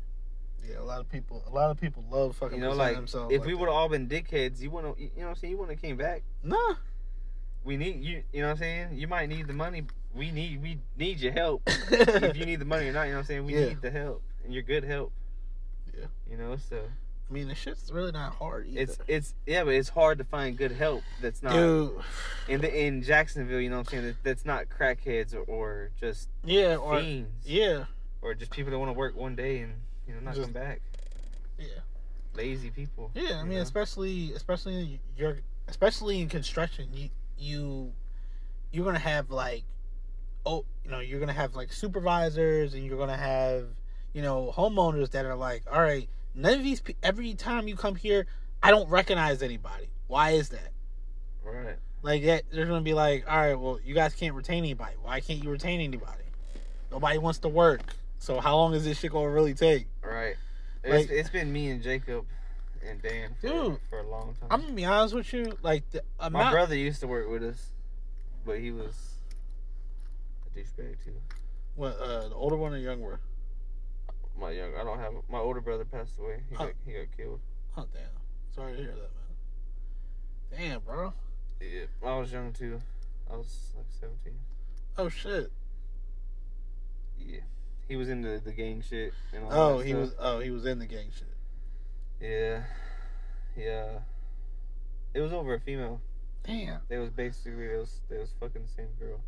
Yeah, 0.68 0.80
a 0.80 0.82
lot 0.84 1.00
of 1.00 1.10
people, 1.10 1.42
a 1.46 1.50
lot 1.50 1.70
of 1.70 1.80
people 1.80 2.04
love 2.10 2.36
fucking. 2.36 2.58
You 2.58 2.64
know, 2.64 2.72
like 2.74 2.94
themselves 2.94 3.32
if 3.32 3.40
like 3.40 3.48
we 3.48 3.54
would 3.54 3.66
have 3.66 3.74
all 3.74 3.88
been 3.88 4.06
dickheads, 4.08 4.60
you 4.60 4.70
wouldn't. 4.70 4.98
You 5.00 5.10
know 5.16 5.22
what 5.24 5.28
I'm 5.30 5.34
saying? 5.36 5.50
You 5.52 5.58
wouldn't 5.58 5.78
have 5.78 5.82
came 5.82 5.96
back. 5.96 6.22
nah, 6.44 6.74
We 7.64 7.76
need 7.76 8.02
you. 8.04 8.22
You 8.32 8.42
know 8.42 8.48
what 8.48 8.52
I'm 8.52 8.58
saying? 8.58 8.88
You 8.98 9.08
might 9.08 9.28
need 9.28 9.46
the 9.48 9.52
money. 9.52 9.82
We 10.14 10.30
need. 10.30 10.62
We 10.62 10.78
need 10.96 11.18
your 11.20 11.32
help. 11.32 11.62
if 11.66 12.36
you 12.36 12.46
need 12.46 12.60
the 12.60 12.64
money 12.64 12.86
or 12.88 12.92
not, 12.92 13.04
you 13.04 13.10
know 13.12 13.16
what 13.16 13.20
I'm 13.22 13.26
saying? 13.26 13.44
We 13.46 13.54
Yeah. 13.54 13.68
need 13.68 13.82
the 13.82 13.90
help, 13.90 14.22
and 14.44 14.52
you're 14.54 14.62
good 14.62 14.84
help. 14.84 15.12
Yeah. 15.96 16.06
You 16.30 16.36
know, 16.36 16.56
so 16.56 16.82
I 17.28 17.32
mean, 17.34 17.48
the 17.48 17.54
shit's 17.54 17.92
really 17.92 18.12
not 18.12 18.34
hard 18.36 18.66
either. 18.68 18.80
it's 18.80 18.98
it's 19.06 19.34
yeah, 19.46 19.64
but 19.64 19.74
it's 19.74 19.90
hard 19.90 20.16
to 20.18 20.24
find 20.24 20.56
good 20.56 20.72
help 20.72 21.02
that's 21.20 21.42
not 21.42 21.52
dude. 21.52 21.92
in 22.48 22.60
the 22.62 22.74
in 22.86 23.02
Jacksonville. 23.02 23.60
You 23.60 23.68
know 23.70 23.78
what 23.78 23.92
I'm 23.92 24.02
saying? 24.02 24.16
That's 24.22 24.44
not 24.46 24.64
crackheads 24.70 25.34
or, 25.34 25.40
or 25.42 25.90
just 26.00 26.28
Yeah, 26.44 26.76
or 26.76 27.00
fiends 27.00 27.46
yeah, 27.46 27.84
or 28.22 28.34
just 28.34 28.50
people 28.50 28.70
that 28.70 28.78
want 28.78 28.88
to 28.88 28.94
work 28.94 29.14
one 29.14 29.36
day 29.36 29.58
and 29.58 29.74
you 30.06 30.14
know 30.14 30.20
not 30.20 30.34
Just- 30.34 30.46
come 30.46 30.52
back. 30.54 30.80
yeah. 31.58 31.66
Lazy 32.34 32.70
people. 32.70 33.10
Yeah, 33.14 33.40
I 33.40 33.42
mean, 33.42 33.56
know? 33.56 33.62
especially 33.62 34.32
especially 34.32 35.00
you're 35.16 35.38
especially 35.66 36.20
in 36.20 36.28
construction, 36.28 36.88
you 36.94 37.08
you 37.36 37.92
you're 38.72 38.84
gonna 38.84 38.98
have 38.98 39.30
like 39.30 39.64
oh 40.46 40.64
you 40.84 40.90
know 40.90 41.00
you're 41.00 41.20
gonna 41.20 41.32
have 41.32 41.54
like 41.56 41.72
supervisors 41.72 42.74
and 42.74 42.84
you're 42.84 42.96
gonna 42.98 43.16
have 43.16 43.66
you 44.14 44.22
know 44.22 44.52
homeowners 44.56 45.10
that 45.10 45.24
are 45.26 45.34
like 45.34 45.62
all 45.70 45.80
right 45.82 46.08
none 46.38 46.54
of 46.54 46.62
these 46.64 46.80
pe- 46.80 46.94
every 47.02 47.34
time 47.34 47.68
you 47.68 47.76
come 47.76 47.94
here 47.96 48.26
I 48.62 48.70
don't 48.70 48.88
recognize 48.88 49.42
anybody 49.42 49.88
why 50.06 50.30
is 50.30 50.48
that 50.50 50.70
right. 51.44 51.76
like 52.02 52.24
that 52.24 52.44
they're 52.52 52.66
gonna 52.66 52.80
be 52.80 52.94
like 52.94 53.24
all 53.30 53.36
right 53.36 53.54
well 53.54 53.78
you 53.84 53.94
guys 53.94 54.14
can't 54.14 54.34
retain 54.34 54.58
anybody 54.64 54.94
why 55.02 55.20
can't 55.20 55.42
you 55.42 55.50
retain 55.50 55.80
anybody 55.80 56.24
nobody 56.90 57.18
wants 57.18 57.40
to 57.40 57.48
work 57.48 57.80
so 58.18 58.40
how 58.40 58.56
long 58.56 58.72
is 58.74 58.84
this 58.84 58.98
shit 58.98 59.12
gonna 59.12 59.28
really 59.28 59.54
take 59.54 59.86
Right. 60.02 60.36
Like- 60.84 61.02
It's, 61.02 61.10
it's 61.10 61.30
been 61.30 61.52
me 61.52 61.70
and 61.70 61.82
Jacob 61.82 62.24
and 62.88 63.02
Dan 63.02 63.34
for, 63.40 63.48
Dude, 63.48 63.78
for 63.90 63.98
a 64.00 64.08
long 64.08 64.34
time. 64.40 64.48
I'm 64.50 64.60
gonna 64.62 64.72
be 64.72 64.84
honest 64.84 65.14
with 65.14 65.30
you 65.32 65.58
like 65.62 65.90
the 65.90 66.02
My 66.20 66.28
amount 66.28 66.52
brother 66.52 66.76
used 66.76 67.00
to 67.00 67.06
work 67.08 67.28
with 67.28 67.42
us, 67.42 67.72
but 68.46 68.58
he 68.60 68.70
was 68.70 68.94
a 70.46 70.58
douchebag 70.58 70.96
too. 71.04 71.12
what 71.74 71.98
uh 71.98 72.28
the 72.28 72.34
older 72.34 72.56
one 72.56 72.72
or 72.72 72.78
younger 72.78 73.04
one 73.10 73.18
My 74.38 74.50
young, 74.52 74.74
I 74.76 74.84
don't 74.84 74.98
have 75.00 75.12
my 75.28 75.38
older 75.38 75.60
brother 75.60 75.84
passed 75.84 76.18
away. 76.18 76.42
He 76.48 76.54
Oh. 76.56 76.58
got 76.66 76.72
he 76.86 76.92
got 76.92 77.06
killed. 77.16 77.40
Oh 77.76 77.86
damn! 77.92 78.02
Sorry 78.54 78.72
to 78.76 78.78
hear 78.82 78.92
that, 78.92 78.96
man. 78.96 80.60
Damn, 80.70 80.80
bro. 80.80 81.12
Yeah, 81.60 81.86
I 82.04 82.18
was 82.18 82.30
young 82.32 82.52
too. 82.52 82.80
I 83.30 83.36
was 83.36 83.72
like 83.76 83.86
seventeen. 83.90 84.38
Oh 84.96 85.08
shit. 85.08 85.50
Yeah, 87.18 87.40
he 87.88 87.96
was 87.96 88.08
into 88.08 88.38
the 88.38 88.52
gang 88.52 88.80
shit 88.88 89.12
and 89.34 89.44
all 89.44 89.52
Oh, 89.52 89.78
he 89.80 89.90
stuff. 89.90 90.00
was. 90.00 90.14
Oh, 90.20 90.38
he 90.40 90.50
was 90.50 90.64
in 90.66 90.78
the 90.78 90.86
gang 90.86 91.10
shit. 91.12 91.26
Yeah, 92.20 92.62
yeah. 93.56 93.98
It 95.14 95.20
was 95.20 95.32
over 95.32 95.54
a 95.54 95.60
female. 95.60 96.00
Damn. 96.44 96.80
They 96.88 96.98
was 96.98 97.10
basically 97.10 97.66
they 97.68 97.76
was 97.76 98.00
they 98.08 98.18
was 98.18 98.32
fucking 98.38 98.62
the 98.62 98.68
same 98.68 98.88
girl. 99.00 99.20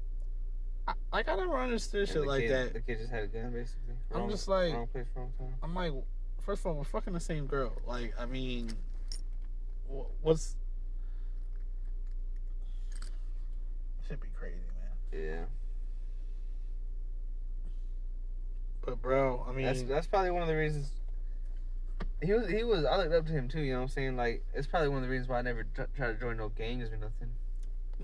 I, 1.13 1.17
like 1.17 1.29
I 1.29 1.37
never 1.37 1.59
understood 1.59 2.09
shit 2.09 2.27
like 2.27 2.43
kid, 2.43 2.51
that. 2.51 2.73
The 2.73 2.81
kid 2.81 2.99
just 2.99 3.11
had 3.11 3.25
a 3.25 3.27
gun 3.27 3.53
basically. 3.53 3.95
I'm 4.15 4.29
just 4.31 4.49
like- 4.49 4.75
wrong 4.75 4.87
place, 4.89 5.07
wrong 5.15 5.33
time. 5.39 5.55
I'm 5.63 5.75
like, 5.75 5.93
first 6.41 6.61
of 6.63 6.67
all, 6.67 6.75
we're 6.75 6.85
fucking 6.85 7.13
the 7.13 7.21
same 7.21 7.47
girl. 7.47 7.73
Like, 7.87 8.15
I 8.19 8.27
mean, 8.27 8.71
wh- 9.89 10.25
what's 10.25 10.57
should 14.09 14.21
be 14.21 14.29
crazy, 14.39 14.57
man. 15.13 15.23
Yeah. 15.25 15.45
But 18.85 19.01
bro, 19.01 19.45
I 19.49 19.53
mean, 19.53 19.67
That's 19.67 19.83
that's 19.83 20.07
probably 20.07 20.31
one 20.31 20.43
of 20.43 20.49
the 20.49 20.57
reasons. 20.57 20.91
He 22.23 22.33
was 22.33 22.49
he 22.49 22.65
was 22.65 22.85
I 22.85 22.97
looked 22.97 23.13
up 23.15 23.27
to 23.27 23.33
him 23.33 23.49
too. 23.49 23.61
You 23.61 23.73
know 23.73 23.79
what 23.79 23.83
I'm 23.85 23.89
saying? 23.91 24.17
Like 24.17 24.43
it's 24.55 24.67
probably 24.67 24.89
one 24.89 24.99
of 24.99 25.05
the 25.05 25.11
reasons 25.11 25.29
why 25.29 25.39
I 25.39 25.43
never 25.43 25.65
t- 25.65 25.83
try 25.97 26.09
to 26.09 26.15
join 26.15 26.39
no 26.39 26.49
gangs 26.49 26.91
or 26.91 26.97
nothing. 26.97 27.31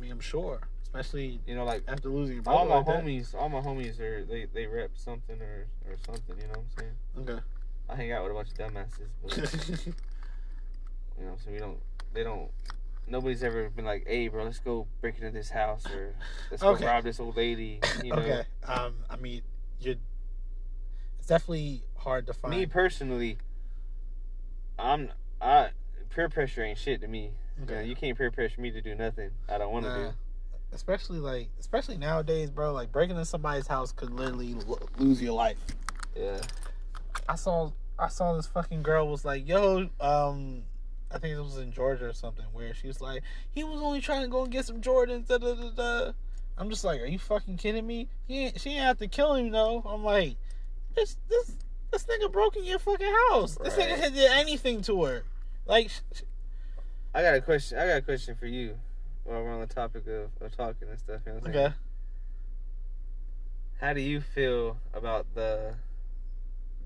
Mean, 0.00 0.12
I'm 0.12 0.20
sure, 0.20 0.60
especially 0.84 1.40
You 1.46 1.54
know, 1.54 1.64
like 1.64 1.82
after 1.88 2.08
losing 2.08 2.36
your 2.36 2.42
brother. 2.42 2.58
all 2.58 2.66
my 2.66 2.76
like 2.76 2.86
that. 2.86 3.04
homies, 3.04 3.34
all 3.34 3.48
my 3.48 3.60
homies 3.60 3.98
are 4.00 4.24
they 4.24 4.46
they 4.52 4.66
rep 4.66 4.90
something 4.94 5.40
or 5.40 5.66
or 5.88 5.96
something. 6.04 6.36
You 6.36 6.44
know 6.48 6.48
what 6.50 6.58
I'm 6.58 7.24
saying? 7.24 7.30
Okay. 7.30 7.42
I 7.88 7.96
hang 7.96 8.12
out 8.12 8.22
with 8.24 8.32
a 8.32 8.34
bunch 8.34 8.48
of 8.50 8.56
dumbasses, 8.58 9.08
but 9.22 9.86
you 11.18 11.24
know, 11.24 11.36
so 11.42 11.50
we 11.50 11.58
don't 11.58 11.78
they 12.12 12.22
don't. 12.22 12.50
Nobody's 13.08 13.44
ever 13.44 13.70
been 13.70 13.84
like, 13.84 14.04
"Hey, 14.06 14.26
bro, 14.28 14.42
let's 14.44 14.58
go 14.58 14.86
break 15.00 15.16
into 15.16 15.30
this 15.30 15.50
house 15.50 15.86
or 15.86 16.16
let's 16.50 16.62
go 16.62 16.74
rob 16.74 17.04
this 17.04 17.20
old 17.20 17.36
lady." 17.36 17.80
You 18.02 18.10
know, 18.12 18.16
okay. 18.18 18.42
Um, 18.66 18.94
I 19.08 19.16
mean, 19.16 19.42
you're. 19.80 19.94
It's 21.18 21.28
definitely 21.28 21.84
hard 21.98 22.26
to 22.26 22.32
find. 22.32 22.54
me 22.54 22.66
personally, 22.66 23.38
I'm 24.78 25.10
I 25.40 25.68
peer 26.10 26.28
pressure 26.28 26.64
ain't 26.64 26.78
shit 26.78 27.00
to 27.02 27.08
me. 27.08 27.32
You, 27.58 27.74
know, 27.74 27.80
you 27.80 27.94
can't 27.96 28.16
peer 28.18 28.30
pressure 28.30 28.60
me 28.60 28.70
to 28.70 28.80
do 28.82 28.94
nothing 28.94 29.30
I 29.48 29.58
don't 29.58 29.72
want 29.72 29.86
to 29.86 29.90
Nah. 29.90 30.08
do. 30.10 30.14
especially 30.72 31.18
like 31.18 31.48
especially 31.60 31.96
nowadays 31.96 32.50
bro 32.50 32.72
like 32.72 32.92
breaking 32.92 33.16
into 33.16 33.24
somebody's 33.24 33.66
house 33.66 33.92
could 33.92 34.10
literally 34.10 34.54
lo- 34.66 34.78
lose 34.98 35.22
your 35.22 35.32
life 35.32 35.56
Yeah, 36.14 36.40
i 37.28 37.36
saw 37.36 37.70
i 37.98 38.08
saw 38.08 38.34
this 38.36 38.46
fucking 38.48 38.82
girl 38.82 39.08
was 39.08 39.24
like 39.24 39.46
yo 39.48 39.88
um 40.00 40.62
i 41.10 41.18
think 41.18 41.36
it 41.36 41.40
was 41.40 41.56
in 41.58 41.70
georgia 41.72 42.06
or 42.08 42.12
something 42.12 42.44
where 42.52 42.74
she 42.74 42.88
was 42.88 43.00
like 43.00 43.22
he 43.52 43.62
was 43.64 43.80
only 43.80 44.00
trying 44.00 44.22
to 44.22 44.28
go 44.28 44.42
and 44.42 44.50
get 44.52 44.64
some 44.66 44.80
jordans 44.80 45.26
da, 45.28 45.38
da, 45.38 45.54
da, 45.54 45.70
da. 45.70 46.12
i'm 46.58 46.68
just 46.68 46.84
like 46.84 47.00
are 47.00 47.06
you 47.06 47.18
fucking 47.18 47.56
kidding 47.56 47.86
me 47.86 48.08
he 48.26 48.46
ain't, 48.46 48.60
she 48.60 48.70
ain't 48.70 48.80
have 48.84 48.98
to 48.98 49.06
kill 49.06 49.34
him 49.34 49.50
though 49.52 49.82
i'm 49.86 50.04
like 50.04 50.36
this 50.96 51.16
this 51.30 51.52
this 51.92 52.04
nigga 52.04 52.30
broke 52.30 52.56
in 52.56 52.64
your 52.64 52.80
fucking 52.80 53.14
house 53.30 53.56
this 53.62 53.74
nigga 53.76 54.00
Right. 54.02 54.12
did 54.12 54.30
anything 54.32 54.82
to 54.82 55.04
her 55.04 55.22
like 55.64 55.90
I 57.16 57.22
got 57.22 57.34
a 57.34 57.40
question. 57.40 57.78
I 57.78 57.86
got 57.86 57.96
a 57.96 58.02
question 58.02 58.36
for 58.36 58.44
you. 58.46 58.76
While 59.24 59.42
we're 59.42 59.50
on 59.54 59.60
the 59.60 59.66
topic 59.74 60.06
of, 60.06 60.28
of 60.42 60.54
talking 60.54 60.86
and 60.90 60.98
stuff, 60.98 61.22
you 61.26 61.32
know 61.32 61.38
okay 61.48 61.74
How 63.80 63.94
do 63.94 64.02
you 64.02 64.20
feel 64.20 64.76
about 64.92 65.26
the 65.34 65.74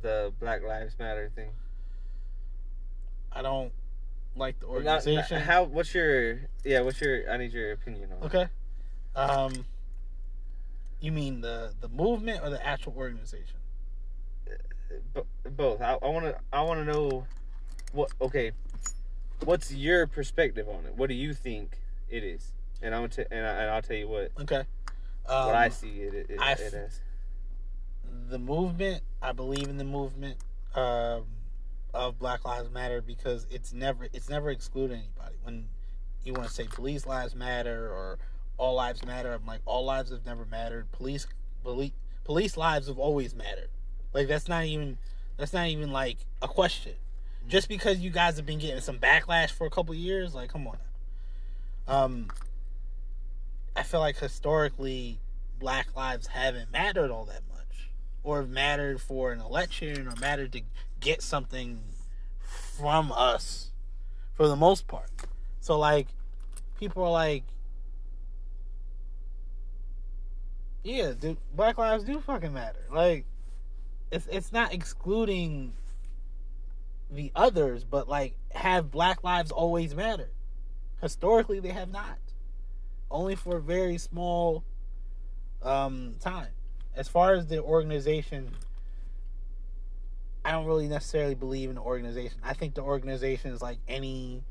the 0.02 0.32
Black 0.38 0.62
Lives 0.62 0.94
Matter 0.98 1.30
thing? 1.34 1.50
i 3.32 3.42
don't 3.42 3.72
like 4.36 4.58
the 4.60 4.66
Not- 4.66 4.84
not- 4.84 4.92
organization 5.06 5.40
how? 5.40 5.64
What's 5.64 5.92
your? 5.92 6.38
Yeah. 6.64 6.82
What's 6.82 7.00
your? 7.00 7.28
I 7.28 7.36
need 7.36 7.52
your 7.52 7.72
opinion 7.72 8.10
on. 8.12 8.18
it. 8.18 8.24
Okay. 8.26 8.46
Um, 9.16 9.64
you 11.00 11.10
mean 11.10 11.40
the 11.40 11.74
the 11.80 11.88
movement 11.88 12.40
or 12.44 12.50
the 12.50 12.64
actual 12.64 12.94
organization? 12.96 13.56
Bo- 15.12 15.26
both. 15.56 15.80
I 15.80 15.96
want 15.96 16.24
to. 16.26 16.38
I 16.52 16.62
want 16.62 16.78
to 16.80 16.84
know 16.84 17.26
what. 17.92 18.12
Okay. 18.20 18.52
What's 19.44 19.72
your 19.72 20.06
perspective 20.06 20.68
on 20.68 20.86
it? 20.86 20.96
What 20.96 21.08
do 21.08 21.14
you 21.14 21.32
think 21.34 21.78
it 22.08 22.22
is? 22.22 22.52
And 22.82 22.94
I'm 22.94 23.08
t- 23.08 23.24
and, 23.30 23.46
I, 23.46 23.50
and 23.50 23.70
I'll 23.70 23.82
tell 23.82 23.96
you 23.96 24.08
what 24.08 24.32
Okay. 24.40 24.64
Um, 25.26 25.46
what 25.46 25.54
I 25.54 25.68
see 25.68 26.00
it 26.00 26.14
it, 26.14 26.38
I 26.38 26.52
it 26.52 26.74
as. 26.74 27.00
the 28.28 28.38
movement. 28.38 29.02
I 29.22 29.32
believe 29.32 29.68
in 29.68 29.76
the 29.76 29.84
movement 29.84 30.36
um, 30.74 31.24
of 31.92 32.18
Black 32.18 32.44
Lives 32.44 32.70
Matter 32.70 33.00
because 33.00 33.46
it's 33.50 33.72
never 33.72 34.08
it's 34.12 34.28
never 34.28 34.50
excluded 34.50 34.94
anybody. 34.94 35.36
When 35.42 35.68
you 36.24 36.32
want 36.32 36.48
to 36.48 36.52
say 36.52 36.64
police 36.64 37.06
lives 37.06 37.34
matter 37.34 37.88
or 37.88 38.18
all 38.58 38.74
lives 38.74 39.04
matter, 39.04 39.32
I'm 39.32 39.46
like 39.46 39.60
all 39.64 39.84
lives 39.84 40.10
have 40.10 40.26
never 40.26 40.44
mattered. 40.44 40.90
Police 40.92 41.26
police 41.62 41.92
police 42.24 42.56
lives 42.56 42.88
have 42.88 42.98
always 42.98 43.34
mattered. 43.34 43.68
Like 44.12 44.28
that's 44.28 44.48
not 44.48 44.64
even 44.64 44.98
that's 45.36 45.52
not 45.52 45.68
even 45.68 45.90
like 45.92 46.18
a 46.42 46.48
question. 46.48 46.92
Just 47.50 47.68
because 47.68 47.98
you 47.98 48.10
guys 48.10 48.36
have 48.36 48.46
been 48.46 48.60
getting 48.60 48.80
some 48.80 49.00
backlash 49.00 49.50
for 49.50 49.66
a 49.66 49.70
couple 49.70 49.92
years, 49.92 50.36
like 50.36 50.52
come 50.52 50.68
on. 50.68 50.78
Um, 51.88 52.28
I 53.74 53.82
feel 53.82 53.98
like 53.98 54.16
historically, 54.18 55.18
Black 55.58 55.96
lives 55.96 56.28
haven't 56.28 56.70
mattered 56.70 57.10
all 57.10 57.24
that 57.24 57.42
much, 57.52 57.90
or 58.22 58.44
mattered 58.44 59.00
for 59.00 59.32
an 59.32 59.40
election, 59.40 60.06
or 60.06 60.14
mattered 60.20 60.52
to 60.52 60.60
get 61.00 61.22
something 61.22 61.80
from 62.40 63.10
us, 63.10 63.72
for 64.32 64.46
the 64.46 64.54
most 64.54 64.86
part. 64.86 65.10
So 65.60 65.76
like, 65.76 66.06
people 66.78 67.02
are 67.02 67.10
like, 67.10 67.42
yeah, 70.84 71.14
dude, 71.18 71.38
Black 71.56 71.78
lives 71.78 72.04
do 72.04 72.20
fucking 72.20 72.52
matter. 72.52 72.86
Like, 72.92 73.24
it's 74.12 74.28
it's 74.28 74.52
not 74.52 74.72
excluding 74.72 75.72
the 77.10 77.32
others, 77.34 77.84
but 77.84 78.08
like, 78.08 78.34
have 78.52 78.90
Black 78.90 79.24
lives 79.24 79.50
always 79.50 79.94
mattered? 79.94 80.30
Historically, 81.00 81.60
they 81.60 81.70
have 81.70 81.90
not. 81.90 82.18
Only 83.10 83.34
for 83.34 83.56
a 83.56 83.60
very 83.60 83.98
small 83.98 84.62
um, 85.62 86.14
time. 86.20 86.48
As 86.94 87.08
far 87.08 87.34
as 87.34 87.46
the 87.46 87.62
organization, 87.62 88.50
I 90.44 90.52
don't 90.52 90.66
really 90.66 90.88
necessarily 90.88 91.34
believe 91.34 91.68
in 91.68 91.76
the 91.76 91.82
organization. 91.82 92.38
I 92.42 92.54
think 92.54 92.74
the 92.74 92.82
organization 92.82 93.52
is 93.52 93.60
like 93.62 93.78
any 93.88 94.42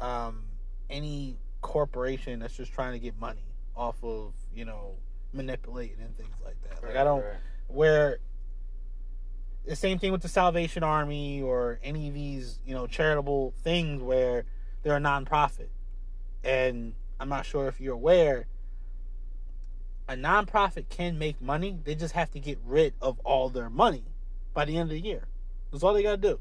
um, 0.00 0.42
any 0.90 1.36
corporation 1.60 2.40
that's 2.40 2.56
just 2.56 2.72
trying 2.72 2.92
to 2.92 2.98
get 2.98 3.18
money 3.20 3.44
off 3.76 4.02
of 4.02 4.32
you 4.54 4.64
know 4.64 4.94
manipulating 5.32 6.00
and 6.00 6.16
things 6.16 6.34
like 6.44 6.56
that. 6.68 6.82
Like 6.82 6.96
I 6.96 7.04
don't 7.04 7.20
Right. 7.22 7.36
where 7.68 8.18
the 9.66 9.76
same 9.76 9.98
thing 9.98 10.12
with 10.12 10.22
the 10.22 10.28
Salvation 10.28 10.82
Army 10.82 11.40
or 11.40 11.78
any 11.82 12.08
of 12.08 12.14
these, 12.14 12.58
you 12.66 12.74
know, 12.74 12.86
charitable 12.86 13.54
things 13.62 14.02
where 14.02 14.44
they're 14.82 14.96
a 14.96 15.00
nonprofit. 15.00 15.68
And 16.42 16.94
I'm 17.20 17.28
not 17.28 17.46
sure 17.46 17.68
if 17.68 17.80
you're 17.80 17.94
aware, 17.94 18.46
a 20.08 20.14
nonprofit 20.14 20.88
can 20.88 21.18
make 21.18 21.40
money. 21.40 21.78
They 21.84 21.94
just 21.94 22.14
have 22.14 22.30
to 22.32 22.40
get 22.40 22.58
rid 22.64 22.94
of 23.00 23.20
all 23.20 23.48
their 23.48 23.70
money 23.70 24.04
by 24.52 24.64
the 24.64 24.76
end 24.76 24.90
of 24.90 24.94
the 24.96 25.00
year. 25.00 25.28
That's 25.70 25.84
all 25.84 25.94
they 25.94 26.02
gotta 26.02 26.16
do. 26.16 26.40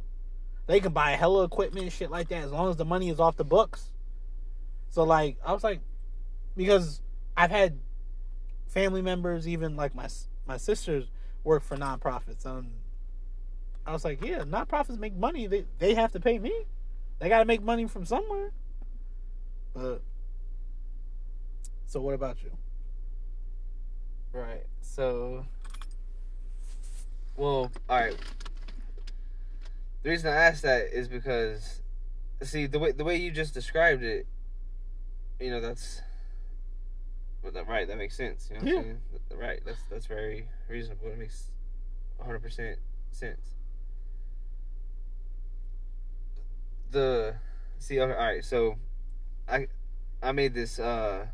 They 0.67 0.80
can 0.80 0.91
buy 0.91 1.11
a 1.11 1.17
hella 1.17 1.43
equipment 1.43 1.84
and 1.84 1.93
shit 1.93 2.09
like 2.09 2.30
that 2.30 2.43
as 2.43 2.51
long 2.51 2.69
as 2.69 2.78
the 2.78 2.86
money 2.86 3.09
is 3.09 3.19
off 3.19 3.38
the 3.38 3.45
books. 3.45 3.91
So 4.89 5.03
like 5.03 5.38
I 5.45 5.53
was 5.53 5.63
like 5.63 5.80
because 6.57 7.01
I've 7.38 7.51
had 7.51 7.80
family 8.67 9.01
members, 9.01 9.47
even 9.47 9.76
like 9.76 9.95
my 9.95 10.07
my 10.45 10.57
sisters, 10.57 11.05
work 11.43 11.63
for 11.63 11.78
nonprofits. 11.78 12.45
Um, 12.45 12.67
I 13.86 13.93
was 13.93 14.05
like, 14.05 14.23
yeah, 14.23 14.39
nonprofits 14.39 14.97
make 14.99 15.15
money. 15.15 15.47
They 15.47 15.65
they 15.79 15.93
have 15.95 16.11
to 16.13 16.19
pay 16.19 16.39
me. 16.39 16.53
They 17.19 17.29
got 17.29 17.39
to 17.39 17.45
make 17.45 17.61
money 17.61 17.88
from 17.88 18.05
somewhere. 18.05 18.51
But 19.73 20.01
so, 21.86 21.99
what 22.01 22.13
about 22.13 22.41
you? 22.43 22.51
Right. 24.34 24.65
So, 24.82 25.45
well, 27.36 27.71
all 27.89 27.99
right. 27.99 28.15
The 30.03 30.09
reason 30.09 30.29
I 30.32 30.36
asked 30.36 30.63
that 30.63 30.88
is 30.93 31.07
because, 31.07 31.82
see, 32.41 32.65
the 32.65 32.79
way 32.79 32.91
the 32.91 33.03
way 33.03 33.17
you 33.17 33.32
just 33.32 33.53
described 33.53 34.03
it, 34.03 34.25
you 35.39 35.51
know, 35.51 35.59
that's 35.61 36.01
well, 37.43 37.51
that, 37.51 37.67
right. 37.67 37.88
That 37.88 37.97
makes 37.97 38.15
sense. 38.15 38.49
You 38.49 38.57
know, 38.57 38.61
what 38.63 38.71
Yeah. 38.71 38.79
I'm 38.79 38.84
saying? 39.29 39.39
right. 39.39 39.59
That's 39.65 39.82
that's 39.89 40.05
very 40.05 40.47
reasonable. 40.69 41.07
It 41.07 41.17
makes 41.19 41.47
hundred 42.19 42.41
percent 42.41 42.77
sense. 43.11 43.41
The 46.91 47.35
see, 47.79 47.99
all 47.99 48.07
right. 48.07 48.43
So, 48.43 48.77
I 49.47 49.67
I 50.21 50.31
made 50.31 50.53
this. 50.53 50.79
uh 50.79 51.25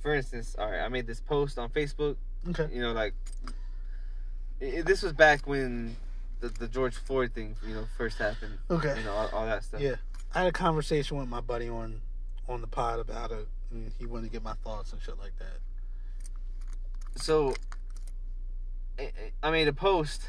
for 0.00 0.14
instance, 0.14 0.56
all 0.58 0.70
right, 0.70 0.80
I 0.80 0.88
made 0.88 1.06
this 1.06 1.20
post 1.20 1.58
on 1.58 1.68
Facebook. 1.70 2.16
Okay. 2.48 2.68
You 2.72 2.80
know, 2.80 2.92
like 2.92 3.14
i 4.62 4.82
this 4.82 5.02
was 5.02 5.12
back 5.12 5.46
when 5.46 5.96
the, 6.40 6.48
the 6.48 6.68
George 6.68 6.94
Floyd 6.94 7.32
thing, 7.34 7.56
you 7.66 7.74
know, 7.74 7.84
first 7.96 8.18
happened. 8.18 8.58
Okay. 8.70 8.96
You 8.98 9.04
know, 9.04 9.12
all, 9.12 9.28
all 9.32 9.46
that 9.46 9.64
stuff. 9.64 9.80
Yeah, 9.80 9.96
I 10.34 10.40
had 10.40 10.48
a 10.48 10.52
conversation 10.52 11.18
with 11.18 11.28
my 11.28 11.40
buddy 11.40 11.68
on 11.68 12.00
on 12.48 12.60
the 12.60 12.66
pod 12.66 12.98
about 12.98 13.30
it, 13.30 13.46
and 13.70 13.92
he 13.98 14.06
wanted 14.06 14.26
to 14.26 14.32
get 14.32 14.42
my 14.42 14.54
thoughts 14.64 14.92
and 14.92 15.00
shit 15.00 15.18
like 15.18 15.32
that. 15.38 17.22
So, 17.22 17.54
I, 18.98 19.10
I 19.42 19.50
made 19.50 19.68
a 19.68 19.72
post. 19.72 20.22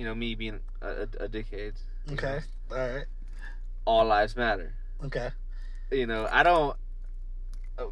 You 0.00 0.06
know, 0.06 0.14
me 0.14 0.34
being 0.34 0.60
a, 0.80 0.86
a, 0.88 1.02
a 1.24 1.28
dickhead. 1.28 1.74
Okay. 2.10 2.38
know, 2.70 2.76
All 2.78 2.88
right. 2.88 3.04
all 3.84 4.06
lives 4.06 4.34
matter. 4.34 4.72
Okay. 5.04 5.28
You 5.90 6.06
know, 6.06 6.26
I 6.32 6.42
don't. 6.42 6.74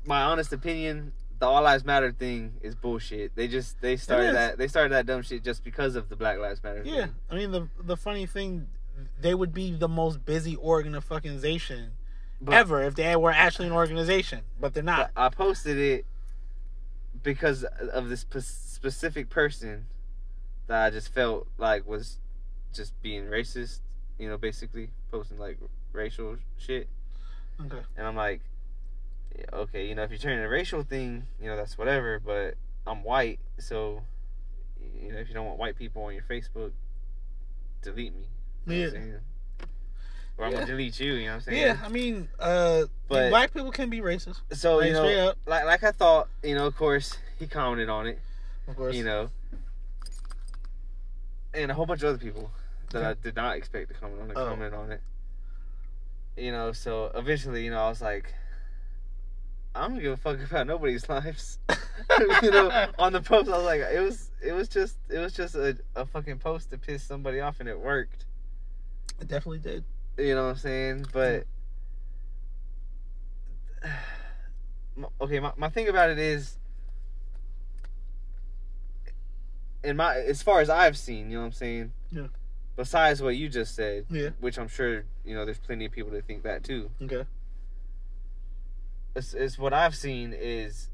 My 0.06 0.22
honest 0.22 0.50
opinion, 0.54 1.12
the 1.38 1.44
all 1.44 1.61
lives 1.62 1.84
matter 1.84 2.11
thing 2.11 2.54
is 2.62 2.74
bullshit. 2.74 3.36
They 3.36 3.46
just 3.46 3.78
they 3.82 3.98
started 3.98 4.34
that 4.36 4.56
they 4.56 4.68
started 4.68 4.92
that 4.92 5.04
dumb 5.04 5.20
shit 5.20 5.44
just 5.44 5.62
because 5.62 5.96
of 5.96 6.09
the 6.09 6.16
Black 6.16 6.38
Lives 6.38 6.62
Matter. 6.62 6.80
Yeah, 6.82 7.02
thing. 7.02 7.14
I 7.30 7.34
mean 7.36 7.50
the 7.50 7.68
the 7.78 7.98
funny 7.98 8.24
thing, 8.24 8.68
they 9.20 9.34
would 9.34 9.52
be 9.52 9.70
the 9.72 9.86
most 9.86 10.24
busy 10.24 10.56
organization 10.56 11.90
But- 12.40 12.54
ever 12.54 12.82
if 12.84 12.94
they 12.94 13.16
were 13.16 13.32
actually 13.32 13.66
an 13.66 13.74
organization, 13.74 14.40
but 14.59 14.72
they're 14.72 14.82
not. 14.82 15.11
But 15.14 15.22
I 15.22 15.28
posted 15.28 15.76
it 15.76 16.06
because 17.22 17.64
of 17.64 18.09
this 18.09 18.24
p- 18.24 18.40
specific 18.40 19.28
person 19.28 19.84
that 20.69 20.85
I 20.87 20.91
just 20.91 21.12
felt 21.12 21.47
like 21.59 21.87
was 21.87 22.19
just 22.73 23.01
being 23.03 23.25
racist, 23.25 23.81
you 24.19 24.29
know, 24.29 24.39
basically 24.39 24.91
posting 25.11 25.39
like 25.39 25.59
racial 25.93 26.37
shit. 26.59 26.87
Okay. 27.61 27.81
And 27.97 28.07
I'm 28.07 28.14
like, 28.16 28.41
yeah, 29.37 29.45
okay, 29.53 29.89
you 29.89 29.95
know, 29.95 30.03
if 30.05 30.11
you're 30.11 30.19
turning 30.19 30.45
a 30.45 30.49
racial 30.49 30.83
thing, 30.83 31.27
you 31.41 31.49
know, 31.49 31.57
that's 31.57 31.77
whatever, 31.77 32.21
but 32.25 32.55
I'm 32.87 33.03
white, 33.03 33.41
so, 33.59 34.03
you 35.03 35.12
know, 35.12 35.19
if 35.19 35.29
you 35.29 35.35
don't 35.35 35.47
want 35.47 35.59
white 35.59 35.77
people 35.77 36.05
on 36.05 36.14
your 36.14 36.23
Facebook, 36.23 36.71
delete 37.83 38.14
me. 38.14 38.27
You 38.66 38.75
Yeah. 38.89 38.99
I'm? 38.99 39.21
Or 40.37 40.45
I'm 40.45 40.53
Yeah. 40.53 40.59
gonna 40.61 40.66
delete 40.71 41.01
you, 41.01 41.14
you 41.14 41.25
know 41.27 41.33
what 41.33 41.35
I'm 41.37 41.41
saying? 41.43 41.61
Yeah, 41.62 41.79
I 41.83 41.89
mean, 41.89 42.29
uh, 42.39 42.85
But- 43.09 43.31
black 43.31 43.53
people 43.53 43.73
can 43.73 43.91
be 43.91 44.01
racist, 44.01 44.41
So, 44.53 44.77
Like, 44.77 44.87
you 44.89 44.93
know, 44.93 45.35
like, 45.47 45.64
like 45.64 45.83
I 45.83 45.91
thought, 45.93 46.29
you 46.45 46.55
know, 46.55 46.66
of 46.66 46.77
course, 46.77 47.19
he 47.39 47.47
commented 47.49 47.89
on 47.89 48.07
it. 48.07 48.21
of 48.69 48.77
course. 48.77 48.95
you 48.95 49.03
know, 49.03 49.31
and 51.55 51.70
a 51.70 51.74
whole 51.74 51.86
bunch 51.86 52.03
of 52.03 52.11
other 52.11 52.18
people 52.18 52.51
that 52.90 53.05
I 53.05 53.14
did 53.14 53.36
not 53.36 53.57
expect 53.57 53.88
to 53.88 53.94
comment 53.94 54.20
on 54.22 54.30
it, 54.30 54.36
Oh. 54.36 54.49
comment 54.49 54.74
on 54.74 54.92
it. 54.92 55.01
You 56.36 56.53
know, 56.53 56.72
so 56.72 57.11
eventually, 57.14 57.64
you 57.64 57.70
know, 57.70 57.80
I 57.80 57.88
was 57.88 58.01
like, 58.01 58.32
I 59.74 59.86
don't 59.88 59.99
give 60.01 60.12
a 60.12 60.16
fuck 60.16 60.39
about 60.43 60.66
nobody's 60.66 61.09
lives. 61.09 61.59
you 62.43 62.51
know, 62.51 62.86
on 62.98 63.12
the 63.12 63.20
post, 63.20 63.48
I 63.48 63.56
was 63.56 63.64
like, 63.66 63.81
it 63.81 64.01
was, 64.01 64.31
it 64.44 64.52
was 64.52 64.68
just, 64.68 64.97
it 65.09 65.18
was 65.18 65.32
just 65.32 65.55
a, 65.55 65.77
a 65.97 66.06
fucking 66.06 66.39
post 66.39 66.70
to 66.70 66.78
piss 66.78 67.02
somebody 67.02 67.40
off, 67.40 67.60
and 67.60 67.68
it 67.68 67.78
worked. 67.78 68.24
it 69.20 69.28
definitely 69.28 69.59
did. 69.59 69.85
You 70.16 70.35
know 70.35 70.44
what 70.44 70.51
I'm 70.51 70.56
saying? 70.56 71.06
But 71.12 71.47
okay, 75.20 75.40
my, 75.40 75.52
my 75.56 75.68
thing 75.68 75.89
about 75.89 76.10
it 76.10 76.18
is, 76.18 76.59
in 79.84 79.96
my 79.96 80.16
as 80.16 80.42
far 80.42 80.60
as 80.60 80.68
I've 80.70 80.96
seen, 80.96 81.30
you 81.30 81.36
know 81.36 81.40
what 81.40 81.46
I'm 81.46 81.52
saying. 81.52 81.92
Yeah. 82.10 82.26
Besides 82.76 83.20
what 83.22 83.36
you 83.36 83.48
just 83.48 83.74
said, 83.74 84.06
Yeah. 84.10 84.30
which 84.40 84.59
I'm 84.59 84.68
sure 84.68 85.05
you 85.24 85.34
know, 85.34 85.44
there's 85.44 85.59
plenty 85.59 85.84
of 85.86 85.92
people 85.92 86.12
that 86.12 86.26
think 86.26 86.42
that 86.44 86.64
too. 86.64 86.90
Okay. 87.02 87.24
It's, 89.16 89.34
it's 89.34 89.59
what 89.59 89.72
I've 89.72 89.96
seen 89.96 90.32
is 90.32 90.90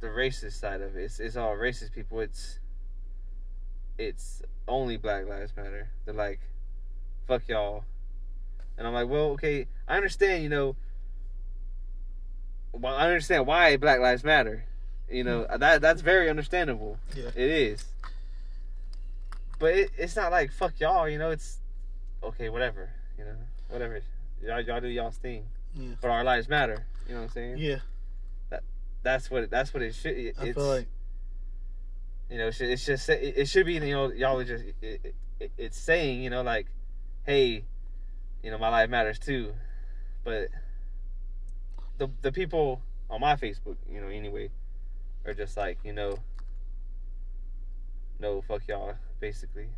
the 0.00 0.06
racist 0.06 0.58
side 0.60 0.80
of 0.80 0.96
it. 0.96 1.02
It's, 1.02 1.20
it's 1.20 1.36
all 1.36 1.54
racist 1.54 1.92
people. 1.92 2.20
It's 2.20 2.58
it's 3.98 4.42
only 4.66 4.96
Black 4.96 5.28
Lives 5.28 5.52
Matter. 5.56 5.90
They're 6.04 6.14
like, 6.14 6.40
fuck 7.28 7.42
y'all. 7.48 7.84
And 8.76 8.86
I'm 8.86 8.94
like, 8.94 9.08
well, 9.08 9.30
okay, 9.32 9.66
I 9.86 9.96
understand, 9.96 10.42
you 10.42 10.48
know. 10.48 10.76
Well, 12.72 12.94
I 12.94 13.04
understand 13.06 13.46
why 13.46 13.76
Black 13.76 14.00
Lives 14.00 14.24
Matter. 14.24 14.64
You 15.14 15.22
hmm. 15.22 15.28
know 15.28 15.46
that 15.58 15.80
that's 15.80 16.02
very 16.02 16.28
understandable. 16.28 16.98
Yeah. 17.16 17.28
It 17.34 17.50
is. 17.50 17.84
But 19.58 19.74
it, 19.74 19.90
it's 19.96 20.16
not 20.16 20.32
like 20.32 20.52
fuck 20.52 20.78
y'all. 20.80 21.08
You 21.08 21.18
know, 21.18 21.30
it's 21.30 21.58
okay, 22.22 22.48
whatever. 22.48 22.90
You 23.18 23.24
know, 23.24 23.36
whatever. 23.68 24.00
Y'all 24.42 24.60
y'all 24.60 24.80
do 24.80 24.88
y'all's 24.88 25.16
thing. 25.16 25.44
Yeah. 25.74 25.94
But 26.00 26.10
our 26.10 26.24
lives 26.24 26.48
matter. 26.48 26.84
You 27.06 27.14
know 27.14 27.20
what 27.20 27.26
I'm 27.26 27.32
saying? 27.32 27.58
Yeah. 27.58 27.78
That 28.50 28.62
That's 29.02 29.30
what 29.30 29.50
that's 29.50 29.72
what 29.72 29.82
it 29.82 29.94
should. 29.94 30.16
It, 30.16 30.36
I 30.38 30.46
it's 30.46 30.56
feel 30.56 30.66
like 30.66 30.88
you 32.30 32.38
know, 32.38 32.48
it's 32.48 32.58
just, 32.58 32.70
it's 32.70 32.86
just 32.86 33.08
it, 33.08 33.34
it 33.36 33.48
should 33.48 33.66
be. 33.66 33.74
You 33.74 33.80
know, 33.80 34.12
y'all 34.12 34.38
are 34.38 34.44
just 34.44 34.64
it, 34.82 35.14
it, 35.38 35.52
it's 35.56 35.78
saying 35.78 36.22
you 36.22 36.30
know 36.30 36.42
like, 36.42 36.66
hey, 37.24 37.64
you 38.42 38.50
know, 38.50 38.58
my 38.58 38.68
life 38.68 38.90
matters 38.90 39.18
too. 39.18 39.52
But 40.24 40.48
the 41.98 42.10
the 42.22 42.32
people 42.32 42.80
on 43.10 43.20
my 43.20 43.36
Facebook, 43.36 43.76
you 43.88 44.00
know, 44.00 44.08
anyway, 44.08 44.50
are 45.24 45.34
just 45.34 45.56
like 45.56 45.78
you 45.84 45.92
know, 45.92 46.18
no 48.20 48.42
fuck 48.42 48.62
y'all, 48.68 48.94
basically. 49.20 49.68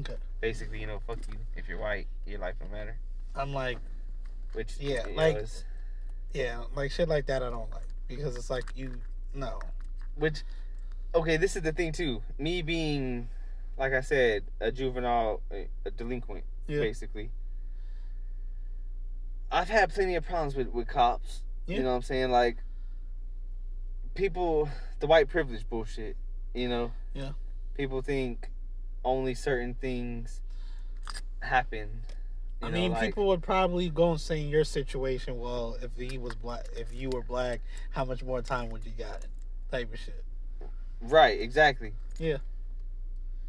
okay. 0.00 0.16
Basically, 0.40 0.80
you 0.80 0.86
know, 0.86 1.00
fuck 1.06 1.18
you. 1.30 1.38
If 1.56 1.68
you're 1.68 1.78
white, 1.78 2.06
your 2.26 2.40
life 2.40 2.54
don't 2.58 2.72
matter. 2.72 2.96
I'm 3.34 3.52
like, 3.54 3.78
which 4.52 4.76
Yeah, 4.80 5.04
know, 5.04 5.12
like- 5.14 5.38
Yeah, 6.32 6.64
like 6.74 6.90
shit 6.90 7.08
like 7.08 7.26
that 7.26 7.42
I 7.42 7.50
don't 7.50 7.70
like 7.70 7.86
because 8.08 8.36
it's 8.36 8.50
like 8.50 8.64
you 8.74 8.92
no. 9.34 9.60
which 10.16 10.42
okay, 11.14 11.36
this 11.36 11.56
is 11.56 11.62
the 11.62 11.72
thing 11.72 11.92
too. 11.92 12.22
Me 12.38 12.62
being, 12.62 13.28
like 13.78 13.92
I 13.92 14.00
said, 14.00 14.44
a 14.60 14.72
juvenile, 14.72 15.40
a, 15.52 15.68
a 15.84 15.90
delinquent, 15.90 16.44
Yeah. 16.66 16.80
basically. 16.80 17.30
I've 19.50 19.68
had 19.68 19.92
plenty 19.92 20.14
of 20.16 20.24
problems 20.24 20.54
with 20.56 20.68
with 20.68 20.88
cops. 20.88 21.42
Yeah. 21.66 21.76
You 21.76 21.82
know 21.84 21.90
what 21.90 21.96
I'm 21.96 22.02
saying? 22.02 22.30
Like 22.30 22.56
people, 24.14 24.68
the 25.00 25.06
white 25.06 25.28
privilege 25.28 25.68
bullshit. 25.68 26.16
You 26.54 26.68
know. 26.68 26.92
Yeah. 27.14 27.30
People 27.76 28.02
think 28.02 28.50
only 29.04 29.34
certain 29.34 29.74
things 29.74 30.40
happen. 31.40 31.88
you 32.60 32.68
I 32.68 32.70
know, 32.70 32.74
mean, 32.78 32.92
like- 32.92 33.02
people 33.02 33.26
would 33.28 33.42
probably 33.42 33.88
go 33.88 34.10
and 34.12 34.20
say 34.20 34.40
in 34.42 34.48
your 34.48 34.64
situation, 34.64 35.38
well, 35.38 35.76
if 35.82 35.96
he 35.96 36.18
was 36.18 36.34
black, 36.34 36.66
if 36.76 36.94
you 36.94 37.08
were 37.10 37.22
black, 37.22 37.60
how 37.90 38.04
much 38.04 38.22
more 38.22 38.42
time 38.42 38.68
would 38.70 38.84
you 38.84 38.92
got? 38.96 39.26
Type 39.70 39.92
of 39.92 39.98
shit. 39.98 40.22
Right, 41.00 41.40
exactly. 41.40 41.94
Yeah. 42.18 42.38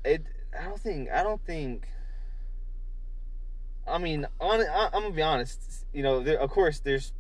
It. 0.04 0.24
I 0.60 0.64
don't 0.64 0.80
think. 0.80 1.10
I 1.12 1.24
don't 1.24 1.44
think. 1.46 1.88
I 3.88 3.98
mean, 3.98 4.26
on. 4.40 4.62
I, 4.62 4.90
I'm 4.94 5.04
gonna 5.04 5.12
be 5.12 5.22
honest. 5.22 5.86
You 5.94 6.04
know, 6.04 6.22
there, 6.22 6.40
of 6.40 6.50
course, 6.50 6.80
there's. 6.80 7.12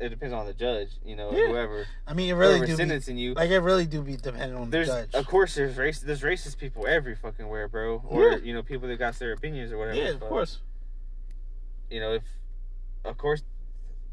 It 0.00 0.10
depends 0.10 0.32
on 0.32 0.46
the 0.46 0.52
judge. 0.54 0.90
You 1.04 1.16
know, 1.16 1.32
Yeah. 1.32 1.48
whoever 1.48 1.86
I 2.06 2.14
mean, 2.14 2.28
it 2.30 2.34
really 2.34 2.60
do 2.60 2.66
be, 2.66 2.76
sentencing 2.76 3.18
you. 3.18 3.34
like 3.34 3.50
it 3.50 3.58
really 3.58 3.86
do 3.86 4.00
be 4.02 4.16
dependent 4.16 4.54
on 4.54 4.70
there's, 4.70 4.86
the 4.88 4.92
judge. 5.10 5.14
of 5.14 5.26
course, 5.26 5.54
there's 5.56 5.76
race. 5.76 5.98
There's 6.00 6.22
racist 6.22 6.58
people 6.58 6.86
every 6.86 7.16
fucking 7.16 7.48
where, 7.48 7.66
bro. 7.66 8.02
Or 8.06 8.30
Yeah. 8.30 8.36
you 8.36 8.52
know, 8.54 8.62
people 8.62 8.86
that 8.88 8.96
got 8.98 9.18
their 9.18 9.32
opinions 9.32 9.72
or 9.72 9.78
whatever. 9.78 9.98
yeah, 9.98 10.10
of 10.10 10.20
but, 10.20 10.28
course. 10.28 10.60
You 11.90 12.00
know, 12.00 12.12
if. 12.14 12.22
Of 13.04 13.16
course, 13.18 13.42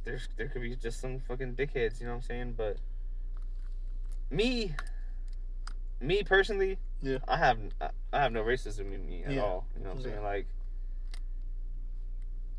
there's 0.06 0.28
there 0.38 0.48
could 0.48 0.62
be 0.62 0.76
just 0.76 1.00
some 1.02 1.20
fucking 1.20 1.56
dickheads. 1.56 2.00
You 2.00 2.06
know 2.08 2.14
what 2.14 2.18
I'm 2.18 2.22
saying? 2.24 2.54
But. 2.58 2.78
Me. 4.32 4.74
Me 6.02 6.24
personally. 6.24 6.78
Yeah. 7.02 7.20
I 7.28 7.38
have 7.38 7.60
I- 7.80 8.20
have 8.20 8.32
no 8.32 8.44
racism 8.44 8.92
in 8.94 9.06
me 9.06 9.24
at 9.24 9.34
Yeah. 9.34 9.42
all. 9.44 9.68
You 9.78 9.84
know 9.84 9.90
what 9.90 9.98
I'm 9.98 10.04
saying? 10.04 10.24
Like 10.24 10.48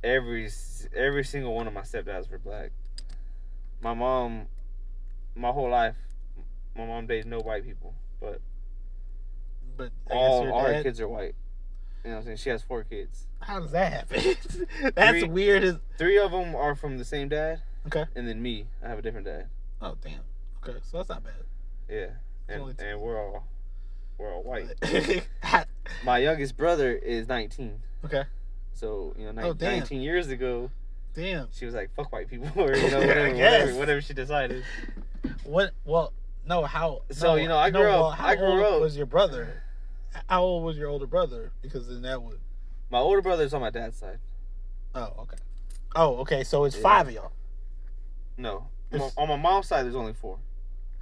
every 0.05 0.49
every 0.95 1.25
single 1.25 1.55
one 1.55 1.67
of 1.67 1.73
my 1.73 1.81
stepdads 1.83 2.31
were 2.31 2.39
black. 2.39 2.71
My 3.87 3.95
mom, 3.95 4.47
my 5.37 5.53
whole 5.53 5.71
life, 5.71 5.95
my 6.77 6.85
mom 6.85 7.07
dated 7.07 7.27
no 7.27 7.39
white 7.39 7.65
people, 7.65 7.95
but 8.21 8.41
But 9.77 9.93
all 10.11 10.45
dad, 10.65 10.83
kids 10.83 11.01
are 11.01 11.07
white. 11.07 11.37
You 12.03 12.11
know 12.11 12.17
what 12.17 12.19
I'm 12.23 12.25
saying? 12.25 12.37
She 12.39 12.51
has 12.51 12.65
four 12.65 12.83
kids. 12.83 13.29
how 13.39 13.61
does 13.61 13.71
that 13.71 13.93
happen? 13.93 14.35
That's 14.97 15.21
Three- 15.21 15.29
weird. 15.29 15.63
As 15.63 15.77
Three 15.99 16.19
of 16.19 16.33
them 16.33 16.57
are 16.57 16.75
from 16.75 16.99
the 16.99 17.05
same 17.05 17.29
dad, 17.29 17.63
okay. 17.87 18.07
and 18.17 18.27
then 18.27 18.43
me, 18.43 18.67
I 18.85 18.89
have 18.89 18.99
a 18.99 19.03
different 19.03 19.27
dad. 19.27 19.47
Oh 19.81 19.95
damn. 20.03 20.19
Okay, 20.65 20.79
so 20.83 20.97
that's 20.97 21.09
not 21.09 21.23
bad. 21.23 21.45
Yeah, 21.89 22.07
and 22.49 22.75
and 22.81 23.01
we're 23.01 23.25
all 23.25 23.47
we're 24.19 24.35
all 24.35 24.43
white. 24.43 24.67
My 26.05 26.19
youngest 26.19 26.57
brother 26.57 26.93
is 26.93 27.29
19. 27.29 27.81
Okay. 28.05 28.25
So 28.73 29.15
you 29.17 29.33
know, 29.33 29.43
oh, 29.43 29.53
ni- 29.53 29.65
Oh, 29.65 29.71
19 29.71 30.01
years 30.01 30.27
ago, 30.27 30.73
Damn. 31.17 31.49
she 31.53 31.65
was 31.67 31.75
like, 31.75 31.91
"Fuck 31.97 32.13
white 32.13 32.29
people," 32.29 32.49
or 32.63 32.77
you 32.77 32.91
know, 32.91 32.99
whatever, 33.07 33.29
whatever, 33.33 33.75
whatever 33.75 34.01
she 34.01 34.15
decided. 34.15 34.63
What? 35.45 35.73
Well, 35.85 36.13
no. 36.47 36.63
How? 36.65 37.03
So, 37.11 37.29
no, 37.29 37.35
you 37.37 37.49
know, 37.49 37.59
I 37.59 37.71
no, 37.71 37.81
grew 37.81 37.89
up- 37.91 38.01
well, 38.01 38.11
how 38.13 38.27
I 38.29 38.37
grew 38.37 38.47
old 38.65 38.75
up- 38.75 38.81
Was 38.81 38.97
your 38.97 39.07
brother? 39.07 39.63
How 40.29 40.43
old 40.43 40.65
was 40.65 40.77
your 40.79 40.89
older 40.89 41.07
brother? 41.07 41.53
Because 41.63 41.89
then 41.89 42.03
that 42.03 42.23
would. 42.23 42.39
My 42.91 42.99
older 42.99 43.21
brother's 43.23 43.53
on 43.55 43.61
my 43.61 43.71
dad's 43.71 43.97
side. 43.97 44.19
Oh, 44.95 45.13
okay. 45.21 45.37
Oh, 45.97 46.17
okay. 46.19 46.45
So 46.45 46.65
it's 46.65 46.77
Yeah. 46.77 46.83
five 46.83 47.09
of 47.09 47.15
y'all. 47.15 47.33
No, 48.39 48.69
on 48.93 49.11
on 49.17 49.29
my 49.29 49.37
mom's 49.37 49.67
side, 49.69 49.85
there's 49.85 49.97
only 49.97 50.13
four. 50.13 50.39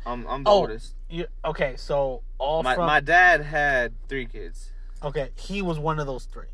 I'm 0.07 0.27
I'm 0.27 0.45
the 0.45 0.51
Oh. 0.51 0.55
oldest. 0.61 0.95
You, 1.09 1.27
okay, 1.45 1.75
so 1.77 2.23
all 2.39 2.63
My 2.63 2.75
from 2.75 2.87
my 2.87 3.01
dad 3.01 3.41
had 3.43 3.93
three 4.09 4.27
kids. 4.27 4.71
okay, 5.03 5.31
he 5.37 5.63
was 5.63 5.79
one 5.79 5.99
of 5.99 6.07
those 6.07 6.25
three. 6.27 6.49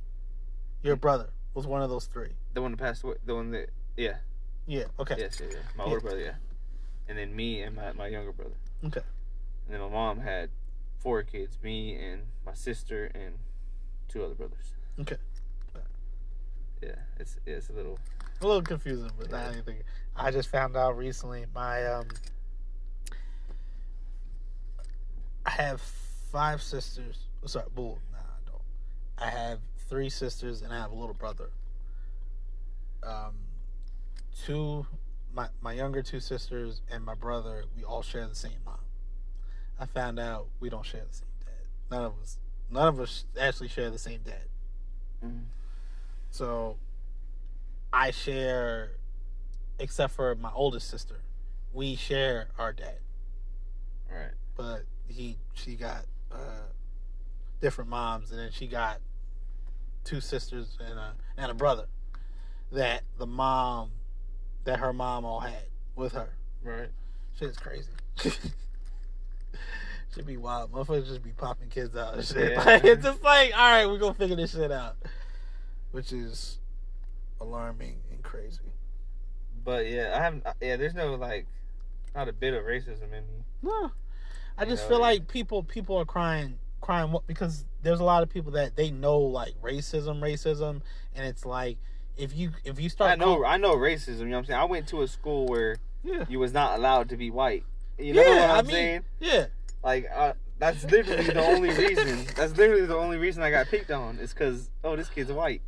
Your 0.82 0.96
brother 0.96 1.30
was 1.54 1.66
one 1.66 1.82
of 1.82 1.90
those 1.90 2.06
three. 2.06 2.34
The 2.54 2.62
one 2.62 2.72
that 2.72 2.78
passed 2.78 3.02
away. 3.04 3.14
The 3.24 3.34
one 3.34 3.50
that 3.52 3.70
yeah, 3.96 4.16
Yeah. 4.66 4.84
Okay. 4.98 5.16
yes, 5.18 5.40
yeah, 5.40 5.48
yeah. 5.50 5.56
My 5.76 5.84
Yeah. 5.84 5.88
older 5.90 6.00
brother, 6.00 6.20
yeah, 6.20 6.34
and 7.08 7.16
then 7.18 7.34
me 7.34 7.62
and 7.62 7.76
my 7.76 7.92
my 7.92 8.06
younger 8.08 8.32
brother. 8.32 8.56
Okay. 8.84 9.02
And 9.66 9.74
then 9.74 9.80
my 9.80 9.88
mom 9.88 10.18
had 10.20 10.50
four 10.98 11.22
kids, 11.22 11.58
me 11.62 11.94
and 11.94 12.22
my 12.44 12.54
sister 12.54 13.06
and 13.14 13.38
two 14.08 14.24
other 14.24 14.34
brothers. 14.34 14.72
Okay. 15.00 15.16
Yeah, 16.82 16.94
it's 17.18 17.36
it's 17.46 17.68
a 17.68 17.72
little 17.72 17.98
A 18.40 18.46
little 18.46 18.62
confusing, 18.62 19.10
but 19.18 19.30
not 19.30 19.52
anything. 19.52 19.82
I 20.16 20.30
just 20.30 20.48
found 20.48 20.76
out 20.76 20.96
recently. 20.96 21.44
My 21.54 21.84
um, 21.86 22.08
I 25.44 25.50
have 25.50 25.80
five 26.32 26.62
sisters. 26.62 27.18
Sorry, 27.44 27.66
bull. 27.74 27.98
Nah, 28.12 28.18
I 28.18 28.50
don't. 28.50 28.62
I 29.18 29.30
have 29.30 29.58
three 29.88 30.08
sisters 30.08 30.62
and 30.62 30.72
I 30.72 30.76
have 30.78 30.90
a 30.90 30.94
little 30.94 31.14
brother. 31.14 31.50
Um, 33.02 33.34
two, 34.44 34.86
my 35.34 35.48
my 35.60 35.72
younger 35.72 36.02
two 36.02 36.20
sisters 36.20 36.82
and 36.90 37.04
my 37.04 37.14
brother. 37.14 37.64
We 37.76 37.84
all 37.84 38.02
share 38.02 38.26
the 38.26 38.34
same 38.34 38.58
mom. 38.64 38.78
I 39.78 39.86
found 39.86 40.18
out 40.18 40.46
we 40.60 40.68
don't 40.68 40.84
share 40.84 41.04
the 41.08 41.14
same 41.16 41.28
dad. 41.44 41.54
None 41.90 42.04
of 42.04 42.12
us. 42.22 42.38
None 42.70 42.88
of 42.88 43.00
us 43.00 43.24
actually 43.40 43.68
share 43.68 43.90
the 43.90 43.98
same 43.98 44.20
dad. 44.24 44.44
mm, 45.24 45.40
So 46.30 46.76
I 47.92 48.10
share, 48.12 48.92
except 49.78 50.12
for 50.14 50.34
my 50.36 50.50
oldest 50.54 50.88
sister, 50.88 51.16
we 51.72 51.96
share 51.96 52.48
our 52.58 52.72
dad. 52.72 52.98
right. 54.10 54.30
But 54.56 54.82
he, 55.08 55.36
she 55.54 55.74
got 55.74 56.04
uh, 56.30 56.68
different 57.60 57.90
moms, 57.90 58.30
and 58.30 58.38
then 58.38 58.50
she 58.52 58.66
got 58.66 58.98
two 60.04 60.20
sisters 60.20 60.76
and 60.84 60.98
a 60.98 61.14
and 61.36 61.50
a 61.50 61.54
brother 61.54 61.86
that 62.72 63.02
the 63.18 63.26
mom, 63.26 63.90
that 64.64 64.78
her 64.78 64.92
mom 64.92 65.24
all 65.24 65.40
had 65.40 65.64
with 65.96 66.12
her. 66.12 66.30
Right. 66.62 66.88
Shit's 67.38 67.58
crazy. 67.58 67.88
Should 70.14 70.26
be 70.26 70.36
wild. 70.36 70.72
Motherfuckers 70.72 71.06
just 71.06 71.22
be 71.22 71.30
popping 71.30 71.68
kids 71.68 71.96
out 71.96 72.14
and 72.14 72.24
shit. 72.24 72.52
Yeah. 72.52 72.64
Like, 72.64 72.84
it's 72.84 73.04
just 73.04 73.22
like, 73.22 73.52
all 73.56 73.70
right, 73.70 73.86
we're 73.86 73.98
gonna 73.98 74.14
figure 74.14 74.34
this 74.36 74.52
shit 74.52 74.72
out, 74.72 74.96
which 75.92 76.12
is 76.12 76.58
alarming 77.40 77.96
and 78.10 78.22
crazy. 78.22 78.58
But 79.64 79.88
yeah, 79.88 80.14
I 80.16 80.22
haven't. 80.22 80.44
Yeah, 80.60 80.76
there's 80.76 80.94
no 80.94 81.14
like, 81.14 81.46
not 82.14 82.28
a 82.28 82.32
bit 82.32 82.54
of 82.54 82.64
racism 82.64 83.04
in 83.04 83.10
me. 83.10 83.44
No, 83.62 83.92
I 84.58 84.64
You 84.64 84.70
just 84.70 84.84
know, 84.84 84.88
feel 84.90 85.00
like 85.00 85.28
people 85.28 85.62
people 85.62 85.96
are 85.96 86.04
crying 86.04 86.58
crying 86.80 87.12
what 87.12 87.26
because 87.26 87.64
there's 87.82 88.00
a 88.00 88.04
lot 88.04 88.22
of 88.22 88.30
people 88.30 88.52
that 88.52 88.74
they 88.74 88.90
know 88.90 89.18
like 89.18 89.54
racism 89.62 90.20
racism 90.20 90.80
and 91.14 91.26
it's 91.26 91.44
like 91.44 91.76
if 92.16 92.36
you 92.36 92.52
if 92.64 92.80
you 92.80 92.88
start 92.88 93.12
I 93.12 93.14
know. 93.16 93.44
I 93.44 93.56
know 93.56 93.74
racism. 93.74 94.20
You 94.20 94.24
know 94.26 94.30
what 94.32 94.38
I'm 94.38 94.44
saying? 94.46 94.60
I 94.60 94.64
went 94.64 94.88
to 94.88 95.02
a 95.02 95.08
school 95.08 95.46
where 95.46 95.76
yeah 96.04 96.24
you 96.28 96.38
was 96.38 96.52
not 96.52 96.78
allowed 96.78 97.08
to 97.10 97.16
be 97.16 97.30
white. 97.30 97.64
You 97.98 98.14
know 98.14 98.22
yeah 98.22 98.40
what 98.40 98.50
I'm 98.50 98.56
I 98.58 98.62
mean 98.62 98.70
saying? 98.70 99.02
yeah 99.20 99.46
Like, 99.82 100.06
uh, 100.14 100.32
that's 100.58 100.84
literally 100.84 101.24
the 101.24 101.44
only 101.44 101.68
reason. 101.74 102.26
That's 102.36 102.56
literally 102.56 102.86
the 102.86 102.96
only 102.96 103.16
reason 103.18 103.42
I 103.42 103.50
got 103.50 103.66
picked 103.68 103.90
on 103.90 104.18
is 104.18 104.32
because 104.32 104.70
oh, 104.84 104.96
this 104.96 105.08
kid's 105.08 105.30
white. 105.32 105.62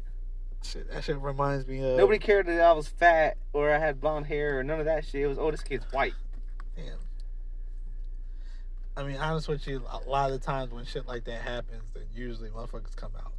shit 0.62 0.90
that 0.90 1.04
shit 1.04 1.18
reminds 1.18 1.66
me 1.66 1.78
of 1.82 1.96
Nobody 1.98 2.18
cared 2.18 2.46
that 2.46 2.60
I 2.60 2.72
was 2.72 2.88
fat 2.88 3.36
or 3.52 3.70
I 3.70 3.78
had 3.78 4.00
blonde 4.00 4.26
hair 4.26 4.58
or 4.58 4.62
none 4.64 4.78
of 4.80 4.86
that 4.86 5.04
shit. 5.04 5.22
It 5.22 5.26
was 5.26 5.38
oh, 5.38 5.50
this 5.50 5.62
kid's 5.62 5.84
white. 5.92 6.14
Damn. 6.76 6.98
I 8.96 9.02
mean, 9.04 9.16
honest 9.16 9.48
with 9.48 9.66
you, 9.66 9.82
a 9.90 10.08
lot 10.08 10.30
of 10.30 10.38
the 10.38 10.44
times 10.44 10.70
when 10.72 10.84
shit 10.84 11.06
like 11.06 11.24
that 11.24 11.40
happens, 11.42 11.82
then 11.94 12.04
usually 12.14 12.50
motherfuckers 12.50 12.94
come 12.94 13.12
out 13.16 13.32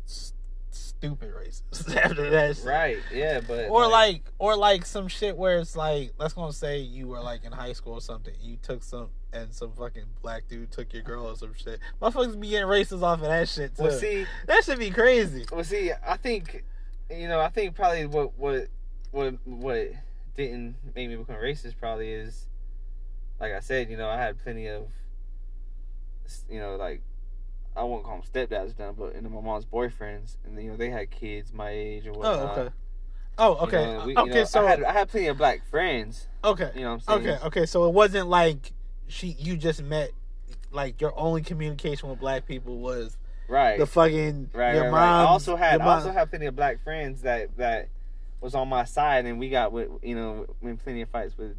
stupid 1.03 1.33
racist 1.33 1.95
after 2.03 2.29
that 2.29 2.55
shit. 2.55 2.65
Right? 2.65 2.97
Yeah, 3.11 3.41
but 3.45 3.69
Or 3.69 3.87
like, 3.87 4.23
or 4.39 4.55
like 4.55 4.85
some 4.85 5.07
shit 5.07 5.35
where 5.35 5.59
it's 5.59 5.75
like, 5.75 6.13
let's 6.17 6.33
gonna 6.33 6.53
say 6.53 6.79
you 6.79 7.07
were 7.07 7.19
like 7.19 7.43
in 7.43 7.51
high 7.51 7.73
school 7.73 7.93
or 7.93 8.01
something, 8.01 8.33
you 8.41 8.57
took 8.61 8.83
some, 8.83 9.09
and 9.33 9.53
some 9.53 9.71
fucking 9.73 10.05
black 10.21 10.47
dude 10.47 10.71
took 10.71 10.93
your 10.93 11.03
girl 11.03 11.25
or 11.25 11.35
some 11.35 11.53
shit. 11.55 11.79
Motherfuckers 12.01 12.39
be 12.39 12.49
getting 12.49 12.67
racist 12.67 13.03
off 13.03 13.19
of 13.19 13.25
that 13.25 13.49
shit 13.49 13.75
too. 13.75 13.83
well, 13.83 13.91
see, 13.91 14.25
that 14.47 14.63
should 14.63 14.79
be 14.79 14.91
crazy. 14.91 15.45
well, 15.51 15.63
see, 15.63 15.91
I 16.05 16.15
think, 16.17 16.63
you 17.09 17.27
know, 17.27 17.41
I 17.41 17.49
think 17.49 17.75
probably 17.75 18.05
what 18.05 18.37
what 18.37 18.67
what 19.11 19.35
what 19.45 19.91
didn't 20.35 20.75
make 20.95 21.09
me 21.09 21.15
become 21.17 21.35
racist 21.35 21.77
probably 21.77 22.11
is, 22.11 22.47
like 23.41 23.51
I 23.51 23.59
said, 23.59 23.89
you 23.89 23.97
know, 23.97 24.09
I 24.09 24.17
had 24.17 24.41
plenty 24.41 24.67
of, 24.67 24.87
you 26.49 26.59
know, 26.59 26.77
like. 26.77 27.01
I 27.75 27.83
won't 27.83 28.03
call 28.03 28.17
them 28.21 28.23
stepdads 28.31 28.77
now, 28.77 28.91
but 28.97 29.15
you 29.15 29.21
know, 29.21 29.29
my 29.29 29.41
mom's 29.41 29.65
boyfriends, 29.65 30.37
and 30.45 30.61
you 30.61 30.69
know 30.71 30.77
they 30.77 30.89
had 30.89 31.09
kids 31.11 31.51
my 31.53 31.69
age 31.69 32.05
or 32.07 32.13
whatnot. 32.13 32.57
Oh, 32.57 32.61
okay. 32.61 32.73
Oh, 33.37 33.51
You 33.55 33.61
okay. 33.61 33.85
know, 33.85 34.05
we- 34.05 34.15
Uh, 34.15 34.23
you 34.25 34.29
okay, 34.31 34.39
know, 34.41 34.43
so 34.45 34.65
I 34.65 34.69
had 34.69 34.83
I 34.83 34.91
had 34.93 35.09
plenty 35.09 35.27
of 35.27 35.37
black 35.37 35.65
friends. 35.69 36.27
okay. 36.43 36.71
You 36.75 36.81
know 36.81 36.87
what 36.89 36.93
I'm 37.09 37.21
saying? 37.23 37.35
Okay, 37.35 37.45
okay. 37.47 37.65
So 37.65 37.87
it 37.87 37.93
wasn't 37.93 38.29
like 38.29 38.71
she 39.07 39.35
you 39.39 39.57
just 39.57 39.81
met 39.81 40.11
like 40.71 41.01
your 41.01 41.17
only 41.19 41.41
communication 41.41 42.09
with 42.09 42.19
black 42.19 42.45
people 42.47 42.77
was 42.79 43.17
Right. 43.47 43.77
the 43.77 43.85
fucking 43.85 44.49
right. 44.53 44.73
your 44.75 44.83
right, 44.85 44.91
mom. 44.91 44.99
right. 44.99 45.21
I 45.21 45.23
also 45.25 45.55
had 45.55 45.81
I 45.81 45.95
also 45.95 46.11
had 46.11 46.29
plenty 46.29 46.45
of 46.45 46.55
black 46.55 46.83
friends 46.83 47.21
that 47.23 47.55
that 47.57 47.89
was 48.39 48.55
on 48.55 48.67
my 48.67 48.83
side, 48.83 49.25
and 49.25 49.39
we 49.39 49.49
got 49.49 49.71
with 49.71 49.89
you 50.03 50.15
know 50.15 50.45
in 50.61 50.77
plenty 50.77 51.01
of 51.01 51.09
fights 51.09 51.37
with, 51.37 51.55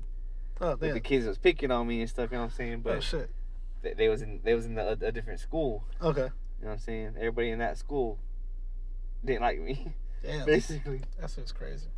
Oh 0.60 0.76
with 0.76 0.92
the 0.94 1.00
kids 1.00 1.24
that 1.24 1.30
was 1.30 1.38
picking 1.38 1.70
on 1.72 1.86
me 1.86 2.00
and 2.00 2.08
stuff. 2.10 2.30
You 2.30 2.36
know 2.36 2.42
what 2.44 2.50
I'm 2.52 2.56
saying? 2.56 2.74
oh 2.74 2.80
But 2.84 3.02
shit. 3.02 3.30
They, 3.84 3.94
they 3.94 4.08
was 4.08 4.22
in 4.22 4.40
they 4.42 4.54
was 4.54 4.66
in 4.66 4.74
the, 4.74 4.98
a, 5.00 5.12
different 5.12 5.38
school. 5.38 5.84
Okay. 6.02 6.22
You 6.22 6.26
know 6.62 6.68
what 6.68 6.72
I'm 6.72 6.78
saying? 6.78 7.14
Everybody 7.16 7.50
in 7.50 7.58
that 7.60 7.78
school 7.78 8.18
didn't 9.24 9.42
like 9.42 9.60
me, 9.60 9.92
Damn. 10.22 10.46
basically. 10.46 11.02
That's 11.20 11.36
what's 11.36 11.52
crazy. 11.52 11.88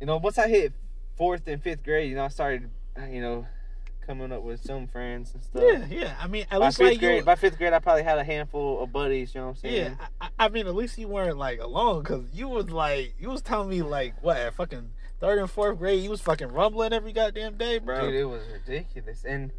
You 0.00 0.06
know, 0.06 0.16
once 0.16 0.38
I 0.38 0.48
hit 0.48 0.72
fourth 1.16 1.46
and 1.46 1.62
fifth 1.62 1.84
grade, 1.84 2.10
you 2.10 2.16
know, 2.16 2.24
I 2.24 2.28
started, 2.28 2.70
you 3.10 3.20
know, 3.20 3.46
coming 4.06 4.32
up 4.32 4.42
with 4.42 4.60
some 4.62 4.86
friends 4.86 5.32
and 5.34 5.42
stuff. 5.42 5.62
Yeah, 5.64 5.86
yeah. 5.88 6.14
I 6.18 6.26
mean, 6.26 6.46
at 6.50 6.58
by 6.58 6.66
least 6.66 6.78
fifth 6.78 6.88
like 6.88 6.98
grade, 6.98 7.18
you. 7.18 7.24
by 7.24 7.34
fifth 7.36 7.58
grade, 7.58 7.72
I 7.72 7.78
probably 7.78 8.02
had 8.02 8.18
a 8.18 8.24
handful 8.24 8.82
of 8.82 8.92
buddies. 8.92 9.34
You 9.34 9.40
know 9.40 9.48
what 9.48 9.50
I'm 9.52 9.56
saying? 9.56 9.74
Yeah, 9.98 10.06
I, 10.20 10.26
I 10.26 10.46
I 10.46 10.48
mean, 10.48 10.66
at 10.66 10.74
least 10.74 10.98
you 10.98 11.08
weren't 11.08 11.36
like 11.36 11.60
alone 11.60 12.02
because 12.02 12.24
you 12.32 12.48
was 12.48 12.70
like, 12.70 13.14
you 13.20 13.28
was 13.28 13.42
telling 13.42 13.68
me 13.68 13.82
like, 13.82 14.14
what, 14.22 14.36
at 14.36 14.54
fucking 14.54 14.90
third 15.20 15.38
and 15.38 15.50
fourth 15.50 15.78
grade, 15.78 16.02
you 16.02 16.10
was 16.10 16.20
fucking 16.20 16.48
rumbling 16.48 16.92
every 16.92 17.12
goddamn 17.12 17.56
day, 17.56 17.78
bro. 17.78 18.06
Dude, 18.06 18.14
it 18.14 18.24
was 18.24 18.42
ridiculous, 18.52 19.24
and 19.24 19.52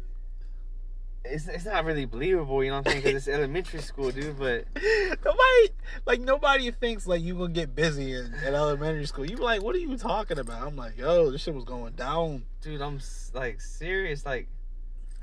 it's 1.24 1.46
it's 1.48 1.64
not 1.64 1.84
really 1.84 2.04
believable. 2.04 2.62
You 2.64 2.70
know 2.70 2.78
what 2.78 2.86
I'm 2.88 2.92
saying? 2.92 3.04
Because 3.04 3.26
it's 3.28 3.34
elementary 3.36 3.80
school, 3.80 4.10
dude. 4.10 4.38
But 4.38 4.66
nobody, 5.24 5.68
like, 6.06 6.20
nobody 6.20 6.70
thinks 6.70 7.06
like 7.06 7.22
you 7.22 7.34
gonna 7.34 7.52
get 7.52 7.74
busy 7.74 8.12
in, 8.12 8.32
in 8.46 8.54
elementary 8.54 9.06
school. 9.06 9.24
You 9.24 9.36
like, 9.36 9.62
what 9.62 9.74
are 9.74 9.78
you 9.78 9.96
talking 9.96 10.38
about? 10.38 10.66
I'm 10.66 10.76
like, 10.76 10.98
yo, 10.98 11.30
this 11.30 11.42
shit 11.42 11.54
was 11.54 11.64
going 11.64 11.92
down. 11.94 12.44
dude, 12.60 12.80
I'm 12.82 13.00
like 13.34 13.60
serious. 13.60 14.26
Like, 14.26 14.48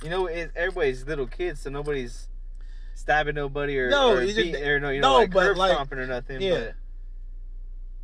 you 0.03 0.09
know, 0.09 0.27
it, 0.27 0.51
everybody's 0.55 1.05
little 1.05 1.27
kids, 1.27 1.61
so 1.61 1.69
nobody's 1.69 2.27
stabbing 2.95 3.35
nobody 3.35 3.77
or 3.79 3.89
No, 3.89 4.13
or, 4.13 4.23
just- 4.25 4.35
beat, 4.37 4.55
or 4.55 4.79
no, 4.79 4.89
you 4.89 5.01
know, 5.01 5.13
no, 5.13 5.17
like 5.19 5.31
but, 5.31 5.39
curb 5.47 5.57
like, 5.57 5.71
stomping 5.73 5.99
or 5.99 6.07
nothing. 6.07 6.41
yeah. 6.41 6.59
But 6.59 6.75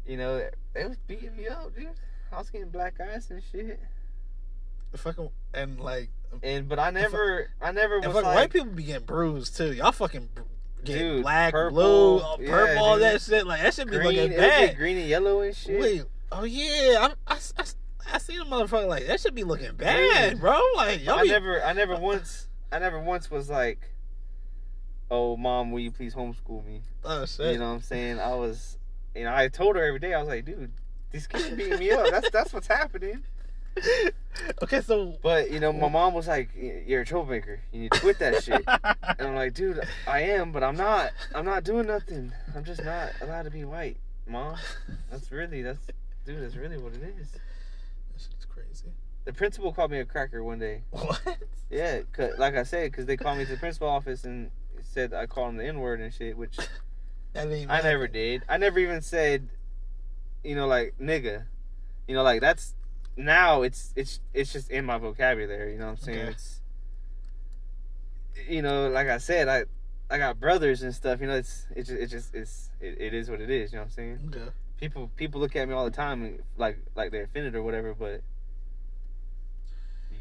you 0.08 0.18
know, 0.18 0.48
they 0.74 0.86
was 0.86 0.98
beating 1.08 1.36
me 1.36 1.48
up, 1.48 1.76
dude. 1.76 1.88
I 2.32 2.38
was 2.40 2.50
getting 2.50 2.70
black 2.70 3.00
eyes 3.00 3.32
and 3.32 3.42
shit. 3.52 3.80
Fucking 4.98 5.30
and 5.54 5.80
like, 5.80 6.10
And 6.44 6.68
but 6.68 6.80
I 6.80 6.92
never, 6.92 7.50
I 7.62 7.72
never 7.72 7.98
and 7.98 8.08
was 8.14 8.24
like, 8.24 8.36
white 8.36 8.50
people 8.52 8.68
be 8.74 8.84
getting 8.84 9.06
bruised 9.06 9.56
too. 9.58 9.74
Y'all 9.74 9.92
fucking 9.92 10.30
get 10.84 10.98
Dude, 11.00 11.24
black, 11.24 11.52
purple, 11.54 11.76
blue, 11.76 12.18
uh, 12.18 12.38
yeah, 12.40 12.50
purple, 12.50 12.84
all 12.84 12.96
dude. 12.96 13.04
that 13.04 13.22
shit. 13.22 13.48
Like 13.48 13.62
that 13.62 13.74
should 13.74 13.90
be 13.90 13.98
looking 13.98 14.30
bad. 14.32 14.76
green 14.78 14.98
and 14.98 15.08
yellow 15.08 15.42
and 15.42 15.56
shit. 15.56 15.80
Wait, 15.80 16.04
oh 16.32 16.44
yeah, 16.44 17.10
I, 17.28 17.34
I, 17.34 17.38
I, 17.58 17.64
I 18.14 18.18
seen 18.20 18.40
a 18.42 18.46
motherfucker 18.46 18.88
like 18.88 19.08
that 19.08 19.20
should 19.20 19.36
be 19.36 19.44
looking 19.44 19.76
bad, 19.76 20.32
Dude. 20.32 20.40
bro. 20.42 20.60
Like 20.76 21.04
y'all 21.04 21.20
I 21.20 21.24
be, 21.24 21.30
never, 21.30 21.64
I 21.64 21.74
never 21.74 21.96
once, 21.96 22.48
I 22.72 22.80
never 22.80 23.00
once 23.00 23.32
was 23.32 23.50
like, 23.50 23.80
"Oh, 25.10 25.38
mom, 25.38 25.72
will 25.72 25.80
you 25.80 25.92
please 25.92 26.14
homeschool 26.14 26.66
me?" 26.66 26.82
oh 27.04 27.26
shit. 27.26 27.54
You 27.54 27.60
know 27.60 27.70
what 27.70 27.76
I'm 27.76 27.82
saying? 27.82 28.20
I 28.20 28.36
was, 28.36 28.78
you 29.16 29.24
know, 29.24 29.34
I 29.34 29.48
told 29.48 29.76
her 29.76 29.84
every 29.84 30.00
day. 30.00 30.14
I 30.14 30.20
was 30.20 30.28
like, 30.28 30.46
"Dude, 30.46 30.72
these 31.12 31.26
kids 31.28 31.50
beating 31.50 31.80
me 31.80 31.92
up. 31.92 32.10
That's 32.12 32.30
that's 32.30 32.54
what's 32.54 32.68
happening." 32.68 33.24
okay, 34.64 34.82
so 34.82 35.18
But 35.22 35.52
you 35.52 35.60
know, 35.60 35.72
my 35.74 35.90
mom 35.90 36.14
was 36.14 36.28
like, 36.28 36.50
"You're 36.56 37.02
a 37.02 37.06
troublemaker. 37.06 37.60
You 37.72 37.82
need 37.82 37.92
to 37.92 38.00
quit 38.00 38.20
that 38.20 38.44
shit." 38.44 38.64
And 39.18 39.30
I'm 39.30 39.36
like, 39.36 39.54
"Dude, 39.54 39.80
I 40.08 40.22
am, 40.22 40.52
but 40.52 40.64
I'm 40.64 40.76
not. 40.76 41.12
I'm 41.34 41.46
not 41.46 41.64
doing 41.64 41.88
nothing. 41.88 42.32
I'm 42.56 42.64
just 42.64 42.84
not 42.84 43.12
allowed 43.22 43.44
to 43.44 43.52
be 43.52 43.64
white, 43.64 43.98
mom. 44.28 44.58
That's 45.10 45.32
really, 45.32 45.62
that's, 45.62 45.80
dude, 46.26 46.42
that's 46.44 46.56
really 46.56 46.78
what 46.78 46.94
it 46.94 47.02
is." 47.20 47.32
This 48.14 48.24
shit's 48.30 48.46
crazy. 48.46 48.92
The 49.26 49.34
principal 49.34 49.74
called 49.74 49.92
me 49.92 50.00
a 50.00 50.06
cracker 50.06 50.44
one 50.44 50.60
day. 50.60 50.84
What? 50.92 51.22
Yeah, 51.70 52.02
'cause- 52.14 52.38
like 52.38 52.56
I 52.56 52.64
said, 52.64 52.92
because 52.92 53.06
they 53.06 53.18
called 53.18 53.38
me 53.40 53.46
to 53.46 53.52
the 53.52 53.58
principal 53.58 53.88
office 53.90 54.24
and 54.24 54.52
said 54.84 55.14
I 55.14 55.26
called 55.26 55.50
him 55.52 55.58
the 55.58 55.66
N 55.66 55.80
word 55.80 56.00
and 56.00 56.14
shit, 56.14 56.38
which 56.38 56.58
That 57.34 57.48
I 57.70 57.82
never 57.82 58.08
did. 58.08 58.44
I 58.48 58.58
never 58.58 58.80
even 58.80 59.02
said, 59.02 59.50
you 60.44 60.56
know, 60.56 60.68
like 60.68 60.94
nigga. 61.02 61.44
You 62.08 62.16
know, 62.16 62.24
like 62.24 62.40
that's 62.40 62.76
now 63.18 63.62
it's 63.62 63.94
it's 63.96 64.20
it's 64.34 64.54
just 64.54 64.70
in 64.70 64.86
my 64.86 64.98
vocabulary. 64.98 65.74
You 65.74 65.80
know 65.80 65.86
what 65.86 65.92
I'm 65.92 65.98
saying? 65.98 66.20
Okay. 66.20 66.32
It's 66.32 66.62
you 68.50 68.62
know, 68.62 68.90
like 68.90 69.08
I 69.08 69.18
said, 69.18 69.48
I 69.48 69.66
I 70.14 70.18
got 70.18 70.40
brothers 70.40 70.84
and 70.84 70.94
stuff. 70.94 71.22
You 71.22 71.28
know, 71.28 71.36
it's 71.36 71.66
it's 71.76 71.90
just, 71.90 72.02
it 72.02 72.08
just 72.08 72.36
it's 72.36 72.70
it, 72.82 73.00
it 73.00 73.14
is 73.14 73.30
what 73.30 73.42
it 73.42 73.50
is. 73.50 73.72
You 73.72 73.78
know 73.78 73.84
what 73.84 73.88
I'm 73.88 73.92
saying? 73.92 74.20
Okay. 74.30 74.52
People 74.80 75.10
people 75.16 75.40
look 75.40 75.56
at 75.56 75.68
me 75.68 75.74
all 75.74 75.86
the 75.86 75.92
time 75.92 76.40
like 76.58 76.80
like 76.96 77.12
they're 77.12 77.24
offended 77.24 77.56
or 77.56 77.64
whatever, 77.64 77.94
but. 77.94 78.22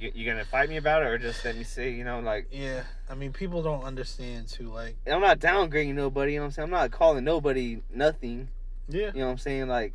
You, 0.01 0.11
you 0.13 0.27
gonna 0.27 0.45
fight 0.45 0.69
me 0.69 0.77
about 0.77 1.03
it 1.03 1.07
or 1.07 1.19
just 1.19 1.45
let 1.45 1.57
me 1.57 1.63
say, 1.63 1.93
you 1.93 2.03
know, 2.03 2.19
like 2.19 2.49
Yeah, 2.51 2.83
I 3.09 3.15
mean, 3.15 3.33
people 3.33 3.63
don't 3.63 3.85
understand 3.85 4.49
too. 4.49 4.69
Like, 4.69 4.97
I'm 5.07 5.21
not 5.21 5.39
downgrading 5.39 5.95
nobody, 5.95 6.33
you 6.33 6.39
know 6.41 6.43
what 6.43 6.47
I'm 6.47 6.51
saying? 6.51 6.65
I'm 6.65 6.71
not 6.71 6.91
calling 6.91 7.23
nobody 7.23 7.81
nothing, 7.95 8.49
yeah, 8.89 9.13
you 9.15 9.21
know 9.21 9.27
what 9.27 9.33
I'm 9.33 9.39
saying? 9.39 9.69
Like 9.69 9.95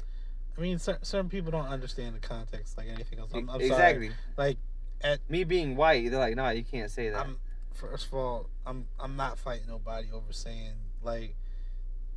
I 0.59 0.61
mean, 0.61 0.77
cer- 0.77 0.99
certain 1.01 1.29
people 1.29 1.51
don't 1.51 1.67
understand 1.67 2.15
the 2.15 2.19
context 2.19 2.77
like 2.77 2.87
anything 2.87 3.19
else. 3.19 3.31
I'm, 3.33 3.49
I'm 3.49 3.61
exactly. 3.61 4.09
Sorry. 4.09 4.57
Like, 5.03 5.19
Me 5.29 5.45
being 5.45 5.77
white, 5.77 6.11
they're 6.11 6.19
like, 6.19 6.35
nah, 6.35 6.49
you 6.49 6.63
can't 6.63 6.91
say 6.91 7.09
that. 7.09 7.19
I'm 7.19 7.37
first 7.71 8.07
of 8.07 8.13
all, 8.13 8.49
I'm 8.65 8.87
I'm 8.99 9.15
not 9.15 9.39
fighting 9.39 9.67
nobody 9.67 10.07
over 10.13 10.33
saying 10.33 10.73
like, 11.01 11.35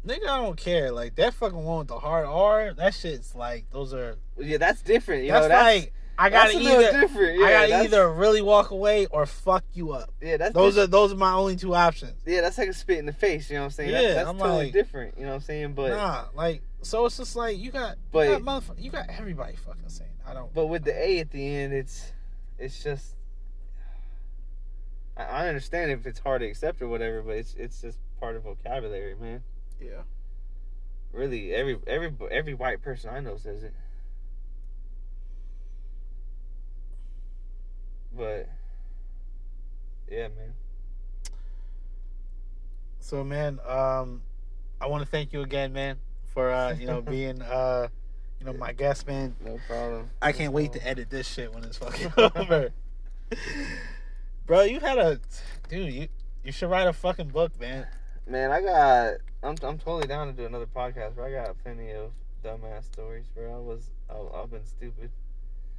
nigga, 0.04 0.24
I 0.28 0.38
don't 0.38 0.56
care. 0.56 0.90
Like 0.90 1.14
that 1.16 1.34
fucking 1.34 1.62
one 1.64 1.78
with 1.78 1.88
the 1.88 2.00
hard 2.00 2.26
R, 2.26 2.74
that 2.74 2.94
shit's 2.94 3.34
like 3.34 3.66
those 3.70 3.94
are. 3.94 4.16
yeah, 4.38 4.58
that's 4.58 4.82
different. 4.82 5.24
You 5.24 5.30
that's 5.32 5.44
know, 5.44 5.48
that's 5.48 5.64
like 5.76 5.92
I 6.18 6.30
gotta 6.30 6.52
that's 6.52 6.64
either 6.66 7.00
different. 7.00 7.38
Yeah, 7.38 7.46
I 7.46 7.50
gotta 7.52 7.68
that's, 7.68 7.84
either 7.86 8.12
really 8.12 8.42
walk 8.42 8.70
away 8.70 9.06
or 9.06 9.24
fuck 9.24 9.64
you 9.72 9.92
up. 9.92 10.12
yeah, 10.20 10.36
that's 10.36 10.52
Those 10.54 10.74
diff- 10.74 10.84
are 10.84 10.86
those 10.88 11.12
are 11.12 11.16
my 11.16 11.32
only 11.32 11.56
two 11.56 11.74
options. 11.74 12.20
yeah, 12.26 12.40
that's 12.40 12.58
like 12.58 12.68
a 12.68 12.74
spit 12.74 12.98
in 12.98 13.06
the 13.06 13.12
face. 13.12 13.48
You 13.48 13.56
know 13.56 13.62
what 13.62 13.66
I'm 13.66 13.70
saying? 13.70 13.90
Yeah, 13.90 14.14
that's, 14.14 14.38
totally 14.38 14.64
like- 14.64 14.72
different. 14.72 15.16
You 15.16 15.24
know 15.24 15.30
what 15.30 15.34
I'm 15.36 15.40
saying? 15.42 15.72
But 15.74 15.90
nah, 15.90 16.24
like 16.34 16.62
so 16.82 17.06
it's 17.06 17.16
just 17.16 17.36
like 17.36 17.58
you 17.58 17.70
got, 17.70 17.96
But- 18.10 18.28
you 18.28 18.40
got 18.44 18.78
you 18.78 18.90
got 18.90 19.06
everybody 19.08 19.56
fucking 19.56 19.88
saying. 19.88 20.10
I 20.26 20.34
don't. 20.34 20.52
but 20.54 20.66
with 20.66 20.84
the 20.84 20.92
A 20.96 21.18
at 21.20 21.30
the 21.30 21.46
end, 21.56 21.72
it's 21.72 22.12
it's 22.58 22.82
just. 22.82 23.14
I, 25.16 25.24
I 25.24 25.48
understand 25.48 25.90
if 25.90 26.06
it's 26.06 26.18
hard 26.20 26.40
to 26.42 26.46
accept 26.48 26.80
or 26.82 26.88
whatever, 26.88 27.22
but 27.22 27.36
it's 27.36 27.54
it's 27.54 27.80
just 27.80 27.98
part 28.20 28.36
of 28.36 28.42
vocabulary, 28.44 29.14
man. 29.14 29.42
yeah. 29.80 30.02
Really, 31.12 31.52
every 31.54 31.78
every 31.86 32.12
every 32.30 32.54
white 32.54 32.80
person 32.82 33.10
I 33.10 33.20
know 33.20 33.36
says 33.36 33.62
it. 33.62 33.74
But 38.16 38.48
yeah, 40.10 40.28
man. 40.28 40.54
So 43.00 43.24
man, 43.24 43.58
um, 43.66 44.22
I 44.80 44.86
want 44.86 45.02
to 45.04 45.08
thank 45.10 45.32
you 45.32 45.42
again, 45.42 45.72
man, 45.72 45.98
for 46.32 46.50
uh, 46.50 46.74
you 46.74 46.86
know 46.86 47.00
being 47.16 47.40
uh, 47.42 47.88
you 48.40 48.46
know 48.46 48.52
my 48.54 48.72
guest, 48.72 49.06
man. 49.06 49.34
No 49.44 49.58
problem. 49.68 50.10
I 50.20 50.32
can't 50.32 50.52
wait 50.52 50.72
to 50.74 50.86
edit 50.86 51.10
this 51.10 51.26
shit 51.28 51.52
when 51.54 51.64
it's 51.64 51.78
fucking 51.78 52.12
over. 52.36 52.70
Bro, 54.46 54.62
you 54.62 54.80
had 54.80 54.98
a 54.98 55.20
dude. 55.68 55.92
You 55.92 56.08
you 56.44 56.52
should 56.52 56.70
write 56.70 56.86
a 56.88 56.92
fucking 56.92 57.28
book, 57.28 57.58
man. 57.60 57.86
Man, 58.26 58.50
I 58.50 58.60
got. 58.60 59.14
I'm 59.42 59.56
I'm 59.62 59.78
totally 59.78 60.06
down 60.06 60.26
to 60.28 60.32
do 60.32 60.44
another 60.46 60.66
podcast, 60.66 61.14
bro. 61.14 61.26
I 61.26 61.32
got 61.32 61.56
plenty 61.62 61.90
of 61.92 62.10
dumbass 62.44 62.84
stories, 62.84 63.26
bro. 63.34 63.54
I 63.54 63.58
was 63.58 63.90
I, 64.10 64.40
I've 64.42 64.50
been 64.50 64.64
stupid, 64.66 65.10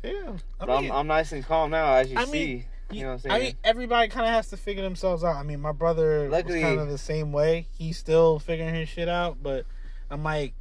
Yeah, 0.03 0.33
I 0.59 0.65
but 0.65 0.69
I'm 0.77 0.91
I'm 0.91 1.07
nice 1.07 1.31
and 1.31 1.45
calm 1.45 1.71
now, 1.71 1.93
as 1.95 2.09
you 2.11 2.17
I 2.17 2.25
see. 2.25 2.31
mean, 2.31 2.65
you 2.91 3.01
know 3.01 3.07
what 3.07 3.13
I'm 3.13 3.19
saying? 3.19 3.35
I 3.35 3.39
mean, 3.39 3.53
everybody 3.63 4.07
kind 4.09 4.25
of 4.25 4.33
has 4.33 4.49
to 4.49 4.57
figure 4.57 4.83
themselves 4.83 5.23
out. 5.23 5.35
I 5.35 5.43
mean, 5.43 5.59
my 5.61 5.71
brother 5.71 6.29
Luckily- 6.29 6.55
was 6.55 6.63
kind 6.63 6.79
of 6.79 6.89
the 6.89 6.97
same 6.97 7.31
way. 7.31 7.67
He's 7.77 7.97
still 7.97 8.39
figuring 8.39 8.73
his 8.75 8.89
shit 8.89 9.07
out, 9.09 9.37
but 9.43 9.65
I'm 10.09 10.23
like, 10.23 10.53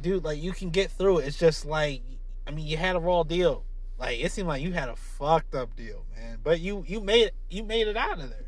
dude, 0.00 0.24
like 0.24 0.42
you 0.42 0.52
can 0.52 0.70
get 0.70 0.90
through 0.90 1.18
it. 1.18 1.26
It's 1.26 1.38
just 1.38 1.64
like, 1.64 2.02
I 2.46 2.50
mean, 2.50 2.66
you 2.66 2.76
had 2.76 2.96
a 2.96 3.00
raw 3.00 3.22
deal. 3.22 3.64
Like 3.98 4.20
it 4.20 4.32
seemed 4.32 4.48
like 4.48 4.62
you 4.62 4.72
had 4.72 4.88
a 4.88 4.96
fucked 4.96 5.54
up 5.54 5.76
deal, 5.76 6.04
man. 6.16 6.38
But 6.42 6.60
you 6.60 6.84
you 6.86 7.00
made 7.00 7.32
you 7.50 7.62
made 7.62 7.86
it 7.86 7.96
out 7.96 8.18
of 8.18 8.30
there. 8.30 8.46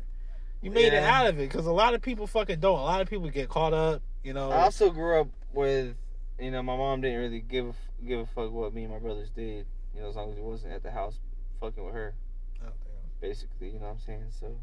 You 0.61 0.71
made 0.71 0.93
it 0.93 1.03
out 1.03 1.27
of 1.27 1.37
it 1.39 1.49
because 1.49 1.65
a 1.65 1.71
lot 1.73 1.93
of 1.93 2.01
people 2.01 2.25
fucking 2.25 2.59
don't. 2.61 2.79
A 2.79 2.83
lot 2.83 3.01
of 3.01 3.09
people 3.09 3.29
get 3.29 3.49
caught 3.49 3.73
up. 3.73 4.01
You 4.23 4.33
know. 4.33 4.49
I 4.49 4.61
also 4.63 4.89
grew 4.89 5.19
up 5.19 5.27
with, 5.53 5.95
you 6.39 6.51
know, 6.51 6.63
my 6.63 6.77
mom 6.77 7.01
didn't 7.01 7.19
really 7.19 7.41
give 7.41 7.67
a, 7.67 7.73
give 8.07 8.19
a 8.21 8.25
fuck 8.25 8.49
what 8.51 8.73
me 8.73 8.83
and 8.83 8.93
my 8.93 8.99
brothers 8.99 9.29
did. 9.29 9.65
You 9.93 10.01
know, 10.01 10.09
as 10.09 10.15
long 10.15 10.31
as 10.31 10.37
it 10.37 10.43
wasn't 10.43 10.73
at 10.73 10.81
the 10.81 10.91
house 10.91 11.19
fucking 11.59 11.83
with 11.83 11.93
her, 11.93 12.13
Oh, 12.61 12.67
damn. 12.67 13.29
basically. 13.29 13.67
You 13.67 13.79
know 13.79 13.87
what 13.87 13.91
I'm 13.91 13.99
saying? 13.99 14.23
So. 14.39 14.55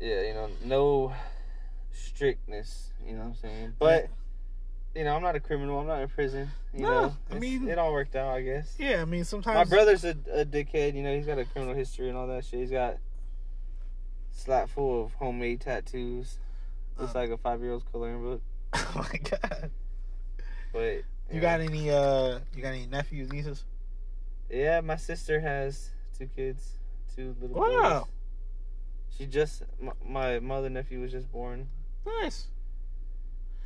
Yeah, 0.00 0.22
you 0.22 0.34
know, 0.34 0.48
no 0.64 1.12
strictness. 1.94 2.90
You 3.06 3.12
know 3.14 3.20
what 3.20 3.26
I'm 3.28 3.34
saying? 3.36 3.72
But. 3.78 4.08
You 4.96 5.02
know, 5.02 5.16
I'm 5.16 5.22
not 5.22 5.34
a 5.34 5.40
criminal. 5.40 5.80
I'm 5.80 5.88
not 5.88 6.02
in 6.02 6.08
prison. 6.08 6.48
You 6.72 6.82
No, 6.82 6.88
know, 6.88 7.16
I 7.28 7.38
mean- 7.40 7.68
it 7.68 7.78
all 7.78 7.92
worked 7.92 8.14
out, 8.14 8.28
I 8.32 8.42
guess. 8.42 8.76
Yeah, 8.78 9.02
I 9.02 9.04
mean 9.04 9.24
sometimes 9.24 9.56
My 9.56 9.64
brother's 9.76 10.04
a, 10.04 10.10
a 10.32 10.44
dickhead. 10.44 10.94
You 10.94 11.02
know, 11.02 11.12
he's 11.16 11.26
got 11.26 11.36
a 11.36 11.44
criminal 11.44 11.74
history 11.74 12.08
and 12.08 12.16
all 12.16 12.28
that 12.28 12.44
shit. 12.44 12.60
He's 12.60 12.70
got 12.70 12.98
slap 14.30 14.68
full 14.68 15.04
of 15.04 15.12
homemade 15.14 15.60
tattoos. 15.62 16.38
Looks 16.96 17.12
Uh. 17.14 17.18
like 17.18 17.30
a 17.30 17.36
five 17.38 17.60
year 17.60 17.72
old's 17.72 17.84
coloring 17.90 18.22
book. 18.22 18.40
Oh 18.74 18.92
my 19.12 19.18
god. 19.30 19.70
But 20.72 21.02
You 21.32 21.40
got 21.40 21.60
any 21.60 21.90
uh 21.90 22.38
you 22.54 22.62
got 22.62 22.68
any 22.74 22.86
nephews, 22.86 23.32
nieces? 23.32 23.64
Yeah, 24.48 24.80
my 24.80 24.94
sister 24.96 25.40
has 25.40 25.90
two 26.16 26.26
kids, 26.36 26.78
two 27.16 27.34
little 27.40 27.56
Wow. 27.56 28.00
boys. 28.00 28.08
She 29.18 29.26
just 29.26 29.62
my, 29.80 29.92
my 30.06 30.38
mother 30.38 30.70
nephew 30.70 31.00
was 31.00 31.10
just 31.10 31.32
born. 31.32 31.66
Nice. 32.06 32.48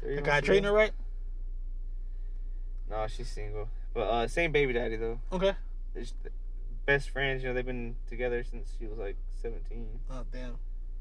The 0.03 0.21
guy 0.23 0.41
treating 0.41 0.65
her 0.65 0.73
right? 0.73 0.93
No, 2.91 3.07
she's 3.09 3.29
single. 3.31 3.69
But 3.95 4.01
uh, 4.03 4.29
same 4.29 4.53
baby 4.53 4.73
daddy 4.73 4.97
though. 4.97 5.21
Okay. 5.33 5.55
It's 5.95 6.15
best 6.87 7.11
friends. 7.11 7.43
You 7.43 7.49
know, 7.49 7.55
they've 7.55 7.67
been 7.67 7.97
together 8.09 8.45
since 8.45 8.73
she 8.79 8.87
was 8.87 8.99
like 8.99 9.17
seventeen. 9.43 10.01
Oh 10.11 10.25
damn. 10.33 10.57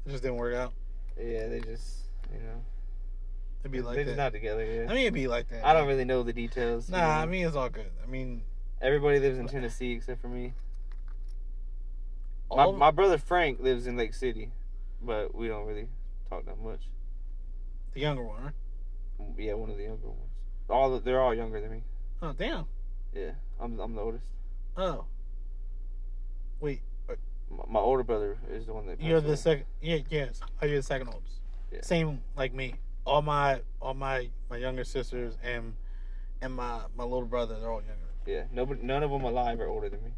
It 0.06 0.10
just 0.10 0.22
didn't 0.22 0.36
work 0.38 0.54
out. 0.54 0.72
Yeah, 1.18 1.48
they 1.48 1.60
just 1.60 2.04
you 2.32 2.40
know 2.40 2.62
It'd 3.62 3.72
be 3.72 3.80
like 3.80 3.94
they're 3.96 4.04
that. 4.04 4.10
just 4.10 4.18
not 4.18 4.32
together 4.32 4.64
yet. 4.64 4.84
I 4.90 4.94
mean, 4.94 5.02
it'd 5.02 5.14
be 5.14 5.28
like 5.28 5.48
that. 5.48 5.64
I 5.64 5.72
don't 5.72 5.86
really 5.88 6.04
know 6.04 6.22
the 6.22 6.32
details. 6.32 6.88
you 6.88 6.96
Nah, 6.96 7.20
I 7.20 7.26
mean 7.26 7.46
it's 7.46 7.56
all 7.56 7.68
good. 7.68 7.90
I 8.02 8.06
mean, 8.06 8.42
everybody 8.80 9.18
lives 9.18 9.38
in 9.38 9.46
Tennessee 9.48 9.92
except 9.92 10.20
for 10.20 10.28
me. 10.28 10.54
My 12.50 12.70
my 12.70 12.90
brother 12.90 13.18
Frank 13.18 13.60
lives 13.60 13.86
in 13.86 13.96
Lake 13.96 14.14
City, 14.14 14.50
but 15.02 15.34
we 15.34 15.48
don't 15.48 15.66
really 15.66 15.88
talk 16.30 16.46
that 16.46 16.60
much. 16.60 16.88
The 17.94 18.00
younger 18.00 18.22
one, 18.24 18.42
right? 18.42 18.54
Yeah, 19.36 19.54
one 19.54 19.70
of 19.70 19.76
the 19.76 19.82
younger 19.84 20.06
ones. 20.08 20.30
All 20.70 20.90
the, 20.90 21.00
they're 21.00 21.20
all 21.20 21.34
younger 21.34 21.60
than 21.60 21.70
me. 21.70 21.82
Oh 22.22 22.32
damn. 22.32 22.66
Yeah, 23.14 23.30
I'm 23.60 23.78
I'm 23.80 23.94
the 23.94 24.00
oldest. 24.00 24.24
Oh. 24.76 25.04
Wait, 26.60 26.80
uh, 27.08 27.14
My, 27.50 27.64
my 27.68 27.80
older 27.80 28.02
brother 28.02 28.36
is 28.50 28.66
the 28.66 28.72
one 28.74 28.86
that. 28.86 29.00
you're 29.00 29.20
the 29.20 29.36
second. 29.36 29.64
Yeah, 29.80 29.98
yes. 30.10 30.40
Oh, 30.60 30.66
you're 30.66 30.76
the 30.78 30.82
second 30.82 31.08
oldest. 31.08 31.40
Yeah. 31.72 31.80
Same 31.82 32.20
like 32.36 32.52
me. 32.52 32.74
All 33.04 33.22
my 33.22 33.60
all 33.80 33.94
my 33.94 34.28
my 34.50 34.56
younger 34.56 34.84
sisters 34.84 35.38
and 35.42 35.74
and 36.42 36.54
my 36.54 36.80
my 36.96 37.04
little 37.04 37.24
brother, 37.26 37.58
they're 37.58 37.70
all 37.70 37.80
younger. 37.82 37.94
Yeah, 38.26 38.42
nobody, 38.52 38.82
none 38.82 39.02
of 39.02 39.10
them 39.10 39.24
alive 39.24 39.58
are 39.60 39.68
older 39.68 39.88
than 39.88 40.00
me. 40.04 40.10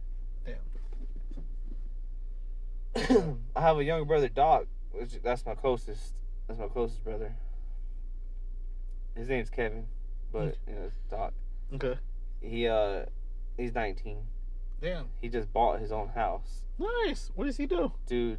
Damn. 2.97 3.39
I 3.57 3.61
have 3.61 3.79
a 3.79 3.85
younger 3.85 4.05
brother, 4.05 4.29
Doc. 4.29 4.67
Which 4.93 5.21
that's 5.23 5.47
my 5.47 5.55
closest. 5.55 6.15
That's 6.49 6.59
my 6.59 6.67
closest 6.67 7.05
brother. 7.05 7.33
His 9.17 9.29
name's 9.29 9.51
Kevin, 9.51 9.87
but 10.33 10.57
you 10.67 10.75
know, 10.75 10.83
it's 10.87 10.97
Doc. 11.11 11.33
Okay. 11.75 11.99
He 12.41 12.67
uh, 12.67 13.05
he's 13.57 13.75
19. 13.75 14.19
Damn. 14.81 15.07
He 15.21 15.29
just 15.29 15.53
bought 15.53 15.79
his 15.81 15.93
own 15.93 16.09
house, 16.09 16.65
Nice. 16.79 17.31
What 17.35 17.45
does 17.45 17.57
he 17.59 17.67
do? 17.67 17.93
dude. 18.07 18.39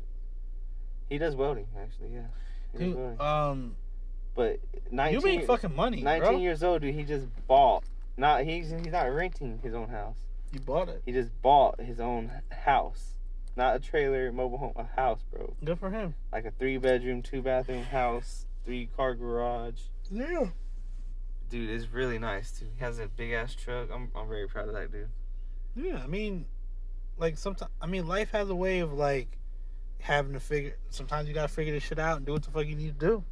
He 1.09 1.17
does 1.17 1.35
welding, 1.35 1.67
actually. 1.79 2.13
Yeah, 2.13 2.27
he 2.73 2.85
Dude, 2.85 2.95
welding. 2.95 3.21
um, 3.21 3.75
But 4.33 4.59
19, 4.89 5.19
you 5.19 5.25
make 5.37 5.45
fucking 5.45 5.75
money, 5.75 6.01
19 6.01 6.29
bro. 6.31 6.39
years 6.39 6.63
old, 6.63 6.81
dude. 6.81 6.95
He 6.95 7.03
just 7.03 7.27
bought. 7.47 7.83
Not 8.17 8.43
he's 8.43 8.69
he's 8.71 8.87
not 8.91 9.03
renting 9.13 9.59
his 9.63 9.73
own 9.73 9.89
house. 9.89 10.17
You 10.51 10.59
bought 10.61 10.89
it. 10.89 11.01
He 11.05 11.11
just 11.11 11.29
bought 11.41 11.79
his 11.79 11.99
own 11.99 12.31
house, 12.51 13.15
not 13.55 13.75
a 13.75 13.79
trailer, 13.79 14.31
mobile 14.31 14.57
home, 14.57 14.73
a 14.75 14.83
house, 14.83 15.21
bro. 15.31 15.53
Good 15.63 15.79
for 15.79 15.89
him. 15.91 16.15
Like 16.31 16.45
a 16.45 16.51
three 16.51 16.77
bedroom, 16.77 17.21
two 17.21 17.41
bathroom 17.41 17.83
house, 17.83 18.45
three 18.65 18.89
car 18.97 19.13
garage. 19.15 19.79
Yeah. 20.09 20.47
Dude, 21.51 21.69
is 21.69 21.89
really 21.89 22.17
nice 22.17 22.51
too. 22.51 22.65
He 22.77 22.83
has 22.83 22.97
a 22.97 23.07
big 23.07 23.33
ass 23.33 23.53
truck. 23.53 23.89
I'm 23.93 24.09
I'm 24.15 24.29
very 24.29 24.47
proud 24.47 24.69
of 24.69 24.73
that 24.73 24.89
dude. 24.89 25.09
Yeah. 25.75 26.01
I 26.01 26.07
mean, 26.07 26.45
like 27.17 27.37
sometimes. 27.37 27.69
I 27.81 27.87
mean, 27.87 28.07
life 28.07 28.31
has 28.31 28.49
a 28.49 28.55
way 28.55 28.79
of 28.79 28.93
like 28.93 29.37
having 29.99 30.31
to 30.31 30.39
figure. 30.39 30.77
Sometimes 30.89 31.27
you 31.27 31.33
gotta 31.33 31.49
figure 31.49 31.73
this 31.73 31.83
shit 31.83 31.99
out 31.99 32.17
and 32.17 32.25
do 32.25 32.31
what 32.31 32.43
the 32.43 32.51
fuck 32.51 32.65
you 32.65 32.75
need 32.75 32.97
to 32.99 33.05
do. 33.05 33.23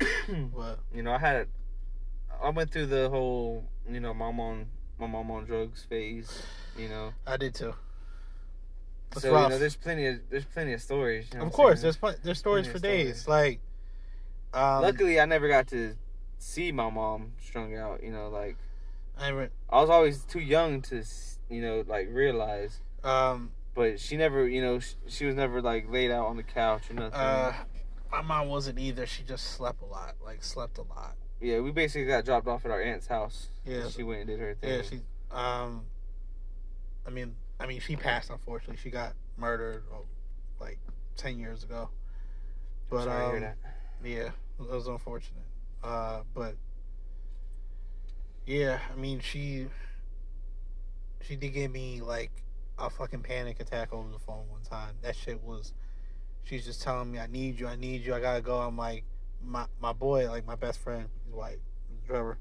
But 0.54 0.80
you 0.92 1.02
know, 1.02 1.12
I 1.12 1.18
had 1.18 1.46
I 2.42 2.50
went 2.50 2.72
through 2.72 2.86
the 2.86 3.08
whole, 3.08 3.64
you 3.88 4.00
know, 4.00 4.12
mom 4.12 4.40
on 4.40 4.66
my 4.98 5.06
mom 5.06 5.30
on 5.30 5.44
drugs 5.44 5.84
phase, 5.88 6.42
you 6.76 6.88
know. 6.88 7.12
I 7.26 7.36
did 7.36 7.54
too. 7.54 7.74
That's 9.10 9.22
so 9.22 9.32
rough. 9.32 9.44
you 9.44 9.48
know, 9.50 9.58
there's 9.58 9.76
plenty 9.76 10.06
of 10.06 10.20
there's 10.30 10.44
plenty 10.44 10.72
of 10.72 10.82
stories. 10.82 11.26
You 11.32 11.38
know 11.38 11.46
of 11.46 11.52
course, 11.52 11.80
saying? 11.80 11.94
there's 12.00 12.16
there's 12.22 12.38
stories 12.38 12.66
Plenty 12.66 12.78
for 12.78 12.82
days. 12.82 13.28
Like, 13.28 13.60
um, 14.52 14.82
Luckily, 14.82 15.20
I 15.20 15.26
never 15.26 15.48
got 15.48 15.68
to 15.68 15.94
see 16.40 16.72
my 16.72 16.90
mom 16.90 17.32
strung 17.40 17.76
out. 17.76 18.02
You 18.02 18.10
know, 18.10 18.28
like 18.28 18.56
I 19.18 19.28
re- 19.28 19.48
I 19.68 19.80
was 19.80 19.90
always 19.90 20.24
too 20.24 20.40
young 20.40 20.82
to, 20.82 21.04
you 21.48 21.60
know, 21.62 21.84
like 21.86 22.08
realize. 22.10 22.80
um, 23.04 23.52
But 23.74 24.00
she 24.00 24.16
never, 24.16 24.48
you 24.48 24.60
know, 24.62 24.80
she, 24.80 24.94
she 25.08 25.24
was 25.26 25.34
never 25.36 25.62
like 25.62 25.90
laid 25.90 26.10
out 26.10 26.26
on 26.26 26.36
the 26.36 26.42
couch 26.42 26.90
or 26.90 26.94
nothing. 26.94 27.14
uh, 27.14 27.52
my 28.10 28.22
mom 28.22 28.48
wasn't 28.48 28.78
either. 28.78 29.06
She 29.06 29.22
just 29.22 29.44
slept 29.52 29.82
a 29.82 29.86
lot. 29.86 30.16
Like 30.24 30.42
slept 30.42 30.78
a 30.78 30.82
lot. 30.82 31.14
yeah, 31.40 31.60
we 31.60 31.70
basically 31.70 32.06
got 32.06 32.24
dropped 32.24 32.48
off 32.48 32.64
at 32.64 32.70
our 32.70 32.82
aunt's 32.82 33.06
house. 33.06 33.48
Yeah. 33.64 33.88
she 33.88 34.02
went 34.02 34.20
and 34.20 34.28
did 34.28 34.40
her 34.40 34.54
thing. 34.54 34.70
Yeah, 34.70 34.82
she. 34.82 35.00
Um, 35.30 35.84
I 37.06 37.10
mean, 37.10 37.36
I 37.60 37.66
mean, 37.66 37.80
she 37.80 37.94
passed. 37.96 38.30
Unfortunately, 38.30 38.78
she 38.82 38.90
got 38.90 39.12
murdered 39.36 39.84
oh, 39.92 40.04
like 40.60 40.78
ten 41.16 41.38
years 41.38 41.62
ago. 41.62 41.88
But 42.88 43.06
um, 43.06 43.44
yeah, 44.04 44.30
it 44.58 44.68
was 44.70 44.88
unfortunate. 44.88 45.44
Uh, 45.82 46.20
but 46.34 46.56
yeah, 48.46 48.78
I 48.92 48.96
mean, 48.96 49.20
she 49.20 49.66
she 51.22 51.36
did 51.36 51.50
give 51.50 51.70
me 51.70 52.00
like 52.00 52.30
a 52.78 52.90
fucking 52.90 53.22
panic 53.22 53.60
attack 53.60 53.92
over 53.92 54.08
the 54.10 54.18
phone 54.18 54.48
one 54.48 54.62
time. 54.62 54.94
That 55.02 55.16
shit 55.16 55.42
was. 55.42 55.72
She's 56.42 56.64
just 56.64 56.82
telling 56.82 57.12
me, 57.12 57.18
"I 57.18 57.26
need 57.26 57.60
you, 57.60 57.68
I 57.68 57.76
need 57.76 58.04
you, 58.04 58.14
I 58.14 58.20
gotta 58.20 58.40
go." 58.40 58.58
I'm 58.60 58.76
like, 58.76 59.04
my 59.44 59.66
my 59.80 59.92
boy, 59.92 60.28
like 60.28 60.46
my 60.46 60.56
best 60.56 60.78
friend, 60.80 61.06
he's 61.24 61.34
white, 61.34 61.60
Trevor, 62.06 62.38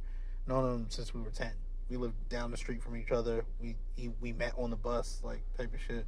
known 0.48 0.74
him 0.74 0.86
since 0.90 1.14
we 1.14 1.22
were 1.22 1.32
ten. 1.32 1.52
We 1.90 1.98
lived 1.98 2.30
down 2.30 2.52
the 2.52 2.58
street 2.58 2.82
from 2.82 2.96
each 2.96 3.12
other. 3.12 3.46
We 3.62 3.76
he, 3.96 4.10
we 4.22 4.34
met 4.34 4.54
on 4.58 4.70
the 4.70 4.76
bus, 4.76 5.22
like 5.24 5.42
type 5.58 5.74
of 5.74 5.80
shit. 5.82 6.06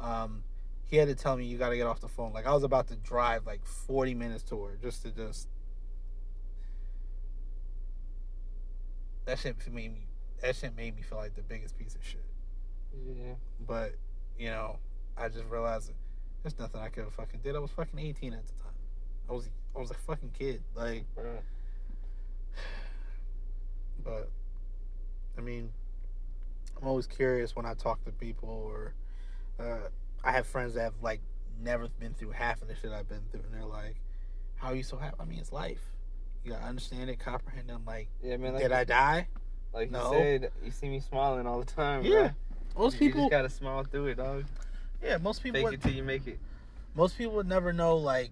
Um, 0.00 0.42
he 0.84 0.96
had 0.96 1.08
to 1.08 1.14
tell 1.14 1.36
me 1.36 1.44
you 1.44 1.58
got 1.58 1.70
to 1.70 1.76
get 1.76 1.86
off 1.86 2.00
the 2.00 2.08
phone. 2.08 2.32
Like 2.32 2.46
I 2.46 2.52
was 2.52 2.62
about 2.62 2.88
to 2.88 2.96
drive 2.96 3.46
like 3.46 3.64
40 3.64 4.14
minutes 4.14 4.42
to 4.44 4.62
her 4.64 4.78
just 4.80 5.02
to 5.02 5.10
just. 5.10 5.48
That 9.26 9.38
shit 9.38 9.56
made 9.70 9.92
me. 9.92 10.06
That 10.40 10.56
shit 10.56 10.74
made 10.76 10.96
me 10.96 11.02
feel 11.02 11.18
like 11.18 11.34
the 11.34 11.42
biggest 11.42 11.78
piece 11.78 11.94
of 11.94 12.04
shit. 12.04 12.24
Yeah. 13.06 13.34
But 13.66 13.94
you 14.38 14.48
know, 14.48 14.78
I 15.16 15.28
just 15.28 15.44
realized 15.50 15.88
that 15.88 15.96
there's 16.42 16.58
nothing 16.58 16.80
I 16.80 16.88
could 16.88 17.04
have 17.04 17.12
fucking 17.12 17.40
did. 17.42 17.56
I 17.56 17.58
was 17.58 17.72
fucking 17.72 17.98
18 17.98 18.32
at 18.32 18.46
the 18.46 18.52
time. 18.52 18.72
I 19.28 19.32
was 19.32 19.48
I 19.76 19.80
was 19.80 19.90
a 19.90 19.94
fucking 19.94 20.30
kid. 20.38 20.62
Like, 20.74 21.04
Bruh. 21.16 21.38
but 24.04 24.30
I 25.36 25.40
mean, 25.40 25.70
I'm 26.80 26.88
always 26.88 27.06
curious 27.06 27.56
when 27.56 27.66
I 27.66 27.74
talk 27.74 28.04
to 28.04 28.12
people 28.12 28.48
or 28.48 28.94
uh, 29.58 29.88
I 30.22 30.32
have 30.32 30.46
friends 30.46 30.74
that 30.74 30.82
have 30.82 31.02
like 31.02 31.20
never 31.60 31.88
been 31.98 32.14
through 32.14 32.30
half 32.30 32.62
of 32.62 32.68
the 32.68 32.76
shit 32.76 32.92
I've 32.92 33.08
been 33.08 33.22
through, 33.30 33.40
and 33.40 33.54
they're 33.54 33.64
like, 33.64 33.96
"How 34.56 34.68
are 34.68 34.74
you 34.74 34.82
so 34.82 34.96
happy?" 34.96 35.16
I 35.18 35.24
mean, 35.24 35.38
it's 35.38 35.52
life. 35.52 35.95
You 36.46 36.52
gotta 36.52 36.64
understand 36.66 37.10
it, 37.10 37.18
comprehend 37.18 37.68
it. 37.70 37.78
Like, 37.84 38.08
Yeah, 38.22 38.36
man. 38.36 38.52
Like, 38.54 38.62
did 38.62 38.70
I 38.72 38.84
die? 38.84 39.26
like 39.74 39.90
No. 39.90 40.12
you 40.12 40.18
said, 40.18 40.52
you 40.64 40.70
see 40.70 40.88
me 40.88 41.00
smiling 41.00 41.44
all 41.44 41.58
the 41.58 41.66
time. 41.66 42.04
Yeah. 42.04 42.30
Most 42.78 43.00
You 43.00 43.08
people, 43.08 43.22
just 43.22 43.30
gotta 43.32 43.48
smile 43.50 43.82
through 43.82 44.06
it, 44.06 44.14
dog. 44.14 44.44
yeah, 45.02 45.16
most 45.16 45.42
people, 45.42 45.58
Fake 45.58 45.64
would, 45.64 45.74
it 45.74 45.82
till 45.82 45.92
you 45.92 46.04
make 46.04 46.26
it. 46.28 46.38
most 46.94 47.18
people 47.18 47.34
would 47.34 47.48
never 47.48 47.72
know. 47.72 47.96
Like, 47.96 48.30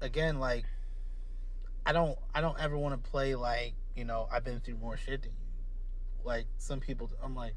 again, 0.00 0.40
like, 0.40 0.64
I 1.86 1.92
don't, 1.92 2.18
I 2.34 2.40
don't 2.40 2.58
ever 2.58 2.76
want 2.76 3.02
to 3.02 3.10
play 3.10 3.36
like, 3.36 3.74
you 3.94 4.04
know, 4.04 4.28
I've 4.32 4.42
been 4.44 4.58
through 4.58 4.78
more 4.78 4.96
shit 4.96 5.22
than 5.22 5.30
you. 5.30 6.24
Like 6.24 6.46
some 6.58 6.80
people, 6.80 7.08
I'm 7.22 7.36
like, 7.36 7.54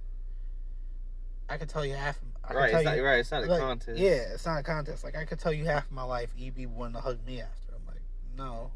I 1.49 1.57
could 1.57 1.69
tell 1.69 1.85
you 1.85 1.95
half. 1.95 2.19
I 2.47 2.53
right, 2.53 2.73
it's 2.73 2.83
not 2.85 2.97
you, 2.97 3.03
right. 3.03 3.19
It's 3.19 3.31
not 3.31 3.43
a 3.43 3.47
like, 3.47 3.61
contest. 3.61 3.97
Yeah, 3.97 4.33
it's 4.33 4.45
not 4.45 4.59
a 4.59 4.63
contest. 4.63 5.03
Like 5.03 5.17
I 5.17 5.25
could 5.25 5.39
tell 5.39 5.53
you 5.53 5.65
half 5.65 5.85
of 5.85 5.91
my 5.91 6.03
life, 6.03 6.29
wanting 6.37 6.93
to 6.93 7.01
hug 7.01 7.25
me 7.25 7.41
after. 7.41 7.73
I'm 7.73 7.85
like, 7.87 8.01
no, 8.37 8.69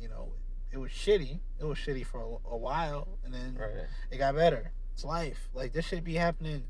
you 0.00 0.08
know, 0.08 0.32
it 0.72 0.78
was 0.78 0.90
shitty. 0.90 1.40
It 1.60 1.64
was 1.64 1.78
shitty 1.78 2.06
for 2.06 2.20
a, 2.20 2.54
a 2.54 2.56
while, 2.56 3.18
and 3.24 3.34
then 3.34 3.56
Right. 3.60 3.86
it 4.10 4.18
got 4.18 4.34
better. 4.34 4.72
It's 4.94 5.04
life. 5.04 5.48
Like 5.54 5.72
this 5.72 5.84
should 5.86 6.04
be 6.04 6.14
happening 6.14 6.64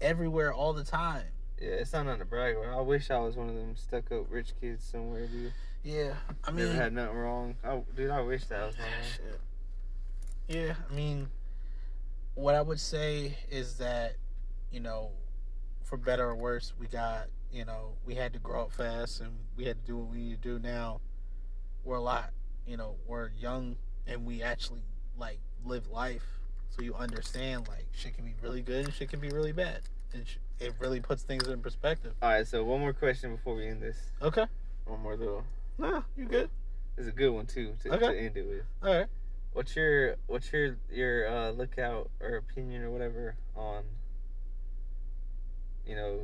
everywhere 0.00 0.52
all 0.52 0.72
the 0.72 0.84
time. 0.84 1.24
Yeah, 1.60 1.68
it's 1.70 1.92
not 1.92 2.04
nothing 2.04 2.18
to 2.20 2.24
brag 2.26 2.56
about. 2.56 2.76
I 2.78 2.80
wish 2.82 3.10
I 3.10 3.18
was 3.18 3.36
one 3.36 3.48
of 3.48 3.54
them 3.54 3.74
stuck 3.76 4.12
up 4.12 4.26
rich 4.28 4.52
kids 4.60 4.84
somewhere, 4.84 5.26
dude. 5.26 5.52
Yeah, 5.82 6.14
I 6.44 6.50
Never 6.50 6.68
mean, 6.68 6.76
had 6.76 6.92
nothing 6.92 7.16
wrong. 7.16 7.54
I, 7.64 7.80
dude, 7.94 8.10
I 8.10 8.20
wish 8.20 8.44
that 8.46 8.66
was 8.66 8.76
my 8.76 8.84
shit. 9.16 9.40
Yeah, 10.48 10.74
I 10.90 10.92
mean, 10.94 11.28
what 12.34 12.54
I 12.54 12.60
would 12.62 12.80
say 12.80 13.38
is 13.50 13.78
that, 13.78 14.16
you 14.70 14.80
know, 14.80 15.10
for 15.84 15.96
better 15.96 16.28
or 16.28 16.34
worse, 16.34 16.72
we 16.78 16.86
got, 16.88 17.28
you 17.52 17.64
know, 17.64 17.92
we 18.04 18.14
had 18.16 18.32
to 18.34 18.38
grow 18.38 18.62
up 18.64 18.72
fast 18.72 19.20
and 19.20 19.30
we 19.56 19.64
had 19.64 19.80
to 19.80 19.86
do 19.86 19.96
what 19.96 20.10
we 20.12 20.18
need 20.18 20.42
to 20.42 20.58
do 20.58 20.58
now. 20.58 21.00
We're 21.84 21.96
a 21.96 22.00
lot, 22.02 22.30
you 22.66 22.76
know, 22.76 22.94
we're 23.06 23.30
young 23.38 23.76
and 24.06 24.24
we 24.26 24.42
actually 24.42 24.82
like 25.18 25.38
live 25.64 25.88
life. 25.88 26.24
So 26.70 26.82
you 26.82 26.94
understand 26.94 27.68
like 27.68 27.86
shit 27.92 28.14
can 28.14 28.24
be 28.24 28.34
really 28.42 28.60
good 28.62 28.84
and 28.86 28.94
shit 28.94 29.08
can 29.08 29.20
be 29.20 29.28
really 29.30 29.52
bad. 29.52 29.80
And 30.12 30.26
sh- 30.26 30.36
it 30.60 30.74
really 30.78 31.00
puts 31.00 31.22
things 31.22 31.46
in 31.48 31.60
perspective. 31.60 32.14
All 32.22 32.30
right, 32.30 32.46
so 32.46 32.64
one 32.64 32.80
more 32.80 32.92
question 32.92 33.34
before 33.36 33.54
we 33.54 33.66
end 33.66 33.82
this. 33.82 33.96
Okay. 34.22 34.46
One 34.86 35.00
more 35.02 35.16
little. 35.16 35.44
Nah, 35.78 36.02
you 36.16 36.24
good. 36.26 36.50
It's 36.96 37.08
a 37.08 37.12
good 37.12 37.30
one 37.30 37.46
too 37.46 37.74
to, 37.82 37.94
Okay. 37.94 38.06
to 38.12 38.18
end 38.18 38.36
it 38.36 38.46
with. 38.48 38.62
All 38.82 38.94
right. 38.94 39.06
What's 39.52 39.74
your 39.76 40.16
what's 40.26 40.52
your 40.52 40.76
your 40.90 41.28
uh, 41.28 41.50
lookout 41.50 42.10
or 42.20 42.36
opinion 42.36 42.82
or 42.82 42.90
whatever 42.90 43.36
on 43.54 43.84
you 45.86 45.96
know 45.96 46.20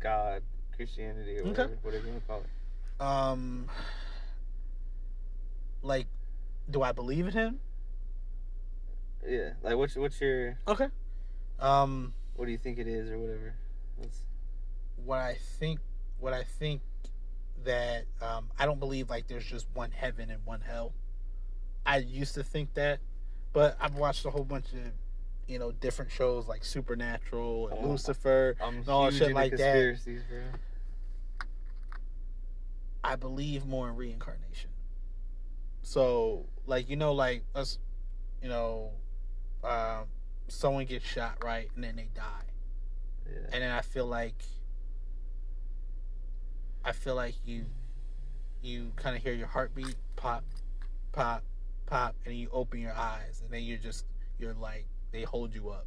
God, 0.00 0.42
Christianity 0.76 1.38
or 1.38 1.40
Okay. 1.42 1.48
whatever, 1.50 1.78
whatever 1.82 2.06
you 2.06 2.12
want 2.12 2.22
to 2.22 2.28
call 2.28 2.40
it. 2.40 3.02
Um, 3.02 3.68
like, 5.82 6.06
do 6.70 6.82
I 6.82 6.92
believe 6.92 7.26
in 7.26 7.32
him? 7.32 7.60
Yeah, 9.26 9.50
like 9.62 9.76
what's 9.76 9.96
what's 9.96 10.20
your 10.20 10.58
Okay. 10.66 10.88
Um, 11.58 12.14
what 12.36 12.46
do 12.46 12.52
you 12.52 12.58
think 12.58 12.78
it 12.78 12.86
is 12.86 13.10
or 13.10 13.18
whatever? 13.18 13.54
Let's, 14.00 14.22
what 15.04 15.18
I 15.18 15.36
think, 15.58 15.80
what 16.20 16.32
I 16.32 16.44
think 16.44 16.82
that 17.64 18.04
um, 18.22 18.48
I 18.58 18.64
don't 18.64 18.78
believe 18.78 19.10
like 19.10 19.26
there's 19.26 19.44
just 19.44 19.66
one 19.74 19.90
heaven 19.90 20.30
and 20.30 20.44
one 20.44 20.60
hell. 20.60 20.92
I 21.84 21.98
used 21.98 22.34
to 22.34 22.44
think 22.44 22.74
that, 22.74 23.00
but 23.52 23.76
I've 23.80 23.96
watched 23.96 24.24
a 24.24 24.30
whole 24.30 24.44
bunch 24.44 24.66
of, 24.72 24.92
you 25.48 25.58
know, 25.58 25.72
different 25.72 26.12
shows 26.12 26.46
like 26.46 26.64
Supernatural 26.64 27.68
and 27.68 27.78
Oh, 27.84 27.88
Lucifer. 27.88 28.54
I'm 28.60 28.84
all 28.86 29.10
shit 29.10 29.32
like 29.32 29.56
that. 29.56 29.98
bro. 30.04 30.40
I 33.02 33.16
believe 33.16 33.66
more 33.66 33.88
in 33.88 33.96
reincarnation. 33.96 34.70
So, 35.82 36.46
like 36.66 36.88
you 36.88 36.96
know, 36.96 37.12
like 37.12 37.44
us, 37.54 37.78
you 38.42 38.48
know, 38.48 38.90
um, 39.64 40.04
someone 40.48 40.84
gets 40.84 41.06
shot 41.06 41.42
right, 41.44 41.68
and 41.74 41.84
then 41.84 41.96
they 41.96 42.08
die. 42.14 42.22
Yeah. 43.30 43.40
and 43.52 43.62
then 43.62 43.70
I 43.70 43.82
feel 43.82 44.06
like 44.06 44.42
I 46.84 46.92
feel 46.92 47.14
like 47.14 47.34
you 47.44 47.66
you 48.62 48.92
kind 48.96 49.14
of 49.16 49.22
hear 49.22 49.34
your 49.34 49.46
heartbeat 49.46 49.96
pop 50.16 50.44
pop 51.12 51.42
pop 51.86 52.14
and 52.24 52.34
you 52.34 52.48
open 52.52 52.80
your 52.80 52.94
eyes 52.94 53.40
and 53.44 53.52
then 53.52 53.62
you're 53.62 53.78
just 53.78 54.06
you're 54.38 54.54
like 54.54 54.86
they 55.12 55.22
hold 55.22 55.54
you 55.54 55.68
up 55.68 55.86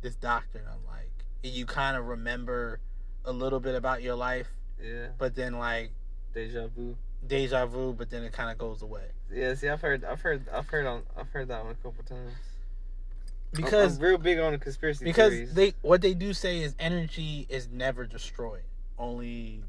this 0.00 0.14
doctor 0.16 0.58
and 0.58 0.68
I'm 0.68 0.84
like 0.86 1.12
and 1.42 1.52
you 1.52 1.66
kind 1.66 1.96
of 1.96 2.06
remember 2.06 2.80
a 3.24 3.32
little 3.32 3.60
bit 3.60 3.74
about 3.74 4.02
your 4.02 4.14
life 4.14 4.48
Yeah. 4.82 5.08
but 5.18 5.34
then 5.34 5.58
like 5.58 5.92
Deja 6.32 6.66
vu. 6.68 6.96
Deja 7.26 7.66
vu 7.66 7.92
but 7.92 8.10
then 8.10 8.22
it 8.22 8.32
kind 8.32 8.50
of 8.50 8.58
goes 8.58 8.82
away 8.82 9.06
Yeah. 9.32 9.54
See, 9.54 9.68
I've 9.68 9.80
heard, 9.80 10.04
I've 10.04 10.20
heard, 10.20 10.46
I've 10.52 10.68
heard 10.68 10.86
on, 10.86 11.02
I've 11.16 11.30
heard 11.30 11.48
that 11.48 11.64
one 11.64 11.72
a 11.72 11.74
couple 11.76 12.04
times. 12.04 12.30
I'm- 12.30 13.62
because 13.62 13.98
I'm, 13.98 14.04
real 14.04 14.18
big 14.18 14.38
on 14.38 14.52
the 14.52 14.58
conspiracy 14.58 15.04
because 15.04 15.30
theories. 15.30 15.54
they 15.54 15.74
what 15.82 16.02
they 16.02 16.12
do 16.14 16.32
say 16.32 16.60
is 16.62 16.74
energy 16.78 17.46
is 17.48 17.68
never 17.68 18.04
destroyed 18.04 18.62
only 18.98 19.62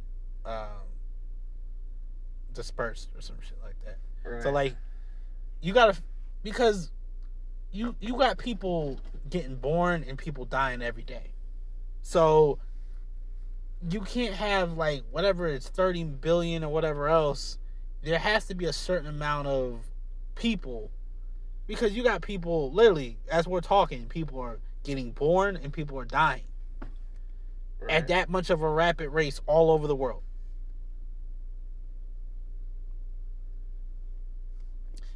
um 0.45 0.65
dispersed 2.53 3.10
or 3.15 3.22
some 3.22 3.36
shit 3.41 3.57
like 3.64 3.76
that 3.86 3.98
right. 4.27 4.41
so 4.41 4.49
like 4.52 4.76
you 5.61 5.73
gotta 5.73 5.95
because 6.44 6.91
you 7.72 7.95
you 7.99 8.18
got 8.18 8.38
people 8.38 8.99
getting 9.30 9.56
born 9.56 10.03
and 10.07 10.18
people 10.18 10.45
dying 10.45 10.82
every 10.82 11.03
day 11.03 11.32
so 12.02 12.57
you 13.90 14.02
can't 14.02 14.34
have 14.34 14.74
like 14.74 15.04
whatever 15.12 15.48
it's 15.48 15.68
30 15.70 16.04
billion 16.04 16.64
or 16.64 16.70
whatever 16.70 17.08
else 17.08 17.58
there 18.04 18.20
has 18.20 18.46
to 18.48 18.56
be 18.56 18.66
a 18.66 18.74
certain 18.74 19.08
amount 19.08 19.48
of 19.48 19.80
people 20.36 20.90
because 21.68 21.94
you 21.94 22.04
got 22.04 22.22
people 22.22 22.72
literally 22.72 23.18
as 23.32 23.48
we're 23.48 23.62
talking 23.62 24.06
people 24.08 24.40
are 24.40 24.60
getting 24.84 25.12
born 25.12 25.58
and 25.62 25.74
people 25.74 26.00
are 26.00 26.06
dying 26.06 26.44
right. 27.86 27.96
at 27.96 28.08
that 28.08 28.30
much 28.30 28.50
of 28.50 28.62
a 28.62 28.70
rapid 28.70 29.10
race 29.10 29.42
all 29.46 29.72
over 29.72 29.88
the 29.88 29.96
world. 29.96 30.22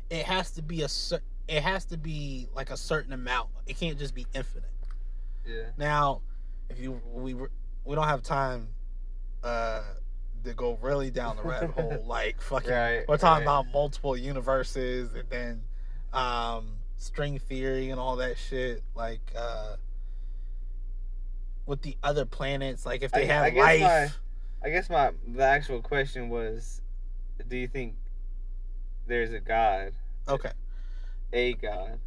It 0.10 0.26
has 0.26 0.52
to 0.52 0.62
be 0.62 0.82
a 0.82 0.90
it 1.48 1.64
has 1.64 1.86
to 1.86 1.98
be 1.98 2.48
like 2.56 2.72
a 2.72 2.78
certain 2.78 3.14
amount. 3.14 3.50
It 3.68 3.78
can't 3.78 3.98
just 3.98 4.16
be 4.16 4.26
infinite. 4.34 4.70
Yeah. 5.48 5.66
Now, 5.78 6.22
if 6.70 6.80
you 6.80 7.00
we 7.14 7.34
were- 7.34 7.52
we 7.90 7.96
don't 7.96 8.08
have 8.08 8.22
time 8.22 8.68
uh 9.44 9.82
to 10.44 10.54
go 10.54 10.78
really 10.80 11.10
down 11.10 11.36
the 11.38 11.42
rabbit 11.44 11.72
hole 11.72 12.04
like 12.08 12.40
fucking 12.40 12.70
Right, 12.70 13.04
we're 13.08 13.18
talking 13.18 13.38
right. 13.38 13.42
about 13.42 13.66
multiple 13.74 14.16
universes 14.16 15.16
and 15.16 15.28
then 15.30 15.64
um 16.14 16.74
string 16.98 17.40
theory 17.40 17.90
and 17.90 18.00
all 18.00 18.18
that 18.18 18.38
shit 18.38 18.84
like 18.94 19.34
uh 19.36 19.76
with 21.66 21.82
the 21.82 21.98
other 22.04 22.26
planets 22.26 22.86
like 22.86 23.02
if 23.02 23.12
they 23.12 23.24
I- 23.28 23.34
have 23.34 23.54
I 23.56 23.78
life 23.78 24.20
I 24.64 24.70
guess 24.70 24.88
my 24.90 25.12
the 25.28 25.44
actual 25.44 25.82
question 25.82 26.28
was, 26.30 26.82
do 27.48 27.56
you 27.58 27.68
think 27.68 27.96
there's 29.08 29.32
a 29.32 29.40
God, 29.40 29.94
okay 30.28 30.52
a 31.34 31.54
God? 31.54 32.00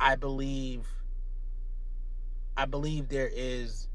I 0.00 0.16
believe 0.16 0.86
I 2.56 2.64
believe 2.64 3.08
there 3.08 3.30
is 3.32 3.88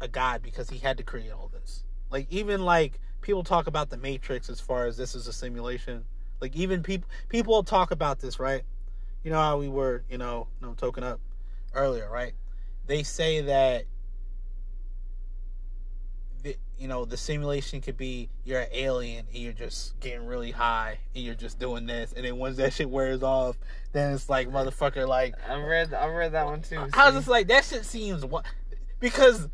a 0.00 0.08
God 0.08 0.42
because 0.42 0.70
he 0.70 0.78
had 0.78 0.96
to 0.98 1.02
create 1.02 1.32
all 1.32 1.50
this. 1.52 1.84
Like 2.10 2.26
even 2.30 2.64
like 2.64 2.98
people 3.20 3.44
talk 3.44 3.66
about 3.66 3.90
the 3.90 3.96
Matrix 3.96 4.48
as 4.48 4.60
far 4.60 4.86
as 4.86 4.96
this 4.96 5.14
is 5.14 5.26
a 5.26 5.32
simulation. 5.32 6.04
Like 6.40 6.56
even 6.56 6.82
people 6.82 7.08
people 7.28 7.62
talk 7.62 7.90
about 7.90 8.20
this, 8.20 8.40
right? 8.40 8.62
You 9.22 9.30
know 9.30 9.38
how 9.38 9.58
we 9.58 9.68
were, 9.68 10.02
you 10.10 10.18
know, 10.18 10.48
no 10.60 10.74
token 10.74 11.04
up 11.04 11.20
earlier, 11.74 12.08
right? 12.10 12.32
They 12.86 13.02
say 13.02 13.42
that 13.42 13.84
the, 16.42 16.56
you 16.78 16.88
know 16.88 17.04
the 17.04 17.16
simulation 17.16 17.80
could 17.80 17.96
be 17.96 18.30
you're 18.44 18.60
an 18.60 18.68
alien 18.72 19.26
and 19.32 19.42
you're 19.42 19.52
just 19.52 19.98
getting 20.00 20.26
really 20.26 20.50
high 20.50 20.98
and 21.14 21.22
you're 21.22 21.34
just 21.34 21.58
doing 21.58 21.86
this 21.86 22.14
and 22.14 22.24
then 22.24 22.38
once 22.38 22.56
that 22.56 22.72
shit 22.72 22.88
wears 22.88 23.22
off 23.22 23.58
then 23.92 24.14
it's 24.14 24.30
like 24.30 24.48
motherfucker 24.48 25.06
like 25.06 25.34
I 25.48 25.60
read 25.62 25.92
I 25.92 26.06
read 26.06 26.32
that 26.32 26.46
one 26.46 26.62
too. 26.62 26.86
How's 26.92 27.12
see? 27.12 27.18
this 27.18 27.28
like 27.28 27.48
that 27.48 27.64
shit 27.64 27.84
seems 27.84 28.24
what 28.24 28.46
because 29.00 29.48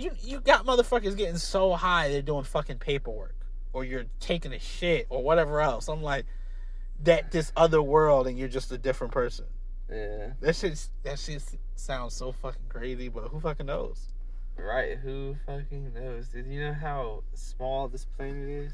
you 0.00 0.12
you 0.22 0.40
got 0.40 0.64
motherfuckers 0.64 1.16
getting 1.16 1.36
so 1.36 1.74
high 1.74 2.08
they're 2.08 2.22
doing 2.22 2.44
fucking 2.44 2.78
paperwork 2.78 3.34
or 3.72 3.84
you're 3.84 4.06
taking 4.18 4.52
a 4.52 4.58
shit 4.58 5.06
or 5.10 5.22
whatever 5.22 5.60
else. 5.60 5.88
I'm 5.88 6.02
like 6.02 6.26
that 7.04 7.30
this 7.30 7.52
other 7.56 7.82
world 7.82 8.26
and 8.26 8.38
you're 8.38 8.48
just 8.48 8.72
a 8.72 8.78
different 8.78 9.12
person. 9.12 9.46
Yeah. 9.90 10.30
That 10.40 10.56
shit 10.56 10.88
that 11.02 11.18
shit 11.18 11.42
sounds 11.76 12.14
so 12.14 12.32
fucking 12.32 12.68
crazy, 12.68 13.08
but 13.08 13.24
who 13.28 13.40
fucking 13.40 13.66
knows? 13.66 14.08
Right. 14.56 14.98
Who 14.98 15.36
fucking 15.46 15.92
knows? 15.94 16.28
Did 16.28 16.46
you 16.46 16.60
know 16.60 16.72
how 16.74 17.22
small 17.34 17.88
this 17.88 18.06
planet 18.16 18.48
is? 18.48 18.72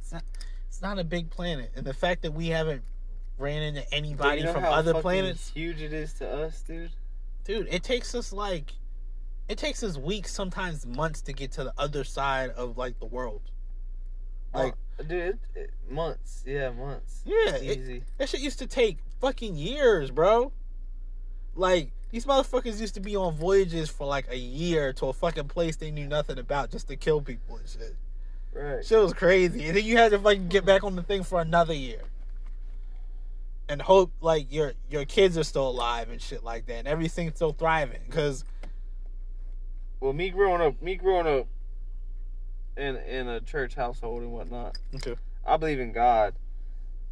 It's 0.00 0.12
not 0.12 0.24
it's 0.68 0.82
not 0.82 0.98
a 0.98 1.04
big 1.04 1.30
planet. 1.30 1.70
And 1.76 1.86
the 1.86 1.94
fact 1.94 2.22
that 2.22 2.32
we 2.32 2.48
haven't 2.48 2.82
ran 3.38 3.62
into 3.62 3.94
anybody 3.94 4.40
you 4.40 4.46
know 4.46 4.52
from 4.52 4.62
how 4.62 4.72
other 4.72 4.94
planets, 4.94 5.50
Huge 5.54 5.80
it 5.80 5.92
is 5.92 6.14
to 6.14 6.28
us, 6.28 6.62
dude. 6.62 6.90
dude, 7.44 7.68
it 7.70 7.82
takes 7.82 8.14
us 8.14 8.32
like 8.32 8.72
it 9.48 9.58
takes 9.58 9.82
us 9.82 9.96
weeks, 9.96 10.32
sometimes 10.32 10.84
months 10.86 11.20
to 11.22 11.32
get 11.32 11.52
to 11.52 11.64
the 11.64 11.72
other 11.78 12.04
side 12.04 12.50
of 12.50 12.76
like 12.76 12.98
the 12.98 13.06
world. 13.06 13.42
Oh, 14.54 14.58
like 14.62 14.74
Oh, 14.98 15.02
dude, 15.02 15.20
it, 15.20 15.38
it, 15.54 15.70
months. 15.90 16.42
Yeah, 16.46 16.70
months. 16.70 17.22
Yeah, 17.26 17.50
It's 17.56 17.88
it- 17.88 18.02
That 18.16 18.28
shit 18.30 18.40
used 18.40 18.58
to 18.60 18.66
take 18.66 18.98
fucking 19.20 19.56
years, 19.56 20.10
bro. 20.10 20.52
Like 21.54 21.90
these 22.10 22.24
motherfuckers 22.24 22.80
used 22.80 22.94
to 22.94 23.00
be 23.00 23.14
on 23.16 23.34
voyages 23.34 23.90
for 23.90 24.06
like 24.06 24.26
a 24.30 24.36
year 24.38 24.92
to 24.94 25.06
a 25.06 25.12
fucking 25.12 25.48
place 25.48 25.76
they 25.76 25.90
knew 25.90 26.06
nothing 26.06 26.38
about 26.38 26.70
just 26.70 26.88
to 26.88 26.96
kill 26.96 27.20
people 27.20 27.56
and 27.56 27.68
shit. 27.68 27.94
right. 28.54 28.84
Shit 28.84 28.98
was 28.98 29.12
crazy, 29.12 29.66
and 29.66 29.76
then 29.76 29.84
you 29.84 29.96
had 29.98 30.12
to 30.12 30.18
fucking 30.18 30.48
get 30.48 30.64
back 30.64 30.82
on 30.84 30.96
the 30.96 31.02
thing 31.02 31.22
for 31.24 31.40
another 31.40 31.74
year, 31.74 32.00
and 33.68 33.82
hope 33.82 34.12
like 34.20 34.50
your 34.52 34.72
your 34.88 35.04
kids 35.04 35.36
are 35.36 35.44
still 35.44 35.68
alive 35.68 36.08
and 36.10 36.20
shit 36.22 36.42
like 36.44 36.66
that, 36.66 36.74
and 36.78 36.88
everything's 36.88 37.34
still 37.36 37.52
thriving. 37.52 38.00
Because 38.06 38.44
Well, 40.00 40.12
me 40.12 40.30
growing 40.30 40.60
up, 40.60 40.80
me 40.82 40.94
growing 40.96 41.26
up 41.26 41.46
in 42.76 42.96
in 42.96 43.28
a 43.28 43.40
church 43.40 43.74
household 43.74 44.22
and 44.22 44.32
whatnot, 44.32 44.76
okay, 44.94 45.16
I 45.46 45.56
believe 45.56 45.80
in 45.80 45.92
God. 45.92 46.34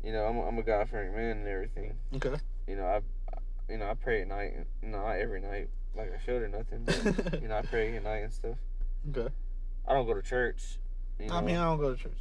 You 0.03 0.13
know, 0.13 0.25
I'm 0.27 0.37
a, 0.37 0.47
I'm 0.47 0.59
a 0.59 0.63
God 0.63 0.89
fearing 0.91 1.15
man 1.17 1.39
and 1.39 1.49
everything. 1.49 1.95
okay, 2.17 2.35
You 2.69 2.77
know, 2.77 2.85
I, 2.85 2.97
I- 2.97 3.39
you 3.71 3.79
know, 3.79 3.89
I 3.89 3.95
pray 3.95 4.21
at 4.21 4.29
night. 4.29 4.53
Not 4.83 5.13
every 5.13 5.41
night, 5.41 5.71
like 5.97 6.13
I 6.15 6.23
should 6.23 6.43
or 6.43 6.49
nothing. 6.49 6.85
But, 6.85 7.41
you 7.43 7.49
know, 7.49 7.57
I 7.57 7.63
pray 7.63 7.97
at 7.97 8.05
night 8.05 8.19
and 8.19 8.31
stuff. 8.33 8.57
okay. 9.11 9.33
I 9.89 9.95
don't 9.95 10.07
go 10.07 10.13
to 10.13 10.21
church. 10.21 10.79
You 11.19 11.29
know, 11.29 11.35
I 11.37 11.41
mean, 11.41 11.57
I 11.57 11.65
don't 11.65 11.79
go 11.81 11.95
to 11.95 12.03
church. 12.03 12.13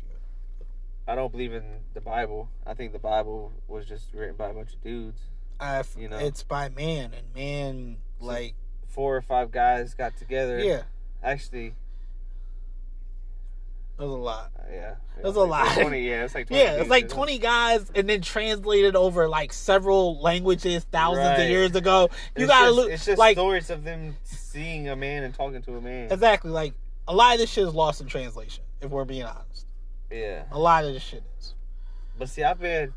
I 1.05 1.15
don't 1.15 1.29
believe 1.33 1.51
in 1.51 1.63
the 1.93 1.99
Bible. 1.99 2.47
I 2.65 2.73
think 2.75 2.93
the 2.93 2.99
Bible 2.99 3.51
was 3.67 3.85
just 3.85 4.13
written 4.13 4.37
by 4.37 4.51
a 4.51 4.53
bunch 4.53 4.73
of 4.75 4.81
dudes. 4.81 5.19
I, 5.59 5.83
You 5.97 6.07
know. 6.07 6.17
it's 6.17 6.43
by 6.43 6.69
man, 6.69 7.11
and 7.13 7.35
man, 7.35 7.97
like, 8.21 8.55
Four 8.93 9.15
or 9.17 9.21
five 9.21 9.51
guys 9.51 9.93
got 9.95 10.15
together. 10.17 10.59
yeah, 10.59 10.83
Actually, 11.23 11.73
it 13.97 14.01
was 14.01 14.11
a 14.11 14.13
lot. 14.15 14.51
uh, 14.57 14.63
yeah. 14.71 14.95
That's 15.15 15.29
It's 15.29 15.37
a 15.37 15.41
like 15.41 15.49
lot. 15.67 15.81
Twenty. 15.81 16.07
Yeah, 16.09 16.23
it's 16.25 16.35
like 16.35 16.47
20 16.49 16.63
Yeah, 16.63 16.71
it's 16.73 16.89
like 16.89 17.09
20 17.09 17.37
guys 17.39 17.91
and 17.95 18.09
then 18.09 18.21
translated 18.21 18.95
over 18.95 19.27
like 19.29 19.53
several 19.53 20.19
languages 20.21 20.85
thousands 20.91 21.39
of 21.41 21.49
years 21.49 21.75
ago. 21.75 22.09
You 22.35 22.43
It's 22.43 22.51
gotta 22.51 22.65
just, 22.67 22.75
look 22.75 22.89
It's 22.91 23.05
just 23.05 23.17
like 23.19 23.35
stories 23.35 23.69
of 23.69 23.83
them 23.83 24.15
seeing 24.23 24.89
a 24.89 24.95
man 24.95 25.23
and 25.23 25.33
talking 25.33 25.61
to 25.63 25.75
a 25.77 25.81
man. 25.81 26.11
exactly 26.11 26.51
like 26.51 26.73
a 27.07 27.13
lot 27.15 27.33
of 27.33 27.39
this 27.39 27.49
shit 27.51 27.67
is 27.67 27.73
lost 27.73 28.01
in 28.01 28.07
translation. 28.07 28.63
If 28.81 28.89
we're 28.91 29.05
being 29.05 29.23
honest, 29.23 29.65
Yeah, 30.11 30.43
a 30.51 30.59
lot 30.59 30.83
of 30.85 30.93
this 30.93 31.03
shit 31.03 31.23
is. 31.39 31.53
but 32.17 32.29
see, 32.29 32.43
I've 32.43 32.59
been, 32.59 32.93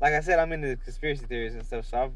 like 0.00 0.12
I 0.14 0.20
said, 0.20 0.38
I'm 0.38 0.52
into 0.52 0.76
conspiracy 0.76 1.24
theories 1.26 1.54
and 1.54 1.64
stuff. 1.64 1.86
So 1.86 2.02
I've, 2.02 2.12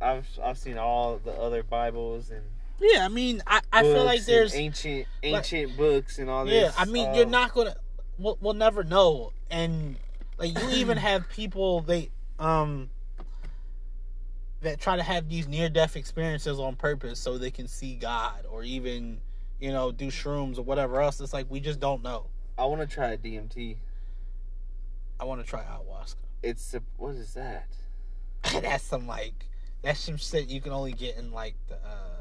I've, 0.00 0.28
I've 0.42 0.58
seen 0.58 0.78
all 0.78 1.18
the 1.18 1.32
other 1.32 1.62
Bibles 1.62 2.30
and. 2.30 2.42
Yeah, 2.80 3.04
I 3.04 3.08
mean, 3.08 3.42
I, 3.46 3.60
I 3.72 3.82
feel 3.82 4.04
like 4.04 4.24
there's 4.24 4.54
ancient, 4.54 5.06
ancient 5.22 5.76
books 5.76 6.18
and 6.18 6.28
all 6.28 6.44
this. 6.44 6.54
yeah. 6.54 6.60
this. 6.68 6.74
I 6.78 6.84
mean, 6.84 7.14
you're 7.14 7.26
not 7.26 7.54
gonna. 7.54 7.74
We'll, 8.18 8.38
we'll 8.40 8.54
never 8.54 8.84
know, 8.84 9.32
and 9.50 9.96
like 10.38 10.58
you 10.58 10.68
even 10.70 10.96
have 10.98 11.28
people 11.30 11.80
they 11.80 12.10
um. 12.38 12.90
that 14.60 14.80
try 14.80 14.96
to 14.96 15.02
have 15.02 15.28
these 15.28 15.48
near 15.48 15.68
death 15.68 15.96
experiences 15.96 16.58
on 16.58 16.76
purpose 16.76 17.18
so 17.18 17.38
they 17.38 17.50
can 17.50 17.68
see 17.68 17.94
God 17.94 18.46
or 18.50 18.62
even, 18.62 19.20
you 19.60 19.72
know, 19.72 19.92
do 19.92 20.08
shrooms 20.08 20.58
or 20.58 20.62
whatever 20.62 21.00
else. 21.00 21.20
It's 21.20 21.32
like 21.32 21.46
we 21.50 21.60
just 21.60 21.80
don't 21.80 22.02
know. 22.02 22.26
I 22.58 22.64
want 22.66 22.80
to 22.80 22.86
try 22.86 23.16
DMT. 23.16 23.76
I 25.18 25.24
want 25.24 25.42
to 25.42 25.46
try 25.46 25.62
ayahuasca. 25.62 26.16
It's 26.42 26.74
a, 26.74 26.82
what 26.96 27.14
is 27.14 27.34
that? 27.34 27.68
that's 28.62 28.84
some 28.84 29.06
like 29.06 29.46
that's 29.82 30.00
some 30.00 30.16
shit 30.16 30.48
you 30.48 30.60
can 30.60 30.72
only 30.72 30.92
get 30.92 31.16
in 31.16 31.32
like 31.32 31.54
the 31.68 31.74
uh, 31.74 32.15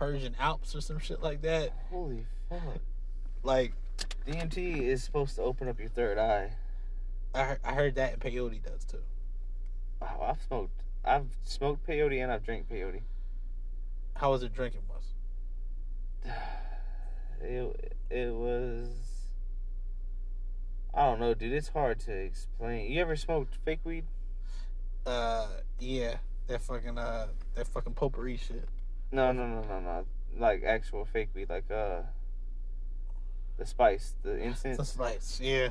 Persian 0.00 0.34
Alps 0.40 0.74
or 0.74 0.80
some 0.80 0.98
shit 0.98 1.22
like 1.22 1.42
that. 1.42 1.72
Holy 1.90 2.24
fuck! 2.48 2.80
Like 3.42 3.74
DMT 4.26 4.80
is 4.80 5.04
supposed 5.04 5.36
to 5.36 5.42
open 5.42 5.68
up 5.68 5.78
your 5.78 5.90
third 5.90 6.16
eye. 6.16 6.52
I 7.34 7.44
heard, 7.44 7.60
I 7.62 7.74
heard 7.74 7.94
that 7.96 8.14
and 8.14 8.22
peyote 8.22 8.64
does 8.64 8.82
too. 8.84 9.02
Wow, 10.00 10.26
I've 10.26 10.40
smoked. 10.40 10.82
I've 11.04 11.26
smoked 11.44 11.86
peyote 11.86 12.22
and 12.22 12.32
I've 12.32 12.42
drank 12.42 12.66
peyote. 12.70 13.02
How 14.14 14.30
was 14.30 14.42
it 14.42 14.54
drinking? 14.54 14.80
Was 14.88 16.32
It 17.42 17.94
it 18.08 18.34
was. 18.34 18.88
I 20.94 21.04
don't 21.04 21.20
know, 21.20 21.34
dude. 21.34 21.52
It's 21.52 21.68
hard 21.68 22.00
to 22.00 22.12
explain. 22.12 22.90
You 22.90 23.02
ever 23.02 23.16
smoked 23.16 23.58
fake 23.66 23.80
weed? 23.84 24.04
uh 25.06 25.46
yeah 25.78 26.16
that 26.46 26.60
fucking 26.60 26.98
uh 26.98 27.26
that 27.54 27.66
fucking 27.66 27.92
potpourri 27.92 28.38
shit. 28.38 28.66
No, 29.12 29.32
no, 29.32 29.46
no, 29.46 29.62
no, 29.62 29.80
no. 29.80 30.06
Like 30.38 30.62
actual 30.64 31.04
fake 31.04 31.30
weed, 31.34 31.48
like 31.50 31.70
uh, 31.70 32.02
the 33.58 33.66
spice, 33.66 34.14
the 34.22 34.36
incense. 34.42 34.76
The 34.78 34.84
spice, 34.84 35.40
yeah. 35.42 35.68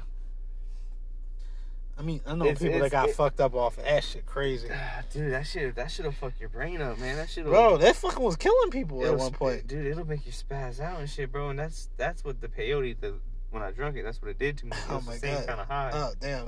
I 1.97 2.01
mean, 2.01 2.21
I 2.25 2.33
know 2.33 2.45
It's- 2.45 2.59
people 2.61 2.79
that 2.79 2.91
got 2.91 3.09
it- 3.09 3.15
fucked 3.15 3.41
up 3.41 3.53
off 3.55 3.77
of 3.77 3.83
that 3.83 4.03
shit 4.05 4.25
crazy. 4.25 4.69
Dude, 5.11 5.33
that 5.33 5.45
shit, 5.45 5.75
that 5.75 5.91
should 5.91 6.05
have 6.05 6.15
fucked 6.15 6.39
your 6.39 6.47
brain 6.49 6.81
up, 6.81 6.97
man. 6.97 7.17
That 7.17 7.29
have. 7.29 7.45
Bro, 7.45 7.77
that 7.77 7.95
fucking 7.97 8.23
was 8.23 8.37
killing 8.37 8.69
people 8.71 9.05
at 9.05 9.17
one 9.17 9.31
point. 9.33 9.67
dude, 9.67 9.85
it'll 9.85 10.07
make 10.07 10.25
you 10.25 10.31
spaz 10.31 10.79
out 10.79 10.99
and 10.99 11.09
shit, 11.09 11.31
bro. 11.31 11.49
And 11.49 11.59
that's 11.59 11.89
that's 11.97 12.23
what 12.23 12.39
the 12.39 12.47
peyote, 12.47 12.99
the 13.01 13.15
when 13.51 13.63
I 13.63 13.71
drunk 13.71 13.97
it, 13.97 14.03
that's 14.03 14.21
what 14.21 14.31
it 14.31 14.39
did 14.39 14.57
to 14.59 14.65
me. 14.67 14.71
Oh 14.89 15.01
my 15.05 15.13
the 15.15 15.19
same 15.19 15.35
God. 15.39 15.47
kind 15.47 15.59
of 15.61 15.67
high. 15.67 15.91
Oh 15.93 16.13
damn. 16.21 16.45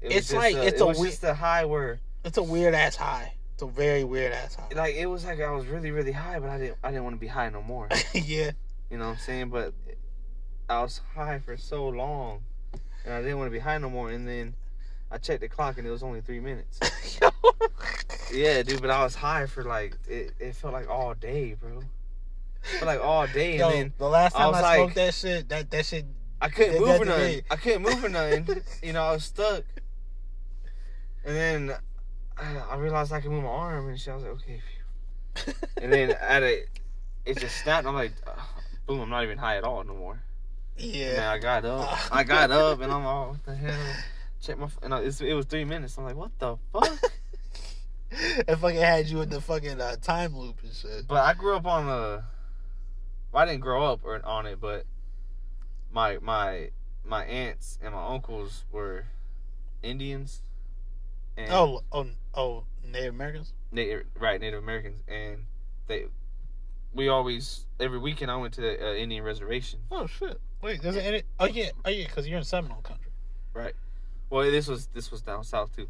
It 0.00 0.12
it's 0.12 0.28
just 0.28 0.34
like- 0.34 0.56
it's 0.56 0.80
it 0.80 0.82
a 0.82 0.86
was 0.86 0.98
we- 0.98 1.08
just 1.08 1.22
a 1.24 1.34
high 1.34 1.64
where, 1.66 2.00
It's 2.24 2.38
a 2.38 2.42
weird 2.42 2.74
ass 2.74 2.96
high. 2.96 3.34
A 3.62 3.66
very 3.66 4.02
weird 4.04 4.32
ass 4.32 4.56
high. 4.56 4.68
like, 4.74 4.94
it 4.96 5.06
was 5.06 5.24
like 5.24 5.40
I 5.40 5.50
was 5.52 5.66
really, 5.66 5.90
really 5.92 6.12
high, 6.12 6.38
but 6.40 6.50
I 6.50 6.58
didn't, 6.58 6.78
I 6.82 6.90
didn't 6.90 7.04
want 7.04 7.16
to 7.16 7.20
be 7.20 7.28
high 7.28 7.48
no 7.48 7.62
more. 7.62 7.88
yeah. 8.12 8.50
You 8.90 8.98
know 8.98 9.06
what 9.06 9.12
I'm 9.12 9.18
saying? 9.18 9.50
But 9.50 9.72
I 10.68 10.82
was 10.82 11.00
high 11.14 11.38
for 11.38 11.56
so 11.56 11.88
long, 11.88 12.40
and 13.04 13.14
I 13.14 13.22
didn't 13.22 13.38
want 13.38 13.46
to 13.46 13.52
be 13.52 13.60
high 13.60 13.78
no 13.78 13.88
more. 13.88 14.10
And 14.10 14.26
then 14.26 14.54
I 15.10 15.18
checked 15.18 15.40
the 15.42 15.48
clock, 15.48 15.78
and 15.78 15.86
it 15.86 15.90
was 15.90 16.02
only 16.02 16.20
three 16.20 16.40
minutes. 16.40 16.78
Yeah, 18.32 18.62
dude, 18.62 18.80
but 18.80 18.90
I 18.90 19.04
was 19.04 19.14
high 19.14 19.44
for 19.44 19.62
like 19.62 19.98
it. 20.08 20.32
It 20.40 20.56
felt 20.56 20.72
like 20.72 20.88
all 20.88 21.12
day, 21.12 21.54
bro. 21.54 21.82
For 22.78 22.86
like 22.86 23.00
all 23.04 23.26
day, 23.26 23.52
and 23.52 23.60
Yo, 23.60 23.70
then 23.70 23.92
the 23.98 24.08
last 24.08 24.34
time 24.34 24.42
I, 24.42 24.48
was 24.48 24.58
smoked 24.58 24.78
like- 24.78 24.94
that 24.94 25.14
shit, 25.14 25.48
that 25.50 25.70
that 25.70 25.84
shit. 25.84 26.06
I 26.40 26.48
couldn't 26.48 26.80
move 26.80 27.00
or 27.02 27.04
nothing. 27.04 27.42
I 27.50 27.56
couldn't 27.56 27.82
move 27.82 28.02
or 28.02 28.08
nothing. 28.08 28.62
You 28.82 28.94
know, 28.94 29.02
I 29.02 29.12
was 29.12 29.24
stuck. 29.24 29.64
And 31.24 31.36
then 31.36 31.76
I, 32.38 32.76
realized 32.76 33.12
I 33.12 33.20
could 33.20 33.30
move 33.30 33.44
my 33.44 33.48
arm, 33.48 33.88
and 33.88 33.98
shit. 33.98 34.12
I 34.12 34.16
was 34.16 34.24
like, 34.24 34.32
okay. 34.32 34.60
And 35.82 35.92
then 35.92 36.10
at 36.10 36.42
it, 36.42 36.68
it 37.24 37.38
just 37.38 37.56
snapped. 37.62 37.86
I'm 37.86 37.94
like, 37.94 38.12
uh, 38.26 38.32
boom! 38.86 39.00
I'm 39.00 39.10
not 39.10 39.24
even 39.24 39.38
high 39.38 39.56
at 39.56 39.64
all 39.64 39.82
no 39.84 39.94
more. 39.94 40.22
Yeah. 40.76 41.30
I 41.32 41.38
got 41.38 41.64
up. 41.64 41.98
I 42.12 42.24
got 42.24 42.50
up, 42.50 42.80
and 42.80 42.92
I'm 42.92 43.06
all, 43.06 43.30
what 43.30 43.44
the 43.44 43.54
hell? 43.54 43.94
Check 44.40 44.58
my. 44.58 44.68
And 44.82 44.94
I, 44.94 45.00
it's, 45.00 45.20
it 45.20 45.34
was 45.34 45.46
three 45.46 45.64
minutes. 45.64 45.96
I'm 45.98 46.04
like, 46.04 46.16
what 46.16 46.38
the 46.38 46.56
fuck? 46.72 46.98
it 48.10 48.56
fucking 48.56 48.78
had 48.78 49.06
you 49.08 49.20
in 49.22 49.28
the 49.28 49.40
fucking 49.40 49.80
uh, 49.80 49.96
time 49.96 50.36
loop 50.36 50.58
and 50.62 50.72
shit. 50.72 51.06
But 51.06 51.24
I 51.24 51.34
grew 51.34 51.56
up 51.56 51.66
on 51.66 51.86
the. 51.86 52.24
Well, 53.32 53.42
I 53.42 53.46
didn't 53.46 53.60
grow 53.60 53.84
up 53.84 54.00
on 54.24 54.46
it, 54.46 54.60
but 54.60 54.84
my 55.90 56.18
my 56.20 56.70
my 57.04 57.24
aunts 57.24 57.78
and 57.82 57.94
my 57.94 58.06
uncles 58.06 58.64
were 58.70 59.04
Indians. 59.82 60.42
And 61.36 61.50
Oh, 61.50 61.82
oh, 61.92 62.06
oh, 62.34 62.64
Native 62.90 63.14
Americans. 63.14 63.52
Native, 63.70 64.04
right, 64.18 64.40
Native 64.40 64.62
Americans, 64.62 65.02
and 65.08 65.44
they. 65.86 66.06
We 66.94 67.08
always 67.08 67.64
every 67.80 67.98
weekend 67.98 68.30
I 68.30 68.36
went 68.36 68.52
to 68.54 68.60
the 68.60 68.90
uh, 68.90 68.92
Indian 68.94 69.24
reservation. 69.24 69.80
Oh 69.90 70.06
shit! 70.06 70.38
Wait, 70.60 70.82
there's 70.82 70.96
any? 70.96 71.22
Oh 71.40 71.46
yeah, 71.46 71.70
oh 71.86 71.90
yeah, 71.90 72.06
because 72.06 72.28
you're 72.28 72.36
in 72.38 72.44
Seminole 72.44 72.82
country. 72.82 73.10
Right. 73.54 73.74
Well, 74.28 74.42
this 74.50 74.68
was 74.68 74.88
this 74.88 75.10
was 75.10 75.22
down 75.22 75.42
south 75.44 75.74
too, 75.74 75.88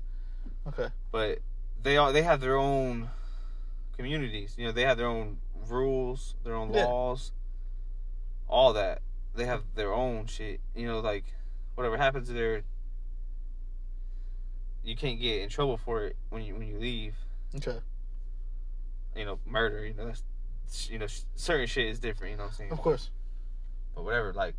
Okay. 0.68 0.88
but 1.10 1.38
they 1.82 1.96
all 1.96 2.12
they 2.12 2.22
have 2.22 2.40
their 2.40 2.56
own 2.56 3.10
communities. 3.96 4.54
You 4.56 4.66
know, 4.66 4.72
they 4.72 4.82
have 4.82 4.96
their 4.96 5.06
own 5.08 5.38
rules, 5.68 6.34
their 6.44 6.54
own 6.54 6.72
Yeah. 6.72 6.84
laws, 6.86 7.32
all 8.48 8.72
that. 8.74 9.02
They 9.34 9.46
have 9.46 9.62
their 9.74 9.92
own 9.92 10.26
shit. 10.26 10.60
You 10.76 10.86
know, 10.86 11.00
like 11.00 11.24
whatever 11.74 11.96
happens 11.96 12.28
there, 12.28 12.62
you 14.84 14.96
can't 14.96 15.20
get 15.20 15.40
in 15.42 15.48
trouble 15.48 15.76
for 15.76 16.04
it 16.06 16.16
when 16.30 16.42
you 16.42 16.54
when 16.54 16.66
you 16.66 16.78
leave. 16.78 17.14
Okay. 17.56 17.78
You 19.16 19.24
know, 19.24 19.38
murder. 19.46 19.86
You 19.86 19.94
know, 19.94 20.06
that's 20.06 20.22
you 20.90 20.98
know 20.98 21.06
certain 21.34 21.66
shit 21.66 21.86
is 21.86 21.98
different. 22.00 22.32
You 22.32 22.36
know 22.38 22.44
what 22.44 22.52
I'm 22.52 22.56
saying? 22.56 22.72
Of 22.72 22.78
course. 22.78 23.10
But 23.94 24.04
whatever, 24.04 24.32
like. 24.32 24.54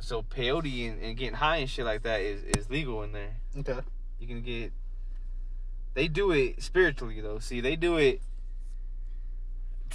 So 0.00 0.22
peyote 0.22 0.90
and, 0.90 1.00
and 1.02 1.16
getting 1.16 1.34
high 1.36 1.58
and 1.58 1.70
shit 1.70 1.84
like 1.86 2.02
that 2.02 2.20
is, 2.20 2.42
is 2.58 2.68
legal 2.68 3.02
in 3.04 3.12
there. 3.12 3.36
Okay. 3.56 3.78
You 4.18 4.26
can 4.26 4.42
get. 4.42 4.72
They 5.94 6.08
do 6.08 6.30
it 6.32 6.62
spiritually 6.62 7.20
though. 7.20 7.38
See, 7.38 7.60
they 7.60 7.76
do 7.76 7.96
it. 7.96 8.20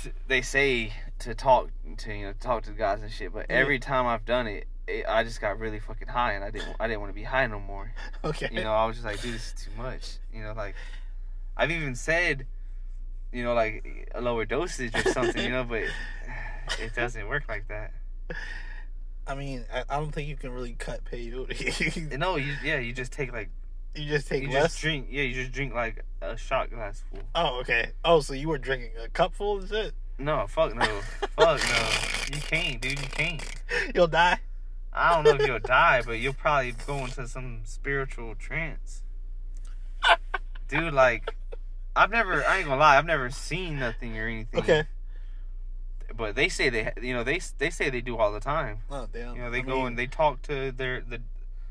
To, 0.04 0.12
they 0.28 0.41
say 0.41 0.94
to 1.20 1.36
talk 1.36 1.70
to 1.98 2.14
you 2.14 2.26
know 2.28 2.34
talk 2.40 2.64
to 2.64 2.70
the 2.72 2.78
guys 2.78 3.02
and 3.02 3.12
shit. 3.12 3.34
But 3.34 3.48
Yeah. 3.50 3.58
every 3.58 3.78
time 3.80 4.08
I've 4.08 4.26
done 4.26 4.48
it, 4.48 4.66
I 5.07 5.24
just 5.24 5.41
got 5.41 5.60
really 5.60 5.80
fucking 5.80 6.07
high, 6.07 6.34
and 6.34 6.44
I 6.44 6.52
didn't 6.52 6.76
I 6.80 6.88
didn't 6.88 7.02
want 7.02 7.11
to 7.11 7.16
be 7.16 7.24
high 7.24 7.48
no 7.48 7.60
more. 7.60 7.91
Okay. 8.24 8.49
You 8.52 8.64
know, 8.64 8.74
I 8.74 8.86
was 8.86 8.98
just 8.98 9.06
like, 9.06 9.22
dude, 9.22 9.34
this 9.34 9.48
is 9.48 9.66
too 9.66 9.72
much. 9.82 10.18
You 10.34 10.44
know, 10.44 10.53
like 10.53 10.76
I've 11.56 11.72
even 11.72 11.95
said, 11.95 12.45
you 13.32 13.44
know, 13.44 13.53
like 13.53 14.10
a 14.14 14.22
lower 14.22 14.45
dosage 14.45 14.94
or 14.95 15.11
something. 15.11 15.41
You 15.44 15.52
know, 15.52 15.64
but 15.64 15.84
it 16.80 16.94
doesn't 16.95 17.28
work 17.28 17.44
like 17.48 17.68
that. 17.70 17.94
I 19.26 19.36
mean, 19.36 19.66
I, 19.74 19.84
I 19.90 19.99
don't 19.99 20.11
think 20.11 20.28
you 20.28 20.36
can 20.36 20.52
really 20.52 20.74
cut 20.74 21.06
peyote. 21.06 22.18
No, 22.18 22.36
you 22.36 22.56
yeah, 22.64 22.80
you 22.80 22.91
just 22.94 23.11
take 23.11 23.32
like 23.32 23.49
you 23.95 24.06
just 24.06 24.28
take 24.28 24.44
you 24.44 24.49
less. 24.49 24.64
just 24.64 24.82
drink 24.82 25.07
yeah, 25.10 25.24
you 25.24 25.34
just 25.34 25.52
drink 25.52 25.74
like 25.74 26.03
a 26.22 26.36
shot 26.36 26.70
glass 26.72 27.03
full. 27.10 27.22
Oh, 27.36 27.60
okay. 27.61 27.91
Oh, 28.03 28.20
so 28.22 28.34
you 28.34 28.49
were 28.49 28.57
drinking 28.57 28.91
a 29.03 29.07
cup 29.07 29.34
full 29.34 29.60
of 29.60 29.70
shit? 29.70 29.94
No, 30.18 30.45
fuck 30.48 30.76
no. 30.76 30.86
fuck 31.38 31.61
no. 31.61 32.36
You 32.36 32.41
can't, 32.41 32.82
dude. 32.82 32.99
You 32.99 33.07
can't. 33.07 33.44
You'll 33.95 34.07
die. 34.07 34.40
I 34.99 35.15
don't 35.15 35.23
know 35.23 35.41
if 35.41 35.47
you'll 35.47 35.59
die, 35.59 36.01
but 36.05 36.19
you'll 36.19 36.34
probably 36.34 36.73
go 36.85 36.97
into 36.97 37.27
some 37.27 37.61
spiritual 37.63 38.35
trance. 38.35 39.01
Dude, 40.67 40.93
like, 40.93 41.34
I've 41.95 42.11
never, 42.11 42.45
I 42.45 42.57
ain't 42.57 42.67
gonna 42.67 42.80
lie, 42.80 42.97
I've 42.97 43.05
never 43.05 43.30
seen 43.30 43.80
nothing 43.80 44.17
or 44.17 44.27
anything. 44.27 44.59
Okay. 44.61 44.84
But 46.15 46.35
they 46.35 46.49
say 46.49 46.69
they, 46.69 46.91
you 47.01 47.13
know, 47.13 47.23
they 47.23 47.39
they 47.59 47.69
say 47.69 47.89
they 47.89 48.01
do 48.01 48.17
all 48.17 48.31
the 48.31 48.39
time. 48.39 48.80
Oh 48.89 49.07
damn. 49.11 49.35
You 49.35 49.41
know, 49.43 49.51
they 49.51 49.59
I 49.59 49.61
go 49.61 49.76
mean, 49.77 49.88
and 49.88 49.97
they 49.97 50.07
talk 50.07 50.41
to 50.43 50.71
their 50.71 51.01
the, 51.01 51.21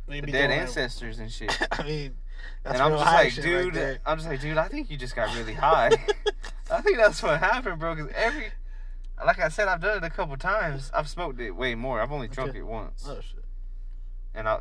the 0.08 0.20
dead 0.22 0.50
that- 0.50 0.50
ancestors 0.50 1.18
and 1.18 1.30
shit. 1.30 1.56
I 1.72 1.82
mean, 1.82 2.14
that's 2.62 2.74
and 2.74 2.82
I'm 2.82 2.92
just 2.92 3.04
like, 3.04 3.34
dude, 3.34 3.76
right. 3.76 3.98
I'm 4.06 4.16
just 4.18 4.28
like, 4.28 4.40
dude, 4.40 4.56
I 4.56 4.68
think 4.68 4.90
you 4.90 4.96
just 4.96 5.14
got 5.16 5.34
really 5.36 5.54
high. 5.54 5.90
I 6.70 6.80
think 6.80 6.98
that's 6.98 7.22
what 7.22 7.40
happened, 7.40 7.78
bro. 7.78 7.94
Because 7.94 8.12
every, 8.14 8.46
like 9.24 9.38
I 9.40 9.48
said, 9.48 9.68
I've 9.68 9.80
done 9.80 9.98
it 9.98 10.04
a 10.04 10.10
couple 10.10 10.36
times. 10.36 10.90
I've 10.94 11.08
smoked 11.08 11.40
it 11.40 11.50
way 11.52 11.74
more. 11.74 12.00
I've 12.00 12.12
only 12.12 12.28
drunk 12.28 12.50
Okay. 12.50 12.58
it 12.60 12.66
once, 12.66 13.04
Oh 13.08 13.20
shit. 13.20 13.44
and 14.34 14.48
I, 14.48 14.58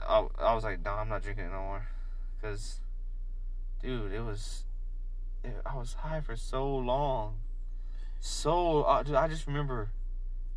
I, 0.00 0.26
I 0.38 0.54
was 0.54 0.64
like, 0.64 0.84
no, 0.84 0.92
I'm 0.92 1.08
not 1.08 1.22
drinking 1.22 1.44
it 1.46 1.52
no 1.52 1.60
more, 1.60 1.86
because, 2.40 2.80
dude, 3.82 4.12
it 4.12 4.20
was, 4.20 4.64
it, 5.44 5.54
I 5.66 5.76
was 5.76 5.94
high 5.94 6.20
for 6.20 6.36
so 6.36 6.76
long, 6.76 7.36
so, 8.20 8.82
uh, 8.82 9.02
dude, 9.02 9.14
I 9.14 9.28
just 9.28 9.46
remember 9.46 9.90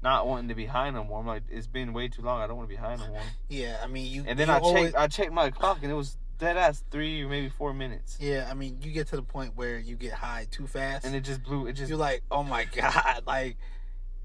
not 0.04 0.26
wanting 0.28 0.48
to 0.50 0.56
be 0.56 0.66
high 0.66 0.90
no 0.90 1.04
more. 1.04 1.20
I'm 1.20 1.28
like, 1.28 1.44
it's 1.50 1.68
been 1.68 1.94
way 1.94 2.08
too 2.08 2.24
long. 2.24 2.42
I 2.42 2.48
don't 2.48 2.58
want 2.58 2.68
to 2.68 2.76
be 2.76 2.80
high 2.82 2.96
no 2.96 3.08
more. 3.08 3.22
Yeah, 3.50 3.78
I 3.84 3.88
mean 3.88 4.12
you. 4.12 4.24
And 4.26 4.40
then 4.40 4.48
you 4.48 4.54
I 4.56 4.58
always- 4.58 4.84
checked, 4.86 4.96
I 4.98 5.08
checked 5.08 5.32
my 5.32 5.52
clock, 5.52 5.78
and 5.84 5.92
it 5.92 5.96
was 5.96 6.18
dead 6.42 6.58
ass 6.58 6.84
three 6.92 7.22
or 7.24 7.30
maybe 7.30 7.48
four 7.50 7.74
minutes, 7.74 8.18
Yeah, 8.20 8.48
I 8.50 8.54
mean 8.56 8.80
you 8.82 8.92
get 8.92 9.08
to 9.10 9.16
the 9.16 9.22
point 9.22 9.56
where 9.56 9.78
you 9.80 9.96
get 9.96 10.14
high 10.14 10.48
too 10.52 10.68
fast, 10.68 11.06
and 11.06 11.16
it 11.16 11.22
just 11.22 11.44
blew. 11.44 11.68
It 11.68 11.74
just 11.74 11.88
you're 11.90 11.98
like, 12.00 12.24
oh 12.32 12.44
my 12.44 12.66
god, 12.76 13.24
like 13.26 13.56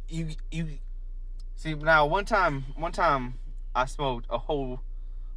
you 0.08 0.30
you 0.50 0.78
See 1.58 1.72
now, 1.74 2.04
one 2.04 2.26
time, 2.26 2.66
one 2.76 2.92
time, 2.92 3.38
I 3.74 3.86
smoked 3.86 4.26
a 4.28 4.36
whole, 4.36 4.82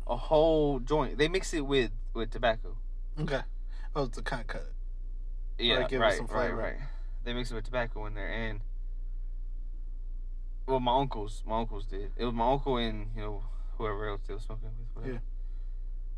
a 0.06 0.18
whole 0.18 0.80
joint. 0.80 1.18
They 1.18 1.30
mix 1.30 1.54
it 1.54 1.62
with 1.66 1.92
with 2.14 2.30
tobacco. 2.32 2.76
okay. 3.22 3.42
Oh, 3.96 4.08
to 4.08 4.22
kind 4.22 4.42
of 4.42 4.48
cut 4.48 4.62
it. 5.58 5.64
Yeah, 5.66 5.78
Like, 5.80 5.90
give 5.90 6.02
it 6.02 6.04
right, 6.04 6.18
some 6.18 6.28
right, 6.28 6.48
flavor. 6.48 6.56
right. 6.58 6.76
They 7.24 7.34
mix 7.34 7.52
it 7.52 7.56
with 7.56 7.64
tobacco 7.66 8.06
in 8.06 8.16
there, 8.16 8.28
and 8.30 8.60
well, 10.68 10.80
my 10.82 11.00
uncles, 11.00 11.42
my 11.48 11.60
uncles 11.60 11.86
did. 11.86 12.12
It 12.18 12.26
was 12.26 12.34
my 12.34 12.52
uncle 12.52 12.78
and 12.78 13.08
you 13.16 13.22
know 13.22 13.44
whoever 13.78 14.10
else 14.10 14.22
they 14.28 14.34
were 14.34 14.40
smoking 14.40 14.70
with. 14.78 14.88
Whatever. 14.96 15.14
Yeah. 15.14 15.20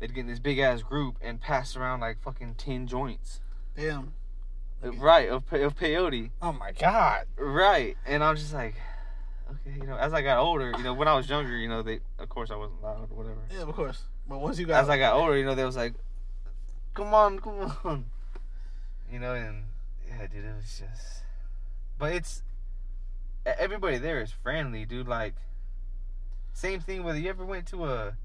They'd 0.02 0.12
get 0.12 0.22
in 0.22 0.26
this 0.26 0.40
big 0.40 0.58
ass 0.58 0.82
group 0.82 1.14
and 1.22 1.40
pass 1.40 1.76
around 1.76 2.00
like 2.00 2.20
fucking 2.20 2.56
ten 2.56 2.88
joints. 2.88 3.38
Damn. 3.76 4.14
Right, 4.82 5.28
of, 5.28 5.48
pe- 5.48 5.62
of 5.62 5.78
peyote. 5.78 6.30
Oh 6.42 6.50
my 6.50 6.72
god. 6.72 7.26
Right, 7.38 7.96
and 8.04 8.24
I'm 8.24 8.34
just 8.34 8.52
like, 8.52 8.74
okay, 9.48 9.78
you 9.78 9.86
know, 9.86 9.96
as 9.96 10.12
I 10.12 10.22
got 10.22 10.38
older, 10.38 10.74
you 10.76 10.82
know, 10.82 10.92
when 10.92 11.06
I 11.06 11.14
was 11.14 11.28
younger, 11.28 11.56
you 11.56 11.68
know, 11.68 11.82
they, 11.82 12.00
of 12.18 12.28
course, 12.28 12.50
I 12.50 12.56
wasn't 12.56 12.82
loud 12.82 13.10
or 13.12 13.16
whatever. 13.16 13.38
Yeah, 13.54 13.62
of 13.62 13.76
course. 13.76 14.02
But 14.28 14.40
once 14.40 14.58
you 14.58 14.66
got 14.66 14.82
As 14.82 14.88
I 14.88 14.98
got 14.98 15.14
older, 15.14 15.38
you 15.38 15.44
know, 15.44 15.54
they 15.54 15.64
was 15.64 15.76
like, 15.76 15.94
come 16.94 17.14
on, 17.14 17.38
come 17.38 17.72
on, 17.84 18.06
you 19.08 19.20
know, 19.20 19.34
and 19.34 19.66
yeah, 20.08 20.26
dude, 20.26 20.44
it 20.44 20.56
was 20.56 20.80
just, 20.80 21.22
but 21.96 22.12
it's 22.12 22.42
everybody 23.46 23.98
there 23.98 24.20
is 24.20 24.32
friendly, 24.32 24.84
dude. 24.84 25.06
Like, 25.06 25.36
same 26.52 26.80
thing 26.80 27.04
whether 27.04 27.20
you 27.20 27.30
ever 27.30 27.44
went 27.44 27.66
to 27.68 27.84
a, 27.84 28.16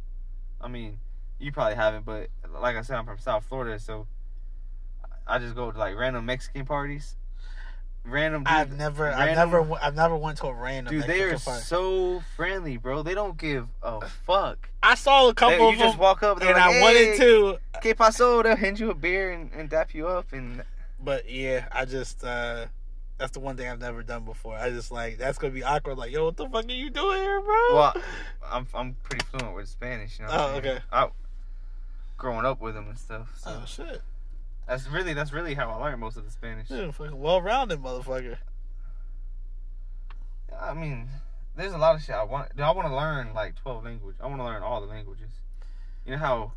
I 0.59 0.67
mean, 0.67 0.97
you 1.39 1.51
probably 1.51 1.75
haven't, 1.75 2.05
but 2.05 2.29
like 2.61 2.75
I 2.75 2.81
said, 2.81 2.97
I'm 2.97 3.05
from 3.05 3.19
South 3.19 3.45
Florida, 3.45 3.79
so 3.79 4.07
I 5.25 5.39
just 5.39 5.55
go 5.55 5.71
to 5.71 5.77
like 5.77 5.95
random 5.95 6.25
Mexican 6.25 6.65
parties. 6.65 7.15
Random. 8.03 8.43
Dude, 8.43 8.53
I've 8.53 8.77
never, 8.77 9.09
I've 9.09 9.35
never, 9.35 9.73
I've 9.81 9.95
never 9.95 10.15
went 10.15 10.37
to 10.37 10.47
a 10.47 10.53
random. 10.53 10.93
Dude, 10.93 11.07
they 11.07 11.23
are 11.23 11.37
party. 11.37 11.61
so 11.61 12.23
friendly, 12.37 12.77
bro. 12.77 13.03
They 13.03 13.13
don't 13.13 13.37
give 13.37 13.67
a 13.83 14.07
fuck. 14.25 14.69
I 14.81 14.95
saw 14.95 15.27
a 15.27 15.33
couple. 15.33 15.57
They, 15.57 15.63
you 15.63 15.73
of 15.73 15.79
just 15.79 15.93
them, 15.93 15.99
walk 15.99 16.23
up 16.23 16.39
and 16.39 16.47
like, 16.47 16.55
I 16.55 16.81
wanted 16.81 16.97
"Hey, 16.97 17.17
to, 17.17 17.57
Que 17.81 17.93
paso? 17.93 18.41
They'll 18.43 18.55
hand 18.55 18.79
you 18.79 18.91
a 18.91 18.95
beer 18.95 19.31
and, 19.31 19.51
and 19.51 19.69
dap 19.69 19.93
you 19.93 20.07
up, 20.07 20.31
and 20.31 20.63
but 21.03 21.29
yeah, 21.29 21.67
I 21.71 21.83
just, 21.83 22.23
uh 22.23 22.67
that's 23.17 23.31
the 23.31 23.39
one 23.39 23.57
thing 23.57 23.67
I've 23.67 23.79
never 23.79 24.03
done 24.03 24.23
before. 24.23 24.55
I 24.55 24.69
just 24.69 24.91
like 24.91 25.17
that's 25.17 25.37
gonna 25.37 25.53
be 25.53 25.63
awkward. 25.63 25.97
Like, 25.97 26.11
yo, 26.11 26.25
what 26.25 26.37
the 26.37 26.47
fuck 26.47 26.65
are 26.65 26.71
you 26.71 26.89
doing 26.89 27.17
here, 27.17 27.41
bro? 27.41 27.75
well, 27.75 27.93
I'm 28.45 28.67
I'm 28.73 28.95
pretty 29.03 29.25
fluent 29.25 29.55
with 29.55 29.67
Spanish. 29.67 30.19
You 30.19 30.25
know. 30.25 30.31
Oh, 30.31 30.55
okay. 30.57 30.79
I, 30.91 31.09
growing 32.17 32.45
up 32.45 32.59
with 32.61 32.75
them 32.75 32.87
and 32.89 32.97
stuff. 32.97 33.33
So 33.37 33.59
oh 33.61 33.65
shit, 33.65 34.01
that's 34.67 34.87
really 34.89 35.13
that's 35.13 35.31
really 35.31 35.53
how 35.53 35.69
I 35.69 35.75
learned 35.75 36.01
most 36.01 36.17
of 36.17 36.25
the 36.25 36.31
Spanish. 36.31 36.69
yeah, 36.69 36.91
fucking 36.91 37.19
well-rounded 37.19 37.81
motherfucker. 37.81 38.37
I 40.59 40.73
mean, 40.73 41.07
there's 41.55 41.73
a 41.73 41.77
lot 41.77 41.95
of 41.95 42.01
shit 42.01 42.15
I 42.15 42.23
want. 42.23 42.49
I 42.59 42.71
want 42.71 42.87
to 42.87 42.95
learn 42.95 43.33
like 43.33 43.55
12 43.61 43.83
languages. 43.83 44.19
I 44.21 44.27
want 44.27 44.39
to 44.39 44.45
learn 44.45 44.63
all 44.63 44.81
the 44.81 44.87
languages. 44.87 45.29
You 46.05 46.13
know 46.13 46.17
how 46.17 46.51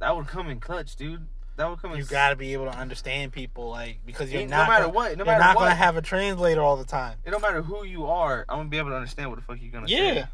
that 0.00 0.16
would 0.16 0.26
come 0.26 0.48
in 0.48 0.60
clutch, 0.60 0.96
dude. 0.96 1.26
That 1.56 1.70
would 1.70 1.80
come 1.80 1.92
in. 1.92 1.98
You 1.98 2.04
gotta 2.04 2.36
be 2.36 2.52
able 2.52 2.66
to 2.66 2.76
understand 2.76 3.32
people, 3.32 3.70
like 3.70 3.98
because 4.04 4.30
you're 4.32 4.46
not. 4.46 4.66
no 4.66 4.72
matter 4.72 4.84
gonna, 4.84 4.94
what. 4.94 5.18
No 5.18 5.24
you're 5.24 5.38
not 5.38 5.56
what. 5.56 5.62
gonna 5.62 5.74
have 5.74 5.96
a 5.96 6.02
translator 6.02 6.60
all 6.60 6.76
the 6.76 6.84
time. 6.84 7.18
it 7.24 7.30
don't 7.30 7.40
matter 7.40 7.62
who 7.62 7.84
you 7.84 8.06
are. 8.06 8.44
I'm 8.48 8.58
gonna 8.58 8.68
be 8.68 8.78
able 8.78 8.90
to 8.90 8.96
understand 8.96 9.30
what 9.30 9.36
the 9.36 9.42
fuck 9.42 9.58
you're 9.60 9.72
gonna 9.72 9.88
say. 9.88 10.16
Yeah, 10.16 10.26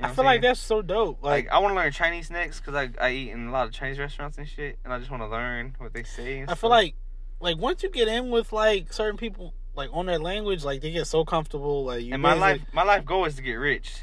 You 0.00 0.06
know 0.06 0.12
I 0.12 0.14
feel 0.14 0.22
I'm 0.22 0.26
like 0.26 0.42
that's 0.42 0.60
so 0.60 0.80
dope. 0.82 1.22
Like 1.22 1.44
Like, 1.46 1.52
I 1.52 1.58
want 1.58 1.72
to 1.72 1.76
learn 1.76 1.92
Chinese 1.92 2.30
next 2.30 2.60
because 2.60 2.74
I 2.74 2.90
I 2.98 3.10
eat 3.12 3.30
in 3.30 3.48
a 3.48 3.50
lot 3.52 3.66
of 3.66 3.72
Chinese 3.72 3.98
restaurants 3.98 4.38
and 4.38 4.48
shit, 4.48 4.78
and 4.84 4.92
I 4.94 4.98
just 4.98 5.10
want 5.10 5.22
to 5.22 5.28
learn 5.28 5.74
what 5.78 5.92
they 5.92 6.04
say. 6.04 6.38
And 6.40 6.44
I 6.48 6.52
stuff. 6.54 6.60
feel 6.60 6.70
like, 6.70 6.94
like 7.40 7.58
once 7.58 7.82
you 7.82 7.90
get 7.90 8.08
in 8.08 8.30
with 8.30 8.52
like 8.52 8.92
certain 8.92 9.18
people, 9.18 9.52
like 9.74 9.90
on 9.92 10.06
their 10.06 10.18
language, 10.18 10.64
like 10.64 10.80
they 10.80 10.90
get 10.90 11.06
so 11.06 11.24
comfortable. 11.24 11.84
Like 11.84 12.02
you, 12.02 12.14
and 12.14 12.22
my 12.22 12.32
life 12.34 12.60
basically- 12.60 12.74
my 12.76 12.82
life 12.84 13.04
goal 13.04 13.26
is 13.26 13.34
to 13.36 13.42
get 13.42 13.54
rich, 13.54 14.00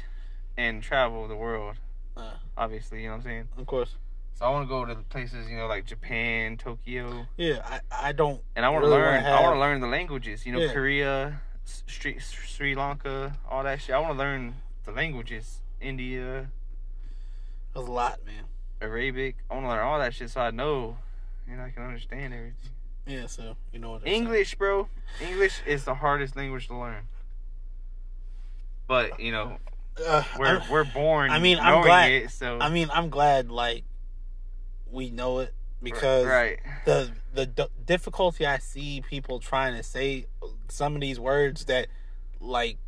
and 0.56 0.82
travel 0.82 1.26
the 1.26 1.36
world. 1.36 1.76
Uh. 2.16 2.30
Obviously, 2.56 3.00
you 3.02 3.06
know 3.06 3.12
what 3.14 3.18
I'm 3.18 3.22
saying. 3.24 3.48
of 3.56 3.66
course, 3.66 3.94
So 4.34 4.44
I 4.44 4.50
want 4.50 4.64
to 4.66 4.68
go 4.68 4.84
to 4.84 4.94
the 4.94 5.02
places, 5.02 5.48
you 5.48 5.56
know, 5.56 5.66
like 5.68 5.84
Japan, 5.86 6.56
Tokyo, 6.56 7.26
yeah. 7.36 7.62
I, 7.90 8.08
I 8.08 8.12
don't. 8.12 8.40
and 8.56 8.64
I 8.64 8.68
want 8.70 8.84
to 8.84 8.88
Really 8.90 9.00
learn. 9.02 9.24
I 9.24 9.42
want 9.42 9.54
to 9.56 9.60
learn 9.60 9.80
the 9.80 9.86
languages. 9.86 10.44
You 10.46 10.52
know, 10.52 10.58
Yeah. 10.60 10.72
Korea, 10.72 11.40
Sri, 11.86 12.18
Sri 12.18 12.74
Lanka, 12.74 13.36
all 13.48 13.62
that 13.62 13.80
shit. 13.80 13.94
I 13.94 13.98
want 14.00 14.14
to 14.14 14.18
learn 14.18 14.54
the 14.84 14.90
languages. 14.92 15.60
India, 15.80 16.40
It 17.74 17.78
was 17.78 17.86
a 17.86 17.90
lot, 17.90 18.20
man. 18.26 18.44
Arabic. 18.80 19.36
I 19.50 19.54
want 19.54 19.66
to 19.66 19.70
learn 19.70 19.80
all 19.84 19.98
that 19.98 20.14
shit 20.14 20.30
so 20.30 20.40
I 20.40 20.50
know, 20.50 20.96
and 21.50 21.60
I 21.60 21.70
can 21.70 21.82
understand 21.84 22.32
everything. 22.34 22.54
Yeah, 23.06 23.26
so 23.26 23.56
you 23.72 23.78
know 23.78 23.92
what 23.92 24.02
they're 24.02 24.10
saying. 24.12 24.22
English, 24.24 24.54
bro. 24.56 24.88
English 25.20 25.60
is 25.66 25.84
the 25.84 25.94
hardest 25.94 26.36
language 26.36 26.66
to 26.68 26.76
learn. 26.76 27.08
But 28.86 29.18
you 29.20 29.32
know, 29.32 29.58
Uh, 30.06 30.22
we're 30.38 30.46
I'm- 30.46 30.70
we're 30.70 30.84
born. 30.84 31.30
I 31.30 31.38
mean, 31.40 31.58
I'm 31.58 31.82
glad- 31.82 32.12
It, 32.12 32.30
so 32.30 32.58
I 32.60 32.68
mean, 32.70 32.88
I'm 32.92 33.10
glad 33.10 33.50
like 33.50 33.84
we 34.90 35.10
know 35.10 35.40
it 35.40 35.52
because 35.82 36.24
right, 36.26 36.60
the 36.84 37.12
the 37.34 37.46
d- 37.46 37.66
difficulty 37.84 38.46
I 38.46 38.58
see 38.58 39.00
people 39.00 39.40
trying 39.40 39.74
to 39.76 39.82
say 39.82 40.26
some 40.68 40.94
of 40.94 41.00
these 41.00 41.18
words 41.18 41.64
that 41.64 41.88
like 42.40 42.78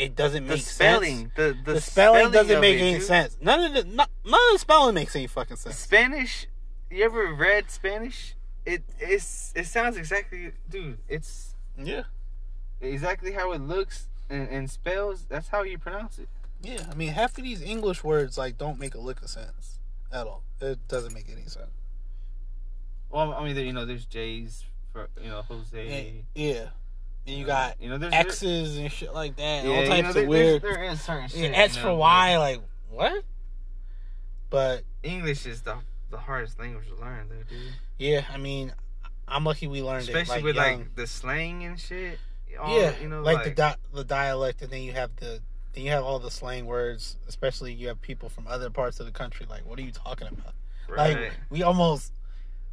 it 0.00 0.16
doesn't 0.16 0.46
the 0.46 0.54
make 0.54 0.62
spelling, 0.62 1.16
sense. 1.18 1.32
the, 1.36 1.56
the 1.64 1.72
The, 1.74 1.80
spelling, 1.80 2.30
doesn't 2.30 2.56
of 2.56 2.60
make 2.60 2.78
it, 2.78 2.82
any 2.82 2.92
dude. 2.98 3.02
sense. 3.02 3.36
None 3.40 3.64
of 3.64 3.72
the 3.74 3.84
no- 3.84 4.06
none 4.24 4.40
of 4.48 4.52
the 4.52 4.58
spelling 4.58 4.94
makes 4.94 5.14
any 5.16 5.26
fucking 5.26 5.56
sense. 5.56 5.76
Spanish. 5.76 6.46
You 6.90 7.04
ever 7.04 7.32
read 7.32 7.70
Spanish? 7.70 8.34
It 8.66 8.82
it's 8.98 9.52
it 9.56 9.66
sounds 9.66 9.96
exactly, 9.96 10.52
dude. 10.68 10.98
It's 11.08 11.54
Yeah, 11.78 12.02
exactly 12.80 13.32
how 13.32 13.52
it 13.52 13.60
looks 13.60 14.08
and, 14.28 14.48
and 14.48 14.70
spells. 14.70 15.24
That's 15.28 15.48
how 15.48 15.62
you 15.62 15.78
pronounce 15.78 16.18
it. 16.18 16.28
yeah. 16.62 16.84
I 16.90 16.94
mean, 16.94 17.08
half 17.10 17.38
of 17.38 17.44
these 17.44 17.62
English 17.62 18.02
words 18.04 18.36
like 18.36 18.58
don't 18.58 18.78
make 18.78 18.94
a 18.94 19.00
lick 19.00 19.22
of 19.22 19.30
sense 19.30 19.78
at 20.12 20.26
all. 20.26 20.42
It 20.60 20.86
doesn't 20.88 21.14
make 21.14 21.28
any 21.30 21.42
sense. 21.46 21.70
Well, 23.08 23.32
I 23.34 23.44
mean, 23.44 23.54
there, 23.54 23.64
you 23.64 23.72
know, 23.72 23.86
there's 23.86 24.04
J's 24.06 24.64
for 24.92 25.08
you 25.22 25.28
know 25.30 25.42
Jose. 25.42 26.24
Yeah, 26.34 26.68
and 27.30 27.38
you 27.38 27.46
got 27.46 27.80
you 27.80 27.88
know, 27.88 27.98
there's 27.98 28.12
X's 28.12 28.76
and 28.76 28.90
shit 28.92 29.14
like 29.14 29.36
that. 29.36 29.64
yeah, 29.64 29.70
all 29.70 29.82
you 29.82 29.88
types 29.88 30.14
know, 30.14 30.22
of 30.22 30.28
weird. 30.28 30.62
There 30.62 30.82
is 30.84 31.00
certain 31.00 31.28
Yeah, 31.32 31.48
shit. 31.48 31.54
X 31.54 31.76
you 31.76 31.82
for 31.82 31.88
know, 31.88 31.94
Y, 31.96 32.38
like 32.38 32.60
what? 32.90 33.24
But 34.50 34.82
English 35.02 35.46
is 35.46 35.62
the 35.62 35.76
the 36.10 36.18
hardest 36.18 36.58
language 36.58 36.86
to 36.88 36.96
learn, 36.96 37.28
though, 37.28 37.36
dude. 37.48 37.72
yeah, 37.98 38.24
I 38.32 38.36
mean, 38.36 38.72
I'm 39.28 39.44
lucky 39.44 39.68
we 39.68 39.80
learned 39.80 40.08
Especially 40.08 40.34
it 40.34 40.36
like 40.38 40.44
with 40.44 40.56
young. 40.56 40.78
like 40.78 40.94
the 40.96 41.06
slang 41.06 41.64
and 41.64 41.78
shit. 41.78 42.18
All, 42.60 42.78
yeah, 42.80 42.92
you 43.00 43.08
know, 43.08 43.22
like, 43.22 43.36
like, 43.36 43.44
the 43.44 43.50
di- 43.52 43.76
the 43.94 44.04
dialect, 44.04 44.60
and 44.60 44.70
then 44.72 44.82
you 44.82 44.92
have 44.92 45.14
the 45.16 45.40
then 45.72 45.84
you 45.84 45.90
have 45.92 46.02
all 46.02 46.18
the 46.18 46.32
slang 46.32 46.66
words. 46.66 47.16
Especially 47.28 47.72
you 47.72 47.86
have 47.88 48.02
people 48.02 48.28
from 48.28 48.48
other 48.48 48.70
parts 48.70 48.98
of 48.98 49.06
the 49.06 49.12
country. 49.12 49.46
Like, 49.48 49.64
what 49.64 49.78
are 49.78 49.82
you 49.82 49.92
talking 49.92 50.26
about? 50.26 50.52
right. 50.88 51.16
Like, 51.16 51.32
we 51.48 51.62
almost 51.62 52.12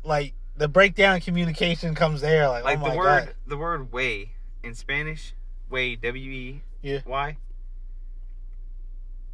like 0.03 0.33
the 0.57 0.67
breakdown 0.67 1.21
communication 1.21 1.93
comes 1.93 2.21
there. 2.21 2.49
Like, 2.49 2.63
oh 2.63 2.65
like 2.65 2.79
oh 2.81 2.89
the 2.89 2.97
word 2.97 3.05
god, 3.27 3.33
the 3.45 3.57
word 3.57 3.91
wey 3.91 4.31
in 4.67 4.75
Spanish, 4.75 5.33
wey 5.69 5.95
W 5.95 6.31
E 6.31 6.61
Yeah. 6.81 6.99
Y. 7.05 7.37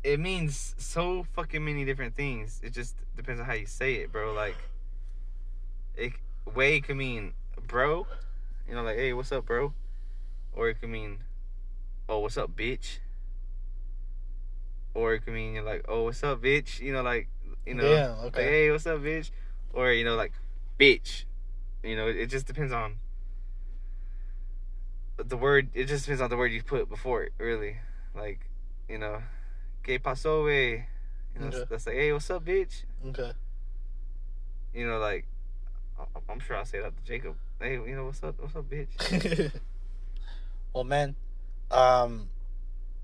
It 0.04 0.20
means 0.20 0.76
so 0.78 1.26
fucking 1.34 1.64
many 1.64 1.86
different 1.86 2.16
things. 2.16 2.60
It 2.64 2.74
just 2.74 2.96
depends 3.16 3.40
on 3.40 3.46
how 3.48 3.54
you 3.54 3.66
say 3.66 3.96
it, 3.96 4.12
bro. 4.12 4.34
Like, 4.34 4.56
it 5.96 6.14
wey 6.54 6.82
could 6.82 6.98
mean 6.98 7.34
bro, 7.68 8.06
you 8.68 8.76
know, 8.76 8.84
like 8.84 8.98
hey, 8.98 9.14
what's 9.14 9.32
up, 9.32 9.46
bro, 9.46 9.74
or 10.54 10.70
it 10.70 10.80
could 10.80 10.90
mean 10.90 11.20
oh, 12.10 12.20
what's 12.20 12.38
up, 12.38 12.56
bitch, 12.56 13.00
or 14.94 15.14
it 15.14 15.22
could 15.22 15.34
mean 15.34 15.56
you're 15.56 15.64
like 15.64 15.86
oh, 15.88 16.04
what's 16.04 16.24
up, 16.24 16.42
bitch, 16.42 16.80
you 16.80 16.94
know, 16.94 17.02
like 17.02 17.28
you 17.66 17.74
know, 17.74 17.90
Yeah, 17.90 18.16
like, 18.24 18.36
hey, 18.36 18.72
what's 18.72 18.86
up, 18.86 19.00
bitch, 19.00 19.32
or 19.74 19.92
you 19.92 20.04
know, 20.04 20.16
like 20.16 20.34
bitch, 20.80 21.24
you 21.84 21.96
know, 21.96 22.08
it 22.08 22.28
just 22.28 22.46
depends 22.46 22.74
on 22.74 22.96
the 25.30 25.38
word. 25.38 25.70
It 25.74 25.86
just 25.86 26.06
depends 26.06 26.22
on 26.22 26.30
the 26.30 26.38
word 26.38 26.52
you 26.52 26.64
put 26.64 26.90
before 26.90 27.24
it, 27.24 27.34
really. 27.38 27.78
Like, 28.16 28.40
you 28.90 28.98
know, 28.98 29.22
que 29.84 30.00
pasó, 30.00 30.46
wey? 30.46 30.88
You 31.36 31.42
know, 31.42 31.48
Okay. 31.48 31.64
that's 31.70 31.88
like, 31.88 31.96
hey, 31.96 32.14
what's 32.14 32.30
up, 32.30 32.46
bitch? 32.46 32.84
okay. 33.08 33.32
You 34.74 34.88
know, 34.88 35.00
like, 35.00 35.26
I'm 36.30 36.40
sure 36.40 36.56
I'll 36.58 36.66
say 36.66 36.80
that 36.82 36.96
to 36.98 37.04
Jacob. 37.04 37.36
Hey, 37.60 37.74
you 37.74 37.96
know, 37.96 38.06
what's 38.06 38.24
up, 38.24 38.36
what's 38.40 38.56
up, 38.56 38.66
bitch? 38.70 39.52
well, 40.74 40.84
man, 40.84 41.16
um, 41.72 42.28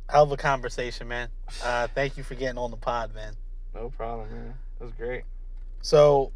hell 0.09 0.23
of 0.23 0.31
a 0.31 0.37
conversation, 0.37 1.07
man. 1.07 1.29
Uh, 1.63 1.87
thank 1.93 2.17
you 2.17 2.23
for 2.23 2.35
getting 2.35 2.57
on 2.57 2.71
the 2.71 2.77
pod, 2.77 3.13
man. 3.13 3.33
No 3.73 3.89
problem, 3.89 4.29
man. 4.31 4.53
That 4.79 4.85
was 4.85 4.93
great. 4.93 5.23
So, 5.81 6.31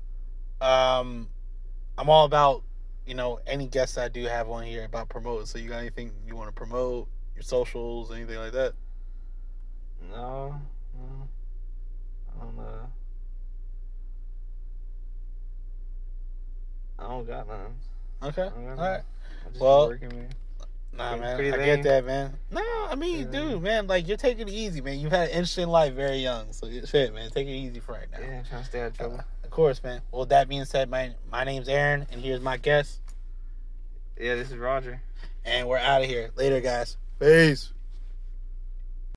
um, 0.62 1.28
I'm 1.98 2.10
all 2.10 2.26
about 2.26 2.64
you 3.06 3.16
know 3.16 3.40
any 3.48 3.68
guests 3.68 3.98
I 3.98 4.08
do 4.08 4.24
have 4.26 4.50
on 4.50 4.64
here 4.64 4.86
about 4.86 5.10
promoting. 5.10 5.46
So, 5.46 5.58
you 5.60 5.70
got 5.70 5.80
anything 5.80 6.12
you 6.26 6.36
want 6.36 6.50
to 6.50 6.54
promote? 6.54 7.08
Your 7.36 7.44
socials, 7.44 8.12
anything 8.12 8.38
like 8.38 8.52
that? 8.54 8.74
No, 10.12 10.56
no. 10.96 11.28
I 12.36 12.44
don't 12.44 12.58
know. 12.58 12.92
I 17.00 17.08
don't 17.08 17.28
got 17.28 17.48
none. 17.48 17.74
Okay, 18.24 18.44
got 18.44 18.54
all 18.56 18.76
right. 18.76 19.02
Well, 19.60 19.88
working. 19.88 20.28
Nah, 20.96 21.18
man, 21.18 21.36
pretty 21.36 21.52
I 21.52 21.58
lame. 21.58 21.66
get 21.66 21.84
that, 21.84 22.06
man. 22.06 22.38
No, 22.52 22.62
I 22.90 22.96
mean, 22.96 23.28
Pretty 23.28 23.50
dude, 23.50 23.64
man, 23.64 23.88
like 23.88 24.08
you're 24.08 24.16
taking 24.16 24.48
it 24.48 24.54
easy, 24.54 24.80
man. 24.80 25.00
You've 25.00 25.12
had 25.12 25.30
an 25.30 25.34
interesting 25.34 25.68
life, 25.68 25.94
very 25.96 26.18
young. 26.18 26.54
So 26.54 26.70
shit, 26.86 27.14
man, 27.14 27.32
take 27.32 27.48
it 27.48 27.52
easy 27.52 27.80
for 27.80 27.94
right 27.94 28.08
now. 28.12 28.20
Yeah, 28.22 28.40
I'm 28.40 28.46
trying 28.46 28.62
to 28.62 28.68
stay 28.68 28.82
out 28.82 28.88
of 28.88 28.98
trouble. 28.98 29.20
Of 29.43 29.43
course, 29.54 29.84
man. 29.84 30.02
Well, 30.12 30.26
that 30.26 30.50
being 30.50 30.66
said, 30.66 30.90
my 30.90 31.14
my 31.32 31.44
name's 31.44 31.68
Aaron, 31.70 32.08
and 32.12 32.22
here's 32.22 32.42
my 32.42 32.58
guest, 32.58 33.00
Yeah, 34.20 34.36
this 34.36 34.50
is 34.52 34.58
Roger. 34.58 35.02
and 35.46 35.68
we're 35.68 35.78
out 35.78 36.02
of 36.02 36.08
here. 36.08 36.32
Later, 36.36 36.60
guys. 36.60 36.98
Peace. 37.20 37.72